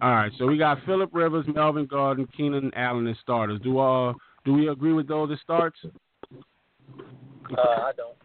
All 0.00 0.10
right, 0.10 0.32
so 0.38 0.46
we 0.46 0.56
got 0.56 0.78
Philip 0.86 1.10
Rivers, 1.12 1.44
Melvin 1.54 1.86
Gordon, 1.86 2.26
Keenan 2.36 2.72
Allen 2.74 3.06
as 3.06 3.16
starters. 3.20 3.60
Do 3.60 3.78
uh 3.78 4.14
do 4.44 4.52
we 4.52 4.68
agree 4.68 4.92
with 4.92 5.06
those 5.08 5.30
as 5.32 5.38
starts? 5.40 5.78
Uh, 5.84 7.60
I 7.60 7.92
don't. 7.96 8.16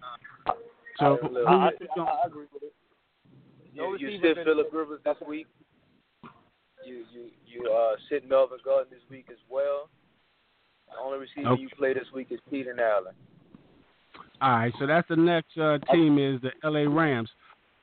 So 0.99 1.17
I- 1.21 1.27
who- 1.27 1.45
I, 1.45 1.51
I, 1.51 2.01
I 2.01 2.27
agree 2.27 2.45
with 2.53 2.63
it. 2.63 2.73
No 3.75 3.93
You, 3.93 3.97
you 3.97 4.07
receivers 4.07 4.37
Philip 4.45 4.69
Rivers 4.71 4.99
this 5.03 5.17
week. 5.27 5.47
You 6.87 7.03
you 7.13 7.29
you 7.45 7.71
uh 7.71 7.95
sit 8.09 8.27
Melvin 8.29 8.59
Gordon 8.63 8.87
this 8.91 9.01
week 9.09 9.25
as 9.29 9.37
well. 9.49 9.89
The 10.89 10.97
only 11.03 11.19
receiver 11.19 11.49
Okay. 11.49 11.61
you 11.63 11.69
play 11.77 11.93
this 11.93 12.07
week 12.13 12.27
is 12.31 12.39
Keenan 12.49 12.79
Allen. 12.79 13.13
all 14.41 14.51
right, 14.51 14.73
so 14.79 14.87
that's 14.87 15.07
the 15.09 15.17
next 15.17 15.57
uh, 15.57 15.79
team 15.91 16.17
is 16.17 16.39
the 16.41 16.51
LA 16.63 16.89
Rams. 16.89 17.29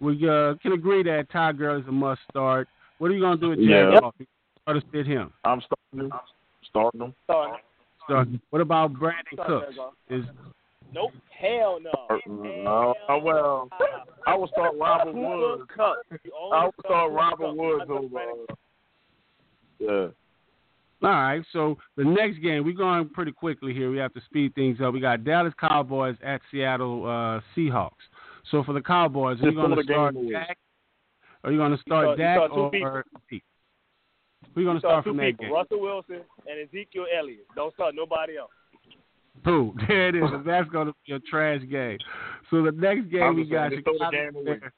We 0.01 0.15
uh, 0.29 0.55
can 0.63 0.73
agree 0.73 1.03
that 1.03 1.27
Ty 1.31 1.53
Gurley 1.53 1.83
is 1.83 1.89
a 1.89 1.93
must 1.93 2.23
start. 2.31 2.67
What 2.99 3.11
are 3.11 3.15
you 3.15 3.21
going 3.21 3.39
to 3.39 3.41
do 3.41 3.51
with 3.51 3.59
Jared 3.59 3.93
Yeah. 3.95 4.01
Goff? 4.01 4.15
You 4.19 4.27
Start 4.63 4.81
to 4.81 4.87
sit 4.97 5.07
him. 5.07 5.31
I'm 5.45 5.61
starting 5.61 6.09
them. 6.09 6.19
Starting 6.71 7.01
them. 7.01 7.15
Starting. 7.25 7.57
Start. 8.07 8.29
What 8.51 8.63
about 8.63 8.95
Brandin 8.95 9.35
Starting 9.35 9.77
Cooks? 9.77 9.95
Is 10.09 10.25
Nope. 10.95 11.11
Hell 11.39 11.79
no. 11.83 11.93
No, 12.27 12.95
Hell 13.09 13.21
well, 13.21 13.69
no. 13.79 13.87
I 14.27 14.35
would 14.37 14.49
start 14.51 14.75
Robert 14.81 15.13
Woods. 15.15 15.63
Kupp. 15.77 15.97
You 16.25 16.33
I 16.55 16.65
would 16.65 16.75
start 16.87 17.11
Cooper 17.11 17.15
Robert 17.15 17.55
Woods 17.55 17.85
over. 17.91 18.47
Brandin 19.81 19.89
Uh, 19.89 20.03
yeah. 20.03 20.09
All 21.03 21.11
right, 21.11 21.45
so 21.53 21.77
the 21.97 22.05
next 22.05 22.39
game, 22.39 22.65
we're 22.65 22.73
going 22.73 23.11
pretty 23.11 23.33
quickly 23.33 23.75
here. 23.75 23.91
We 23.91 23.99
have 23.99 24.15
to 24.15 24.21
speed 24.25 24.55
things 24.55 24.79
up. 24.83 24.95
We 24.95 25.01
got 25.01 25.23
Dallas 25.23 25.53
Cowboys 25.61 26.17
at 26.25 26.41
Seattle 26.51 27.05
uh, 27.05 27.41
Seahawks. 27.55 27.91
So 28.51 28.65
for 28.65 28.73
the 28.73 28.81
Cowboys, 28.81 29.39
are 29.43 29.51
you 29.51 29.55
going 29.55 29.77
to 29.77 29.83
start. 29.83 30.15
Dak? 30.31 30.57
Are 31.43 31.53
you 31.53 31.59
going 31.59 31.77
to 31.77 31.83
start 31.83 32.17
start- 32.17 32.19
Dak 32.19 32.51
or 32.51 32.71
people. 32.71 33.03
Zeke? 33.31 33.43
Who 34.55 34.61
you 34.61 34.67
gonna 34.67 34.79
start 34.79 35.05
two 35.05 35.11
from 35.11 35.17
that 35.19 35.39
game? 35.39 35.53
Russell 35.53 35.81
Wilson 35.81 36.21
and 36.47 36.69
Ezekiel 36.69 37.07
Elliott. 37.17 37.47
Don't 37.57 37.75
start 37.75 37.95
nobody 37.95 38.37
else. 38.37 38.51
Boo. 39.45 39.75
There 39.89 40.09
it 40.09 40.15
is. 40.15 40.23
That's 40.47 40.69
going 40.71 40.87
to 40.87 40.95
be 41.07 41.15
a 41.15 41.19
trash 41.21 41.61
game. 41.71 41.99
So 42.51 42.63
the 42.63 42.73
next 42.73 43.11
game 43.11 43.37
we 43.37 43.45
got 43.45 43.73
Chicago 43.73 44.11
game 44.11 44.37
away. 44.37 44.45
Bears 44.45 44.73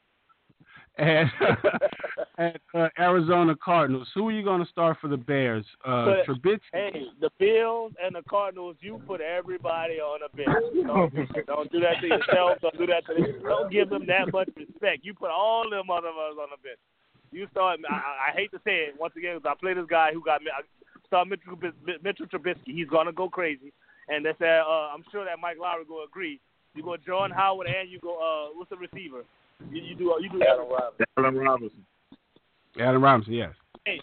and, 0.97 1.29
and 2.37 2.59
uh, 2.73 2.89
Arizona 2.99 3.55
Cardinals. 3.55 4.07
Who 4.15 4.27
are 4.29 4.31
you 4.31 4.43
going 4.43 4.63
to 4.63 4.69
start 4.69 4.97
for 5.01 5.07
the 5.07 5.17
Bears? 5.17 5.65
Uh, 5.85 6.05
But- 6.05 6.25
Trubisky. 6.27 6.59
Hey, 6.73 7.03
the 7.21 7.29
Bills 7.39 7.93
and 8.03 8.15
the 8.15 8.21
Cardinals, 8.29 8.75
you 8.79 9.01
put 9.07 9.21
everybody 9.21 9.95
on 9.99 10.19
a 10.23 10.35
bench. 10.35 10.49
Don't, 10.87 11.13
don't 11.47 11.71
do 11.71 11.79
that 11.81 11.99
to 12.01 12.07
yourself. 12.07 12.59
Don't 12.61 12.77
do 12.77 12.85
that 12.87 13.05
to 13.07 13.13
them. 13.13 13.41
Don't 13.43 13.71
give 13.71 13.89
them 13.89 14.05
that 14.07 14.31
much 14.31 14.49
respect. 14.55 15.03
You 15.03 15.13
put 15.13 15.29
all 15.31 15.69
them 15.69 15.89
other 15.89 16.07
ones 16.07 16.37
on 16.41 16.47
the 16.51 16.57
bench. 16.63 16.79
You 17.31 17.47
start. 17.51 17.79
I, 17.89 18.29
I- 18.31 18.35
hate 18.35 18.51
to 18.51 18.59
say 18.65 18.87
it 18.87 18.95
once 18.99 19.13
again. 19.17 19.39
'cause 19.39 19.51
I 19.51 19.59
play 19.59 19.73
this 19.73 19.85
guy 19.89 20.11
who 20.13 20.23
got 20.23 20.41
I 20.41 20.61
start 21.07 21.27
Mitchell, 21.27 21.57
Mitchell 22.03 22.25
Trubisky. 22.27 22.73
He's 22.75 22.87
gonna 22.87 23.11
go 23.11 23.27
crazy, 23.29 23.73
and 24.07 24.25
that's 24.25 24.39
uh, 24.41 24.45
uh, 24.45 24.89
I'm 24.93 25.03
sure 25.11 25.25
that 25.25 25.39
Mike 25.41 25.57
Lowery 25.59 25.83
will 25.89 26.03
agree. 26.05 26.39
You 26.75 26.83
go 26.83 26.95
John 26.97 27.31
Howard 27.31 27.67
and 27.67 27.89
you 27.89 27.99
go 27.99 28.15
uh, 28.15 28.55
what's 28.57 28.69
the 28.69 28.77
receiver? 28.77 29.23
You, 29.71 29.81
you 29.81 29.95
do 29.95 30.15
you 30.21 30.29
do 30.29 30.41
Adam 30.43 30.67
Robinson. 30.69 31.05
Allen 31.17 31.35
Robinson. 31.37 31.85
Adam 32.79 33.03
Robinson, 33.03 33.33
yes. 33.33 33.53
Hey, 33.85 33.99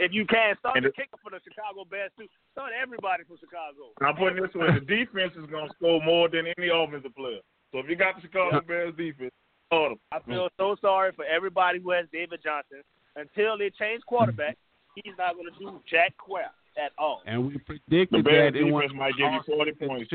if 0.00 0.12
you 0.12 0.26
can 0.26 0.56
start 0.58 0.76
And 0.76 0.84
the 0.84 0.90
the- 0.90 0.94
kicker 0.94 1.16
for 1.22 1.30
the 1.30 1.40
Chicago 1.44 1.84
Bears 1.88 2.10
too. 2.18 2.26
Start 2.52 2.72
everybody 2.80 3.24
from 3.24 3.38
Chicago. 3.38 3.94
I'm 4.02 4.16
putting 4.16 4.42
this 4.42 4.54
way: 4.54 4.74
the 4.74 4.80
defense 4.84 5.32
is 5.36 5.46
gonna 5.50 5.70
score 5.76 6.02
more 6.02 6.28
than 6.28 6.46
any 6.58 6.68
offensive 6.68 7.14
player. 7.14 7.40
So 7.72 7.78
if 7.78 7.88
you 7.88 7.96
got 7.96 8.16
the 8.16 8.22
Chicago 8.22 8.60
Bears 8.60 8.94
defense, 8.96 9.32
start 9.66 9.92
'em. 9.92 9.98
I 10.12 10.20
feel 10.20 10.48
so 10.56 10.76
sorry 10.80 11.12
for 11.12 11.24
everybody 11.24 11.78
who 11.78 11.90
has 11.90 12.06
David 12.12 12.40
Johnson. 12.42 12.82
Until 13.16 13.58
they 13.58 13.70
change 13.70 14.02
quarterback, 14.06 14.54
mm-hmm. 14.54 15.00
he's 15.04 15.18
not 15.18 15.34
going 15.34 15.52
to 15.52 15.58
do 15.58 15.80
jack 15.90 16.16
crap 16.16 16.54
at 16.78 16.92
all. 16.96 17.22
And 17.26 17.46
we 17.46 17.54
The 17.54 17.58
predicted 17.58 18.24
Bears 18.24 18.52
that 18.52 18.58
in 18.58 18.72
one 18.72 18.82
defense 18.82 18.98
might 18.98 19.16
give 19.16 19.32
you 19.32 19.42
40 19.44 19.72
points. 19.72 20.12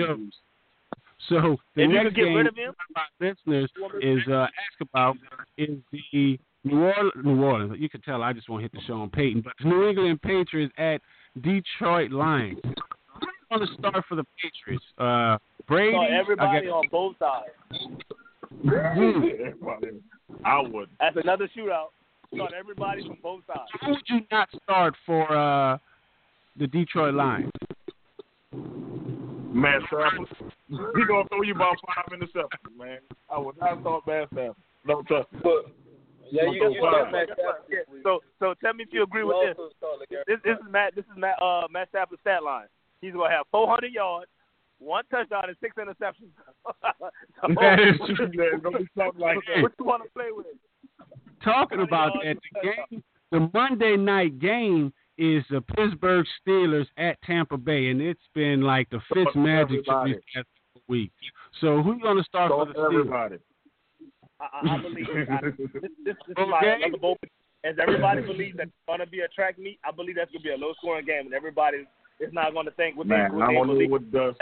Sure. 1.29 1.41
So 1.41 1.57
the 1.75 1.83
If 1.83 1.89
you 1.89 1.95
next 1.95 2.05
could 2.07 2.15
get 2.15 2.23
game 2.25 2.35
rid 2.37 2.47
of 2.47 2.55
him, 2.55 2.73
my 2.95 3.03
listeners 3.19 3.69
is 4.01 4.19
uh, 4.29 4.43
ask 4.43 4.81
about 4.81 5.17
is 5.57 5.77
the 5.91 6.39
New 6.63 6.81
Orleans. 6.83 7.11
New 7.23 7.43
Orleans. 7.43 7.75
You 7.79 7.89
can 7.89 8.01
tell 8.01 8.21
I 8.23 8.33
just 8.33 8.49
want 8.49 8.61
to 8.61 8.63
hit 8.63 8.71
the 8.73 8.81
Sean 8.87 9.09
Payton, 9.09 9.41
but 9.41 9.53
the 9.61 9.65
New 9.69 9.87
England 9.89 10.21
Patriots 10.21 10.73
at 10.77 11.01
Detroit 11.41 12.11
Lions. 12.11 12.59
Who's 12.63 13.29
going 13.51 13.67
to 13.67 13.73
start 13.79 14.05
for 14.07 14.15
the 14.15 14.25
Patriots? 14.41 14.83
Uh, 14.97 15.37
Brady. 15.67 15.93
start 15.93 16.11
I 16.11 16.15
everybody 16.19 16.65
guess- 16.67 16.73
on 16.73 16.87
both 16.91 17.15
sides. 17.19 17.51
I 20.45 20.59
would. 20.61 20.89
That's 20.99 21.17
another 21.21 21.49
shootout. 21.55 21.87
Start 22.33 22.51
everybody 22.57 23.05
from 23.05 23.17
both 23.21 23.41
sides. 23.47 23.69
Who 23.81 23.91
would 23.91 24.01
you 24.07 24.21
not 24.31 24.49
start 24.63 24.95
for 25.05 25.31
uh, 25.35 25.77
the 26.57 26.67
Detroit 26.67 27.13
Lions? 27.13 27.51
Matt 29.53 29.81
Stafford. 29.88 30.27
He 30.69 31.05
gonna 31.07 31.27
throw 31.30 31.41
you 31.43 31.53
about 31.55 31.75
five 31.85 32.17
interceptions, 32.19 32.77
man. 32.77 32.99
I 33.30 33.38
would 33.39 33.57
not 33.57 33.81
start 33.81 34.03
Matt 34.07 34.27
Stafford. 34.34 34.55
No 34.85 35.01
trust. 35.03 35.27
But 35.43 35.71
yeah, 36.31 36.43
you, 36.51 36.69
you 36.71 36.75
start 36.80 37.11
Matt 37.11 37.30
Stafford. 37.34 37.85
So, 38.03 38.19
so 38.39 38.53
tell 38.61 38.73
me 38.73 38.84
if 38.84 38.89
you 38.91 39.03
agree 39.03 39.21
You 39.21 39.27
with 39.27 39.38
this. 39.49 39.55
also 39.57 39.73
start 39.77 39.93
LeGarrette 40.01 40.25
This, 40.27 40.39
this 40.43 40.57
is 40.57 40.71
Matt. 40.71 40.95
This 40.95 41.05
is 41.05 41.17
Matt. 41.17 41.41
Uh, 41.41 41.67
Matt 41.71 41.89
Stafford's 41.89 42.21
stat 42.21 42.43
line. 42.43 42.67
He's 43.01 43.13
gonna 43.13 43.30
have 43.30 43.45
400 43.51 43.91
yards, 43.91 44.27
one 44.80 45.03
touchdown, 45.11 45.43
and 45.47 45.57
six 45.61 45.75
interceptions. 45.77 46.31
So, 47.41 47.47
That 47.59 47.80
is 47.80 47.95
true. 48.15 48.30
Yeah, 48.34 48.55
it's 48.55 48.63
gonna 48.63 48.80
be 48.80 48.88
something 48.97 49.19
like 49.19 49.38
that. 49.53 49.61
what 49.61 49.73
you 49.80 49.85
want 49.85 50.03
to 50.03 50.09
play 50.11 50.30
with? 50.31 50.45
Talking 51.43 51.81
about 51.81 52.13
that, 52.23 52.38
the 52.53 52.61
game, 52.89 53.03
the 53.31 53.49
Monday 53.53 53.97
night 53.97 54.39
game 54.39 54.93
is 55.18 55.44
the 55.49 55.61
Pittsburgh 55.61 56.26
Steelers 56.45 56.88
at 56.98 57.22
Tampa 57.23 57.57
Bay, 57.57 57.90
and 57.90 58.02
it's 58.02 58.19
been 58.34 58.61
like 58.61 58.90
the 58.90 58.99
Fitz 59.14 59.31
magic 59.35 59.84
to 59.85 59.91
Everybody. 59.91 60.14
these 60.14 60.22
past 60.34 60.48
couple 60.73 60.81
weeks. 60.88 61.14
So 61.61 61.81
who's 61.84 62.02
going 62.02 62.18
to 62.18 62.23
start 62.23 62.52
for 62.52 62.65
the 62.65 62.73
Steelers? 62.73 62.99
everybody. 62.99 63.38
I, 64.40 64.45
I, 64.68 64.73
I 64.76 64.81
believe 64.81 65.06
I, 65.30 65.40
this, 65.41 65.53
this, 65.81 65.91
this 66.03 66.15
is 66.30 66.35
my 66.38 66.57
Okay. 66.60 66.73
another 66.84 66.98
bold. 66.98 67.18
As 67.65 67.76
everybody 67.81 68.22
believes 68.22 68.57
that 68.57 68.64
it's 68.64 68.73
gonna 68.90 69.06
be 69.06 69.22
a 69.22 69.27
track 69.30 69.57
meet, 69.57 69.80
I 69.85 69.91
believe 69.91 70.15
that's 70.18 70.30
gonna 70.31 70.44
be 70.44 70.49
a 70.52 70.57
low 70.57 70.73
scoring 70.73 71.06
game, 71.06 71.27
and 71.27 71.34
everybody 71.34 71.85
is 72.19 72.34
not 72.34 72.53
gonna 72.53 72.72
think 72.72 72.98
what 72.98 73.07
Man, 73.07 73.31
they 73.31 73.38
what 73.38 73.44
I 73.45 73.48
they 73.48 73.53
don't 73.53 73.68
know 73.68 73.73
believe. 73.76 73.90
what 73.91 74.11
dust. 74.11 74.38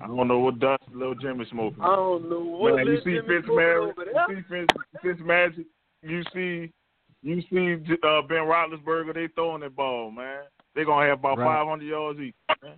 I 0.00 0.06
don't 0.06 0.26
know 0.26 0.38
what 0.38 0.58
dust 0.58 0.82
little 0.90 1.14
Jimmy 1.14 1.44
smoking. 1.50 1.82
I 1.82 1.94
don't 1.96 2.30
know 2.30 2.40
what 2.40 2.76
Man, 2.76 2.86
you 2.86 2.96
see 3.04 3.16
Jimmy 3.16 3.28
Fitz 3.28 3.48
Magic, 3.50 3.96
you 3.98 4.36
see 4.36 4.42
Fitz, 4.48 4.72
Fitz 5.02 5.20
Magic, 5.22 5.66
you 6.02 6.22
see, 6.32 6.72
you 7.22 7.40
see 7.50 7.74
uh, 8.02 8.22
Ben 8.22 8.44
Roethlisberger. 8.48 9.14
They 9.14 9.28
throwing 9.34 9.60
that 9.62 9.74
ball, 9.76 10.10
man. 10.10 10.42
They're 10.74 10.84
gonna 10.84 11.06
have 11.06 11.18
about 11.18 11.38
Right. 11.38 11.46
500 11.58 11.84
yards 11.84 12.20
each. 12.20 12.34
Man, 12.62 12.74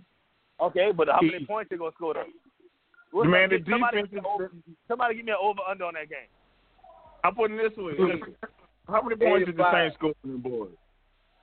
Okay, 0.61 0.91
but 0.95 1.07
how 1.09 1.19
many 1.21 1.39
He- 1.39 1.45
points 1.45 1.69
they 1.69 1.77
gonna 1.77 1.91
score 1.93 2.13
though? 2.13 3.23
Man, 3.23 3.49
the 3.49 3.63
somebody, 3.69 4.01
defense 4.01 4.09
give 4.11 4.13
me 4.13 4.19
an 4.19 4.25
over, 4.25 4.51
somebody 4.87 5.15
give 5.15 5.25
me 5.25 5.31
an 5.31 5.37
over 5.41 5.59
under 5.69 5.85
on 5.85 5.93
that 5.93 6.09
game. 6.09 6.29
I'm 7.23 7.35
putting 7.35 7.57
this 7.57 7.75
way. 7.77 7.93
How 8.89 9.01
many 9.01 9.15
points 9.15 9.45
did 9.45 9.55
the 9.57 9.71
Saints 9.71 9.95
score 9.95 10.13
on 10.25 10.31
the 10.31 10.37
board? 10.37 10.69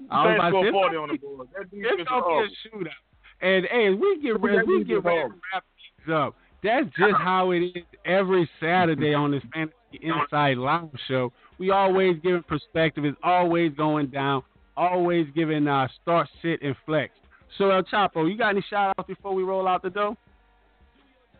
The 0.00 0.06
I 0.14 0.24
was 0.24 0.26
Saints 0.26 0.38
about 0.38 0.50
to 0.50 0.50
scored 0.50 0.66
say, 0.66 0.72
40 0.72 0.96
on 0.96 1.08
the 1.08 1.18
board. 1.18 1.48
That 1.54 1.62
It's 1.62 1.70
defense 1.70 2.00
is 2.00 2.08
gonna 2.08 2.26
be 2.26 2.54
a 2.54 2.68
shootout. 2.68 3.00
And 3.42 3.66
hey, 3.66 3.90
we 3.90 4.18
get 4.20 4.40
ready, 4.40 4.66
we 4.66 4.84
get 4.84 5.04
ready 5.04 5.28
to 5.30 5.34
wrap 5.54 5.64
things 6.04 6.14
up. 6.14 6.36
That's 6.62 6.86
just 6.98 7.16
how 7.16 7.52
it 7.52 7.60
is 7.60 7.84
every 8.04 8.48
Saturday 8.60 9.14
on 9.14 9.30
this 9.30 9.42
Fantasy 9.54 9.76
The 9.92 9.98
inside 10.06 10.56
Live 10.58 10.88
show. 11.08 11.32
We 11.58 11.70
always 11.70 12.16
giving 12.22 12.42
perspective. 12.44 13.04
It's 13.04 13.18
always 13.22 13.72
going 13.74 14.06
down. 14.08 14.42
Always 14.76 15.26
giving 15.34 15.66
uh, 15.66 15.88
start, 16.00 16.28
sit, 16.42 16.62
and 16.62 16.74
flex. 16.86 17.12
So 17.58 17.70
El 17.70 17.82
Chapo, 17.82 18.30
you 18.30 18.38
got 18.38 18.50
any 18.50 18.64
shout 18.70 18.94
outs 18.98 19.06
before 19.08 19.34
we 19.34 19.42
roll 19.42 19.66
out 19.66 19.82
the 19.82 19.90
door? 19.90 20.16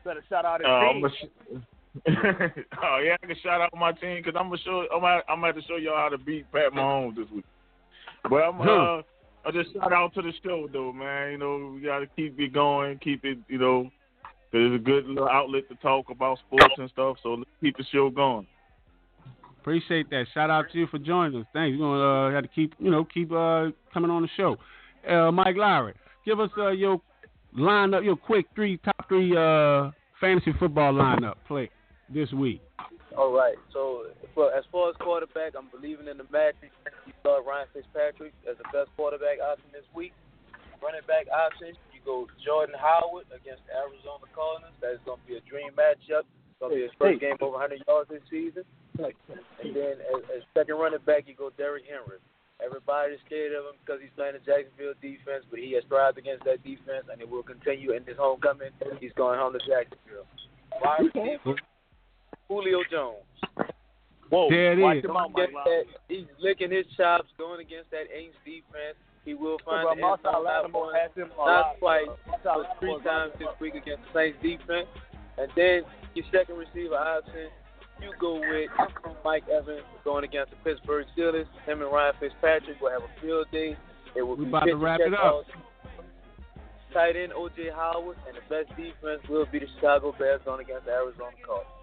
Better 0.05 0.25
shout 0.29 0.45
out 0.45 0.61
his 0.61 0.67
Uh, 0.67 0.71
I'm 0.73 0.95
team. 0.95 1.03
gonna 1.03 1.15
sh- 1.15 1.63
oh 2.83 2.99
yeah, 3.05 3.17
I 3.23 3.27
can 3.27 3.37
shout 3.43 3.61
out 3.61 3.71
my 3.77 3.93
team 3.93 4.23
because 4.23 4.35
I'm 4.39 4.47
gonna 4.47 4.59
show 4.65 4.87
I'm 4.95 5.01
gonna, 5.01 5.23
I'm 5.29 5.37
gonna 5.41 5.47
have 5.49 5.57
to 5.57 5.63
show 5.63 5.77
y'all 5.77 5.97
how 5.97 6.09
to 6.09 6.19
beat 6.19 6.51
Pat 6.53 6.73
Mahomes 6.73 7.17
this 7.17 7.27
week. 7.35 7.45
But 8.29 8.37
I'm 8.37 8.61
uh, 8.61 9.03
I 9.45 9.51
just 9.53 9.73
shout 9.73 9.93
out 9.93 10.15
to 10.15 10.23
the 10.23 10.33
show 10.45 10.69
though, 10.73 10.93
man. 10.93 11.33
You 11.33 11.39
know 11.39 11.73
we 11.75 11.81
gotta 11.81 12.07
keep 12.15 12.39
it 12.39 12.53
going, 12.53 12.99
keep 12.99 13.25
it 13.25 13.39
you 13.49 13.59
know, 13.59 13.91
'cause 14.51 14.61
it's 14.63 14.75
a 14.75 14.85
good 14.85 15.07
little 15.07 15.29
outlet 15.29 15.69
to 15.69 15.75
talk 15.77 16.11
about 16.11 16.39
sports 16.39 16.75
and 16.79 16.91
stuff. 16.91 17.17
So 17.23 17.35
let's 17.35 17.51
keep 17.61 17.77
the 17.77 17.85
show 17.85 18.11
going. 18.11 18.47
Appreciate 19.61 20.09
that. 20.11 20.27
Shout 20.33 20.51
out 20.51 20.67
to 20.73 20.79
you 20.79 20.87
for 20.87 20.99
joining 20.99 21.41
us. 21.41 21.47
Thanks. 21.53 21.79
We're 21.79 21.87
gonna 21.87 22.29
uh, 22.29 22.33
have 22.33 22.43
to 22.43 22.49
keep 22.49 22.75
you 22.79 22.91
know 22.91 23.05
keep 23.05 23.31
uh, 23.31 23.71
coming 23.93 24.11
on 24.11 24.23
the 24.23 24.29
show. 24.37 24.57
Uh, 25.09 25.31
Mike 25.31 25.57
Lowery, 25.57 25.95
give 26.25 26.41
us 26.41 26.51
uh, 26.57 26.71
your 26.71 27.01
lineup, 27.57 28.05
your 28.05 28.17
quick 28.17 28.47
three 28.55 28.79
top 28.79 29.09
three 29.09 29.37
uh, 29.37 29.91
fantasy 30.21 30.53
football 30.59 30.93
lineup 30.93 31.35
play 31.47 31.71
this 32.13 32.33
week. 32.33 32.63
All 33.17 33.33
right. 33.33 33.57
So, 33.73 34.07
for, 34.35 34.55
as 34.55 34.65
far 34.71 34.91
as 34.91 34.97
quarterback, 34.97 35.53
I'm 35.59 35.69
believing 35.71 36.07
in 36.09 36.17
the 36.17 36.27
magic. 36.31 36.71
You 37.07 37.13
start 37.21 37.45
Ryan 37.45 37.67
Fitzpatrick 37.73 38.33
as 38.49 38.57
the 38.59 38.65
best 38.73 38.91
quarterback 38.97 39.41
option 39.43 39.67
this 39.73 39.85
week. 39.95 40.13
Running 40.83 41.05
back 41.07 41.27
option, 41.29 41.77
you 42.01 42.05
go 42.09 42.25
Jordan 42.41 42.75
Howard 42.81 43.29
against 43.29 43.61
the 43.69 43.77
Arizona 43.77 44.25
Cardinals. 44.33 44.73
That's 44.81 44.99
going 45.05 45.21
to 45.21 45.27
be 45.29 45.37
a 45.37 45.45
dream 45.45 45.77
matchup. 45.77 46.25
It's 46.25 46.59
going 46.59 46.73
to 46.73 46.77
be 46.81 46.89
his 46.89 46.97
first 46.97 47.21
game 47.21 47.37
over 47.45 47.61
100 47.61 47.85
yards 47.85 48.09
this 48.09 48.25
season. 48.33 48.65
And 48.97 49.77
then 49.77 50.01
as, 50.13 50.21
as 50.37 50.43
second 50.57 50.77
running 50.77 51.05
back, 51.05 51.25
you 51.29 51.37
go 51.37 51.53
Derrick 51.57 51.85
Henry. 51.85 52.21
Everybody's 52.61 53.21
scared 53.25 53.57
of 53.57 53.65
him 53.73 53.77
because 53.81 54.01
he's 54.05 54.13
playing 54.17 54.37
the 54.37 54.45
Jacksonville 54.45 54.93
defense, 55.01 55.49
but 55.49 55.61
he 55.61 55.73
has 55.73 55.85
thrived 55.89 56.19
against 56.21 56.45
that 56.45 56.61
defense, 56.61 57.09
and 57.09 57.17
it 57.21 57.29
will 57.29 57.43
continue 57.43 57.93
in 57.97 58.05
this 58.05 58.21
homecoming. 58.21 58.69
He's 59.01 59.17
going 59.17 59.41
home 59.41 59.57
to 59.57 59.63
Jacksonville. 59.65 60.29
Wide 60.85 61.09
receiver, 61.09 61.57
Julio 62.49 62.85
Jones. 62.93 63.25
Whoa, 64.29 64.49
There 64.51 64.77
it 64.77 64.79
watch 64.79 64.99
is. 64.99 65.05
him 65.05 65.17
out, 65.17 65.33
Mike 65.33 65.51
that, 65.65 65.85
he's 66.09 66.29
licking 66.39 66.71
his 66.71 66.85
chops 66.97 67.33
going 67.39 67.61
against 67.65 67.91
that 67.91 68.13
Aints 68.15 68.37
defense. 68.45 69.01
He 69.25 69.35
will 69.35 69.59
find 69.65 69.85
Bro, 69.85 69.95
the 69.95 70.03
end 70.03 70.23
zone 70.23 70.33
not 70.33 70.45
Lattimore 70.45 70.93
once, 70.93 71.13
has 71.17 71.29
not 71.37 71.79
twice, 71.79 72.09
but 72.43 72.67
three 72.81 72.99
times 73.05 73.33
this 73.39 73.49
week 73.61 73.75
against 73.75 74.03
the 74.09 74.19
Saints 74.19 74.39
defense. 74.43 74.89
And 75.37 75.49
then 75.57 75.83
your 76.15 76.25
second 76.33 76.57
receiver 76.57 76.97
option, 76.97 77.53
you 78.01 78.13
go 78.19 78.41
with 78.41 78.71
Mike 79.25 79.45
Evans 79.49 79.85
going 80.05 80.25
against 80.25 80.51
the 80.51 80.57
Pittsburgh 80.65 81.07
Steelers. 81.17 81.45
Him 81.67 81.83
and 81.83 81.93
Ryan 81.93 82.15
Fitzpatrick 82.19 82.81
will 82.81 82.91
have 82.91 83.03
a 83.03 83.21
field 83.21 83.47
day. 83.53 83.77
It 84.17 84.23
will 84.23 84.37
We 84.37 84.45
be 84.45 84.51
about 84.51 84.61
to 84.61 84.73
50 84.73 84.85
wrap 84.85 85.01
it 85.01 85.15
up. 85.15 85.45
Tight 86.93 87.15
end 87.15 87.33
OJ 87.33 87.73
Howard 87.73 88.17
and 88.27 88.37
the 88.37 88.43
best 88.49 88.69
defense 88.77 89.23
will 89.29 89.47
be 89.47 89.61
the 89.61 89.67
Chicago 89.77 90.13
Bears 90.19 90.41
going 90.45 90.65
against 90.65 90.87
the 90.87 90.93
Arizona 90.93 91.31
Cardinals. 91.47 91.80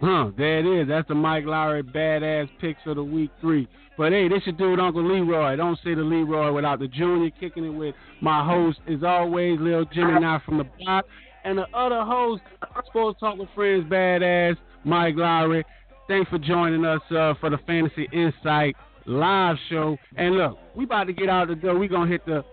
Huh, 0.00 0.30
there 0.36 0.58
it 0.58 0.82
is. 0.82 0.88
That's 0.88 1.08
the 1.08 1.14
Mike 1.14 1.44
Lowery 1.46 1.82
badass 1.82 2.48
picks 2.60 2.80
of 2.86 2.96
the 2.96 3.04
week 3.04 3.30
three. 3.40 3.66
But 3.96 4.12
hey, 4.12 4.28
this 4.28 4.42
your 4.44 4.54
dude, 4.54 4.78
Uncle 4.78 5.02
Leroy. 5.02 5.56
Don't 5.56 5.78
say 5.82 5.94
the 5.94 6.02
Leroy 6.02 6.52
without 6.52 6.80
the 6.80 6.88
Junior 6.88 7.30
kicking 7.40 7.64
it 7.64 7.70
with 7.70 7.94
my 8.20 8.44
host, 8.44 8.78
as 8.92 9.02
always, 9.02 9.58
Lil 9.58 9.86
Jimmy, 9.86 10.20
not 10.20 10.44
from 10.44 10.58
the 10.58 10.64
block. 10.78 11.06
And 11.44 11.56
the 11.56 11.66
other 11.72 12.02
host, 12.04 12.42
Sports 12.88 13.20
Talk 13.20 13.38
with 13.38 13.48
Friends, 13.54 13.84
badass, 13.90 14.56
Mike 14.84 15.14
Lowery. 15.16 15.64
Thanks 16.08 16.28
for 16.28 16.38
joining 16.38 16.84
us 16.84 17.00
uh, 17.10 17.34
for 17.40 17.48
the 17.48 17.58
Fantasy 17.66 18.06
Insight 18.12 18.76
live 19.06 19.56
show. 19.70 19.96
And 20.16 20.36
look, 20.36 20.58
we 20.76 20.84
about 20.84 21.04
to 21.04 21.12
get 21.12 21.28
out 21.28 21.48
the 21.48 21.54
door. 21.54 21.78
We 21.78 21.88
gonna 21.88 22.10
hit 22.10 22.24
the 22.26 22.44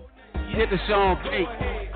hit 0.55 0.69
the 0.69 0.77
Sean 0.87 1.17
Pate. 1.23 1.89